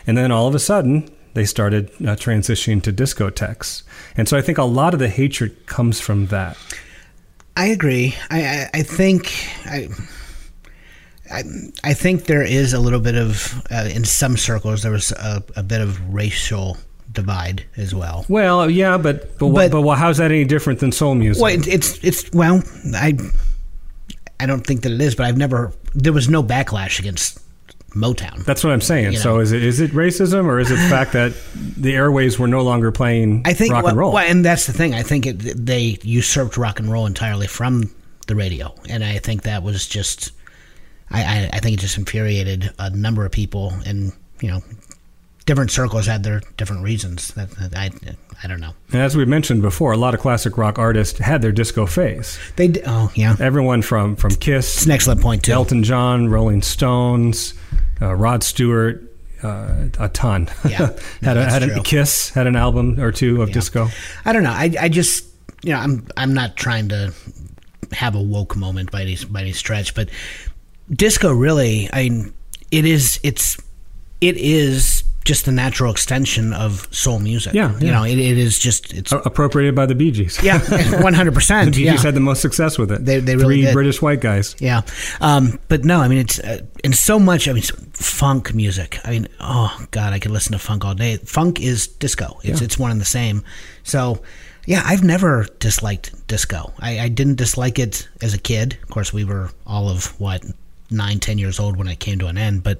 and 0.08 0.18
then 0.18 0.32
all 0.32 0.48
of 0.48 0.56
a 0.56 0.60
sudden 0.60 1.08
they 1.36 1.46
started 1.46 1.90
uh, 2.02 2.16
transitioning 2.16 2.82
to 2.82 2.92
discotheques, 2.92 3.84
and 4.18 4.28
so 4.28 4.38
I 4.38 4.42
think 4.42 4.58
a 4.58 4.64
lot 4.64 4.96
of 4.96 5.00
the 5.00 5.08
hatred 5.08 5.68
comes 5.68 6.02
from 6.02 6.26
that. 6.28 6.58
I 7.56 7.68
agree. 7.68 8.16
I, 8.32 8.42
I, 8.42 8.70
I 8.74 8.84
think 8.84 9.32
I, 9.66 9.88
I 11.30 11.44
I 11.84 11.94
think 11.94 12.24
there 12.24 12.42
is 12.42 12.74
a 12.74 12.80
little 12.80 13.02
bit 13.02 13.16
of 13.16 13.62
uh, 13.70 13.88
in 13.94 14.04
some 14.04 14.36
circles 14.36 14.82
there 14.82 14.92
was 14.92 15.12
a, 15.12 15.44
a 15.56 15.62
bit 15.62 15.82
of 15.82 16.12
racial 16.12 16.78
divide 17.22 17.66
as 17.78 17.94
well. 17.94 18.26
Well, 18.30 18.70
yeah, 18.70 18.98
but 18.98 19.38
but 19.38 19.50
But- 19.50 19.72
but, 19.72 19.82
well, 19.82 19.96
how's 19.96 20.18
that 20.18 20.32
any 20.32 20.46
different 20.46 20.80
than 20.80 20.92
soul 20.92 21.16
music? 21.16 21.42
Well, 21.42 21.54
it, 21.54 21.68
it's 21.68 22.04
it's 22.04 22.32
well, 22.32 22.64
I 22.96 23.18
I 24.40 24.46
don't 24.46 24.66
think 24.66 24.82
that 24.84 24.92
it 24.92 25.02
is, 25.02 25.16
but 25.16 25.26
I've 25.26 25.38
never 25.38 25.74
there 25.94 26.14
was 26.14 26.30
no 26.30 26.42
backlash 26.44 27.00
against 27.00 27.40
Motown. 27.96 28.46
That's 28.46 28.64
what 28.64 28.72
I'm 28.72 28.82
saying. 28.82 29.14
You 29.14 29.18
So 29.20 29.40
is 29.40 29.52
it 29.52 29.64
is 29.64 29.80
it 29.80 29.92
racism 29.92 30.46
or 30.46 30.60
is 30.60 30.72
it 30.72 30.76
the 30.76 30.90
fact 30.96 31.14
that 31.14 31.34
the 31.78 31.96
airways 31.96 32.38
were 32.40 32.48
no 32.48 32.62
longer 32.62 32.92
playing 32.92 33.42
I 33.46 33.54
think 33.54 33.74
rock 33.74 33.84
well, 33.84 33.90
and 33.92 33.98
roll? 34.00 34.14
well, 34.14 34.26
and 34.30 34.46
that's 34.46 34.66
the 34.68 34.74
thing. 34.74 34.94
I 34.94 35.04
think 35.04 35.26
it, 35.26 35.40
they 35.40 35.98
usurped 36.04 36.56
rock 36.58 36.80
and 36.80 36.92
roll 36.92 37.06
entirely 37.06 37.48
from 37.48 37.90
the 38.28 38.36
radio, 38.36 38.74
and 38.90 39.04
I 39.04 39.18
think 39.20 39.44
that 39.44 39.64
was 39.64 39.88
just. 39.88 40.32
I, 41.12 41.24
I, 41.24 41.50
I 41.54 41.60
think 41.60 41.74
it 41.76 41.80
just 41.80 41.98
infuriated 41.98 42.72
a 42.78 42.92
number 42.92 43.26
of 43.26 43.32
people, 43.32 43.74
and 43.88 44.14
you 44.42 44.52
know, 44.52 44.62
different 45.50 45.72
circles 45.72 46.06
had 46.06 46.22
their 46.24 46.42
different 46.58 46.84
reasons. 46.84 47.34
That, 47.34 47.50
that 47.58 47.76
I 47.76 47.90
I 48.44 48.48
don't 48.48 48.60
know. 48.60 48.74
And 48.94 49.02
as 49.02 49.18
we 49.18 49.26
mentioned 49.26 49.64
before, 49.64 49.92
a 49.94 49.98
lot 49.98 50.14
of 50.14 50.20
classic 50.20 50.60
rock 50.60 50.78
artists 50.78 51.18
had 51.18 51.42
their 51.42 51.52
disco 51.52 51.88
phase. 51.88 52.38
They 52.56 52.68
d- 52.68 52.82
oh 52.86 53.12
yeah, 53.16 53.36
Everyone 53.40 53.82
from 53.82 54.16
from 54.16 54.36
Kiss, 54.36 54.78
it's 54.78 54.86
an 54.86 54.92
excellent 54.92 55.22
point 55.22 55.44
too. 55.44 55.52
Elton 55.52 55.82
John, 55.84 56.28
Rolling 56.30 56.62
Stones, 56.62 57.56
uh, 58.00 58.14
Rod 58.14 58.44
Stewart, 58.44 59.02
uh, 59.42 59.86
a 59.98 60.08
ton. 60.10 60.50
Yeah. 60.70 60.96
had 61.24 61.38
a, 61.38 61.50
had 61.50 61.64
a. 61.64 61.82
Kiss 61.82 62.30
had 62.30 62.46
an 62.46 62.56
album 62.56 63.00
or 63.00 63.12
two 63.12 63.42
of 63.42 63.50
Yeah. 63.50 63.54
disco. 63.56 63.88
I 64.26 64.34
don't 64.34 64.44
know. 64.44 64.52
I, 64.52 64.72
I 64.80 64.88
just 64.88 65.26
you 65.64 65.72
know 65.74 65.80
I'm 65.80 66.08
I'm 66.16 66.36
not 66.36 66.58
trying 66.58 66.90
to 66.90 67.12
have 67.92 68.14
a 68.14 68.22
woke 68.22 68.56
moment 68.56 68.92
by 68.92 69.02
any 69.02 69.18
by 69.28 69.42
any 69.42 69.54
stretch, 69.54 69.96
but 69.96 70.10
disco 70.92 71.32
really 71.34 71.90
I 71.92 72.10
mean, 72.10 72.34
it 72.70 72.86
is 72.86 73.20
it's 73.24 73.58
it 74.22 74.38
is 74.38 75.06
just 75.26 75.46
the 75.46 75.52
natural 75.52 75.92
extension 75.92 76.54
of 76.54 76.88
soul 76.92 77.20
music. 77.20 77.54
Yeah, 77.54 77.78
you 77.80 77.92
know 77.92 78.04
it, 78.04 78.18
it 78.18 78.38
is 78.38 78.58
just 78.58 78.94
it's 78.94 79.12
appropriated 79.12 79.76
by 79.76 79.86
the 79.86 79.94
Bee 79.96 80.12
Gees. 80.12 80.42
yeah 80.42 80.60
one 81.04 81.14
hundred 81.14 81.34
percent. 81.34 81.74
the. 81.74 81.82
Bee 81.82 81.86
Yeah. 81.86 81.92
Gees 81.94 82.04
had 82.04 82.16
the 82.16 82.20
most 82.20 82.42
success 82.42 82.78
with 82.78 82.92
it. 82.92 83.06
They- 83.06 83.20
they 83.20 83.36
really 83.36 83.56
Three 83.58 83.62
did. 83.64 83.74
British 83.74 84.02
white 84.02 84.22
guys. 84.22 84.56
Yeah, 84.60 84.82
um, 85.22 85.60
but 85.68 85.84
no, 85.86 86.00
I 86.02 86.08
mean 86.08 86.20
it's 86.20 86.40
uh, 86.40 86.62
and 86.84 86.96
so 86.96 87.20
much. 87.20 87.48
I 87.48 87.54
mean, 87.54 87.64
funk 87.94 88.54
music. 88.54 88.98
I 89.04 89.12
mean, 89.12 89.28
oh 89.40 89.86
god, 89.92 90.14
I 90.14 90.20
could 90.20 90.32
listen 90.32 90.54
to 90.54 90.60
funk 90.60 90.86
all 90.86 90.94
day. 90.96 91.18
Funk 91.18 91.60
is 91.60 91.88
disco. 91.88 92.40
It's 92.44 92.62
Yeah. 92.62 92.66
it's 92.66 92.80
one 92.80 92.92
and 92.92 93.02
the 93.02 93.06
same. 93.06 93.44
So, 93.84 94.22
yeah, 94.66 94.82
I've 94.86 95.04
never 95.04 95.46
disliked 95.60 96.26
disco. 96.28 96.74
I, 96.80 97.00
I 97.02 97.08
didn't 97.10 97.36
dislike 97.36 97.78
it 97.80 98.08
as 98.22 98.34
a 98.34 98.38
kid. 98.38 98.78
Of 98.84 98.90
course, 98.90 99.12
we 99.14 99.26
were 99.26 99.50
all 99.68 99.90
of 99.90 100.20
what 100.20 100.44
nine, 100.92 101.20
ten 101.20 101.38
years 101.38 101.60
old 101.60 101.78
when 101.78 101.88
it 101.88 102.00
came 102.00 102.20
to 102.20 102.28
an 102.28 102.38
end. 102.38 102.64
But 102.64 102.80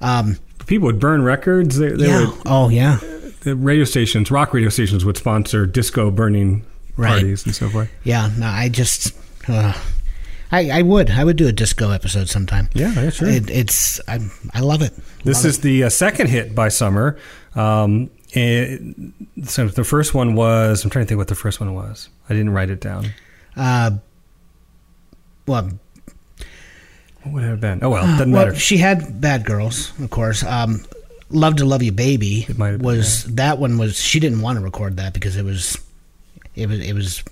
um, 0.00 0.36
People 0.70 0.86
would 0.86 1.00
burn 1.00 1.22
records. 1.22 1.78
They, 1.78 1.88
they 1.88 2.06
yeah, 2.06 2.28
would, 2.30 2.38
oh 2.46 2.68
yeah, 2.68 3.00
the 3.40 3.56
radio 3.56 3.84
stations, 3.84 4.30
rock 4.30 4.54
radio 4.54 4.68
stations, 4.70 5.04
would 5.04 5.16
sponsor 5.16 5.66
disco 5.66 6.10
burning 6.10 6.64
Right. 6.96 7.08
parties 7.10 7.44
and 7.44 7.54
so 7.54 7.68
forth. 7.68 7.90
yeah. 8.04 8.30
No, 8.38 8.46
I 8.46 8.68
just. 8.68 9.14
Uh, 9.48 9.72
I, 10.52 10.70
I 10.70 10.82
would 10.82 11.10
I 11.10 11.24
would 11.24 11.36
do 11.36 11.48
a 11.48 11.52
disco 11.52 11.90
episode 11.90 12.28
sometime. 12.28 12.68
Yeah, 12.72 12.92
yeah, 12.92 13.10
sure. 13.10 13.28
It, 13.28 13.50
it's 13.50 14.00
I 14.08 14.20
I 14.54 14.60
love 14.60 14.82
it. 14.82 14.92
This 15.24 15.38
Love 15.38 15.46
is 15.46 15.58
the 15.60 15.84
uh, 15.84 15.88
second 15.88 16.28
hit 16.28 16.54
by 16.54 16.68
Summer. 16.68 17.18
Um, 17.54 18.10
and 18.34 19.12
so 19.44 19.66
the 19.66 19.82
first 19.84 20.14
one 20.14 20.34
was 20.36 20.84
I'm 20.84 20.90
trying 20.90 21.04
to 21.04 21.08
think 21.08 21.18
what 21.18 21.28
the 21.28 21.34
first 21.34 21.58
one 21.60 21.74
was. 21.74 22.08
I 22.28 22.34
didn't 22.34 22.50
write 22.50 22.70
it 22.70 22.80
down. 22.80 23.06
Uh, 23.56 23.90
well, 25.46 25.68
What 27.22 27.34
would 27.34 27.44
it 27.44 27.48
have 27.48 27.60
been? 27.60 27.80
Oh 27.82 27.90
well, 27.90 28.06
doesn't 28.18 28.32
well, 28.32 28.46
matter. 28.46 28.58
she 28.58 28.78
had 28.78 29.20
Bad 29.20 29.44
Girls, 29.44 29.92
of 30.00 30.10
course. 30.10 30.42
Um, 30.44 30.84
Love 31.28 31.56
to 31.56 31.64
Love 31.64 31.82
You 31.82 31.92
Baby 31.92 32.46
It 32.48 32.58
might 32.58 32.70
have 32.70 32.78
been, 32.78 32.86
was 32.86 33.24
that 33.34 33.58
one 33.58 33.78
was 33.78 33.96
she 34.00 34.18
didn't 34.20 34.40
want 34.40 34.58
to 34.58 34.64
record 34.64 34.96
that 34.96 35.12
because 35.14 35.36
it 35.36 35.44
was 35.44 35.78
it 36.56 36.68
was 36.68 36.80
it 36.80 36.92
was 36.92 37.22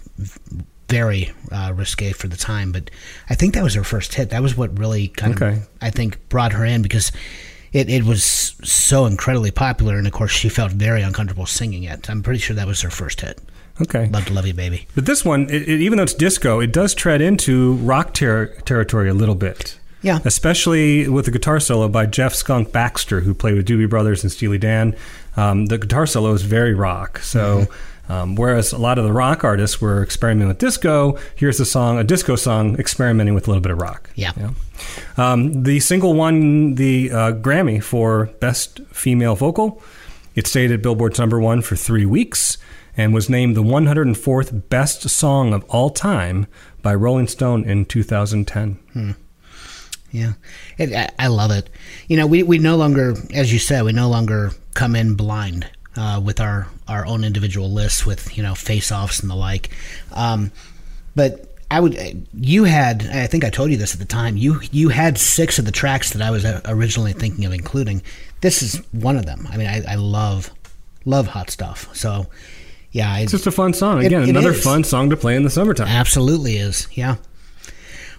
very 0.89 1.33
uh, 1.53 1.73
risque 1.75 2.13
for 2.13 2.29
the 2.29 2.37
time. 2.37 2.71
But 2.73 2.91
I 3.29 3.35
think 3.35 3.55
that 3.55 3.63
was 3.65 3.75
her 3.75 3.85
first 3.85 4.15
hit. 4.15 4.31
That 4.31 4.43
was 4.43 4.57
what 4.57 4.79
really 4.79 5.09
kind 5.09 5.35
Okay. 5.35 5.59
of 5.59 5.69
I 5.83 5.91
think 5.91 6.29
brought 6.29 6.53
her 6.53 6.65
in 6.65 6.83
because 6.83 7.11
it, 7.73 7.91
it 7.91 8.05
was 8.05 8.25
so 8.25 9.05
incredibly 9.07 9.51
popular, 9.51 9.99
and 9.99 10.07
of 10.07 10.13
course 10.13 10.31
she 10.31 10.49
felt 10.49 10.73
very 10.73 11.03
uncomfortable 11.03 11.45
singing 11.47 11.83
it. 11.85 12.09
I'm 12.09 12.23
pretty 12.23 12.41
sure 12.41 12.57
that 12.57 12.67
was 12.67 12.81
her 12.83 12.91
first 12.91 13.21
hit. 13.21 13.39
Okay. 13.81 14.09
Love 14.09 14.25
to 14.27 14.33
Love 14.33 14.47
You 14.47 14.55
Baby. 14.55 14.87
But 14.95 15.07
this 15.07 15.25
one, 15.25 15.43
it, 15.51 15.63
it, 15.69 15.81
even 15.81 15.99
though 15.99 16.03
it's 16.05 16.15
disco, 16.15 16.59
it 16.61 16.73
does 16.73 16.95
tread 16.95 17.21
into 17.21 17.75
rock 17.75 18.13
ter- 18.15 18.47
territory 18.63 19.09
a 19.09 19.15
little 19.15 19.37
bit. 19.37 19.78
Yeah. 20.03 20.21
Especially 20.25 21.09
with 21.09 21.25
the 21.25 21.31
guitar 21.31 21.61
solo 21.61 21.89
by 21.89 22.07
Jeff 22.07 22.35
Skunk 22.35 22.73
Baxter, 22.73 23.21
who 23.21 23.35
played 23.35 23.55
with 23.55 23.67
Doobie 23.67 23.89
Brothers 23.91 24.23
and 24.23 24.31
Steely 24.31 24.59
Dan. 24.59 24.95
Um, 25.37 25.67
the 25.67 25.79
guitar 25.79 26.07
solo 26.07 26.33
is 26.33 26.43
very 26.43 26.75
rock. 26.75 27.19
So, 27.19 27.67
um, 28.09 28.37
whereas 28.37 28.73
a 28.73 28.79
lot 28.79 28.99
of 28.99 29.05
the 29.05 29.13
rock 29.13 29.45
artists 29.45 29.81
were 29.81 30.03
experimenting 30.03 30.49
with 30.49 30.59
disco, 30.59 31.19
here's 31.37 31.61
a 31.61 31.65
song, 31.65 31.99
a 31.99 32.05
disco 32.05 32.37
song, 32.37 32.79
experimenting 32.79 33.35
with 33.35 33.47
a 33.47 33.51
little 33.51 33.61
bit 33.61 33.73
of 33.73 33.81
rock. 33.81 34.11
Yeah. 34.37 34.51
Um, 35.17 35.65
the 35.65 35.81
single 35.81 36.15
won 36.15 36.77
the 36.77 37.11
uh, 37.11 37.33
Grammy 37.33 37.83
for 37.83 38.27
Best 38.41 38.81
Female 38.93 39.35
Vocal. 39.35 39.83
It 40.35 40.47
stayed 40.47 40.71
at 40.71 40.81
Billboard's 40.83 41.19
number 41.19 41.41
one 41.41 41.61
for 41.63 41.75
three 41.77 42.07
weeks 42.07 42.57
and 42.97 43.13
was 43.13 43.29
named 43.29 43.57
the 43.57 43.63
104th 43.63 44.69
best 44.69 45.09
song 45.09 45.53
of 45.53 45.65
all 45.65 45.91
time 45.91 46.47
by 46.83 46.95
Rolling 46.95 47.27
Stone 47.29 47.65
in 47.65 47.85
2010. 47.85 48.79
Yeah, 50.11 50.33
it, 50.79 50.93
I, 50.95 51.25
I 51.25 51.27
love 51.29 51.51
it. 51.51 51.69
You 52.09 52.17
know, 52.17 52.27
we, 52.27 52.43
we 52.43 52.59
no 52.59 52.77
longer, 52.77 53.15
as 53.35 53.53
you 53.53 53.59
said, 53.59 53.85
we 53.85 53.93
no 53.93 54.09
longer 54.09 54.53
come 54.75 54.97
in 54.97 55.15
blind 55.15 55.69
uh, 55.97 56.21
with 56.25 56.41
our, 56.41 56.69
our 56.87 57.05
own 57.07 57.25
individual 57.25 57.71
lists 57.71 58.07
with 58.07 58.37
you 58.37 58.43
know 58.43 58.55
face 58.55 58.91
offs 58.91 59.21
and 59.21 59.31
the 59.31 59.35
like. 59.37 59.71
Um, 60.13 60.51
but 61.15 61.57
I 61.71 61.81
would, 61.81 62.27
you 62.33 62.65
had, 62.65 63.07
I 63.07 63.27
think 63.27 63.45
I 63.45 63.51
told 63.51 63.71
you 63.71 63.77
this 63.77 63.93
at 63.93 63.99
the 63.99 64.07
time. 64.07 64.37
You 64.37 64.61
you 64.73 64.89
had 64.89 65.19
six 65.19 65.59
of 65.59 65.67
the 65.67 65.73
tracks 65.73 66.11
that 66.11 66.23
I 66.23 66.31
was 66.31 66.45
uh, 66.45 66.63
originally 66.65 67.13
thinking 67.13 67.45
of 67.45 67.53
including. 67.53 68.03
This 68.41 68.63
is 68.63 68.77
one 68.93 69.17
of 69.17 69.27
them. 69.27 69.47
I 69.51 69.57
mean, 69.57 69.67
I, 69.67 69.83
I 69.87 69.95
love 69.97 70.51
love 71.05 71.27
hot 71.27 71.51
stuff. 71.51 71.95
So 71.95 72.29
yeah, 72.93 73.13
I, 73.13 73.21
It's 73.21 73.33
just 73.33 73.47
a 73.47 73.51
fun 73.51 73.75
song. 73.75 74.05
Again, 74.05 74.23
it 74.23 74.31
another 74.31 74.55
fun 74.55 74.85
song 74.85 75.11
to 75.11 75.17
play 75.17 75.37
in 75.37 75.43
the 75.43 75.51
summertime. 75.51 75.89
Absolutely 75.89 76.57
is, 76.57 76.89
yeah. 76.93 77.17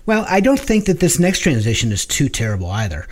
Well, 0.05 0.25
I 0.27 0.39
don't 0.39 0.59
think 0.59 0.85
that 0.85 0.99
this 0.99 1.19
next 1.19 1.39
transition 1.39 1.91
is 1.91 2.05
too 2.05 2.29
terrible 2.29 2.69
either, 2.71 3.07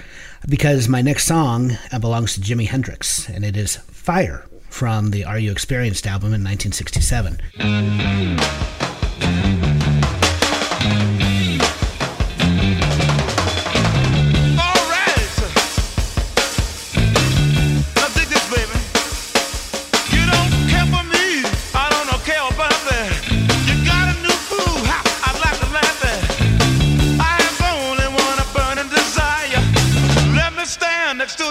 because 0.48 0.88
my 0.88 1.02
next 1.02 1.26
song 1.26 1.78
uh, 1.92 2.00
belongs 2.00 2.34
to 2.34 2.42
Jimi 2.42 2.68
Hendrix, 2.68 3.30
and 3.30 3.46
it 3.46 3.56
is 3.56 3.78
Fire 3.78 4.46
from 4.70 5.12
the 5.12 5.24
Are 5.24 5.40
You 5.40 5.52
Experienced 5.52 6.08
album 6.08 6.34
in 6.34 6.44
1967. 6.44 7.40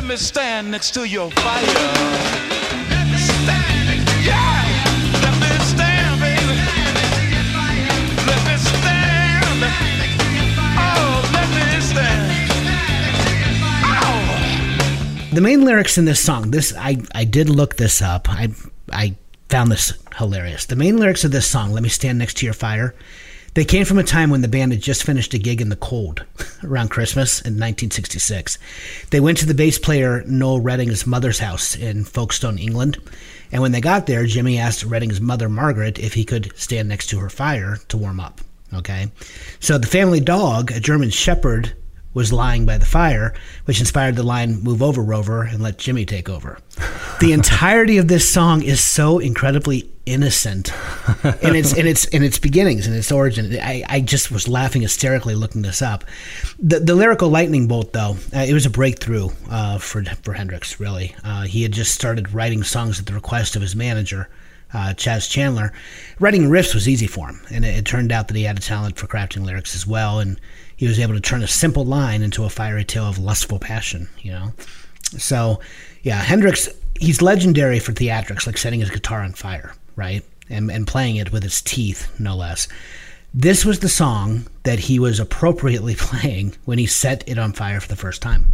Let 0.00 0.08
me 0.08 0.16
stand 0.16 0.70
next 0.70 0.94
to 0.94 1.04
your 1.04 1.30
fire. 1.30 1.60
Let 1.60 3.06
me 3.06 3.18
stand, 3.18 3.86
let 3.86 3.98
me 8.40 8.56
stand. 8.56 9.10
Oh. 13.92 15.30
The 15.34 15.40
main 15.42 15.66
lyrics 15.66 15.98
in 15.98 16.06
this 16.06 16.18
song, 16.18 16.50
this 16.50 16.72
I, 16.74 16.96
I 17.14 17.24
did 17.24 17.50
look 17.50 17.76
this 17.76 18.00
up. 18.00 18.30
I 18.30 18.48
I 18.90 19.16
found 19.50 19.70
this 19.70 19.92
hilarious. 20.16 20.64
The 20.64 20.76
main 20.76 20.96
lyrics 20.96 21.24
of 21.24 21.30
this 21.30 21.46
song, 21.46 21.72
"Let 21.72 21.82
Me 21.82 21.90
Stand 21.90 22.18
Next 22.18 22.38
to 22.38 22.46
Your 22.46 22.54
Fire," 22.54 22.94
they 23.54 23.64
came 23.64 23.84
from 23.84 23.98
a 23.98 24.04
time 24.04 24.30
when 24.30 24.42
the 24.42 24.48
band 24.48 24.72
had 24.72 24.80
just 24.80 25.04
finished 25.04 25.34
a 25.34 25.38
gig 25.38 25.60
in 25.60 25.68
the 25.68 25.76
cold 25.76 26.24
around 26.64 26.90
Christmas 26.90 27.40
in 27.40 27.54
1966. 27.54 28.58
They 29.10 29.20
went 29.20 29.38
to 29.38 29.46
the 29.46 29.54
bass 29.54 29.78
player 29.78 30.22
Noel 30.26 30.60
Redding's 30.60 31.06
mother's 31.06 31.38
house 31.38 31.74
in 31.74 32.04
Folkestone, 32.04 32.58
England, 32.58 32.98
and 33.52 33.62
when 33.62 33.72
they 33.72 33.80
got 33.80 34.06
there, 34.06 34.24
Jimi 34.24 34.58
asked 34.58 34.84
Redding's 34.84 35.20
mother 35.20 35.48
Margaret 35.48 35.98
if 35.98 36.14
he 36.14 36.24
could 36.24 36.56
stand 36.56 36.88
next 36.88 37.08
to 37.08 37.18
her 37.18 37.30
fire 37.30 37.78
to 37.88 37.96
warm 37.96 38.20
up. 38.20 38.40
Okay, 38.72 39.10
so 39.58 39.78
the 39.78 39.86
family 39.88 40.20
dog, 40.20 40.70
a 40.70 40.78
German 40.78 41.10
Shepherd, 41.10 41.72
was 42.12 42.32
lying 42.32 42.66
by 42.66 42.76
the 42.76 42.84
fire, 42.84 43.32
which 43.64 43.80
inspired 43.80 44.16
the 44.16 44.22
line 44.22 44.62
"Move 44.62 44.82
over, 44.82 45.02
Rover, 45.02 45.42
and 45.42 45.62
let 45.62 45.78
Jimi 45.78 46.06
take 46.06 46.28
over." 46.28 46.58
The 47.20 47.32
entirety 47.38 47.98
of 47.98 48.08
this 48.08 48.32
song 48.32 48.62
is 48.62 48.84
so 48.84 49.18
incredibly 49.18 49.90
innocent 50.06 50.72
in 51.42 51.54
its 51.54 51.72
in 51.72 51.86
its 51.86 52.04
in 52.06 52.22
its 52.22 52.38
beginnings 52.38 52.86
and 52.86 52.96
its 52.96 53.12
origin. 53.12 53.56
I, 53.60 53.84
I 53.88 54.00
just 54.00 54.30
was 54.30 54.48
laughing 54.48 54.82
hysterically 54.82 55.34
looking 55.34 55.62
this 55.62 55.82
up. 55.82 56.04
The 56.58 56.80
the 56.80 56.94
lyrical 56.94 57.28
lightning 57.28 57.68
bolt, 57.68 57.92
though, 57.92 58.16
uh, 58.34 58.40
it 58.40 58.54
was 58.54 58.66
a 58.66 58.70
breakthrough 58.70 59.28
uh, 59.50 59.78
for 59.78 60.04
for 60.22 60.32
Hendrix. 60.32 60.80
Really, 60.80 61.14
uh, 61.24 61.42
he 61.42 61.62
had 61.62 61.72
just 61.72 61.94
started 61.94 62.32
writing 62.32 62.62
songs 62.62 62.98
at 62.98 63.06
the 63.06 63.14
request 63.14 63.56
of 63.56 63.62
his 63.62 63.76
manager 63.76 64.28
uh, 64.72 64.94
Chas 64.94 65.28
Chandler. 65.28 65.72
Writing 66.18 66.48
riffs 66.48 66.74
was 66.74 66.88
easy 66.88 67.06
for 67.06 67.28
him, 67.28 67.40
and 67.50 67.64
it, 67.64 67.78
it 67.78 67.84
turned 67.84 68.12
out 68.12 68.28
that 68.28 68.36
he 68.36 68.44
had 68.44 68.58
a 68.58 68.62
talent 68.62 68.96
for 68.96 69.06
crafting 69.06 69.44
lyrics 69.44 69.74
as 69.74 69.86
well, 69.86 70.20
and 70.20 70.40
he 70.80 70.88
was 70.88 70.98
able 70.98 71.12
to 71.12 71.20
turn 71.20 71.42
a 71.42 71.46
simple 71.46 71.84
line 71.84 72.22
into 72.22 72.44
a 72.44 72.48
fiery 72.48 72.86
tale 72.86 73.04
of 73.04 73.18
lustful 73.18 73.58
passion, 73.58 74.08
you 74.22 74.32
know? 74.32 74.54
So, 75.18 75.60
yeah, 76.02 76.16
Hendrix, 76.22 76.70
he's 76.98 77.20
legendary 77.20 77.78
for 77.78 77.92
theatrics, 77.92 78.46
like 78.46 78.56
setting 78.56 78.80
his 78.80 78.88
guitar 78.88 79.20
on 79.20 79.34
fire, 79.34 79.74
right? 79.94 80.24
And, 80.48 80.70
and 80.70 80.86
playing 80.86 81.16
it 81.16 81.32
with 81.32 81.42
his 81.42 81.60
teeth, 81.60 82.10
no 82.18 82.34
less. 82.34 82.66
This 83.34 83.62
was 83.62 83.80
the 83.80 83.90
song 83.90 84.46
that 84.62 84.78
he 84.78 84.98
was 84.98 85.20
appropriately 85.20 85.94
playing 85.98 86.56
when 86.64 86.78
he 86.78 86.86
set 86.86 87.28
it 87.28 87.38
on 87.38 87.52
fire 87.52 87.80
for 87.80 87.88
the 87.88 87.94
first 87.94 88.22
time. 88.22 88.46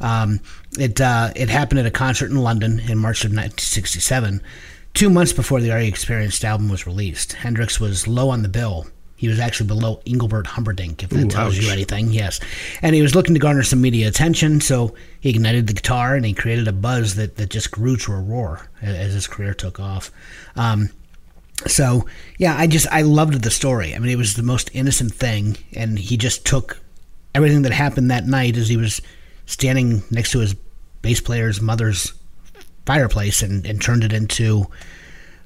Um, 0.00 0.40
it 0.78 1.02
uh, 1.02 1.32
it 1.36 1.50
happened 1.50 1.80
at 1.80 1.86
a 1.86 1.90
concert 1.90 2.30
in 2.30 2.38
London 2.38 2.80
in 2.80 2.96
March 2.96 3.24
of 3.24 3.30
1967, 3.30 4.40
two 4.94 5.10
months 5.10 5.34
before 5.34 5.60
the 5.60 5.66
You 5.66 5.74
Experienced 5.74 6.46
album 6.46 6.70
was 6.70 6.86
released. 6.86 7.34
Hendrix 7.34 7.78
was 7.78 8.08
low 8.08 8.30
on 8.30 8.40
the 8.40 8.48
bill. 8.48 8.86
He 9.22 9.28
was 9.28 9.38
actually 9.38 9.68
below 9.68 10.02
Engelbert 10.04 10.48
Humperdinck, 10.48 11.04
if 11.04 11.10
that 11.10 11.26
Ooh, 11.26 11.28
tells 11.28 11.56
you 11.56 11.70
anything. 11.70 12.10
Yes, 12.10 12.40
and 12.82 12.92
he 12.92 13.02
was 13.02 13.14
looking 13.14 13.34
to 13.34 13.38
garner 13.38 13.62
some 13.62 13.80
media 13.80 14.08
attention, 14.08 14.60
so 14.60 14.96
he 15.20 15.30
ignited 15.30 15.68
the 15.68 15.74
guitar 15.74 16.16
and 16.16 16.26
he 16.26 16.32
created 16.32 16.66
a 16.66 16.72
buzz 16.72 17.14
that, 17.14 17.36
that 17.36 17.48
just 17.48 17.70
grew 17.70 17.96
to 17.98 18.14
a 18.14 18.20
roar 18.20 18.68
as, 18.82 18.96
as 18.96 19.14
his 19.14 19.28
career 19.28 19.54
took 19.54 19.78
off. 19.78 20.10
Um, 20.56 20.90
so 21.68 22.04
yeah, 22.36 22.56
I 22.58 22.66
just 22.66 22.88
I 22.88 23.02
loved 23.02 23.44
the 23.44 23.50
story. 23.52 23.94
I 23.94 24.00
mean, 24.00 24.10
it 24.10 24.18
was 24.18 24.34
the 24.34 24.42
most 24.42 24.70
innocent 24.72 25.14
thing, 25.14 25.56
and 25.72 26.00
he 26.00 26.16
just 26.16 26.44
took 26.44 26.80
everything 27.32 27.62
that 27.62 27.72
happened 27.72 28.10
that 28.10 28.26
night 28.26 28.56
as 28.56 28.68
he 28.68 28.76
was 28.76 29.00
standing 29.46 30.02
next 30.10 30.32
to 30.32 30.40
his 30.40 30.56
bass 31.00 31.20
player's 31.20 31.60
mother's 31.60 32.12
fireplace 32.86 33.40
and, 33.40 33.64
and 33.66 33.80
turned 33.80 34.02
it 34.02 34.12
into 34.12 34.66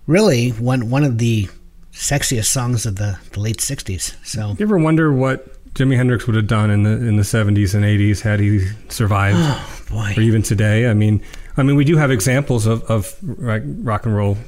really 0.07 0.49
one 0.53 0.89
one 0.89 1.05
of 1.05 1.19
the 1.19 1.51
sexiest 1.97 2.47
songs 2.47 2.87
of 2.87 2.97
the, 2.97 3.19
the 3.33 3.41
late 3.41 3.59
'60s. 3.59 4.15
So 4.25 4.55
You 4.59 4.67
ever 4.67 4.79
wonder 4.79 5.13
what 5.13 5.53
Jimi 5.75 5.97
Hendrix 5.97 6.27
would 6.27 6.37
have 6.37 6.47
done 6.47 6.71
in 6.71 6.83
the 6.85 6.91
in 6.91 7.17
the 7.17 7.23
70s 7.23 7.75
and 7.75 7.85
80s 7.85 8.23
had 8.23 8.41
he 8.41 8.67
survived, 8.89 9.39
boy, 9.91 10.15
or 10.17 10.21
even 10.23 10.43
today? 10.43 10.89
I 10.89 10.95
mean, 10.95 11.23
I 11.57 11.63
mean, 11.63 11.77
we 11.77 11.85
do 11.85 11.97
have 11.97 12.11
examples 12.11 12.67
of 12.67 12.83
of 12.85 13.17
rock 13.23 14.07
and 14.07 14.17
roll 14.17 14.39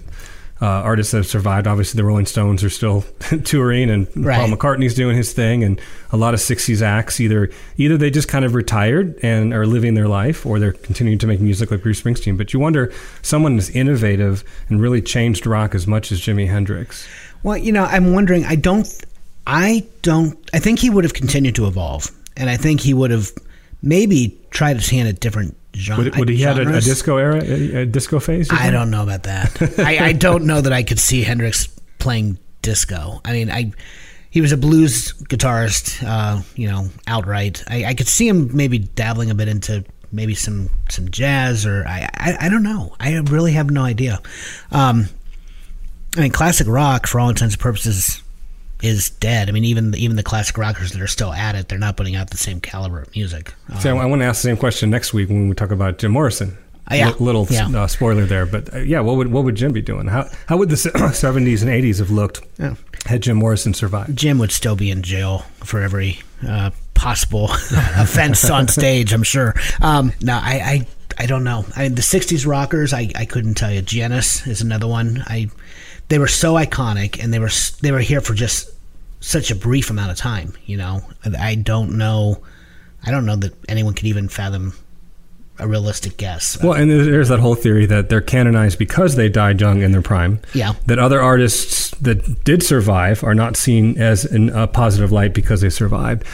uh, 0.60 0.66
artists 0.66 1.12
that 1.12 1.18
have 1.18 1.26
survived. 1.26 1.66
Obviously, 1.66 1.98
the 1.98 2.04
Rolling 2.04 2.26
Stones 2.26 2.64
are 2.64 2.70
still 2.70 3.02
touring, 3.44 3.90
and 3.90 4.12
Paul 4.12 4.48
McCartney's 4.48 4.94
doing 4.94 5.16
his 5.16 5.32
thing, 5.32 5.62
and 5.62 5.80
a 6.10 6.16
lot 6.16 6.34
of 6.34 6.40
'60s 6.40 6.82
acts 6.82 7.20
either 7.20 7.50
either 7.76 7.96
they 7.96 8.10
just 8.10 8.28
kind 8.28 8.44
of 8.44 8.54
retired 8.54 9.18
and 9.22 9.54
are 9.54 9.66
living 9.66 9.94
their 9.94 10.08
life, 10.08 10.44
or 10.44 10.58
they're 10.58 10.72
continuing 10.72 11.18
to 11.18 11.26
make 11.26 11.40
music 11.40 11.70
like 11.70 11.82
Bruce 11.82 12.00
Springsteen. 12.00 12.36
But 12.36 12.52
you 12.52 12.60
wonder, 12.60 12.92
someone 13.22 13.56
as 13.56 13.70
innovative 13.70 14.42
and 14.68 14.80
really 14.80 15.00
changed 15.00 15.46
rock 15.46 15.74
as 15.74 15.86
much 15.86 16.10
as 16.10 16.20
Jimi 16.20 16.48
Hendrix. 16.48 17.06
Well, 17.42 17.56
you 17.56 17.72
know, 17.72 17.84
I'm 17.84 18.12
wondering. 18.12 18.44
I 18.44 18.56
don't. 18.56 18.88
I 19.46 19.86
don't. 20.02 20.38
I 20.52 20.58
think 20.58 20.78
he 20.78 20.90
would 20.90 21.04
have 21.04 21.14
continued 21.14 21.54
to 21.56 21.66
evolve, 21.66 22.10
and 22.36 22.50
I 22.50 22.56
think 22.56 22.80
he 22.80 22.94
would 22.94 23.10
have 23.10 23.30
maybe 23.82 24.38
tried 24.50 24.76
his 24.76 24.88
hand 24.88 25.08
at 25.08 25.20
different 25.20 25.56
gen- 25.72 25.98
Would, 25.98 26.16
would 26.16 26.28
he 26.28 26.40
had 26.40 26.58
a, 26.58 26.68
a 26.76 26.80
disco 26.80 27.16
era, 27.16 27.42
a, 27.42 27.82
a 27.82 27.86
disco 27.86 28.20
phase? 28.20 28.50
I 28.52 28.70
don't 28.70 28.90
know 28.90 29.02
about 29.02 29.24
that. 29.24 29.78
I, 29.78 29.98
I 30.06 30.12
don't 30.12 30.44
know 30.44 30.60
that 30.60 30.72
I 30.72 30.82
could 30.82 30.98
see 30.98 31.22
Hendrix 31.22 31.68
playing 31.98 32.38
disco. 32.62 33.20
I 33.24 33.32
mean, 33.32 33.50
I 33.50 33.72
he 34.30 34.40
was 34.40 34.52
a 34.52 34.56
blues 34.56 35.12
guitarist, 35.14 36.04
uh, 36.06 36.42
you 36.54 36.68
know, 36.68 36.88
outright. 37.06 37.64
I, 37.68 37.86
I 37.86 37.94
could 37.94 38.08
see 38.08 38.28
him 38.28 38.54
maybe 38.54 38.78
dabbling 38.78 39.30
a 39.30 39.34
bit 39.34 39.48
into 39.48 39.84
maybe 40.12 40.34
some 40.34 40.70
some 40.90 41.10
jazz 41.10 41.66
or 41.66 41.86
I 41.86 42.08
I, 42.14 42.36
I 42.42 42.48
don't 42.48 42.62
know. 42.62 42.94
I 43.00 43.16
really 43.18 43.52
have 43.52 43.70
no 43.70 43.82
idea. 43.82 44.20
Um, 44.70 45.08
I 46.18 46.22
mean, 46.22 46.32
classic 46.32 46.66
rock, 46.66 47.06
for 47.06 47.20
all 47.20 47.28
intents 47.28 47.54
and 47.54 47.60
purposes, 47.62 48.22
is 48.82 49.10
dead. 49.10 49.48
I 49.48 49.52
mean, 49.52 49.64
even 49.64 49.94
even 49.96 50.16
the 50.16 50.22
classic 50.22 50.58
rockers 50.58 50.92
that 50.92 51.00
are 51.00 51.06
still 51.06 51.32
at 51.32 51.54
it, 51.54 51.68
they're 51.68 51.78
not 51.78 51.96
putting 51.96 52.16
out 52.16 52.30
the 52.30 52.36
same 52.38 52.60
caliber 52.60 53.00
of 53.02 53.14
music. 53.14 53.54
So 53.80 53.96
I 53.98 54.04
want 54.06 54.20
to 54.22 54.26
ask 54.26 54.42
the 54.42 54.48
same 54.48 54.56
question 54.56 54.90
next 54.90 55.12
week 55.14 55.28
when 55.28 55.48
we 55.48 55.54
talk 55.54 55.70
about 55.70 55.98
Jim 55.98 56.12
Morrison. 56.12 56.56
Uh, 56.90 56.94
yeah. 56.94 57.08
Li- 57.08 57.14
little 57.20 57.46
Yeah. 57.50 57.68
uh, 57.68 57.86
spoiler 57.86 58.24
there, 58.24 58.46
but 58.46 58.72
uh, 58.74 58.78
yeah, 58.78 59.00
what 59.00 59.16
would 59.16 59.30
what 59.32 59.44
would 59.44 59.54
Jim 59.56 59.72
be 59.72 59.82
doing? 59.82 60.06
How 60.06 60.28
how 60.46 60.56
would 60.56 60.68
the 60.70 60.76
seventies 61.14 61.62
and 61.62 61.70
eighties 61.70 61.98
have 61.98 62.10
looked 62.10 62.40
Yeah. 62.58 62.74
had 63.04 63.22
Jim 63.22 63.36
Morrison 63.36 63.74
survived? 63.74 64.16
Jim 64.16 64.38
would 64.38 64.52
still 64.52 64.74
be 64.76 64.90
in 64.90 65.02
jail 65.02 65.44
for 65.64 65.82
every 65.82 66.20
uh, 66.46 66.70
possible 66.94 67.44
offense 67.96 68.48
on 68.48 68.68
stage. 68.68 69.12
I'm 69.12 69.22
sure. 69.22 69.54
Um, 69.82 70.12
no, 70.22 70.34
I, 70.34 70.86
I, 71.18 71.22
I 71.24 71.26
don't 71.26 71.44
know. 71.44 71.64
I 71.76 71.82
mean, 71.82 71.94
the 71.94 72.00
'60s 72.02 72.46
rockers, 72.46 72.94
I, 72.94 73.10
I 73.14 73.24
couldn't 73.26 73.54
tell 73.54 73.70
you. 73.72 73.82
Janis 73.82 74.46
is 74.46 74.62
another 74.62 74.86
one. 74.86 75.22
I, 75.26 75.50
they 76.08 76.18
were 76.18 76.28
so 76.28 76.54
iconic, 76.54 77.22
and 77.22 77.32
they 77.32 77.38
were 77.38 77.50
they 77.80 77.92
were 77.92 78.00
here 78.00 78.20
for 78.20 78.34
just 78.34 78.70
such 79.20 79.50
a 79.50 79.54
brief 79.54 79.90
amount 79.90 80.10
of 80.10 80.16
time. 80.16 80.54
You 80.66 80.76
know, 80.76 81.02
I 81.38 81.54
don't 81.54 81.96
know. 81.98 82.42
I 83.04 83.10
don't 83.10 83.26
know 83.26 83.36
that 83.36 83.54
anyone 83.68 83.94
could 83.94 84.06
even 84.06 84.28
fathom 84.28 84.74
a 85.58 85.66
realistic 85.66 86.16
guess. 86.16 86.62
Well, 86.62 86.74
and 86.74 86.90
there's 86.90 87.28
that 87.28 87.40
whole 87.40 87.54
theory 87.54 87.86
that 87.86 88.08
they're 88.08 88.20
canonized 88.20 88.78
because 88.78 89.16
they 89.16 89.28
died 89.28 89.60
young 89.60 89.82
in 89.82 89.92
their 89.92 90.02
prime. 90.02 90.40
Yeah. 90.54 90.74
That 90.86 90.98
other 90.98 91.20
artists 91.20 91.90
that 92.00 92.44
did 92.44 92.62
survive 92.62 93.24
are 93.24 93.34
not 93.34 93.56
seen 93.56 93.98
as 93.98 94.24
in 94.24 94.50
a 94.50 94.66
positive 94.66 95.10
light 95.10 95.34
because 95.34 95.60
they 95.60 95.70
survived. 95.70 96.24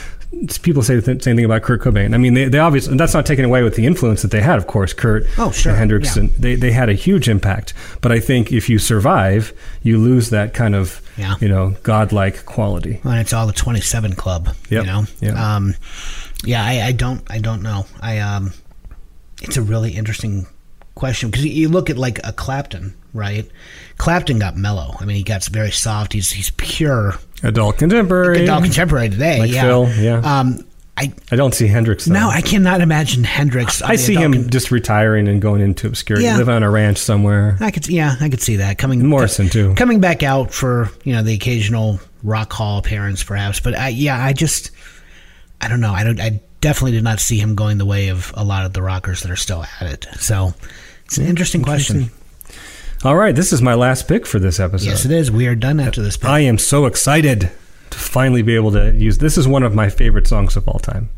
People 0.63 0.83
say 0.83 0.97
the 0.97 1.03
same 1.23 1.37
thing 1.37 1.45
about 1.45 1.63
Kurt 1.63 1.81
Cobain. 1.83 2.15
I 2.15 2.19
mean, 2.19 2.35
they, 2.35 2.47
they 2.47 2.59
obviously, 2.59 2.91
and 2.93 3.01
that's 3.01 3.15
not 3.15 3.25
taken 3.27 3.45
away 3.45 3.63
with 3.63 3.77
the 3.77 3.87
influence 3.87 4.23
that 4.23 4.31
they 4.31 4.41
had, 4.41 4.59
of 4.59 4.67
course, 4.67 4.93
Kurt 4.93 5.25
Oh, 5.39 5.51
sure, 5.51 5.71
and 5.73 5.79
Hendrix, 5.79 6.17
yeah. 6.17 6.23
and 6.23 6.31
they, 6.33 6.55
they 6.55 6.71
had 6.71 6.89
a 6.89 6.95
huge 6.95 7.29
impact. 7.29 7.73
But 8.01 8.13
I 8.13 8.21
think 8.21 8.53
if 8.53 8.69
you 8.69 8.79
survive, 8.79 9.53
you 9.83 9.99
lose 9.99 10.31
that 10.31 10.53
kind 10.55 10.75
of, 10.75 11.01
Yeah. 11.17 11.35
you 11.41 11.49
know, 11.49 11.77
godlike 11.83 12.45
quality. 12.45 13.01
and 13.05 13.19
it's 13.21 13.33
all 13.33 13.47
the 13.47 13.53
27 13.53 14.15
club 14.15 14.49
Yep. 14.71 14.85
you 14.85 14.91
know 14.91 15.05
Yeah. 15.21 15.57
um 15.57 15.75
yeah 16.45 16.63
I, 16.65 16.89
I 16.89 16.93
don't 16.93 17.23
i 17.31 17.39
don't 17.39 17.63
know 17.63 17.87
i 18.03 18.19
um 18.19 18.53
it's 19.41 19.57
a 19.57 19.63
really 19.63 19.93
interesting 19.93 20.47
question 20.95 21.31
because 21.31 21.47
you 21.47 21.69
look 21.69 21.89
at 21.91 21.97
like 21.97 22.21
a 22.25 22.33
clapton 22.33 22.95
right 23.15 23.49
clapton 23.97 24.39
got 24.39 24.57
mellow 24.57 24.95
i 25.01 25.05
mean 25.05 25.17
he 25.17 25.23
got 25.23 25.45
very 25.47 25.71
soft 25.71 26.13
he's 26.13 26.31
he's 26.33 26.51
pure 26.57 27.15
Adult 27.45 27.79
contemporary. 27.79 28.43
adult 28.45 28.65
contemporary 28.65 29.09
today 29.11 29.39
Like 29.41 29.51
yeah 29.53 29.63
Phil, 29.63 29.89
yeah. 30.01 30.17
um 30.41 30.65
i 30.97 31.13
I 31.33 31.37
don't 31.37 31.53
see 31.55 31.67
Hendrix. 31.67 32.05
Though. 32.05 32.15
no 32.15 32.29
i 32.29 32.41
cannot 32.41 32.81
imagine 32.81 33.25
hendrix 33.25 33.83
I 33.83 33.97
see 33.97 34.15
him 34.15 34.33
con- 34.33 34.49
just 34.51 34.71
retiring 34.71 35.27
and 35.29 35.43
going 35.43 35.61
into 35.61 35.87
obscurity, 35.89 36.25
Yeah. 36.25 36.37
living 36.39 36.55
on 36.55 36.63
a 36.63 36.71
ranch 36.71 36.99
somewhere. 36.99 37.57
I 37.61 37.71
could, 37.71 37.89
yeah, 37.89 38.15
I 38.21 38.29
could 38.29 38.41
see 38.41 38.57
that 38.57 38.79
coming. 38.79 39.05
Morrison, 39.07 39.49
too. 39.49 39.75
coming 39.75 40.01
back 40.01 40.23
out 40.23 40.53
for 40.53 40.91
you 41.05 41.13
know 41.13 41.23
the 41.23 41.35
occasional 41.35 41.99
rock 42.23 42.53
hall 42.53 42.79
appearance, 42.79 43.23
perhaps. 43.25 43.61
But 43.61 43.77
I, 43.77 43.89
yeah, 43.89 44.17
I 44.25 44.33
just, 44.33 44.71
I 45.61 45.69
don't 45.69 45.81
know. 45.81 45.93
I 45.93 46.05
don't. 46.05 46.21
I 46.21 46.41
definitely 46.61 46.93
did 46.93 47.05
not 47.05 47.19
see 47.21 47.39
him 47.39 47.55
going 47.57 47.77
the 47.79 47.85
way 47.85 48.09
of 48.09 48.33
a 48.37 48.45
lot 48.45 48.65
of 48.65 48.73
the 48.73 48.81
rockers 48.81 49.23
that 49.23 49.31
are 49.31 49.37
still 49.37 49.65
at 49.81 49.87
it. 49.93 50.07
So 50.21 50.55
it's 51.07 51.19
an 51.19 51.27
interesting, 51.27 51.63
question. 51.63 52.11
All 53.05 53.17
right, 53.17 53.37
this 53.37 53.53
is 53.53 53.61
my 53.61 53.75
last 53.75 54.09
pick 54.09 54.25
for 54.27 54.39
this 54.39 54.59
episode. 54.59 54.87
Yes, 54.87 55.05
it 55.05 55.11
is. 55.11 55.31
We 55.31 55.47
are 55.47 55.55
done 55.55 55.79
after 55.79 56.01
this. 56.01 56.17
Pick. 56.17 56.31
I 56.31 56.41
am 56.41 56.57
so 56.57 56.87
excited 56.87 57.51
to 57.91 57.99
finally 57.99 58.41
be 58.41 58.55
able 58.55 58.73
to 58.73 58.93
use. 58.93 59.19
This 59.19 59.37
is 59.37 59.47
one 59.47 59.63
of 59.63 59.75
my 59.75 59.91
favorite 59.91 60.27
songs 60.27 60.57
of 60.57 60.67
all 60.67 60.79
time. 60.79 61.11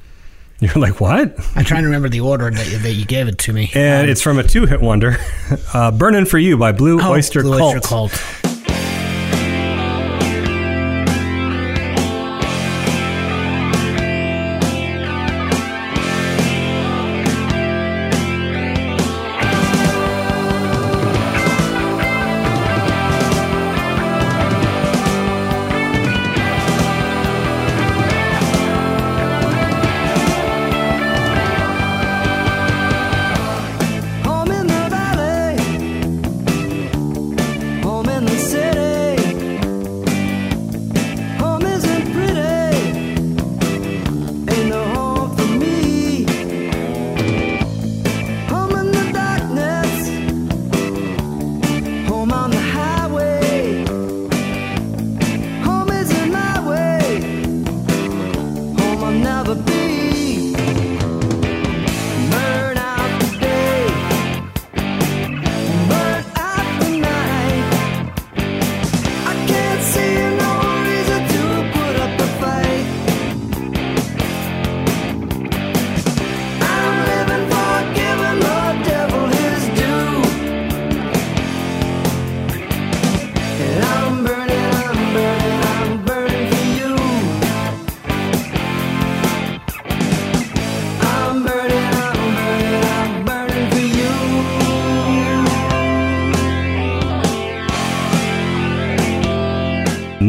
You're 0.60 0.74
like, 0.74 1.00
what? 1.00 1.34
I'm 1.56 1.64
trying 1.64 1.82
to 1.82 1.88
remember 1.88 2.08
the 2.08 2.20
order 2.20 2.52
that 2.52 2.70
you, 2.70 2.78
that 2.78 2.92
you 2.92 3.04
gave 3.04 3.26
it 3.26 3.38
to 3.38 3.52
me. 3.52 3.68
And 3.74 4.04
Um, 4.04 4.10
it's 4.10 4.22
from 4.22 4.38
a 4.38 4.44
two-hit 4.44 4.80
wonder, 4.80 5.16
uh, 5.74 5.90
"Burnin' 5.90 6.24
for 6.24 6.38
You" 6.38 6.56
by 6.56 6.70
Blue 6.70 7.00
oh, 7.00 7.10
Oyster 7.10 7.42
Blue 7.42 7.58
Cult. 7.58 7.74
Oyster 7.74 7.88
Cult. 7.88 8.43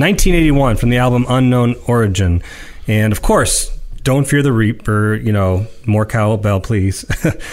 1981 0.09 0.77
from 0.77 0.89
the 0.89 0.97
album 0.97 1.25
Unknown 1.27 1.73
Origin. 1.87 2.43
And 2.87 3.11
of 3.11 3.23
course, 3.23 3.75
Don't 4.03 4.27
Fear 4.27 4.43
the 4.43 4.51
Reaper, 4.53 5.15
you 5.15 5.31
know, 5.31 5.65
more 5.87 6.05
cowbell, 6.05 6.59
please, 6.61 7.05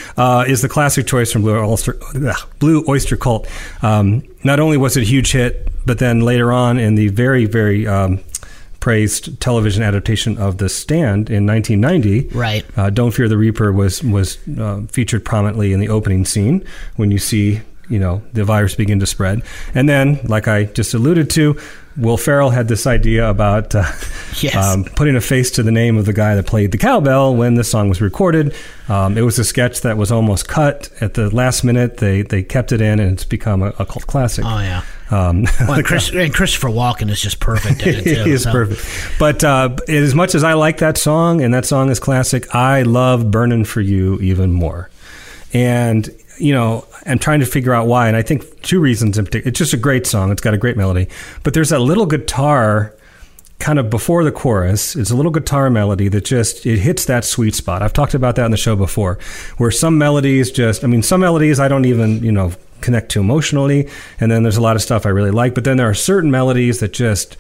uh, 0.19 0.45
is 0.47 0.61
the 0.61 0.69
classic 0.69 1.07
choice 1.07 1.33
from 1.33 1.41
Blue 1.41 1.57
Oyster, 1.59 1.99
ugh, 2.15 2.49
Blue 2.59 2.85
Oyster 2.87 3.17
Cult. 3.17 3.49
Um, 3.83 4.23
not 4.45 4.61
only 4.61 4.77
was 4.77 4.99
it 4.99 5.01
a 5.01 5.07
huge 5.07 5.33
hit, 5.33 5.67
but 5.87 5.99
then 5.99 6.21
later 6.21 6.53
on 6.53 6.79
in 6.79 6.95
the 6.95 7.09
very, 7.09 7.47
very 7.47 7.87
um, 7.87 8.21
praised 8.81 9.41
television 9.41 9.83
adaptation 9.83 10.37
of 10.37 10.59
The 10.59 10.69
Stand 10.69 11.31
in 11.31 11.47
1990, 11.47 12.37
Right. 12.37 12.67
uh, 12.77 12.91
Don't 12.91 13.13
Fear 13.13 13.29
the 13.29 13.39
Reaper 13.39 13.73
was 13.73 14.03
was 14.05 14.37
uh, 14.59 14.83
featured 14.91 15.25
prominently 15.25 15.73
in 15.73 15.81
the 15.81 15.89
opening 15.89 16.27
scene 16.27 16.67
when 16.97 17.11
you 17.11 17.19
see 17.19 17.63
you 17.89 17.99
know 17.99 18.23
the 18.35 18.45
virus 18.45 18.75
begin 18.75 19.01
to 19.01 19.07
spread, 19.07 19.43
and 19.75 19.89
then 19.89 20.21
like 20.25 20.49
I 20.49 20.65
just 20.65 20.93
alluded 20.95 21.29
to, 21.31 21.59
Will 21.97 22.17
Ferrell 22.17 22.51
had 22.51 22.69
this 22.69 22.87
idea 22.87 23.29
about 23.29 23.75
uh, 23.75 23.85
Yes. 24.41 24.55
um, 24.57 24.85
putting 24.85 25.15
a 25.15 25.21
face 25.21 25.51
to 25.53 25.63
the 25.63 25.71
name 25.71 25.99
of 25.99 26.07
the 26.07 26.13
guy 26.15 26.35
that 26.35 26.47
played 26.47 26.73
the 26.73 26.79
cowbell 26.79 27.37
when 27.37 27.55
the 27.55 27.65
song 27.65 27.89
was 27.91 28.01
recorded. 28.01 28.55
Um, 28.89 29.19
it 29.19 29.21
was 29.23 29.39
a 29.39 29.45
sketch 29.45 29.83
that 29.83 29.97
was 29.99 30.11
almost 30.11 30.49
cut 30.49 30.89
at 31.03 31.15
the 31.15 31.29
last 31.35 31.65
minute. 31.65 31.99
They 31.99 32.23
they 32.23 32.43
kept 32.43 32.73
it 32.73 32.81
in, 32.81 32.99
and 32.99 33.13
it's 33.13 33.25
become 33.25 33.63
a, 33.63 33.69
a 33.79 33.85
cult 33.87 34.07
classic. 34.07 34.45
Oh 34.47 34.59
yeah. 34.61 34.83
Um, 35.11 35.45
Well, 35.61 35.73
and, 35.75 35.85
Chris, 35.85 36.11
and 36.11 36.33
Christopher 36.33 36.69
Walken 36.69 37.11
is 37.11 37.21
just 37.21 37.41
perfect 37.41 37.83
in 37.87 37.95
it 37.99 38.05
too. 38.05 38.25
he 38.25 38.31
is 38.31 38.45
so- 38.45 38.53
perfect. 38.53 39.19
But 39.19 39.45
uh, 39.45 39.77
as 39.89 40.15
much 40.15 40.35
as 40.35 40.43
I 40.45 40.55
like 40.55 40.79
that 40.79 40.97
song, 40.97 41.43
and 41.43 41.53
that 41.53 41.67
song 41.67 41.91
is 41.91 42.01
classic, 42.01 42.55
I 42.55 42.83
love 42.83 43.31
"Burning 43.31 43.65
for 43.65 43.83
You" 43.83 44.19
even 44.21 44.51
more. 44.53 44.89
And 45.55 46.09
you 46.39 46.53
know, 46.53 46.87
I'm 47.07 47.19
trying 47.19 47.41
to 47.41 47.47
figure 47.47 47.75
out 47.75 47.87
why, 47.87 48.09
and 48.09 48.17
I 48.17 48.23
think 48.23 48.63
two 48.63 48.81
reasons 48.81 49.19
in 49.19 49.25
particular. 49.25 49.49
It's 49.49 49.59
just 49.59 49.73
a 49.73 49.79
great 49.79 50.07
song. 50.07 50.31
It's 50.31 50.41
got 50.41 50.55
a 50.55 50.59
great 50.59 50.77
melody, 50.77 51.09
but 51.43 51.55
there's 51.55 51.71
that 51.71 51.81
little 51.81 52.07
guitar 52.07 52.95
kind 53.63 53.79
of 53.79 53.89
before 53.89 54.25
the 54.25 54.33
chorus 54.33 54.97
it's 54.97 55.13
a 55.13 55.15
little 55.15 55.31
guitar 55.31 55.71
melody 55.71 56.09
that 56.09 56.25
just 56.25 56.67
it 56.67 56.81
hits 56.81 57.05
that 57.05 57.25
sweet 57.25 57.55
spot 57.55 57.81
i've 57.81 57.93
talked 57.93 58.13
about 58.13 58.35
that 58.35 58.45
on 58.45 58.51
the 58.51 58.57
show 58.57 58.75
before 58.75 59.21
where 59.59 59.71
some 59.71 59.97
melodies 59.97 60.51
just 60.51 60.83
i 60.83 60.89
mean 60.89 61.01
some 61.01 61.21
melodies 61.21 61.61
i 61.61 61.69
don't 61.69 61.85
even 61.85 62.21
you 62.25 62.33
know 62.33 62.51
connect 62.81 63.09
to 63.13 63.21
emotionally 63.21 63.89
and 64.19 64.33
then 64.33 64.43
there's 64.43 64.57
a 64.57 64.61
lot 64.61 64.75
of 64.75 64.83
stuff 64.83 65.07
i 65.07 65.09
really 65.09 65.31
like 65.31 65.55
but 65.55 65.63
then 65.63 65.77
there 65.77 65.89
are 65.89 65.95
certain 65.95 66.29
melodies 66.29 66.81
that 66.81 66.93
just 66.93 67.37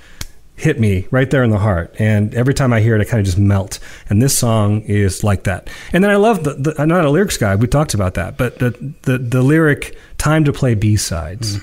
hit 0.56 0.78
me 0.78 1.06
right 1.10 1.30
there 1.30 1.42
in 1.42 1.50
the 1.50 1.58
heart 1.58 1.92
and 1.98 2.34
every 2.34 2.54
time 2.54 2.72
i 2.72 2.80
hear 2.80 2.94
it 2.94 3.00
i 3.00 3.04
kind 3.04 3.18
of 3.20 3.26
just 3.26 3.38
melt. 3.38 3.78
And 4.08 4.22
this 4.22 4.36
song 4.36 4.82
is 4.82 5.24
like 5.24 5.44
that. 5.44 5.68
And 5.92 6.04
then 6.04 6.10
i 6.10 6.16
love 6.16 6.44
the, 6.44 6.54
the 6.54 6.74
i'm 6.78 6.88
not 6.88 7.04
a 7.04 7.10
lyrics 7.10 7.36
guy 7.36 7.56
we 7.56 7.66
talked 7.66 7.94
about 7.94 8.14
that 8.14 8.36
but 8.36 8.58
the 8.58 8.70
the, 9.02 9.18
the 9.18 9.42
lyric 9.42 9.96
time 10.18 10.44
to 10.44 10.52
play 10.52 10.74
b-sides 10.74 11.58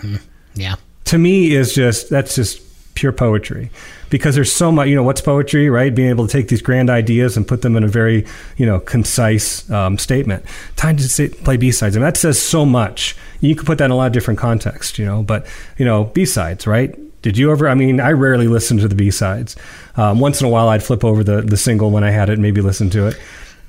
Yeah. 0.56 0.76
to 1.06 1.18
me 1.18 1.52
is 1.52 1.74
just 1.74 2.10
that's 2.10 2.36
just 2.36 2.62
pure 2.96 3.12
poetry. 3.14 3.72
Because 4.10 4.36
there's 4.36 4.52
so 4.52 4.72
much 4.74 4.88
you 4.90 4.96
know 4.96 5.04
what's 5.04 5.22
poetry 5.22 5.70
right? 5.70 5.94
Being 5.96 6.10
able 6.10 6.28
to 6.28 6.32
take 6.34 6.50
these 6.50 6.62
grand 6.62 6.90
ideas 6.90 7.38
and 7.38 7.48
put 7.48 7.62
them 7.62 7.78
in 7.78 7.84
a 7.86 7.88
very 7.88 8.26
you 8.58 8.66
know 8.66 8.80
concise 8.82 9.70
um, 9.72 9.98
statement. 9.98 10.44
Time 10.76 10.98
to 10.98 11.04
say, 11.08 11.30
play 11.30 11.56
b-sides 11.56 11.96
I 11.96 12.00
and 12.00 12.06
that 12.06 12.18
says 12.18 12.42
so 12.42 12.66
much. 12.66 13.16
You 13.40 13.56
can 13.56 13.66
put 13.66 13.78
that 13.78 13.86
in 13.86 13.92
a 13.92 13.96
lot 13.96 14.08
of 14.08 14.14
different 14.14 14.40
contexts 14.40 15.00
you 15.00 15.06
know 15.06 15.24
but 15.24 15.46
you 15.78 15.86
know 15.86 16.06
b-sides 16.06 16.68
right 16.68 16.98
did 17.22 17.38
you 17.38 17.52
ever 17.52 17.68
i 17.68 17.74
mean 17.74 18.00
i 18.00 18.12
rarely 18.12 18.48
listen 18.48 18.78
to 18.78 18.88
the 18.88 18.96
b-sides. 18.96 19.56
Um, 19.96 20.20
once 20.20 20.42
in 20.42 20.48
a 20.48 20.50
while 20.50 20.70
i'd 20.70 20.84
flip 20.84 21.04
over 21.04 21.24
the, 21.24 21.42
the 21.42 21.58
single 21.58 21.92
when 21.92 22.04
i 22.04 22.12
had 22.12 22.30
it 22.30 22.40
maybe 22.40 22.62
listen 22.62 22.90
to 22.92 23.08
it. 23.08 23.20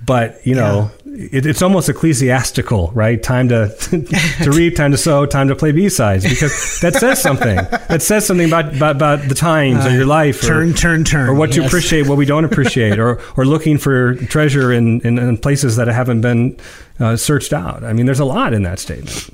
But 0.02 0.46
you 0.46 0.54
know 0.54 0.90
it, 1.04 1.44
it's 1.44 1.60
almost 1.60 1.90
ecclesiastical 1.90 2.90
right? 2.94 3.22
Time 3.22 3.48
to 3.50 3.68
to 4.42 4.50
reap 4.56 4.76
time 4.76 4.92
to 4.92 4.96
sow 4.96 5.26
time 5.26 5.48
to 5.48 5.56
play 5.56 5.72
b-sides 5.72 6.24
because 6.24 6.80
that 6.80 6.94
says 6.94 7.20
something. 7.20 7.56
That 7.56 8.00
says 8.00 8.26
something 8.26 8.46
about 8.46 8.74
about, 8.74 8.96
about 8.96 9.28
the 9.28 9.34
times 9.34 9.84
of 9.84 9.92
your 9.92 10.06
life 10.06 10.42
or, 10.42 10.46
turn, 10.46 10.72
turn, 10.72 11.04
turn, 11.04 11.28
or 11.28 11.34
what 11.34 11.54
you 11.54 11.64
appreciate 11.64 12.08
what 12.08 12.16
we 12.16 12.24
don't 12.24 12.46
appreciate 12.46 12.98
or 12.98 13.20
or 13.36 13.44
looking 13.44 13.76
for 13.76 14.14
treasure 14.14 14.72
in 14.72 15.02
in, 15.02 15.18
in 15.18 15.36
places 15.36 15.76
that 15.76 15.88
haven't 15.88 16.22
been 16.22 16.56
uh, 16.98 17.16
searched 17.16 17.52
out. 17.52 17.84
I 17.84 17.92
mean 17.92 18.06
there's 18.06 18.20
a 18.20 18.24
lot 18.24 18.54
in 18.54 18.62
that 18.62 18.78
statement. 18.78 19.28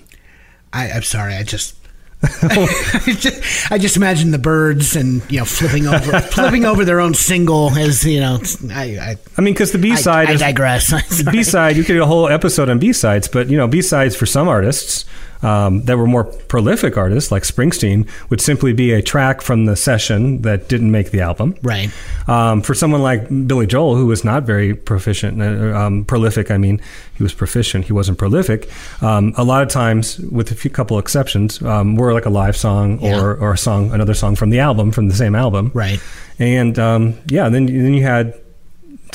I, 0.73 0.91
I'm 0.91 1.03
sorry. 1.03 1.35
I 1.35 1.43
just. 1.43 1.76
I 2.23 3.01
just, 3.19 3.73
I 3.73 3.79
just 3.79 3.97
imagine 3.97 4.31
the 4.31 4.39
birds 4.39 4.97
and 4.97 5.23
you 5.31 5.39
know 5.39 5.45
flipping 5.45 5.87
over 5.87 6.21
flipping 6.33 6.65
over 6.65 6.85
their 6.85 7.01
own 7.01 7.15
single 7.15 7.71
as 7.77 8.05
you 8.05 8.21
know 8.21 8.41
I 8.71 8.99
I, 8.99 9.17
i 9.37 9.41
mean 9.43 9.55
because 9.55 9.73
the 9.73 9.79
b-side 9.79 10.29
I, 10.29 10.31
I 10.31 10.35
is 10.35 10.41
digress. 10.41 10.93
The 11.25 11.31
B-side, 11.31 11.77
you 11.77 11.85
could 11.85 11.95
do 11.95 12.03
a 12.03 12.07
whole 12.07 12.29
episode 12.29 12.69
on 12.69 12.79
B-sides, 12.79 13.29
but 13.29 13.49
you 13.49 13.57
know, 13.57 13.67
B-sides 13.67 14.17
for 14.17 14.27
some 14.27 14.49
artists 14.49 15.05
um, 15.43 15.83
that 15.85 15.97
were 15.99 16.07
more 16.07 16.25
prolific 16.25 16.97
artists, 16.97 17.31
like 17.31 17.43
Springsteen, 17.45 18.09
would 18.31 18.41
simply 18.41 18.73
be 18.73 18.93
a 18.93 19.03
track 19.03 19.43
from 19.43 19.67
the 19.67 19.77
session 19.77 20.43
that 20.43 20.69
didn't 20.69 20.91
make 20.91 21.11
the 21.11 21.21
album. 21.21 21.55
right 21.63 21.91
Um, 22.29 22.63
for 22.63 22.75
someone 22.75 23.03
like 23.03 23.29
Billy 23.47 23.67
Joel, 23.67 23.97
who 23.97 24.07
was 24.07 24.25
not 24.25 24.43
very 24.45 24.75
proficient, 24.75 25.41
uh, 25.41 25.77
um, 25.79 26.05
prolific, 26.05 26.51
I 26.51 26.57
mean, 26.59 26.81
he 27.17 27.23
was 27.23 27.33
proficient, 27.35 27.85
he 27.87 27.93
wasn't 27.93 28.19
prolific. 28.19 28.69
Um, 29.03 29.33
a 29.37 29.45
lot 29.45 29.63
of 29.63 29.69
times, 29.69 30.19
with 30.19 30.51
a 30.51 30.55
few 30.55 30.71
couple 30.71 30.99
exceptions, 30.99 31.63
um, 31.63 31.95
were 31.97 32.13
like 32.13 32.27
a 32.27 32.31
live 32.31 32.57
song 32.57 32.99
Yeah. 33.01 33.21
or, 33.21 33.35
or 33.37 33.53
a 33.53 33.59
song, 33.59 33.93
another 33.93 34.15
song 34.15 34.37
from 34.37 34.51
the 34.51 34.59
album, 34.61 34.91
from 34.93 35.09
the 35.09 35.15
same 35.15 35.35
album. 35.35 35.71
right 35.75 36.01
And 36.39 36.79
um, 36.79 37.15
yeah, 37.29 37.49
then 37.49 37.67
then 37.67 37.95
you 37.95 38.03
had 38.03 38.35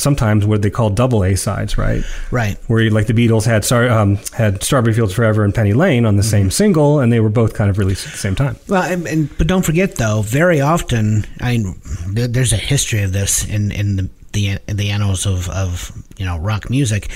sometimes 0.02 0.46
what 0.46 0.62
they 0.62 0.70
call 0.70 0.90
double 0.90 1.24
A 1.24 1.36
sides, 1.36 1.78
right? 1.78 2.04
right 2.32 2.58
Where 2.68 2.90
like 2.90 3.08
the 3.08 3.14
Beatles 3.14 3.46
had 3.46 3.64
Star- 3.64 3.90
um, 3.90 4.18
had 4.34 4.64
Strawberry 4.64 4.94
Fields 4.94 5.14
Forever 5.14 5.44
and 5.44 5.54
Penny 5.54 5.74
Lane 5.74 6.06
on 6.06 6.18
the 6.18 6.24
same 6.24 6.52
single, 6.52 7.00
and 7.00 7.12
they 7.12 7.20
were 7.20 7.30
both 7.30 7.54
kind 7.54 7.70
of 7.70 7.78
released 7.78 8.06
at 8.06 8.12
the 8.14 8.18
same 8.18 8.36
time. 8.36 8.58
Well, 8.68 8.84
and, 8.84 9.08
and 9.08 9.38
but 9.38 9.48
don't 9.48 9.64
forget 9.64 9.96
though, 9.96 10.22
very 10.22 10.62
often, 10.62 11.26
I 11.40 11.58
mean, 11.58 11.82
there's 12.10 12.54
a 12.54 12.58
history 12.58 13.04
of 13.04 13.14
this 13.14 13.46
in 13.46 13.72
in 13.72 13.96
the 13.96 14.10
the, 14.34 14.58
in 14.68 14.78
the 14.78 14.90
annals 14.92 15.26
of 15.26 15.50
of 15.50 15.92
you 16.18 16.26
know 16.26 16.38
rock 16.38 16.70
music. 16.70 17.10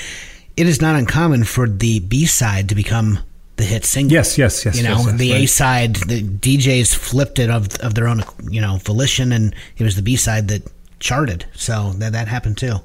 It 0.57 0.67
is 0.67 0.81
not 0.81 0.95
uncommon 0.95 1.43
for 1.43 1.67
the 1.67 1.99
B 1.99 2.25
side 2.25 2.69
to 2.69 2.75
become 2.75 3.19
the 3.57 3.63
hit 3.63 3.85
single. 3.85 4.13
Yes, 4.13 4.37
yes, 4.37 4.65
yes. 4.65 4.77
You 4.77 4.83
know, 4.83 4.97
yes, 4.97 5.05
yes, 5.05 5.17
the 5.17 5.31
right. 5.31 5.41
A 5.41 5.45
side, 5.47 5.95
the 5.95 6.23
DJs 6.23 6.95
flipped 6.95 7.39
it 7.39 7.49
of 7.49 7.75
of 7.77 7.95
their 7.95 8.07
own, 8.07 8.23
you 8.49 8.61
know, 8.61 8.77
volition, 8.77 9.31
and 9.31 9.55
it 9.77 9.83
was 9.83 9.95
the 9.95 10.01
B 10.01 10.15
side 10.15 10.47
that 10.49 10.63
charted. 11.05 11.45
So 11.53 11.93
that 11.97 12.11
that 12.13 12.27
happened 12.27 12.57
too. 12.57 12.75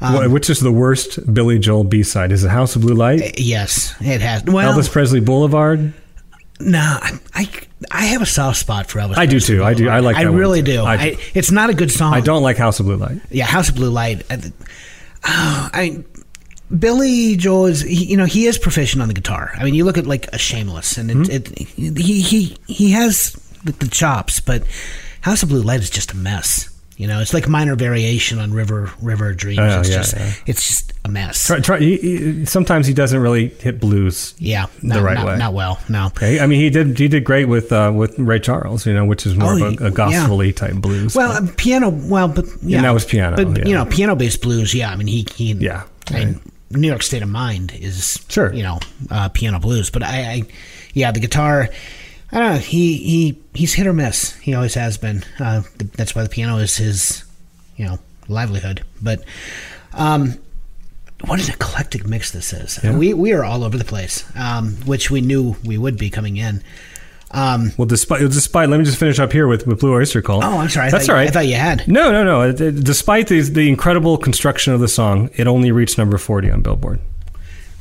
Um, 0.00 0.28
Wh- 0.28 0.32
Which 0.32 0.50
is 0.50 0.60
the 0.60 0.72
worst 0.72 1.18
Billy 1.32 1.58
Joel 1.58 1.84
B 1.84 2.02
side? 2.02 2.32
Is 2.32 2.44
it 2.44 2.50
House 2.50 2.76
of 2.76 2.82
Blue 2.82 2.94
Light? 2.94 3.22
Eh, 3.22 3.32
yes, 3.38 3.94
it 4.00 4.20
has. 4.20 4.44
Well, 4.44 4.74
Elvis 4.74 4.90
Presley 4.90 5.20
Boulevard? 5.20 5.92
No, 6.60 6.78
I, 6.80 7.18
I 7.34 7.48
I 7.90 8.04
have 8.06 8.22
a 8.22 8.26
soft 8.26 8.58
spot 8.58 8.86
for 8.88 8.98
Elvis. 9.00 9.16
I 9.16 9.26
do 9.26 9.40
too. 9.40 9.62
I 9.64 9.74
do. 9.74 9.88
I 9.88 10.00
like 10.00 10.16
I 10.16 10.22
really 10.22 10.62
do. 10.62 10.82
I 10.82 10.94
I, 10.94 11.16
it's 11.34 11.50
not 11.50 11.70
a 11.70 11.74
good 11.74 11.90
song. 11.90 12.12
I 12.14 12.20
don't 12.20 12.42
like 12.42 12.56
House 12.56 12.80
of 12.80 12.86
Blue 12.86 12.96
Light. 12.96 13.18
Yeah, 13.30 13.44
House 13.46 13.68
of 13.68 13.74
Blue 13.76 13.90
Light. 13.90 14.24
I, 14.30 14.36
oh, 15.24 15.70
I 15.72 16.04
Billy 16.76 17.36
Joel 17.36 17.66
is 17.66 17.80
he, 17.82 18.04
you 18.06 18.16
know 18.16 18.24
he 18.24 18.46
is 18.46 18.58
proficient 18.58 19.02
on 19.02 19.08
the 19.08 19.14
guitar. 19.14 19.52
I 19.56 19.64
mean, 19.64 19.74
you 19.74 19.84
look 19.84 19.98
at 19.98 20.06
like 20.06 20.28
a 20.32 20.38
Shameless, 20.38 20.96
and 20.98 21.10
it, 21.10 21.16
Mm-hmm. 21.16 21.84
it 21.96 21.98
he 21.98 22.20
he 22.22 22.56
he 22.66 22.90
has 22.92 23.32
the 23.64 23.88
chops, 23.88 24.40
but 24.40 24.62
House 25.22 25.42
of 25.42 25.48
Blue 25.48 25.62
Light 25.62 25.80
is 25.80 25.90
just 25.90 26.12
a 26.12 26.16
mess. 26.16 26.68
You 26.96 27.08
know, 27.08 27.20
it's 27.20 27.34
like 27.34 27.48
minor 27.48 27.74
variation 27.74 28.38
on 28.38 28.52
River 28.52 28.90
River 29.02 29.34
Dreams. 29.34 29.58
Oh, 29.60 29.80
it's 29.80 29.88
yeah, 29.88 29.96
just 29.96 30.16
yeah. 30.16 30.32
it's 30.46 30.66
just 30.66 30.92
a 31.04 31.08
mess. 31.08 31.46
Try, 31.46 31.58
try, 31.58 31.78
he, 31.80 31.96
he, 31.96 32.44
sometimes 32.44 32.86
he 32.86 32.94
doesn't 32.94 33.20
really 33.20 33.48
hit 33.48 33.80
blues. 33.80 34.34
yeah, 34.38 34.66
the 34.80 35.02
right 35.02 35.14
not, 35.14 35.26
way. 35.26 35.36
Not 35.36 35.54
well. 35.54 35.80
No. 35.88 36.06
Okay, 36.06 36.38
I 36.38 36.46
mean 36.46 36.60
he 36.60 36.70
did 36.70 36.96
he 36.96 37.08
did 37.08 37.24
great 37.24 37.46
with 37.46 37.72
uh, 37.72 37.92
with 37.94 38.16
Ray 38.18 38.38
Charles, 38.38 38.86
you 38.86 38.94
know, 38.94 39.04
which 39.04 39.26
is 39.26 39.36
more 39.36 39.54
Oh, 39.54 39.56
of 39.56 39.80
a, 39.80 39.84
a 39.86 39.88
yeah. 39.88 39.90
gospel-y 39.90 40.52
type 40.52 40.74
blues. 40.74 41.16
Well, 41.16 41.32
uh, 41.32 41.46
piano. 41.56 41.90
Well, 41.90 42.28
but 42.28 42.44
yeah, 42.62 42.82
that 42.82 42.90
was 42.94 43.04
piano, 43.04 43.36
But 43.36 43.66
you 43.66 43.74
know, 43.74 43.86
piano-based 43.86 44.40
blues. 44.40 44.72
Yeah, 44.72 44.90
I 44.90 44.96
mean, 44.96 45.08
he 45.08 45.26
he. 45.34 45.52
Yeah, 45.54 45.82
I 46.10 46.24
mean, 46.24 46.40
New 46.70 46.88
York 46.88 47.02
State 47.02 47.22
of 47.22 47.28
Mind 47.28 47.72
is 47.74 48.24
Sure. 48.28 48.52
You 48.52 48.62
know, 48.62 48.78
uh, 49.10 49.28
piano 49.30 49.58
blues. 49.58 49.90
But 49.90 50.04
I, 50.04 50.16
I, 50.20 50.42
yeah, 50.92 51.10
the 51.10 51.20
guitar. 51.20 51.70
I 52.34 52.38
don't 52.40 52.52
know. 52.54 52.58
He 52.58 52.96
he 52.98 53.38
he's 53.54 53.74
hit 53.74 53.86
or 53.86 53.92
miss. 53.92 54.34
He 54.36 54.54
always 54.54 54.74
has 54.74 54.98
been. 54.98 55.24
Uh, 55.38 55.62
that's 55.96 56.14
why 56.14 56.22
the 56.24 56.28
piano 56.28 56.56
is 56.58 56.76
his, 56.76 57.24
you 57.76 57.84
know, 57.86 57.98
livelihood. 58.28 58.84
But, 59.00 59.24
um, 59.92 60.34
what 61.26 61.40
an 61.42 61.54
eclectic 61.54 62.06
mix 62.06 62.32
this 62.32 62.52
is. 62.52 62.80
Yeah. 62.82 62.98
We 62.98 63.14
we 63.14 63.32
are 63.32 63.44
all 63.44 63.62
over 63.64 63.78
the 63.78 63.84
place, 63.84 64.24
um, 64.36 64.72
which 64.84 65.10
we 65.10 65.20
knew 65.20 65.54
we 65.64 65.78
would 65.78 65.96
be 65.96 66.10
coming 66.10 66.36
in. 66.36 66.62
Um, 67.30 67.72
well, 67.76 67.86
despite 67.86 68.20
despite 68.20 68.68
let 68.68 68.78
me 68.78 68.84
just 68.84 68.98
finish 68.98 69.18
up 69.18 69.32
here 69.32 69.46
with, 69.48 69.66
with 69.66 69.80
Blue 69.80 69.92
Oyster 69.94 70.20
Cult. 70.22 70.44
oh, 70.44 70.58
I'm 70.58 70.68
sorry. 70.68 70.88
I 70.88 70.90
That's 70.90 71.06
thought, 71.06 71.12
all 71.12 71.18
right. 71.18 71.28
I 71.28 71.30
thought 71.30 71.46
you 71.46 71.54
had. 71.56 71.86
No, 71.88 72.12
no, 72.12 72.22
no. 72.24 72.42
It- 72.42 72.60
it- 72.60 72.84
Despite 72.84 73.28
the, 73.28 73.40
the 73.42 73.68
incredible 73.68 74.18
construction 74.18 74.72
of 74.72 74.80
the 74.80 74.86
song, 74.88 75.30
it 75.34 75.46
only 75.48 75.72
reached 75.72 75.98
number 75.98 76.16
40 76.18 76.50
on 76.50 76.62
Billboard. 76.62 77.00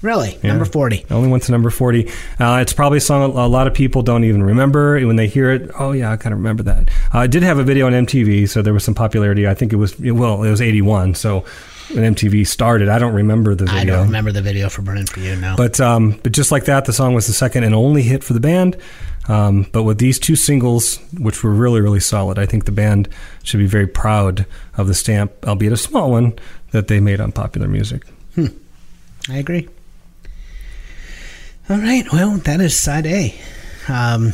Really, 0.03 0.37
Yeah. 0.43 0.49
number 0.51 0.65
forty. 0.65 0.97
It 0.97 1.11
only 1.11 1.29
went 1.29 1.43
to 1.43 1.51
number 1.51 1.69
40. 1.69 2.07
Uh, 2.39 2.59
it's 2.61 2.73
probably 2.73 2.97
a 2.97 3.01
song 3.01 3.23
a 3.23 3.47
lot 3.47 3.67
of 3.67 3.73
people 3.73 4.01
don't 4.03 4.25
even 4.25 4.43
remember. 4.43 4.99
When 5.07 5.15
they 5.15 5.27
hear 5.27 5.49
it, 5.51 5.71
oh, 5.79 5.93
yeah, 5.93 6.11
I 6.11 6.17
kind 6.17 6.33
of 6.33 6.39
remember 6.39 6.61
that. 6.63 6.89
Uh, 7.15 7.19
it 7.19 7.31
did 7.31 7.41
have 7.43 7.57
a 7.57 7.63
video 7.63 7.87
on 7.87 7.93
MTV, 7.93 8.47
so 8.49 8.61
there 8.61 8.73
was 8.73 8.83
some 8.83 8.93
popularity. 8.93 9.47
I 9.47 9.53
think 9.53 9.71
it 9.71 9.77
was, 9.77 9.97
well, 9.97 10.43
it 10.43 10.51
was 10.51 10.61
81. 10.61 11.15
So 11.15 11.45
when 11.93 12.03
MTV 12.15 12.45
started, 12.45 12.89
I 12.89 12.99
don't 12.99 13.13
remember 13.13 13.55
the 13.55 13.63
video. 13.65 13.79
I 13.79 13.85
don't 13.85 14.05
remember 14.07 14.31
the 14.33 14.41
video 14.41 14.67
for 14.67 14.81
"Burning 14.81 15.05
for 15.05 15.21
You" 15.21 15.35
now. 15.37 15.55
But 15.55 15.79
um, 15.79 16.19
but 16.21 16.33
just 16.33 16.51
like 16.51 16.65
that, 16.65 16.83
the 16.85 16.93
song 16.93 17.13
was 17.13 17.27
the 17.27 17.33
second 17.33 17.63
and 17.63 17.73
only 17.73 18.01
hit 18.03 18.23
for 18.25 18.33
the 18.33 18.39
band. 18.41 18.75
Um, 19.29 19.67
but 19.71 19.83
with 19.83 19.99
these 19.99 20.19
two 20.19 20.35
singles, 20.35 20.97
which 21.17 21.43
were 21.43 21.51
really 21.53 21.79
really 21.81 21.99
solid, 22.01 22.37
I 22.37 22.45
think 22.45 22.65
the 22.65 22.71
band 22.73 23.07
should 23.43 23.59
be 23.59 23.67
very 23.67 23.87
proud 23.87 24.45
of 24.77 24.87
the 24.87 24.93
stamp, 24.93 25.31
albeit 25.47 25.71
a 25.71 25.77
small 25.77 26.11
one, 26.11 26.33
that 26.71 26.87
they 26.89 26.99
made 26.99 27.21
on 27.21 27.31
popular 27.31 27.67
music. 27.69 28.03
I 28.37 29.37
agree. 29.37 29.69
All 31.69 31.77
right. 31.77 32.05
Well, 32.11 32.37
that 32.39 32.59
is 32.59 32.77
side 32.77 33.05
A. 33.05 33.33
Um, 33.87 34.33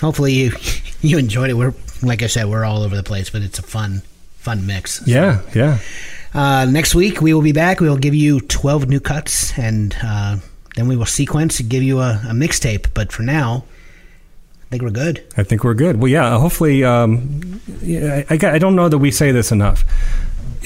hopefully 0.00 0.32
you 0.32 0.52
you 1.00 1.18
enjoyed 1.18 1.50
it. 1.50 1.54
We're 1.54 1.74
like 2.02 2.22
I 2.22 2.26
said, 2.26 2.46
we're 2.46 2.64
all 2.64 2.82
over 2.82 2.94
the 2.94 3.02
place, 3.02 3.30
but 3.30 3.42
it's 3.42 3.58
a 3.58 3.62
fun 3.62 4.02
fun 4.36 4.66
mix. 4.66 5.06
Yeah, 5.06 5.40
yeah. 5.54 5.78
Uh, 6.34 6.66
next 6.66 6.94
week 6.94 7.20
we 7.20 7.32
will 7.32 7.42
be 7.42 7.52
back. 7.52 7.80
We 7.80 7.88
will 7.88 7.96
give 7.96 8.14
you 8.14 8.40
twelve 8.40 8.88
new 8.88 9.00
cuts, 9.00 9.58
and 9.58 9.96
uh, 10.02 10.36
then 10.76 10.88
we 10.88 10.96
will 10.96 11.06
sequence 11.06 11.58
and 11.60 11.68
give 11.70 11.82
you 11.82 12.00
a, 12.00 12.20
a 12.28 12.32
mixtape. 12.32 12.88
But 12.94 13.12
for 13.12 13.22
now, 13.22 13.64
I 14.66 14.70
think 14.70 14.82
we're 14.82 14.90
good. 14.90 15.24
I 15.36 15.42
think 15.44 15.64
we're 15.64 15.74
good. 15.74 15.98
Well, 15.98 16.08
yeah. 16.08 16.38
Hopefully, 16.38 16.84
um, 16.84 17.60
I, 17.82 18.24
I 18.30 18.58
don't 18.58 18.76
know 18.76 18.88
that 18.90 18.98
we 18.98 19.10
say 19.10 19.32
this 19.32 19.50
enough. 19.50 19.84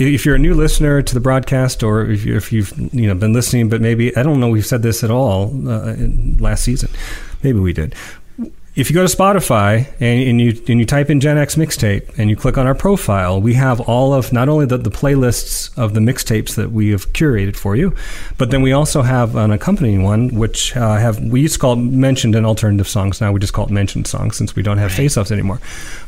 If 0.07 0.27
you're 0.27 0.35
a 0.35 0.39
new 0.39 0.55
listener 0.55 1.03
to 1.03 1.15
the 1.15 1.21
broadcast, 1.21 1.83
or 1.83 2.11
if, 2.11 2.25
you, 2.25 2.37
if 2.37 2.53
you've 2.53 2.73
you 2.93 3.07
know 3.07 3.15
been 3.15 3.33
listening, 3.33 3.69
but 3.69 3.81
maybe 3.81 4.15
I 4.17 4.23
don't 4.23 4.41
know 4.41 4.49
we've 4.49 4.67
said 4.67 4.83
this 4.83 5.05
at 5.05 5.11
all 5.11 5.51
uh, 5.69 5.95
last 6.39 6.65
season. 6.65 6.91
Maybe 7.43 7.59
we 7.59 7.73
did. 7.73 7.95
If 8.75 8.89
you 8.89 8.95
go 8.95 9.07
to 9.07 9.17
Spotify 9.17 9.87
and, 10.01 10.29
and 10.29 10.41
you 10.41 10.59
and 10.67 10.81
you 10.81 10.87
type 10.87 11.11
in 11.11 11.21
Gen 11.21 11.37
X 11.37 11.57
mixtape 11.57 12.19
and 12.19 12.31
you 12.31 12.37
click 12.37 12.57
on 12.57 12.67
our 12.67 12.75
profile, 12.75 13.39
we 13.39 13.53
have 13.53 13.81
all 13.81 14.15
of 14.15 14.33
not 14.33 14.49
only 14.49 14.65
the, 14.65 14.79
the 14.79 14.91
playlists 14.91 15.77
of 15.77 15.93
the 15.93 16.01
mixtapes 16.01 16.55
that 16.55 16.73
we 16.73 16.89
have 16.89 17.13
curated 17.13 17.55
for 17.55 17.77
you, 17.77 17.95
but 18.39 18.51
then 18.51 18.63
we 18.63 18.73
also 18.73 19.03
have 19.03 19.37
an 19.37 19.51
accompanying 19.51 20.03
one 20.03 20.31
which 20.31 20.75
uh, 20.75 20.97
have 20.97 21.21
we 21.21 21.43
used 21.43 21.55
to 21.55 21.61
call 21.61 21.75
it 21.75 21.83
mentioned 21.83 22.35
and 22.35 22.47
alternative 22.47 22.89
songs. 22.89 23.21
Now 23.21 23.31
we 23.31 23.41
just 23.41 23.53
call 23.53 23.67
it 23.67 23.71
mentioned 23.71 24.07
songs 24.07 24.39
since 24.39 24.57
we 24.57 24.63
don't 24.63 24.79
have 24.79 24.91
face-offs 24.91 25.31
anymore. 25.31 25.61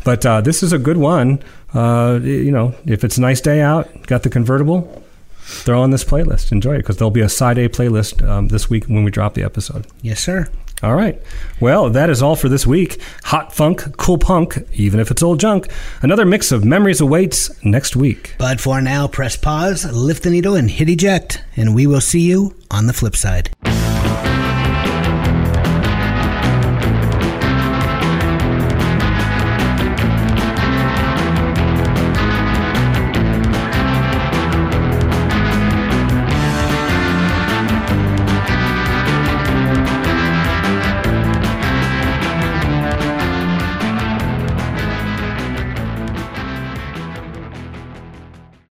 But 0.03 0.25
uh, 0.25 0.41
this 0.41 0.63
is 0.63 0.73
a 0.73 0.79
good 0.79 0.97
one. 0.97 1.43
Uh, 1.75 2.19
you 2.23 2.51
know, 2.51 2.75
if 2.87 3.05
it's 3.05 3.19
a 3.19 3.21
nice 3.21 3.43
day 3.43 3.61
out, 3.61 4.07
got 4.07 4.23
the 4.23 4.31
convertible, 4.31 5.05
throw 5.43 5.83
on 5.83 5.91
this 5.91 6.03
playlist. 6.03 6.51
Enjoy 6.51 6.77
it 6.77 6.79
because 6.79 6.97
there'll 6.97 7.11
be 7.11 7.21
a 7.21 7.29
side 7.29 7.59
A 7.59 7.69
playlist 7.69 8.27
um, 8.27 8.49
this 8.49 8.71
week 8.71 8.87
when 8.87 9.05
we 9.05 9.11
drop 9.11 9.35
the 9.35 9.43
episode. 9.43 9.87
Yes, 10.01 10.21
sir. 10.21 10.49
All 10.83 10.95
right. 10.95 11.21
Well, 11.61 11.89
that 11.91 12.11
is 12.11 12.21
all 12.21 12.37
for 12.37 12.49
this 12.49 12.67
week. 12.67 13.01
Hot 13.25 13.55
funk, 13.55 13.97
cool 13.97 14.19
punk, 14.19 14.59
even 14.75 15.01
if 15.01 15.11
it's 15.11 15.23
old 15.23 15.41
junk. 15.41 15.69
Another 16.03 16.27
mix 16.27 16.53
of 16.53 16.65
memories 16.65 17.01
awaits 17.01 17.65
next 17.65 17.97
week. 17.97 18.35
But 18.39 18.61
for 18.61 18.81
now, 18.83 19.07
press 19.07 19.37
pause, 19.37 19.91
lift 19.91 20.25
the 20.25 20.31
needle, 20.31 20.57
and 20.57 20.69
hit 20.69 20.89
eject, 20.91 21.43
and 21.57 21.75
we 21.75 21.87
will 21.87 22.03
see 22.03 22.21
you 22.21 22.55
on 22.71 22.87
the 22.87 22.93
flip 22.93 23.17
side. 23.17 23.51